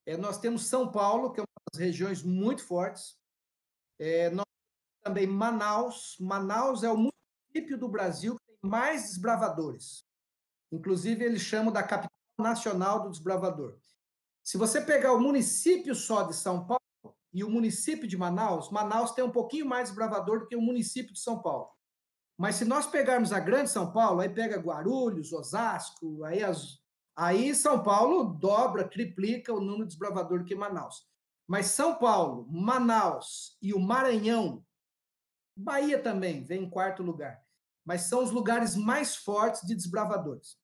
É, 0.06 0.16
nós 0.16 0.38
temos 0.38 0.66
São 0.66 0.90
Paulo, 0.90 1.32
que 1.32 1.40
é 1.40 1.42
uma 1.42 1.62
das 1.72 1.80
regiões 1.80 2.22
muito 2.22 2.64
fortes. 2.64 3.18
É, 3.98 4.30
nós 4.30 4.46
também 5.02 5.26
Manaus. 5.26 6.16
Manaus 6.20 6.84
é 6.84 6.90
o 6.90 6.96
município 6.96 7.76
do 7.76 7.88
Brasil 7.88 8.36
que 8.36 8.46
tem 8.46 8.70
mais 8.70 9.02
desbravadores. 9.02 10.04
Inclusive, 10.70 11.24
eles 11.24 11.42
chamam 11.42 11.72
da 11.72 11.82
capital 11.82 12.16
nacional 12.38 13.02
do 13.02 13.10
desbravador. 13.10 13.76
Se 14.48 14.56
você 14.56 14.80
pegar 14.80 15.12
o 15.12 15.20
município 15.20 15.94
só 15.94 16.22
de 16.22 16.34
São 16.34 16.64
Paulo 16.64 16.80
e 17.34 17.44
o 17.44 17.50
município 17.50 18.08
de 18.08 18.16
Manaus, 18.16 18.70
Manaus 18.70 19.10
tem 19.12 19.22
um 19.22 19.30
pouquinho 19.30 19.66
mais 19.66 19.90
desbravador 19.90 20.40
do 20.40 20.46
que 20.46 20.56
o 20.56 20.62
município 20.62 21.12
de 21.12 21.20
São 21.20 21.42
Paulo. 21.42 21.68
Mas 22.34 22.54
se 22.54 22.64
nós 22.64 22.86
pegarmos 22.86 23.30
a 23.30 23.40
grande 23.40 23.68
São 23.68 23.92
Paulo, 23.92 24.22
aí 24.22 24.30
pega 24.30 24.56
Guarulhos, 24.56 25.34
Osasco, 25.34 26.24
aí, 26.24 26.42
as, 26.42 26.82
aí 27.14 27.54
São 27.54 27.82
Paulo 27.82 28.24
dobra, 28.24 28.88
triplica 28.88 29.52
o 29.52 29.60
número 29.60 29.82
de 29.82 29.88
desbravador 29.88 30.42
que 30.46 30.54
Manaus. 30.54 31.06
Mas 31.46 31.66
São 31.66 31.96
Paulo, 31.96 32.48
Manaus 32.50 33.54
e 33.60 33.74
o 33.74 33.78
Maranhão, 33.78 34.64
Bahia 35.54 36.02
também 36.02 36.42
vem 36.42 36.62
em 36.62 36.70
quarto 36.70 37.02
lugar. 37.02 37.38
Mas 37.84 38.04
são 38.04 38.24
os 38.24 38.30
lugares 38.30 38.74
mais 38.74 39.14
fortes 39.14 39.60
de 39.66 39.74
desbravadores. 39.74 40.58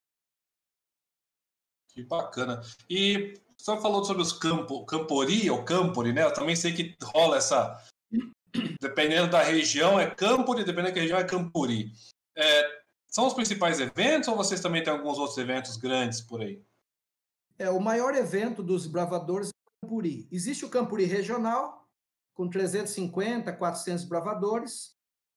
Que 1.88 2.02
bacana. 2.02 2.62
E 2.88 3.43
você 3.56 3.80
falou 3.80 4.04
sobre 4.04 4.22
os 4.22 4.32
campo, 4.32 4.84
Campori 4.86 5.50
ou 5.50 5.64
Campori, 5.64 6.12
né? 6.12 6.24
Eu 6.24 6.32
também 6.32 6.56
sei 6.56 6.72
que 6.72 6.94
rola 7.02 7.38
essa. 7.38 7.82
Dependendo 8.80 9.30
da 9.30 9.42
região 9.42 9.98
é 9.98 10.08
Campori, 10.08 10.64
dependendo 10.64 10.94
da 10.94 11.00
região 11.00 11.18
é 11.18 11.24
Campuri. 11.24 11.92
É, 12.36 12.82
são 13.08 13.26
os 13.26 13.34
principais 13.34 13.80
eventos 13.80 14.28
ou 14.28 14.36
vocês 14.36 14.60
também 14.60 14.82
têm 14.82 14.92
alguns 14.92 15.18
outros 15.18 15.38
eventos 15.38 15.76
grandes 15.76 16.20
por 16.20 16.40
aí? 16.40 16.62
É, 17.58 17.70
o 17.70 17.80
maior 17.80 18.14
evento 18.14 18.62
dos 18.62 18.86
bravadores 18.86 19.48
é 19.48 19.50
o 19.50 19.86
Campuri. 19.86 20.28
Existe 20.30 20.64
o 20.64 20.68
Campuri 20.68 21.04
regional, 21.04 21.88
com 22.34 22.48
350, 22.48 23.52
400 23.52 24.04
bravadores, 24.04 24.96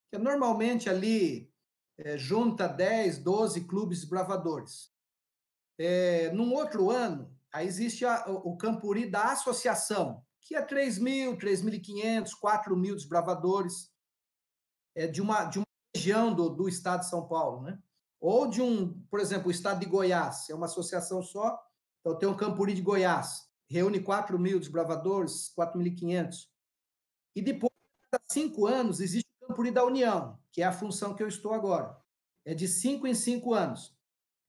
que 0.09 0.15
é 0.15 0.19
normalmente 0.19 0.89
ali 0.89 1.51
é, 1.99 2.17
junta 2.17 2.67
10, 2.67 3.19
12 3.19 3.65
clubes 3.65 4.03
bravadores. 4.03 4.91
É, 5.79 6.31
num 6.31 6.53
outro 6.53 6.89
ano, 6.89 7.36
aí 7.57 7.67
existe 7.67 8.05
a, 8.05 8.25
o 8.27 8.55
Campuri 8.55 9.09
da 9.09 9.31
associação, 9.31 10.23
que 10.41 10.55
é 10.55 10.61
3 10.61 10.99
mil, 10.99 11.37
3.500, 11.37 12.31
4 12.39 12.77
mil 12.77 12.95
desbravadores 12.95 13.91
é, 14.95 15.07
de, 15.07 15.21
uma, 15.21 15.45
de 15.45 15.59
uma 15.59 15.65
região 15.95 16.33
do, 16.33 16.49
do 16.49 16.69
estado 16.69 17.01
de 17.01 17.09
São 17.09 17.27
Paulo, 17.27 17.63
né? 17.63 17.79
Ou 18.19 18.47
de 18.47 18.61
um, 18.61 18.99
por 19.09 19.19
exemplo, 19.19 19.47
o 19.47 19.51
estado 19.51 19.79
de 19.79 19.85
Goiás, 19.85 20.49
é 20.49 20.55
uma 20.55 20.67
associação 20.67 21.21
só, 21.21 21.59
então 21.99 22.17
tem 22.17 22.29
um 22.29 22.37
Campuri 22.37 22.73
de 22.73 22.81
Goiás, 22.81 23.47
reúne 23.69 23.99
4 23.99 24.37
mil 24.37 24.59
desbravadores, 24.59 25.53
4.500. 25.57 26.47
E 27.35 27.41
depois, 27.41 27.71
de 28.13 28.33
cinco 28.33 28.65
anos, 28.67 28.99
existe 28.99 29.27
o 29.41 29.47
Campuri 29.47 29.71
da 29.71 29.83
União, 29.83 30.39
que 30.51 30.61
é 30.61 30.65
a 30.65 30.71
função 30.71 31.13
que 31.13 31.21
eu 31.21 31.27
estou 31.27 31.53
agora. 31.53 31.97
É 32.45 32.53
de 32.53 32.67
cinco 32.67 33.05
em 33.05 33.13
cinco 33.13 33.53
anos. 33.53 33.95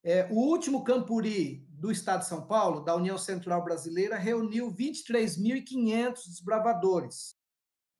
É, 0.05 0.29
o 0.31 0.37
último 0.37 0.85
Campuri 0.85 1.68
do 1.79 1.93
Estado 1.93 2.21
de 2.21 2.27
São 2.27 2.47
Paulo, 2.47 2.81
da 2.81 2.95
União 2.95 3.17
Central 3.17 3.63
Brasileira, 3.63 4.17
reuniu 4.17 4.71
23.500 4.73 6.27
desbravadores 6.27 7.37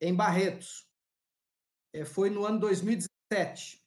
em 0.01 0.15
Barretos. 0.15 0.87
É, 1.93 2.05
foi 2.05 2.29
no 2.29 2.45
ano 2.45 2.59
2017. 2.59 3.83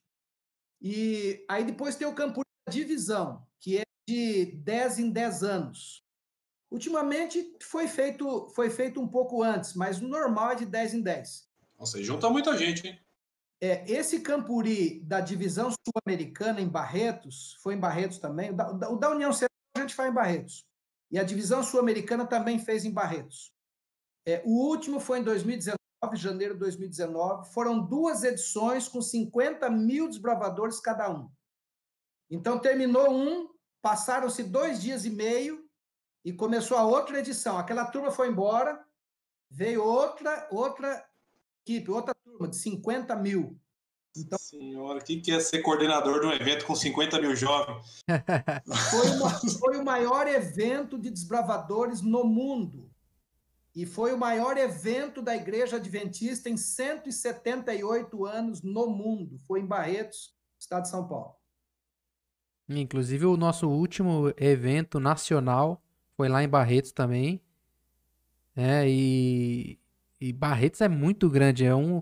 E 0.80 1.44
aí 1.48 1.64
depois 1.64 1.94
tem 1.94 2.06
o 2.06 2.14
Campuri 2.14 2.48
da 2.66 2.72
Divisão, 2.72 3.46
que 3.60 3.78
é 3.78 3.82
de 4.08 4.46
10 4.46 4.98
em 4.98 5.10
10 5.10 5.42
anos. 5.42 6.02
Ultimamente 6.70 7.56
foi 7.62 7.86
feito, 7.86 8.48
foi 8.50 8.70
feito 8.70 9.00
um 9.00 9.06
pouco 9.06 9.42
antes, 9.42 9.74
mas 9.74 10.00
o 10.00 10.08
normal 10.08 10.52
é 10.52 10.54
de 10.56 10.66
10 10.66 10.94
em 10.94 11.02
10. 11.02 11.48
Ou 11.78 11.86
seja, 11.86 12.04
junta 12.04 12.30
muita 12.30 12.56
gente, 12.56 12.88
hein? 12.88 12.98
É, 13.60 13.88
esse 13.88 14.20
Campuri 14.20 15.00
da 15.04 15.20
divisão 15.20 15.70
sul-americana 15.70 16.60
em 16.60 16.68
Barretos, 16.68 17.56
foi 17.62 17.74
em 17.74 17.78
Barretos 17.78 18.18
também, 18.18 18.50
o 18.50 18.54
da, 18.54 18.90
o 18.90 18.96
da 18.96 19.10
União 19.10 19.32
Central 19.32 19.51
a 19.82 19.86
gente 19.86 19.96
faz 19.96 20.10
em 20.10 20.14
Barretos. 20.14 20.66
E 21.10 21.18
a 21.18 21.22
divisão 21.22 21.62
sul-americana 21.62 22.26
também 22.26 22.58
fez 22.58 22.84
em 22.84 22.90
Barretos. 22.90 23.52
É, 24.26 24.42
o 24.44 24.68
último 24.68 24.98
foi 24.98 25.18
em 25.18 25.22
2019, 25.22 25.76
janeiro 26.14 26.54
de 26.54 26.60
2019. 26.60 27.52
Foram 27.52 27.84
duas 27.84 28.22
edições 28.22 28.88
com 28.88 29.02
50 29.02 29.68
mil 29.68 30.08
desbravadores 30.08 30.80
cada 30.80 31.10
um. 31.10 31.30
Então, 32.30 32.58
terminou 32.58 33.10
um, 33.10 33.50
passaram-se 33.82 34.42
dois 34.42 34.80
dias 34.80 35.04
e 35.04 35.10
meio 35.10 35.68
e 36.24 36.32
começou 36.32 36.78
a 36.78 36.84
outra 36.84 37.18
edição. 37.18 37.58
Aquela 37.58 37.84
turma 37.84 38.10
foi 38.10 38.28
embora, 38.28 38.82
veio 39.50 39.84
outra, 39.84 40.48
outra 40.50 41.06
equipe, 41.62 41.90
outra 41.90 42.14
turma 42.24 42.48
de 42.48 42.56
50 42.56 43.14
mil. 43.16 43.60
Então, 44.16 44.38
Senhora, 44.38 44.98
o 44.98 45.02
que, 45.02 45.30
é 45.30 45.40
ser 45.40 45.62
coordenador 45.62 46.20
de 46.20 46.26
um 46.26 46.32
evento 46.32 46.66
com 46.66 46.74
50 46.74 47.20
mil 47.20 47.34
jovens? 47.34 48.02
Foi, 48.90 49.10
uma, 49.10 49.30
foi 49.30 49.76
o 49.78 49.84
maior 49.84 50.26
evento 50.26 50.98
de 50.98 51.10
desbravadores 51.10 52.02
no 52.02 52.24
mundo. 52.24 52.90
E 53.74 53.86
foi 53.86 54.12
o 54.12 54.18
maior 54.18 54.58
evento 54.58 55.22
da 55.22 55.34
Igreja 55.34 55.76
Adventista 55.76 56.50
em 56.50 56.58
178 56.58 58.26
anos 58.26 58.60
no 58.60 58.86
mundo. 58.88 59.40
Foi 59.46 59.60
em 59.60 59.66
Barretos, 59.66 60.34
estado 60.58 60.82
de 60.82 60.90
São 60.90 61.08
Paulo. 61.08 61.34
Inclusive, 62.68 63.24
o 63.24 63.36
nosso 63.36 63.66
último 63.66 64.32
evento 64.36 65.00
nacional 65.00 65.82
foi 66.14 66.28
lá 66.28 66.42
em 66.42 66.48
Barretos 66.48 66.92
também. 66.92 67.40
É, 68.54 68.86
e 68.86 69.78
e 70.22 70.32
Barretos 70.32 70.80
é 70.80 70.88
muito 70.88 71.28
grande, 71.28 71.64
é 71.64 71.74
um 71.74 72.00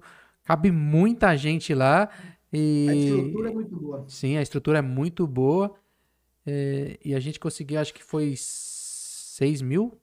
cabe 0.51 0.73
muita 0.73 1.37
gente 1.37 1.73
lá 1.73 2.09
e 2.53 2.89
a 2.89 2.95
estrutura 2.97 3.49
é 3.49 3.53
muito 3.53 3.77
boa. 3.77 4.05
Sim, 4.09 4.37
a 4.37 4.43
estrutura 4.43 4.79
é 4.81 4.83
muito 4.83 5.25
boa. 5.25 5.73
É, 6.45 6.99
e 7.05 7.15
a 7.15 7.21
gente 7.21 7.39
conseguiu, 7.39 7.79
acho 7.79 7.95
que 7.95 8.03
foi 8.03 8.35
6 8.37 9.63
mil. 9.63 9.97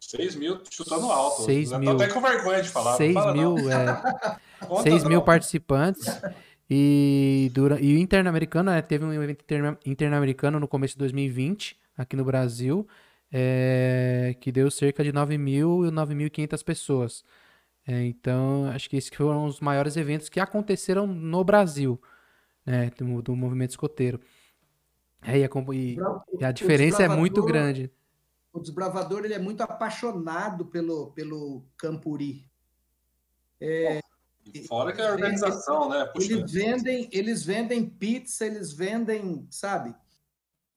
6 0.00 0.34
mil 0.34 0.60
chutando 0.68 1.06
alto. 1.06 1.42
6 1.42 1.78
mil. 1.78 1.92
Até 1.92 2.08
com 2.08 2.20
vergonha 2.20 2.62
de 2.62 2.68
falar. 2.68 2.96
6 2.96 3.14
mil, 3.32 3.56
é, 3.70 4.82
6 4.82 5.04
mil 5.04 5.22
participantes. 5.22 6.20
E, 6.68 7.48
dura, 7.54 7.80
e 7.80 7.94
o 7.94 7.98
Interamericano, 7.98 8.72
né, 8.72 8.82
teve 8.82 9.04
um 9.04 9.12
evento 9.12 9.44
Interamericano 9.86 10.58
no 10.58 10.66
começo 10.66 10.94
de 10.94 10.98
2020, 10.98 11.78
aqui 11.96 12.16
no 12.16 12.24
Brasil, 12.24 12.88
é, 13.30 14.34
que 14.40 14.50
deu 14.50 14.68
cerca 14.68 15.04
de 15.04 15.12
9 15.12 15.38
mil 15.38 15.86
e 15.86 15.92
9.500 15.92 16.64
pessoas. 16.64 17.24
É, 17.86 18.04
então, 18.04 18.66
acho 18.66 18.90
que 18.90 18.96
esses 18.96 19.10
foram 19.14 19.46
os 19.46 19.60
maiores 19.60 19.96
eventos 19.96 20.28
que 20.28 20.40
aconteceram 20.40 21.06
no 21.06 21.44
Brasil, 21.44 22.00
né, 22.64 22.90
do, 22.98 23.22
do 23.22 23.36
movimento 23.36 23.70
escoteiro. 23.70 24.20
É, 25.22 25.38
e, 25.38 25.44
a, 25.44 25.48
e, 25.72 25.98
e 26.40 26.44
a 26.44 26.52
diferença 26.52 27.02
é 27.02 27.08
muito 27.08 27.42
grande. 27.44 27.90
O 28.52 28.60
desbravador 28.60 29.24
ele 29.24 29.34
é 29.34 29.38
muito 29.38 29.60
apaixonado 29.60 30.66
pelo, 30.66 31.12
pelo 31.12 31.62
Campuri. 31.76 32.44
É, 33.60 34.00
Fora 34.68 34.92
que 34.92 35.00
é 35.00 35.06
a 35.06 35.12
organização, 35.12 35.88
né? 35.88 36.04
Puxa. 36.06 36.32
Eles 36.32 36.52
vendem, 36.52 37.08
eles 37.12 37.44
vendem 37.44 37.88
pizza, 37.88 38.46
eles 38.46 38.72
vendem, 38.72 39.46
sabe? 39.50 39.94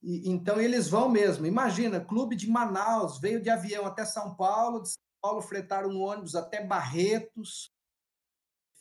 E, 0.02 0.30
então 0.30 0.60
eles 0.60 0.88
vão 0.88 1.10
mesmo. 1.10 1.46
Imagina, 1.46 2.00
clube 2.00 2.36
de 2.36 2.50
Manaus 2.50 3.20
veio 3.20 3.42
de 3.42 3.50
avião 3.50 3.86
até 3.86 4.06
São 4.06 4.36
Paulo, 4.36 4.82
de 4.82 4.90
Paulo 5.22 5.42
fretaram 5.42 5.90
um 5.90 6.02
ônibus 6.02 6.36
até 6.36 6.64
Barretos, 6.64 7.72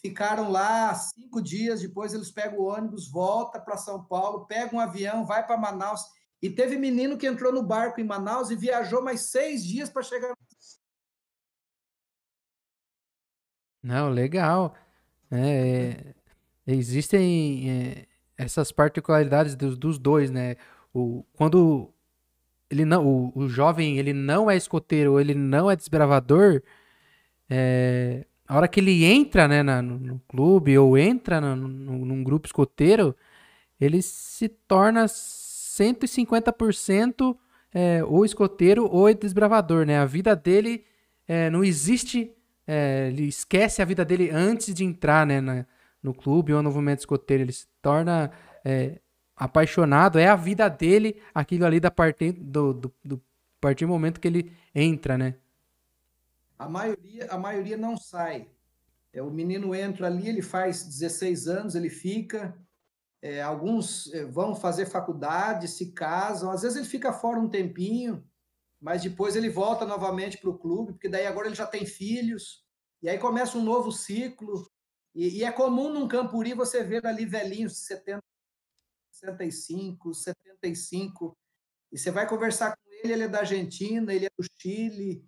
ficaram 0.00 0.50
lá 0.50 0.94
cinco 0.94 1.42
dias, 1.42 1.80
depois 1.80 2.14
eles 2.14 2.30
pegam 2.30 2.58
o 2.58 2.64
ônibus, 2.64 3.10
volta 3.10 3.60
para 3.60 3.76
São 3.76 4.04
Paulo, 4.04 4.46
pega 4.46 4.74
um 4.74 4.80
avião, 4.80 5.26
vai 5.26 5.46
para 5.46 5.56
Manaus. 5.56 6.02
E 6.40 6.48
teve 6.48 6.78
menino 6.78 7.18
que 7.18 7.26
entrou 7.26 7.52
no 7.52 7.62
barco 7.62 8.00
em 8.00 8.04
Manaus 8.04 8.50
e 8.50 8.56
viajou 8.56 9.02
mais 9.02 9.22
seis 9.22 9.64
dias 9.64 9.90
para 9.90 10.02
chegar. 10.02 10.32
Não, 13.82 14.08
legal. 14.08 14.74
É, 15.30 16.14
existem 16.66 17.70
é, 17.70 18.06
essas 18.36 18.70
particularidades 18.70 19.56
dos, 19.56 19.76
dos 19.76 19.98
dois, 19.98 20.30
né? 20.30 20.56
O, 20.94 21.24
quando 21.32 21.92
ele 22.70 22.84
não, 22.84 23.06
o, 23.06 23.32
o 23.34 23.48
jovem 23.48 23.98
ele 23.98 24.12
não 24.12 24.50
é 24.50 24.56
escoteiro, 24.56 25.18
ele 25.18 25.34
não 25.34 25.70
é 25.70 25.76
desbravador, 25.76 26.62
é, 27.48 28.26
a 28.46 28.56
hora 28.56 28.68
que 28.68 28.80
ele 28.80 29.04
entra 29.04 29.48
né, 29.48 29.62
na, 29.62 29.80
no, 29.82 29.98
no, 29.98 30.20
clube 30.28 30.76
ou 30.78 30.96
entra 30.96 31.40
no, 31.40 31.56
no, 31.56 32.04
num 32.04 32.24
grupo 32.24 32.46
escoteiro, 32.46 33.16
ele 33.80 34.02
se 34.02 34.48
torna 34.48 35.06
150% 35.06 37.36
é, 37.72 38.02
ou 38.04 38.24
escoteiro 38.24 38.88
ou 38.90 39.12
desbravador, 39.14 39.86
né? 39.86 39.98
A 39.98 40.06
vida 40.06 40.34
dele 40.34 40.84
é, 41.26 41.50
não 41.50 41.62
existe, 41.62 42.32
é, 42.66 43.08
ele 43.08 43.28
esquece 43.28 43.82
a 43.82 43.84
vida 43.84 44.04
dele 44.04 44.30
antes 44.30 44.74
de 44.74 44.84
entrar 44.84 45.26
né, 45.26 45.40
na, 45.40 45.66
no 46.02 46.14
clube 46.14 46.54
ou 46.54 46.62
no 46.62 46.70
movimento 46.70 47.00
escoteiro, 47.00 47.44
ele 47.44 47.52
se 47.52 47.66
torna 47.82 48.30
é, 48.64 49.00
apaixonado, 49.38 50.18
é 50.18 50.26
a 50.26 50.36
vida 50.36 50.68
dele, 50.68 51.22
aquilo 51.32 51.64
ali 51.64 51.78
da 51.78 51.90
parte 51.90 52.32
do, 52.32 52.74
do, 52.74 52.94
do 53.04 53.22
partir 53.60 53.84
do 53.84 53.88
momento 53.88 54.20
que 54.20 54.28
ele 54.28 54.52
entra, 54.74 55.16
né? 55.16 55.36
A 56.58 56.68
maioria, 56.68 57.26
a 57.30 57.38
maioria 57.38 57.76
não 57.76 57.96
sai. 57.96 58.48
É, 59.12 59.22
o 59.22 59.30
menino 59.30 59.74
entra 59.74 60.06
ali, 60.06 60.28
ele 60.28 60.42
faz 60.42 60.84
16 60.84 61.46
anos, 61.46 61.74
ele 61.74 61.88
fica. 61.88 62.56
É, 63.22 63.40
alguns 63.40 64.12
é, 64.12 64.24
vão 64.24 64.54
fazer 64.54 64.86
faculdade, 64.86 65.68
se 65.68 65.92
casam. 65.92 66.50
Às 66.50 66.62
vezes 66.62 66.76
ele 66.76 66.86
fica 66.86 67.12
fora 67.12 67.38
um 67.38 67.48
tempinho, 67.48 68.24
mas 68.80 69.02
depois 69.02 69.36
ele 69.36 69.48
volta 69.48 69.84
novamente 69.84 70.38
para 70.38 70.50
o 70.50 70.58
clube, 70.58 70.92
porque 70.92 71.08
daí 71.08 71.26
agora 71.26 71.46
ele 71.46 71.54
já 71.54 71.66
tem 71.66 71.86
filhos. 71.86 72.64
E 73.00 73.08
aí 73.08 73.18
começa 73.18 73.56
um 73.56 73.62
novo 73.62 73.92
ciclo. 73.92 74.68
E, 75.14 75.38
e 75.38 75.44
é 75.44 75.52
comum 75.52 75.92
num 75.92 76.08
Campuri 76.08 76.54
você 76.54 76.82
ver 76.82 77.06
ali 77.06 77.24
velhinhos 77.24 77.72
de 77.72 77.78
70 77.78 78.22
65, 79.18 80.14
75. 80.14 81.36
E 81.92 81.98
você 81.98 82.10
vai 82.10 82.28
conversar 82.28 82.76
com 82.76 82.82
ele, 83.02 83.12
ele 83.12 83.22
é 83.24 83.28
da 83.28 83.40
Argentina, 83.40 84.12
ele 84.12 84.26
é 84.26 84.30
do 84.38 84.44
Chile, 84.58 85.24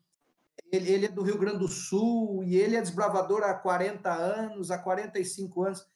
ele, 0.70 0.90
ele 0.90 1.06
é 1.06 1.08
do 1.08 1.22
Rio 1.22 1.38
Grande 1.38 1.58
do 1.58 1.68
Sul, 1.68 2.44
e 2.44 2.56
ele 2.56 2.76
é 2.76 2.80
desbravador 2.80 3.42
há 3.42 3.54
40 3.54 4.12
anos, 4.12 4.70
há 4.70 4.78
45 4.78 5.64
anos. 5.64 5.86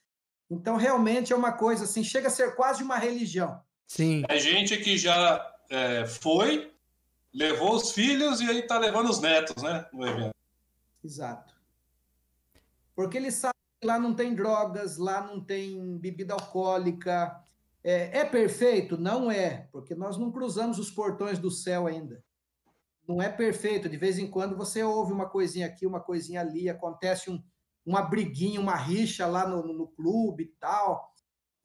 Então, 0.50 0.76
realmente 0.76 1.32
é 1.32 1.36
uma 1.36 1.52
coisa 1.52 1.84
assim, 1.84 2.02
chega 2.02 2.28
a 2.28 2.30
ser 2.30 2.54
quase 2.54 2.82
uma 2.82 2.96
religião. 2.96 3.62
Sim. 3.86 4.24
É 4.28 4.38
gente 4.38 4.76
que 4.78 4.96
já 4.96 5.44
é, 5.70 6.06
foi, 6.06 6.72
levou 7.32 7.74
os 7.74 7.92
filhos 7.92 8.40
e 8.40 8.48
aí 8.48 8.60
está 8.60 8.78
levando 8.78 9.10
os 9.10 9.20
netos, 9.20 9.62
né? 9.62 9.86
No 9.92 10.06
evento. 10.06 10.34
Exato. 11.02 11.54
Porque 12.94 13.16
ele 13.16 13.30
sabe 13.30 13.54
que 13.80 13.86
lá 13.86 13.98
não 13.98 14.14
tem 14.14 14.34
drogas, 14.34 14.96
lá 14.96 15.20
não 15.20 15.40
tem 15.40 15.98
bebida 15.98 16.34
alcoólica. 16.34 17.43
É, 17.84 18.20
é 18.20 18.24
perfeito? 18.24 18.96
Não 18.96 19.30
é, 19.30 19.68
porque 19.70 19.94
nós 19.94 20.16
não 20.16 20.32
cruzamos 20.32 20.78
os 20.78 20.90
portões 20.90 21.38
do 21.38 21.50
céu 21.50 21.86
ainda. 21.86 22.24
Não 23.06 23.20
é 23.20 23.28
perfeito. 23.28 23.88
De 23.88 23.98
vez 23.98 24.18
em 24.18 24.30
quando 24.30 24.56
você 24.56 24.82
ouve 24.82 25.12
uma 25.12 25.28
coisinha 25.28 25.66
aqui, 25.66 25.86
uma 25.86 26.00
coisinha 26.00 26.40
ali, 26.40 26.70
acontece 26.70 27.30
um, 27.30 27.42
uma 27.84 28.00
briguinha, 28.00 28.58
uma 28.58 28.74
rixa 28.74 29.26
lá 29.26 29.46
no, 29.46 29.62
no 29.74 29.88
clube 29.88 30.44
e 30.44 30.54
tal, 30.58 31.12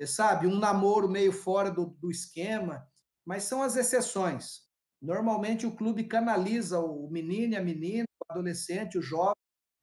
sabe? 0.06 0.46
Um 0.46 0.60
namoro 0.60 1.08
meio 1.08 1.32
fora 1.32 1.72
do, 1.72 1.86
do 2.02 2.12
esquema, 2.12 2.86
mas 3.26 3.44
são 3.44 3.64
as 3.64 3.78
exceções. 3.78 4.68
Normalmente 5.02 5.66
o 5.66 5.76
clube 5.76 6.04
canaliza 6.04 6.80
o 6.80 7.10
menino 7.10 7.54
e 7.54 7.56
a 7.58 7.62
menina, 7.62 8.06
o 8.28 8.34
adolescente, 8.34 8.98
o 8.98 9.02
jovem, 9.02 9.36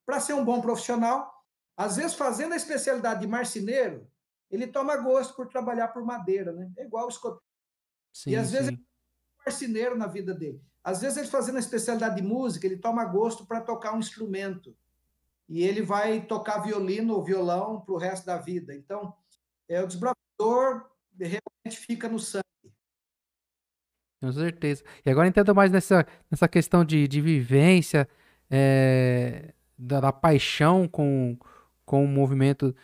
para 0.05 0.21
ser 0.21 0.35
um 0.35 0.45
bom 0.45 0.61
profissional. 0.61 1.33
Às 1.75 1.97
vezes, 1.97 2.15
fazendo 2.15 2.53
a 2.53 2.57
especialidade 2.57 3.21
de 3.21 3.27
marceneiro, 3.27 4.07
ele 4.51 4.67
toma 4.67 4.97
gosto 4.97 5.35
por 5.35 5.49
trabalhar 5.49 5.89
por 5.89 6.05
madeira, 6.05 6.53
né? 6.53 6.71
É 6.77 6.85
igual 6.85 7.07
o 7.07 7.09
escoteiro. 7.09 7.45
Sim, 8.13 8.31
e 8.31 8.37
às 8.37 8.47
sim. 8.47 8.53
vezes 8.53 8.69
ele 8.69 8.77
é 8.77 9.45
marceneiro 9.45 9.97
na 9.97 10.07
vida 10.07 10.35
dele. 10.35 10.63
Às 10.83 11.01
vezes 11.01 11.19
ele 11.19 11.27
fazendo 11.27 11.57
a 11.57 11.61
especialidade 11.61 12.17
de 12.17 12.23
música, 12.23 12.67
ele 12.67 12.77
toma 12.77 13.05
gosto 13.05 13.45
para 13.45 13.61
tocar 13.61 13.93
um 13.93 13.99
instrumento 13.99 14.77
e 15.49 15.63
ele 15.63 15.83
vai 15.83 16.21
tocar 16.25 16.59
violino 16.59 17.15
ou 17.15 17.25
violão 17.25 17.81
para 17.81 17.95
o 17.95 17.99
resto 17.99 18.27
da 18.27 18.37
vida. 18.37 18.75
Então, 18.75 19.15
é, 19.69 19.83
o 19.83 19.87
desbravador 19.87 20.91
realmente 21.19 21.77
fica 21.77 22.09
no 22.09 22.19
sangue. 22.19 22.45
Com 24.21 24.33
certeza. 24.33 24.83
E 25.05 25.11
agora 25.11 25.29
entendo 25.29 25.55
mais 25.55 25.71
nessa, 25.71 26.07
nessa 26.31 26.49
questão 26.49 26.85
de, 26.85 27.07
de 27.07 27.21
vivência, 27.21 28.09
é, 28.51 29.53
da, 29.79 30.01
da, 30.01 30.13
paixão 30.13 30.89
com, 30.89 31.39
com 31.85 32.05
o 32.05 32.09
movimento 32.09 32.75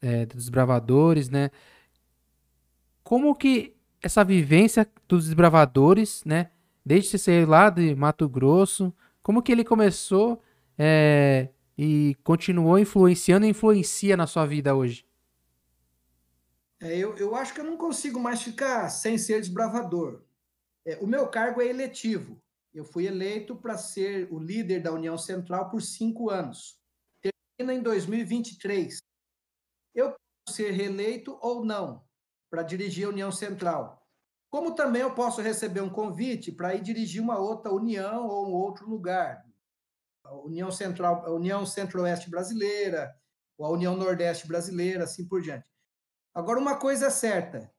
é, 0.00 0.26
dos 0.26 0.44
desbravadores, 0.44 1.28
né? 1.28 1.50
Como 3.02 3.34
que 3.34 3.74
essa 4.02 4.24
vivência 4.24 4.88
dos 5.08 5.26
desbravadores, 5.26 6.22
né? 6.24 6.50
Desde 6.84 7.18
sair 7.18 7.46
lá 7.46 7.70
de 7.70 7.94
Mato 7.94 8.28
Grosso, 8.28 8.94
como 9.22 9.42
que 9.42 9.52
ele 9.52 9.64
começou 9.64 10.42
é, 10.78 11.48
e 11.78 12.16
continuou 12.22 12.78
influenciando 12.78 13.46
e 13.46 13.50
influencia 13.50 14.16
na 14.16 14.26
sua 14.26 14.46
vida 14.46 14.74
hoje? 14.74 15.06
É, 16.80 16.96
eu, 16.98 17.16
eu 17.16 17.34
acho 17.34 17.54
que 17.54 17.60
eu 17.60 17.64
não 17.64 17.78
consigo 17.78 18.20
mais 18.20 18.42
ficar 18.42 18.90
sem 18.90 19.16
ser 19.16 19.40
desbravador. 19.40 20.22
É, 20.86 20.98
o 21.00 21.06
meu 21.06 21.26
cargo 21.28 21.62
é 21.62 21.66
eletivo. 21.66 22.38
Eu 22.74 22.84
fui 22.84 23.06
eleito 23.06 23.56
para 23.56 23.78
ser 23.78 24.28
o 24.30 24.38
líder 24.38 24.82
da 24.82 24.92
União 24.92 25.16
Central 25.16 25.70
por 25.70 25.80
cinco 25.80 26.28
anos. 26.28 26.78
Termina 27.22 27.72
em 27.72 27.82
2023. 27.82 28.98
Eu 29.94 30.10
posso 30.10 30.56
ser 30.56 30.70
reeleito 30.72 31.38
ou 31.40 31.64
não 31.64 32.04
para 32.50 32.62
dirigir 32.62 33.06
a 33.06 33.10
União 33.10 33.30
Central. 33.32 34.04
Como 34.50 34.74
também 34.74 35.02
eu 35.02 35.14
posso 35.14 35.40
receber 35.40 35.80
um 35.80 35.90
convite 35.90 36.52
para 36.52 36.74
ir 36.74 36.80
dirigir 36.80 37.20
uma 37.20 37.38
outra 37.38 37.72
união 37.72 38.28
ou 38.28 38.48
um 38.48 38.52
outro 38.52 38.88
lugar, 38.88 39.44
a 40.24 40.34
União 40.36 40.70
Central, 40.70 41.26
a 41.26 41.30
União 41.30 41.66
Centro-Oeste 41.66 42.30
Brasileira, 42.30 43.14
ou 43.58 43.66
a 43.66 43.70
União 43.70 43.96
Nordeste 43.96 44.46
Brasileira, 44.46 45.04
assim 45.04 45.26
por 45.26 45.42
diante. 45.42 45.66
Agora, 46.34 46.58
uma 46.58 46.76
coisa 46.76 47.06
é 47.06 47.10
certa, 47.10 47.72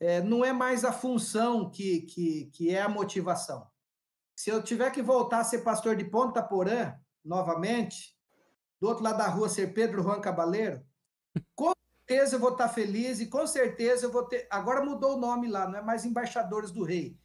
é, 0.00 0.20
não 0.20 0.44
é 0.44 0.52
mais 0.52 0.84
a 0.84 0.92
função 0.92 1.70
que, 1.70 2.02
que, 2.02 2.46
que 2.52 2.70
é 2.70 2.82
a 2.82 2.88
motivação. 2.88 3.66
Se 4.36 4.50
eu 4.50 4.62
tiver 4.62 4.90
que 4.90 5.02
voltar 5.02 5.40
a 5.40 5.44
ser 5.44 5.62
pastor 5.62 5.96
de 5.96 6.04
Ponta 6.04 6.42
Porã, 6.42 6.94
novamente, 7.24 8.14
do 8.80 8.88
outro 8.88 9.02
lado 9.02 9.18
da 9.18 9.28
rua 9.28 9.48
ser 9.48 9.72
Pedro 9.72 10.02
Juan 10.02 10.20
Cabaleiro, 10.20 10.84
com 11.54 11.72
certeza 12.06 12.36
eu 12.36 12.40
vou 12.40 12.52
estar 12.52 12.68
feliz 12.68 13.20
e 13.20 13.26
com 13.26 13.46
certeza 13.46 14.06
eu 14.06 14.12
vou 14.12 14.24
ter. 14.24 14.46
Agora 14.50 14.84
mudou 14.84 15.16
o 15.16 15.20
nome 15.20 15.48
lá, 15.48 15.68
não 15.68 15.78
é 15.78 15.82
mais 15.82 16.04
Embaixadores 16.04 16.70
do 16.70 16.84
Rei. 16.84 17.18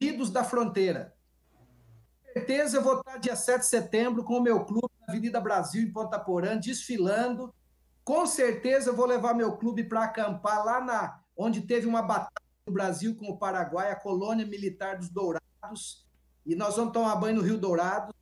Idos 0.00 0.30
da 0.30 0.44
Fronteira 0.44 1.16
certeza 2.36 2.76
eu 2.76 2.82
vou 2.82 2.98
estar 2.98 3.16
dia 3.16 3.34
7 3.34 3.60
de 3.60 3.66
setembro 3.66 4.22
com 4.22 4.34
o 4.34 4.42
meu 4.42 4.62
clube 4.62 4.92
na 5.00 5.14
Avenida 5.14 5.40
Brasil, 5.40 5.82
em 5.82 5.90
Ponta 5.90 6.18
Porã, 6.18 6.58
desfilando. 6.58 7.52
Com 8.04 8.26
certeza 8.26 8.90
eu 8.90 8.94
vou 8.94 9.06
levar 9.06 9.32
meu 9.32 9.56
clube 9.56 9.84
para 9.84 10.04
acampar 10.04 10.62
lá 10.62 10.84
na 10.84 11.18
onde 11.34 11.62
teve 11.62 11.86
uma 11.86 12.02
batalha 12.02 12.30
no 12.66 12.74
Brasil 12.74 13.16
com 13.16 13.26
o 13.30 13.38
Paraguai, 13.38 13.90
a 13.90 13.96
colônia 13.96 14.44
militar 14.44 14.98
dos 14.98 15.08
Dourados, 15.08 16.06
e 16.44 16.54
nós 16.54 16.76
vamos 16.76 16.92
tomar 16.92 17.16
banho 17.16 17.36
no 17.36 17.42
Rio 17.42 17.56
Dourado. 17.56 18.14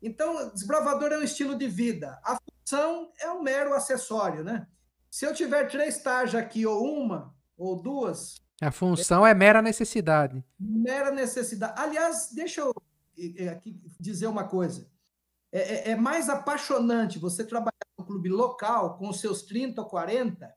Então, 0.00 0.50
desbravador 0.50 1.12
é 1.12 1.18
um 1.18 1.22
estilo 1.22 1.54
de 1.54 1.68
vida. 1.68 2.20
A 2.24 2.38
função 2.64 3.12
é 3.20 3.30
um 3.30 3.42
mero 3.42 3.74
acessório, 3.74 4.42
né? 4.44 4.66
Se 5.10 5.26
eu 5.26 5.34
tiver 5.34 5.68
três 5.68 6.02
tarjas 6.02 6.42
aqui, 6.42 6.64
ou 6.66 6.84
uma, 6.84 7.34
ou 7.56 7.80
duas. 7.80 8.40
A 8.60 8.70
função 8.70 9.26
é, 9.26 9.32
é 9.32 9.34
mera 9.34 9.60
necessidade. 9.60 10.44
Mera 10.58 11.10
necessidade. 11.10 11.74
Aliás, 11.76 12.30
deixa 12.32 12.60
eu 12.60 12.72
aqui 13.50 13.78
dizer 14.00 14.26
uma 14.26 14.44
coisa. 14.48 14.90
É, 15.52 15.60
é, 15.60 15.90
é, 15.90 15.96
mais 15.96 16.28
apaixonante 16.30 17.18
você 17.18 17.44
trabalhar 17.44 17.72
no 17.98 18.06
clube 18.06 18.30
local 18.30 18.96
com 18.96 19.12
seus 19.12 19.42
30 19.42 19.82
ou 19.82 19.88
40 19.88 20.52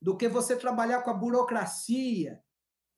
do 0.00 0.14
que 0.16 0.28
você 0.28 0.54
trabalhar 0.54 1.00
com 1.02 1.10
a 1.10 1.14
burocracia. 1.14 2.42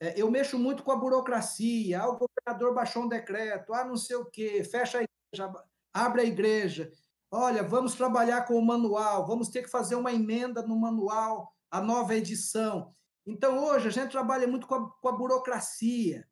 É, 0.01 0.21
eu 0.21 0.31
mexo 0.31 0.59
muito 0.59 0.83
com 0.83 0.91
a 0.91 0.97
burocracia. 0.97 2.01
Ah, 2.01 2.09
o 2.09 2.19
governador 2.19 2.75
baixou 2.75 3.05
um 3.05 3.09
decreto, 3.09 3.73
ah, 3.73 3.85
não 3.85 3.97
sei 3.97 4.17
o 4.17 4.25
quê, 4.25 4.65
fecha 4.65 4.99
a 4.99 5.03
igreja, 5.05 5.65
abre 5.93 6.23
a 6.23 6.25
igreja. 6.25 6.91
Olha, 7.31 7.63
vamos 7.63 7.95
trabalhar 7.95 8.47
com 8.47 8.55
o 8.55 8.65
manual, 8.65 9.27
vamos 9.27 9.49
ter 9.49 9.63
que 9.63 9.69
fazer 9.69 9.95
uma 9.95 10.13
emenda 10.13 10.63
no 10.63 10.79
manual, 10.79 11.55
a 11.71 11.81
nova 11.81 12.15
edição. 12.15 12.95
Então, 13.27 13.63
hoje, 13.63 13.89
a 13.89 13.91
gente 13.91 14.11
trabalha 14.11 14.47
muito 14.47 14.67
com 14.67 14.75
a, 14.75 14.91
com 14.91 15.09
a 15.09 15.13
burocracia. 15.13 16.27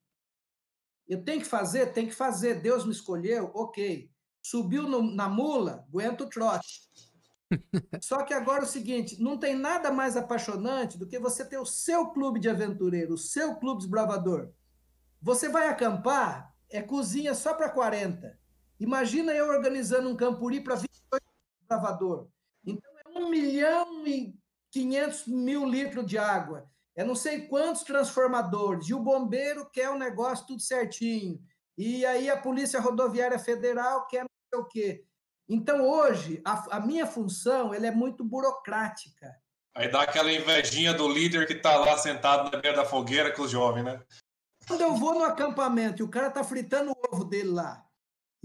Eu 1.06 1.23
tenho 1.23 1.40
que 1.40 1.47
fazer? 1.47 1.93
Tem 1.93 2.06
que 2.06 2.14
fazer. 2.14 2.62
Deus 2.62 2.86
me 2.86 2.93
escolheu? 2.93 3.51
Ok. 3.55 4.10
Subiu 4.43 4.85
no, 4.85 5.02
na 5.02 5.28
mula? 5.28 5.85
Aguenta 5.89 6.24
o 6.24 6.28
trote. 6.28 6.89
Só 8.01 8.23
que 8.24 8.32
agora 8.32 8.62
é 8.62 8.64
o 8.64 8.68
seguinte: 8.68 9.23
não 9.23 9.39
tem 9.39 9.55
nada 9.55 9.93
mais 9.93 10.16
apaixonante 10.16 10.98
do 10.98 11.06
que 11.06 11.18
você 11.18 11.44
ter 11.44 11.59
o 11.59 11.66
seu 11.66 12.09
clube 12.09 12.40
de 12.40 12.48
aventureiro, 12.48 13.14
o 13.14 13.18
seu 13.18 13.56
clube 13.56 13.81
desbravador. 13.81 14.51
Você 15.20 15.48
vai 15.48 15.68
acampar, 15.68 16.55
é 16.70 16.81
cozinha 16.82 17.35
só 17.35 17.55
para 17.55 17.68
40. 17.68 18.39
Imagina 18.78 19.32
eu 19.32 19.48
organizando 19.48 20.09
um 20.09 20.16
campuri 20.16 20.61
para 20.61 20.74
28 20.74 21.24
desbravador. 21.61 22.28
Então 22.65 22.90
é 23.05 23.19
1 23.19 23.28
milhão 23.28 24.07
e 24.07 24.35
500 24.70 25.27
mil 25.27 25.65
litros 25.65 26.07
de 26.07 26.19
água 26.19 26.69
é 26.97 27.05
não 27.05 27.15
sei 27.15 27.43
quantos 27.47 27.82
transformadores, 27.82 28.89
e 28.89 28.94
o 28.94 28.98
bombeiro 28.98 29.69
quer 29.70 29.90
o 29.90 29.98
negócio 29.98 30.47
tudo 30.47 30.62
certinho, 30.62 31.39
e 31.77 32.07
aí 32.07 32.31
a 32.31 32.39
Polícia 32.39 32.81
Rodoviária 32.81 33.39
Federal 33.39 34.07
quer 34.07 34.23
não 34.23 34.31
sei 34.51 34.61
o 34.61 34.65
quê. 34.65 35.05
Então, 35.47 35.86
hoje, 35.86 36.40
a, 36.44 36.77
a 36.78 36.81
minha 36.81 37.07
função 37.07 37.74
ela 37.74 37.86
é 37.86 37.90
muito 37.90 38.24
burocrática. 38.24 39.31
Aí 39.74 39.90
dá 39.90 40.03
aquela 40.03 40.32
invejinha 40.32 40.94
do 40.94 41.07
líder 41.07 41.47
que 41.47 41.53
está 41.53 41.77
lá 41.77 41.98
sentado 41.98 42.51
na 42.51 42.59
beira 42.59 42.78
da 42.78 42.85
fogueira 42.85 43.31
com 43.31 43.43
os 43.43 43.51
jovens, 43.51 43.85
né? 43.85 44.03
Quando 44.66 44.81
eu 44.81 44.94
vou 44.94 45.15
no 45.15 45.24
acampamento 45.24 46.03
e 46.03 46.05
o 46.05 46.09
cara 46.09 46.31
tá 46.31 46.43
fritando 46.43 46.90
o 46.90 47.15
ovo 47.15 47.24
dele 47.24 47.51
lá, 47.51 47.86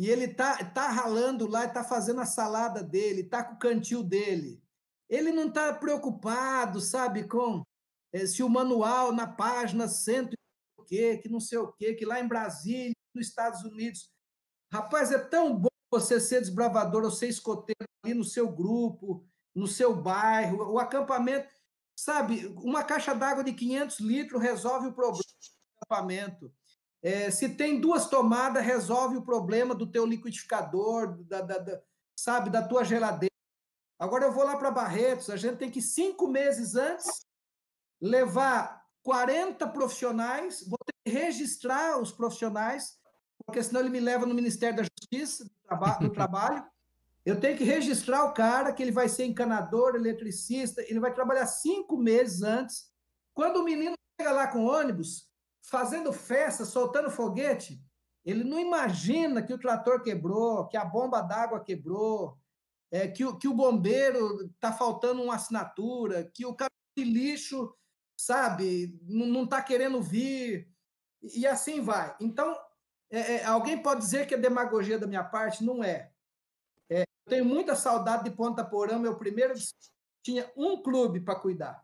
e 0.01 0.09
ele 0.09 0.29
tá, 0.29 0.57
tá 0.65 0.87
ralando 0.87 1.47
lá, 1.47 1.67
tá 1.67 1.83
fazendo 1.83 2.21
a 2.21 2.25
salada 2.25 2.81
dele, 2.81 3.23
tá 3.23 3.43
com 3.43 3.53
o 3.53 3.59
cantil 3.59 4.01
dele, 4.01 4.59
ele 5.07 5.31
não 5.31 5.47
tá 5.47 5.71
preocupado, 5.75 6.81
sabe, 6.81 7.27
com 7.27 7.61
é, 8.11 8.25
se 8.25 8.41
o 8.41 8.49
manual 8.49 9.11
na 9.11 9.27
página 9.27 9.87
cento 9.87 10.33
o 10.75 10.83
quê, 10.83 11.19
que 11.19 11.29
não 11.29 11.39
sei 11.39 11.59
o 11.59 11.71
quê, 11.73 11.93
que 11.93 12.03
lá 12.03 12.19
em 12.19 12.27
Brasília, 12.27 12.95
nos 13.13 13.27
Estados 13.27 13.61
Unidos. 13.61 14.09
Rapaz, 14.73 15.11
é 15.11 15.19
tão 15.19 15.55
bom 15.55 15.69
você 15.91 16.19
ser 16.19 16.39
desbravador 16.41 17.03
ou 17.03 17.11
ser 17.11 17.27
escoteiro 17.27 17.85
ali 18.03 18.15
no 18.15 18.23
seu 18.23 18.51
grupo, 18.51 19.23
no 19.53 19.67
seu 19.67 19.95
bairro, 19.95 20.71
o 20.71 20.79
acampamento. 20.79 21.47
Sabe, 21.95 22.47
uma 22.57 22.83
caixa 22.83 23.13
d'água 23.13 23.43
de 23.43 23.53
500 23.53 23.99
litros 23.99 24.41
resolve 24.41 24.87
o 24.87 24.93
problema 24.93 25.21
do 25.21 25.83
acampamento. 25.83 26.51
É, 27.03 27.31
se 27.31 27.49
tem 27.49 27.79
duas 27.79 28.07
tomadas, 28.07 28.63
resolve 28.63 29.17
o 29.17 29.23
problema 29.23 29.73
do 29.73 29.87
teu 29.87 30.05
liquidificador, 30.05 31.17
da, 31.23 31.41
da, 31.41 31.57
da 31.57 31.81
sabe, 32.15 32.49
da 32.49 32.61
tua 32.61 32.83
geladeira. 32.83 33.31
Agora 33.97 34.25
eu 34.25 34.31
vou 34.31 34.43
lá 34.43 34.57
para 34.57 34.71
Barretos, 34.71 35.29
a 35.29 35.35
gente 35.35 35.57
tem 35.57 35.71
que 35.71 35.81
cinco 35.81 36.27
meses 36.27 36.75
antes 36.75 37.25
levar 37.99 38.83
40 39.03 39.67
profissionais, 39.69 40.63
vou 40.67 40.77
ter 40.85 40.93
que 41.03 41.11
registrar 41.11 41.99
os 41.99 42.11
profissionais, 42.11 42.99
porque 43.45 43.61
senão 43.63 43.81
ele 43.81 43.89
me 43.89 43.99
leva 43.99 44.25
no 44.25 44.35
Ministério 44.35 44.77
da 44.77 44.83
Justiça, 44.83 45.43
do, 45.43 45.51
traba 45.63 45.99
do 45.99 46.09
Trabalho. 46.13 46.63
Eu 47.23 47.39
tenho 47.39 47.57
que 47.57 47.63
registrar 47.63 48.23
o 48.25 48.33
cara, 48.33 48.73
que 48.73 48.81
ele 48.81 48.91
vai 48.91 49.07
ser 49.07 49.25
encanador, 49.25 49.95
eletricista, 49.95 50.81
ele 50.81 50.99
vai 50.99 51.13
trabalhar 51.13 51.45
cinco 51.45 51.97
meses 51.97 52.41
antes. 52.41 52.91
Quando 53.33 53.57
o 53.57 53.63
menino 53.63 53.95
chega 54.19 54.31
lá 54.31 54.47
com 54.47 54.65
ônibus, 54.65 55.30
fazendo 55.61 56.11
festa, 56.11 56.65
soltando 56.65 57.09
foguete. 57.09 57.81
Ele 58.23 58.43
não 58.43 58.59
imagina 58.59 59.41
que 59.41 59.53
o 59.53 59.57
trator 59.57 60.01
quebrou, 60.01 60.67
que 60.67 60.77
a 60.77 60.85
bomba 60.85 61.21
d'água 61.21 61.63
quebrou, 61.63 62.37
é, 62.91 63.07
que, 63.07 63.23
o, 63.25 63.37
que 63.37 63.47
o 63.47 63.53
bombeiro 63.53 64.45
está 64.47 64.71
faltando 64.71 65.21
uma 65.21 65.35
assinatura, 65.35 66.29
que 66.33 66.45
o 66.45 66.53
caminhão 66.53 66.69
de 66.97 67.03
lixo, 67.03 67.73
sabe, 68.19 68.99
não 69.03 69.45
está 69.45 69.61
querendo 69.61 70.01
vir, 70.01 70.69
e 71.23 71.47
assim 71.47 71.81
vai. 71.81 72.15
Então, 72.19 72.55
é, 73.09 73.35
é, 73.35 73.45
alguém 73.45 73.81
pode 73.81 74.01
dizer 74.01 74.27
que 74.27 74.35
é 74.35 74.37
demagogia 74.37 74.99
da 74.99 75.07
minha 75.07 75.23
parte? 75.23 75.63
Não 75.63 75.83
é. 75.83 76.11
é 76.89 77.01
eu 77.01 77.29
tenho 77.29 77.45
muita 77.45 77.75
saudade 77.75 78.23
de 78.23 78.31
Ponta 78.31 78.63
Porã, 78.63 78.99
meu 78.99 79.15
primeiro 79.15 79.53
tinha 80.23 80.51
um 80.55 80.81
clube 80.81 81.19
para 81.21 81.39
cuidar. 81.39 81.83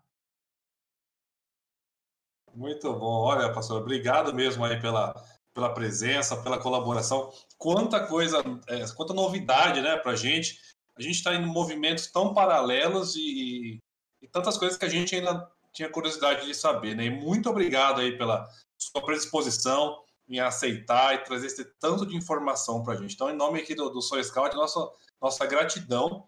Muito 2.57 2.91
bom. 2.91 3.21
Olha, 3.21 3.53
pastor, 3.53 3.79
obrigado 3.79 4.33
mesmo 4.33 4.65
aí 4.65 4.81
pela, 4.81 5.13
pela 5.53 5.71
presença, 5.75 6.41
pela 6.41 6.57
colaboração. 6.57 7.31
Quanta 7.55 8.07
coisa, 8.07 8.43
é, 8.67 8.83
quanta 8.95 9.13
novidade, 9.13 9.79
né, 9.79 9.95
para 9.95 10.13
a 10.13 10.15
gente. 10.15 10.59
A 10.97 11.01
gente 11.03 11.17
está 11.17 11.35
em 11.35 11.45
movimentos 11.45 12.07
tão 12.07 12.33
paralelos 12.33 13.15
e, 13.15 13.79
e, 14.19 14.27
tantas 14.27 14.57
coisas 14.57 14.75
que 14.75 14.85
a 14.85 14.89
gente 14.89 15.15
ainda 15.15 15.47
tinha 15.71 15.87
curiosidade 15.87 16.47
de 16.47 16.55
saber, 16.55 16.95
né? 16.95 17.05
E 17.05 17.09
muito 17.11 17.47
obrigado 17.47 18.01
aí 18.01 18.17
pela 18.17 18.49
sua 18.75 19.03
predisposição 19.05 20.03
em 20.27 20.39
aceitar 20.39 21.13
e 21.13 21.19
trazer 21.19 21.45
esse 21.45 21.63
tanto 21.79 22.07
de 22.07 22.15
informação 22.15 22.81
para 22.81 22.95
a 22.95 22.97
gente. 22.97 23.13
Então, 23.13 23.29
em 23.29 23.35
nome 23.35 23.59
aqui 23.59 23.75
do, 23.75 23.91
do 23.91 24.01
Soul 24.01 24.23
Scout, 24.23 24.55
nossa, 24.55 24.79
nossa 25.21 25.45
gratidão. 25.45 26.25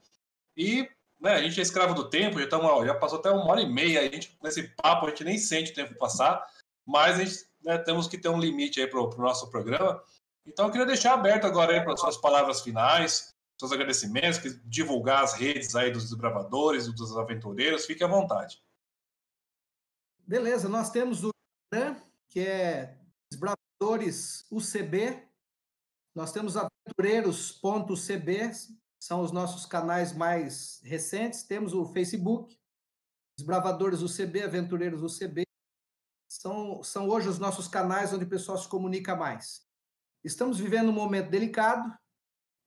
E 0.55 0.87
né, 1.19 1.33
a 1.33 1.41
gente 1.41 1.59
é 1.59 1.63
escravo 1.63 1.93
do 1.93 2.09
tempo, 2.09 2.39
já, 2.39 2.47
tamo, 2.47 2.85
já 2.85 2.95
passou 2.95 3.19
até 3.19 3.29
uma 3.29 3.45
hora 3.51 3.61
e 3.61 3.69
meia, 3.69 4.01
a 4.01 4.03
gente, 4.03 4.37
nesse 4.41 4.69
papo 4.69 5.05
a 5.05 5.09
gente 5.09 5.23
nem 5.23 5.37
sente 5.37 5.71
o 5.71 5.75
tempo 5.75 5.95
passar, 5.95 6.45
mas 6.85 7.19
a 7.19 7.25
gente, 7.25 7.45
né, 7.61 7.77
temos 7.77 8.07
que 8.07 8.17
ter 8.17 8.29
um 8.29 8.39
limite 8.39 8.79
aí 8.79 8.87
para 8.87 8.99
o 8.99 9.17
nosso 9.17 9.49
programa. 9.49 10.01
Então 10.45 10.65
eu 10.65 10.71
queria 10.71 10.87
deixar 10.87 11.13
aberto 11.13 11.45
agora 11.45 11.73
aí 11.73 11.81
para 11.81 11.97
suas 11.97 12.17
palavras 12.17 12.61
finais, 12.61 13.35
seus 13.59 13.71
agradecimentos, 13.73 14.39
divulgar 14.63 15.23
as 15.23 15.33
redes 15.33 15.75
aí 15.75 15.91
dos 15.91 16.03
desbravadores, 16.09 16.87
dos 16.93 17.17
aventureiros, 17.17 17.85
fique 17.85 18.03
à 18.03 18.07
vontade. 18.07 18.63
Beleza, 20.25 20.69
nós 20.69 20.89
temos 20.89 21.23
o 21.23 21.31
Instagram, 21.73 22.01
que 22.29 22.39
é 22.39 22.97
Desbravadores 23.31 24.45
UCB, 24.49 25.27
nós 26.15 26.31
temos 26.31 26.55
aventureiros.cb, 26.55 28.51
são 28.99 29.21
os 29.21 29.31
nossos 29.31 29.65
canais 29.65 30.13
mais 30.13 30.81
recentes. 30.83 31.43
Temos 31.43 31.73
o 31.73 31.85
Facebook, 31.85 32.59
Desbravadores 33.37 34.01
UCB, 34.01 34.43
Aventureiros 34.43 35.01
UCB. 35.01 35.43
São, 36.29 36.83
são 36.83 37.07
hoje 37.07 37.29
os 37.29 37.39
nossos 37.39 37.67
canais 37.67 38.13
onde 38.13 38.25
o 38.25 38.29
pessoal 38.29 38.57
se 38.57 38.67
comunica 38.67 39.15
mais. 39.15 39.65
Estamos 40.23 40.59
vivendo 40.59 40.89
um 40.89 40.93
momento 40.93 41.29
delicado, 41.29 41.97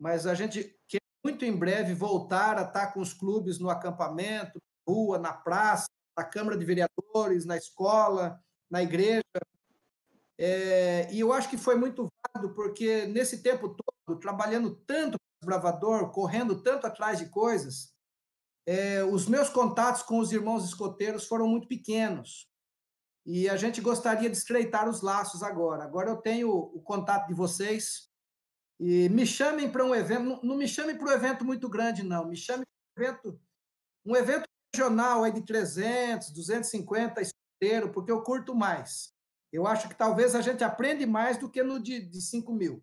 mas 0.01 0.27
a 0.27 0.35
gente 0.35 0.75
quer 0.89 1.03
muito 1.23 1.45
em 1.45 1.55
breve 1.55 1.95
voltar 1.95 2.59
a 2.59 2.63
estar 2.63 2.93
com 2.93 3.01
os 3.01 3.13
clubes 3.13 3.59
no 3.59 3.69
acampamento, 3.69 4.59
na 4.59 4.93
rua, 4.93 5.19
na 5.19 5.33
praça, 5.35 5.87
na 6.17 6.25
Câmara 6.25 6.57
de 6.57 6.65
Vereadores, 6.65 7.45
na 7.45 7.57
escola, 7.59 8.43
na 8.71 8.83
igreja. 8.83 9.23
É, 10.39 11.13
e 11.13 11.21
eu 11.21 11.33
acho 11.33 11.49
que 11.49 11.59
foi 11.59 11.77
muito 11.77 12.09
válido, 12.35 12.55
porque 12.55 13.07
nesse 13.07 13.43
tempo 13.43 13.69
todo, 13.69 14.19
trabalhando 14.19 14.75
tanto 14.87 15.19
bravador, 15.45 16.11
correndo 16.11 16.63
tanto 16.63 16.87
atrás 16.87 17.19
de 17.19 17.29
coisas, 17.29 17.93
é, 18.67 19.03
os 19.03 19.27
meus 19.27 19.49
contatos 19.49 20.03
com 20.03 20.19
os 20.19 20.33
irmãos 20.33 20.65
escoteiros 20.65 21.27
foram 21.27 21.47
muito 21.49 21.67
pequenos. 21.67 22.49
E 23.27 23.49
a 23.49 23.57
gente 23.57 23.81
gostaria 23.81 24.29
de 24.29 24.37
estreitar 24.37 24.89
os 24.89 25.01
laços 25.01 25.43
agora. 25.43 25.85
Agora 25.85 26.11
eu 26.11 26.17
tenho 26.17 26.51
o 26.51 26.81
contato 26.81 27.29
de 27.29 27.35
vocês. 27.35 28.09
E 28.81 29.09
me 29.11 29.27
chamem 29.27 29.71
para 29.71 29.85
um 29.85 29.95
evento, 29.95 30.25
não, 30.25 30.43
não 30.43 30.57
me 30.57 30.67
chamem 30.67 30.97
para 30.97 31.09
um 31.09 31.13
evento 31.13 31.45
muito 31.45 31.69
grande, 31.69 32.03
não. 32.03 32.27
Me 32.27 32.37
chamem 32.37 32.65
para 32.95 33.05
um 33.05 33.09
evento, 33.09 33.41
um 34.07 34.17
evento 34.17 34.45
regional 34.75 35.23
aí 35.23 35.33
de 35.33 35.43
300, 35.43 36.31
250 36.31 37.21
escoteiros, 37.21 37.93
porque 37.93 38.11
eu 38.11 38.23
curto 38.23 38.55
mais. 38.55 39.13
Eu 39.53 39.67
acho 39.67 39.89
que 39.89 39.95
talvez 39.95 40.35
a 40.35 40.41
gente 40.41 40.65
aprende 40.65 41.07
mais 41.07 41.37
do 41.37 41.49
que 41.49 41.63
no 41.63 41.81
de, 41.81 42.01
de 42.01 42.21
5 42.21 42.53
mil 42.53 42.83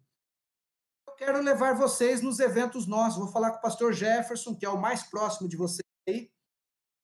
quero 1.19 1.41
levar 1.41 1.75
vocês 1.75 2.21
nos 2.21 2.39
eventos 2.39 2.87
nossos. 2.87 3.19
Vou 3.19 3.27
falar 3.27 3.51
com 3.51 3.57
o 3.57 3.61
pastor 3.61 3.91
Jefferson, 3.91 4.55
que 4.55 4.65
é 4.65 4.69
o 4.69 4.79
mais 4.79 5.03
próximo 5.03 5.49
de 5.49 5.57
vocês 5.57 5.83
aí, 6.07 6.31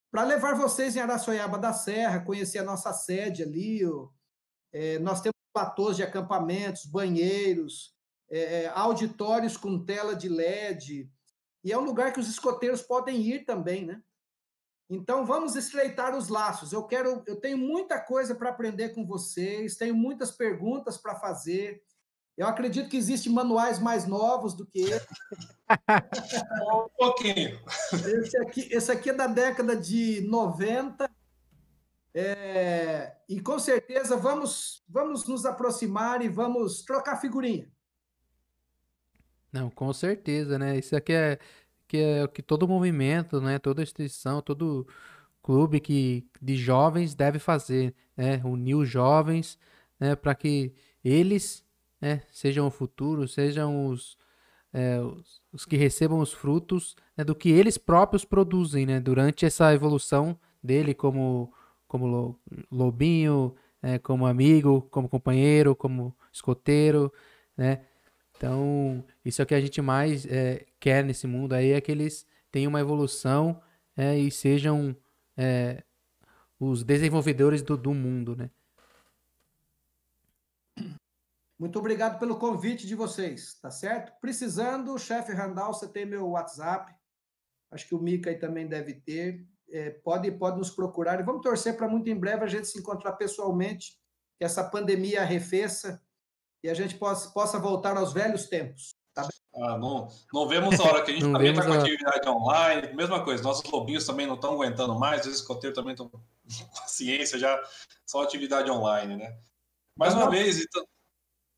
para 0.09 0.23
levar 0.23 0.55
vocês 0.55 0.95
em 0.95 1.01
Araçoiaba 1.01 1.57
da 1.57 1.73
Serra, 1.73 2.23
conhecer 2.23 2.59
a 2.59 2.63
nossa 2.63 2.93
sede 2.93 3.43
ali. 3.43 3.81
É, 4.71 4.97
nós 4.99 5.19
temos 5.19 5.35
platôs 5.53 5.97
de 5.97 6.03
acampamentos, 6.03 6.85
banheiros, 6.85 7.93
é, 8.29 8.63
é, 8.63 8.67
auditórios 8.67 9.57
com 9.57 9.83
tela 9.83 10.15
de 10.15 10.29
LED. 10.29 11.11
E 11.61 11.73
é 11.73 11.77
um 11.77 11.83
lugar 11.83 12.13
que 12.13 12.19
os 12.19 12.29
escoteiros 12.29 12.81
podem 12.81 13.21
ir 13.21 13.43
também, 13.43 13.85
né? 13.85 14.01
Então 14.89 15.25
vamos 15.25 15.57
estreitar 15.57 16.15
os 16.15 16.29
laços. 16.29 16.71
Eu 16.71 16.85
quero, 16.85 17.21
eu 17.27 17.35
tenho 17.35 17.57
muita 17.57 17.99
coisa 17.99 18.33
para 18.33 18.49
aprender 18.49 18.89
com 18.89 19.05
vocês, 19.05 19.75
tenho 19.75 19.95
muitas 19.95 20.31
perguntas 20.31 20.97
para 20.97 21.15
fazer. 21.15 21.83
Eu 22.37 22.47
acredito 22.47 22.89
que 22.89 22.97
existem 22.97 23.31
manuais 23.31 23.79
mais 23.79 24.05
novos 24.05 24.53
do 24.53 24.65
que 24.65 24.79
esse. 24.81 25.07
um 26.73 26.89
pouquinho. 26.97 27.59
Esse 27.93 28.37
aqui, 28.37 28.69
esse 28.71 28.91
aqui 28.91 29.09
é 29.09 29.13
da 29.13 29.27
década 29.27 29.75
de 29.75 30.21
90. 30.27 31.09
É, 32.13 33.15
e 33.27 33.41
com 33.41 33.59
certeza 33.59 34.15
vamos, 34.15 34.83
vamos 34.87 35.27
nos 35.27 35.45
aproximar 35.45 36.21
e 36.21 36.29
vamos 36.29 36.83
trocar 36.83 37.17
figurinha. 37.17 37.69
Não, 39.51 39.69
com 39.69 39.91
certeza, 39.93 40.59
né? 40.59 40.77
Isso 40.77 40.95
aqui 40.95 41.13
é 41.13 41.39
que 41.87 41.97
é 41.97 42.27
que 42.27 42.41
todo 42.41 42.67
movimento, 42.67 43.39
né? 43.39 43.59
Toda 43.59 43.83
instituição, 43.83 44.41
todo 44.41 44.87
clube 45.41 45.79
que 45.79 46.27
de 46.41 46.57
jovens 46.57 47.15
deve 47.15 47.39
fazer, 47.39 47.95
né? 48.17 48.41
Unir 48.43 48.75
os 48.75 48.89
jovens, 48.89 49.57
né? 49.99 50.15
Para 50.15 50.35
que 50.35 50.73
eles 51.03 51.64
né, 52.05 52.21
sejam 52.31 52.67
o 52.67 52.69
futuro, 52.69 53.27
sejam 53.27 53.87
os, 53.87 54.15
é, 54.71 54.99
os, 54.99 55.41
os, 55.51 55.65
que 55.65 55.75
recebam 55.75 56.19
os 56.19 56.31
frutos 56.31 56.95
né, 57.17 57.23
do 57.23 57.33
que 57.33 57.49
eles 57.49 57.79
próprios 57.79 58.23
produzem 58.23 58.85
né, 58.85 58.99
durante 58.99 59.43
essa 59.43 59.73
evolução 59.73 60.39
dele 60.61 60.93
como, 60.93 61.51
como 61.87 62.39
lobinho, 62.71 63.55
é, 63.81 63.97
como 63.97 64.27
amigo, 64.27 64.83
como 64.91 65.09
companheiro, 65.09 65.75
como 65.75 66.15
escoteiro, 66.31 67.11
né? 67.57 67.81
Então, 68.37 69.03
isso 69.23 69.41
é 69.41 69.43
o 69.43 69.47
que 69.47 69.55
a 69.55 69.61
gente 69.61 69.81
mais 69.81 70.27
é, 70.27 70.63
quer 70.79 71.03
nesse 71.03 71.25
mundo 71.25 71.53
aí, 71.53 71.71
é 71.71 71.81
que 71.81 71.91
eles 71.91 72.27
tenham 72.51 72.69
uma 72.69 72.81
evolução 72.81 73.59
é, 73.97 74.15
e 74.15 74.29
sejam 74.29 74.95
é, 75.35 75.83
os 76.59 76.83
desenvolvedores 76.83 77.63
do, 77.63 77.75
do 77.75 77.93
mundo, 77.93 78.35
né? 78.35 78.51
Muito 81.57 81.79
obrigado 81.79 82.19
pelo 82.19 82.37
convite 82.37 82.85
de 82.85 82.95
vocês, 82.95 83.57
tá 83.61 83.71
certo? 83.71 84.11
Precisando, 84.19 84.97
chefe 84.99 85.31
Randall, 85.31 85.73
você 85.73 85.87
tem 85.87 86.05
meu 86.05 86.29
WhatsApp. 86.29 86.93
Acho 87.71 87.87
que 87.87 87.95
o 87.95 88.01
Mica 88.01 88.29
aí 88.29 88.37
também 88.37 88.67
deve 88.67 88.93
ter. 88.93 89.47
É, 89.69 89.89
pode, 89.89 90.29
pode 90.31 90.57
nos 90.57 90.69
procurar 90.69 91.19
e 91.19 91.23
vamos 91.23 91.41
torcer 91.41 91.75
para 91.75 91.87
muito 91.87 92.09
em 92.09 92.19
breve 92.19 92.43
a 92.43 92.47
gente 92.47 92.67
se 92.67 92.77
encontrar 92.77 93.13
pessoalmente, 93.13 93.97
que 94.37 94.45
essa 94.45 94.63
pandemia 94.63 95.21
arrefeça 95.21 96.01
e 96.63 96.69
a 96.69 96.73
gente 96.73 96.95
possa, 96.95 97.29
possa 97.31 97.57
voltar 97.57 97.97
aos 97.97 98.13
velhos 98.13 98.47
tempos. 98.47 98.93
Tá 99.13 99.27
ah, 99.55 99.77
não, 99.77 100.09
não 100.33 100.47
vemos 100.47 100.77
a 100.79 100.83
hora 100.83 101.03
que 101.03 101.11
a 101.11 101.13
gente 101.13 101.23
também 101.31 101.51
está 101.51 101.65
com 101.65 101.73
atividade 101.73 102.27
online, 102.29 102.93
mesma 102.93 103.23
coisa, 103.23 103.41
nossos 103.41 103.69
lobinhos 103.71 104.05
também 104.05 104.27
não 104.27 104.35
estão 104.35 104.53
aguentando 104.53 104.93
mais, 104.99 105.25
os 105.25 105.35
escoteiros 105.35 105.75
também 105.75 105.93
estão 105.93 106.09
com 106.09 106.19
paciência 106.75 107.39
já, 107.39 107.63
só 108.05 108.21
atividade 108.21 108.69
online, 108.69 109.15
né? 109.15 109.39
Mais 109.97 110.13
uma 110.13 110.29
vez, 110.29 110.59
então, 110.59 110.85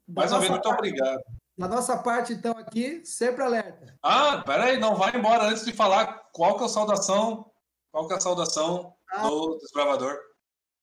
mais 0.07 0.31
uma 0.31 0.39
vez, 0.39 0.51
muito 0.51 0.63
parte, 0.63 0.77
obrigado. 0.77 1.21
Na 1.57 1.67
nossa 1.67 1.97
parte, 1.97 2.33
então, 2.33 2.57
aqui, 2.57 3.03
sempre 3.05 3.43
alerta. 3.43 3.97
Ah, 4.01 4.43
peraí, 4.45 4.79
não 4.79 4.95
vai 4.95 5.15
embora 5.15 5.45
antes 5.45 5.65
de 5.65 5.73
falar 5.73 6.29
qual 6.31 6.55
que 6.55 6.63
é 6.63 6.65
a 6.65 6.69
saudação, 6.69 7.51
qual 7.91 8.07
que 8.07 8.13
é 8.13 8.17
a 8.17 8.21
saudação 8.21 8.95
ah, 9.11 9.27
do 9.27 9.57
desbravador. 9.57 10.17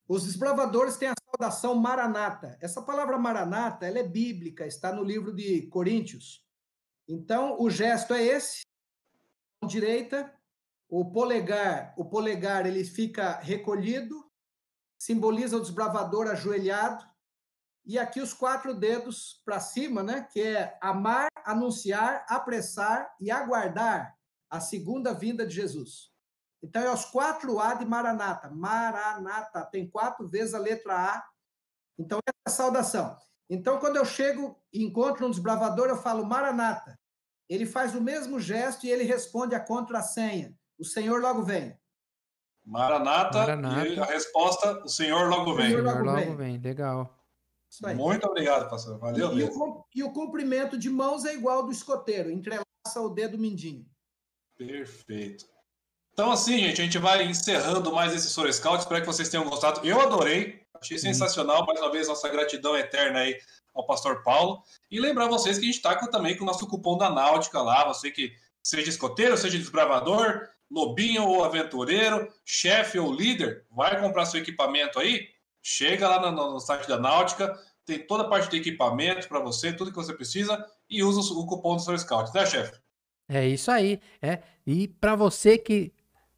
Os 0.06 0.24
desbravadores 0.24 0.96
têm 0.96 1.08
a 1.08 1.14
saudação 1.30 1.74
maranata. 1.74 2.58
Essa 2.60 2.82
palavra 2.82 3.16
maranata, 3.16 3.86
ela 3.86 4.00
é 4.00 4.02
bíblica, 4.02 4.66
está 4.66 4.92
no 4.92 5.02
livro 5.02 5.32
de 5.32 5.62
Coríntios. 5.68 6.44
Então, 7.08 7.56
o 7.60 7.70
gesto 7.70 8.12
é 8.12 8.22
esse, 8.22 8.62
direita, 9.66 10.32
o 10.88 11.10
polegar, 11.10 11.94
o 11.96 12.04
polegar 12.04 12.66
ele 12.66 12.84
fica 12.84 13.38
recolhido, 13.40 14.24
simboliza 14.98 15.56
o 15.56 15.60
desbravador 15.60 16.28
ajoelhado, 16.28 17.04
e 17.86 17.98
aqui 17.98 18.20
os 18.20 18.32
quatro 18.32 18.74
dedos 18.74 19.42
para 19.44 19.60
cima, 19.60 20.02
né? 20.02 20.26
Que 20.30 20.40
é 20.40 20.78
amar, 20.80 21.28
anunciar, 21.44 22.24
apressar 22.28 23.14
e 23.20 23.30
aguardar 23.30 24.16
a 24.50 24.60
segunda 24.60 25.12
vinda 25.12 25.46
de 25.46 25.54
Jesus. 25.54 26.10
Então 26.62 26.82
é 26.82 26.90
os 26.90 27.04
quatro 27.04 27.60
A 27.60 27.74
de 27.74 27.84
Maranata. 27.84 28.50
Maranata 28.50 29.66
tem 29.66 29.88
quatro 29.88 30.26
vezes 30.26 30.54
a 30.54 30.58
letra 30.58 30.94
A 30.94 31.24
Então, 31.98 32.18
é 32.26 32.32
a 32.46 32.50
saudação. 32.50 33.16
Então, 33.50 33.78
quando 33.78 33.96
eu 33.96 34.04
chego 34.04 34.58
e 34.72 34.82
encontro 34.82 35.26
um 35.26 35.30
desbravador, 35.30 35.88
eu 35.88 35.98
falo 35.98 36.24
Maranata. 36.24 36.98
Ele 37.48 37.66
faz 37.66 37.94
o 37.94 38.00
mesmo 38.00 38.40
gesto 38.40 38.86
e 38.86 38.90
ele 38.90 39.04
responde 39.04 39.54
a 39.54 39.60
contrassenha. 39.60 40.56
O 40.78 40.84
Senhor 40.84 41.20
logo 41.20 41.42
vem. 41.42 41.78
Maranata, 42.64 43.38
Maranata. 43.38 43.86
e 43.86 44.00
a 44.00 44.04
resposta, 44.06 44.82
o 44.82 44.88
Senhor 44.88 45.28
logo 45.28 45.54
vem. 45.54 45.66
O 45.66 45.68
Senhor 45.68 45.84
logo, 45.84 46.04
logo 46.04 46.36
vem. 46.36 46.56
legal. 46.58 47.14
Muito 47.94 48.26
obrigado, 48.26 48.68
pastor. 48.68 48.98
Valeu 48.98 49.32
e, 49.32 49.36
mesmo. 49.36 49.64
O, 49.64 49.84
e 49.94 50.02
o 50.02 50.12
cumprimento 50.12 50.78
de 50.78 50.90
mãos 50.90 51.24
é 51.24 51.34
igual 51.34 51.64
do 51.64 51.72
escoteiro, 51.72 52.30
entrelaça 52.30 52.64
o 52.98 53.08
dedo 53.08 53.38
mindinho. 53.38 53.86
Perfeito. 54.56 55.46
Então, 56.12 56.30
assim, 56.30 56.58
gente, 56.58 56.80
a 56.80 56.84
gente 56.84 56.98
vai 56.98 57.24
encerrando 57.24 57.92
mais 57.92 58.14
esse 58.14 58.28
Soro 58.28 58.52
Scout. 58.52 58.78
Espero 58.78 59.00
que 59.00 59.06
vocês 59.06 59.28
tenham 59.28 59.48
gostado. 59.48 59.84
Eu 59.84 60.00
adorei, 60.00 60.62
achei 60.80 60.96
sensacional. 60.96 61.66
Mais 61.66 61.80
uma 61.80 61.90
vez, 61.90 62.06
nossa 62.06 62.28
gratidão 62.28 62.76
eterna 62.76 63.18
aí 63.18 63.36
ao 63.74 63.84
pastor 63.84 64.22
Paulo. 64.22 64.62
E 64.88 65.00
lembrar 65.00 65.26
vocês 65.26 65.58
que 65.58 65.64
a 65.64 65.66
gente 65.66 65.76
está 65.76 65.96
também 66.06 66.36
com 66.36 66.44
o 66.44 66.46
nosso 66.46 66.68
cupom 66.68 66.96
da 66.96 67.10
Náutica 67.10 67.60
lá. 67.60 67.84
Você 67.88 68.12
que 68.12 68.32
seja 68.62 68.88
escoteiro, 68.88 69.36
seja 69.36 69.58
desbravador, 69.58 70.48
lobinho 70.70 71.24
ou 71.24 71.44
aventureiro, 71.44 72.32
chefe 72.44 72.98
ou 72.98 73.12
líder, 73.12 73.66
vai 73.70 74.00
comprar 74.00 74.24
seu 74.26 74.40
equipamento 74.40 74.98
aí, 74.98 75.28
chega 75.64 76.06
lá 76.06 76.30
no, 76.30 76.52
no 76.52 76.60
site 76.60 76.86
da 76.86 76.98
Náutica, 76.98 77.58
tem 77.86 78.06
toda 78.06 78.24
a 78.24 78.28
parte 78.28 78.50
de 78.50 78.58
equipamento 78.58 79.26
para 79.26 79.40
você, 79.40 79.72
tudo 79.72 79.90
que 79.90 79.96
você 79.96 80.12
precisa, 80.12 80.64
e 80.88 81.02
usa 81.02 81.32
o 81.32 81.46
cupom 81.46 81.76
do 81.76 81.82
seu 81.82 81.98
Scout, 81.98 82.32
né, 82.34 82.44
chefe? 82.44 82.78
É 83.26 83.46
isso 83.48 83.70
aí, 83.70 83.98
é. 84.20 84.42
E 84.66 84.86
para 84.86 85.16
você 85.16 85.56
que 85.56 85.90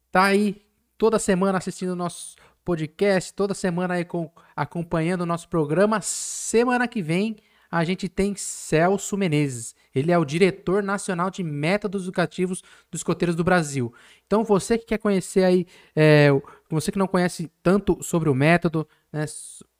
tá 0.09 0.23
aí 0.23 0.65
toda 0.97 1.19
semana 1.19 1.57
assistindo 1.57 1.91
o 1.91 1.95
nosso 1.95 2.37
podcast, 2.63 3.33
toda 3.33 3.53
semana 3.53 3.95
aí 3.95 4.05
com, 4.05 4.31
acompanhando 4.55 5.21
o 5.21 5.25
nosso 5.25 5.49
programa, 5.49 5.99
semana 6.01 6.87
que 6.87 7.01
vem 7.01 7.35
a 7.69 7.83
gente 7.83 8.07
tem 8.07 8.33
Celso 8.33 9.17
Menezes. 9.17 9.75
Ele 9.97 10.11
é 10.11 10.17
o 10.17 10.25
diretor 10.25 10.83
nacional 10.83 11.29
de 11.29 11.43
métodos 11.43 12.03
educativos 12.03 12.61
dos 12.91 12.99
escoteiros 12.99 13.35
do 13.35 13.43
Brasil. 13.43 13.93
Então, 14.25 14.43
você 14.43 14.77
que 14.77 14.85
quer 14.85 14.97
conhecer 14.97 15.43
aí, 15.43 15.65
é, 15.95 16.29
você 16.69 16.91
que 16.91 16.99
não 16.99 17.07
conhece 17.07 17.51
tanto 17.63 18.01
sobre 18.01 18.29
o 18.29 18.35
método, 18.35 18.87
né, 19.11 19.25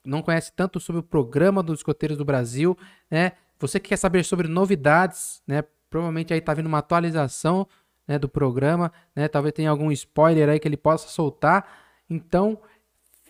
não 0.04 0.22
conhece 0.22 0.52
tanto 0.52 0.80
sobre 0.80 1.00
o 1.00 1.02
programa 1.02 1.62
dos 1.62 1.80
escoteiros 1.80 2.16
do 2.16 2.24
Brasil, 2.24 2.76
né, 3.10 3.32
você 3.58 3.80
que 3.80 3.88
quer 3.88 3.96
saber 3.96 4.24
sobre 4.24 4.48
novidades, 4.48 5.42
né, 5.46 5.62
provavelmente 5.90 6.32
aí 6.32 6.40
tá 6.40 6.54
vindo 6.54 6.66
uma 6.66 6.78
atualização 6.78 7.66
né, 8.06 8.18
do 8.18 8.28
programa, 8.28 8.92
né, 9.14 9.28
talvez 9.28 9.52
tenha 9.52 9.70
algum 9.70 9.90
spoiler 9.92 10.48
aí 10.48 10.58
que 10.58 10.68
ele 10.68 10.76
possa 10.76 11.08
soltar. 11.08 11.66
Então, 12.08 12.58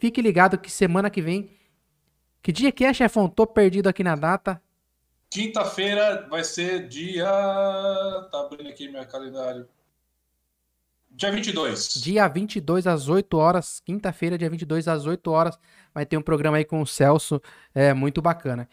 fique 0.01 0.20
ligado 0.23 0.59
que 0.59 0.70
semana 0.70 1.10
que 1.10 1.20
vem 1.20 1.59
que 2.43 2.52
dia 2.52 2.73
que 2.73 2.85
é, 2.85 2.94
chefão? 2.94 3.28
Tô 3.28 3.47
perdido 3.47 3.89
aqui 3.89 4.02
na 4.02 4.15
data. 4.15 4.59
Quinta-feira 5.30 6.26
vai 6.28 6.42
ser 6.42 6.88
dia. 6.88 7.26
Tá 8.30 8.40
abrindo 8.40 8.68
aqui 8.68 8.88
meu 8.88 9.05
calendário. 9.06 9.68
Dia 11.10 11.32
22. 11.32 11.94
Dia 11.94 12.28
22 12.28 12.86
às 12.86 13.09
8 13.09 13.36
horas. 13.36 13.80
Quinta-feira, 13.80 14.38
dia 14.38 14.48
22 14.48 14.88
às 14.88 15.05
8 15.06 15.30
horas. 15.30 15.59
Vai 15.92 16.06
ter 16.06 16.16
um 16.16 16.22
programa 16.22 16.56
aí 16.56 16.64
com 16.64 16.80
o 16.80 16.86
Celso. 16.86 17.40
É 17.74 17.92
muito 17.92 18.22
bacana. 18.22 18.68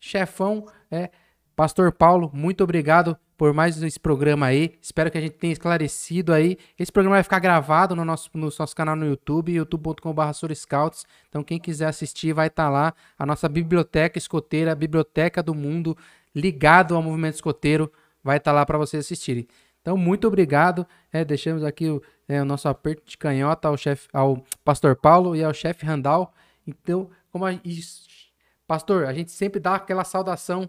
Chefão, 0.00 0.66
é. 0.90 1.10
Pastor 1.54 1.92
Paulo, 1.92 2.30
muito 2.34 2.62
obrigado 2.64 3.18
por 3.36 3.52
mais 3.52 3.80
esse 3.82 4.00
programa 4.00 4.46
aí. 4.46 4.74
Espero 4.80 5.10
que 5.10 5.18
a 5.18 5.20
gente 5.20 5.34
tenha 5.34 5.52
esclarecido 5.52 6.32
aí. 6.32 6.56
Esse 6.78 6.90
programa 6.90 7.16
vai 7.16 7.22
ficar 7.22 7.38
gravado 7.38 7.94
no 7.94 8.04
nosso, 8.04 8.30
no 8.34 8.48
nosso 8.58 8.74
canal 8.74 8.96
no 8.96 9.06
YouTube, 9.06 9.52
youtube.com.br 9.52 10.54
Scouts. 10.54 11.04
Então, 11.28 11.44
quem 11.44 11.58
quiser 11.58 11.86
assistir, 11.86 12.32
vai 12.32 12.46
estar 12.46 12.64
tá 12.64 12.70
lá. 12.70 12.94
A 13.18 13.26
nossa 13.26 13.48
biblioteca 13.48 14.18
escoteira, 14.18 14.74
biblioteca 14.74 15.42
do 15.42 15.54
mundo, 15.54 15.96
ligado 16.34 16.94
ao 16.96 17.02
movimento 17.02 17.34
escoteiro, 17.34 17.92
vai 18.24 18.38
estar 18.38 18.52
tá 18.52 18.54
lá 18.54 18.66
para 18.66 18.78
vocês 18.78 19.04
assistirem. 19.04 19.46
Então, 19.82 19.96
muito 19.96 20.26
obrigado. 20.26 20.86
É, 21.12 21.24
deixamos 21.24 21.62
aqui 21.62 21.88
o, 21.88 22.02
é, 22.26 22.40
o, 22.40 22.44
nosso 22.44 22.68
aperto 22.68 23.02
de 23.06 23.18
canhota 23.18 23.68
ao, 23.68 23.76
chef, 23.76 24.08
ao 24.12 24.42
pastor 24.64 24.96
Paulo 24.96 25.36
e 25.36 25.44
ao 25.44 25.52
chefe 25.52 25.84
Randall. 25.84 26.32
Então, 26.66 27.10
como 27.30 27.44
a, 27.44 27.52
isso, 27.64 28.08
pastor, 28.66 29.04
a 29.04 29.12
gente 29.12 29.30
sempre 29.30 29.60
dá 29.60 29.74
aquela 29.74 30.02
saudação, 30.04 30.68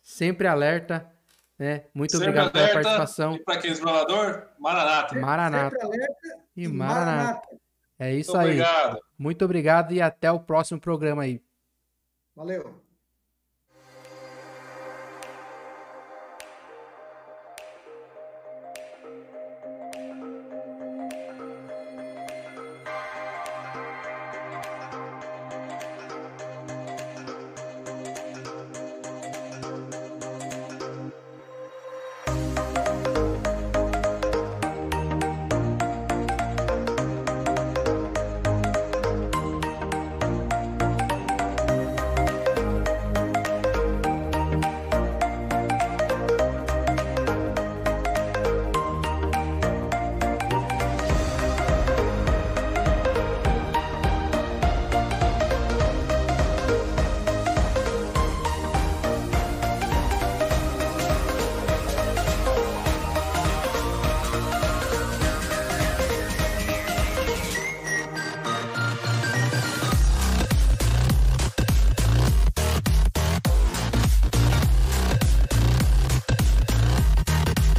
sempre 0.00 0.46
alerta 0.46 1.15
né? 1.58 1.84
Muito 1.94 2.12
Sempre 2.12 2.28
obrigado 2.28 2.52
pela 2.52 2.68
participação. 2.68 3.34
E 3.34 3.38
para 3.44 3.58
quem 3.58 3.70
é 3.70 3.72
explorador, 3.72 4.48
Maranata. 4.58 5.14
Maranata. 5.18 5.88
E 6.56 6.68
Maranata. 6.68 7.48
É 7.98 8.14
isso 8.14 8.32
Muito 8.32 8.42
aí. 8.42 8.60
Obrigado. 8.60 9.00
Muito 9.18 9.44
obrigado 9.44 9.92
e 9.92 10.02
até 10.02 10.30
o 10.30 10.40
próximo 10.40 10.80
programa 10.80 11.22
aí. 11.22 11.42
Valeu. 12.34 12.85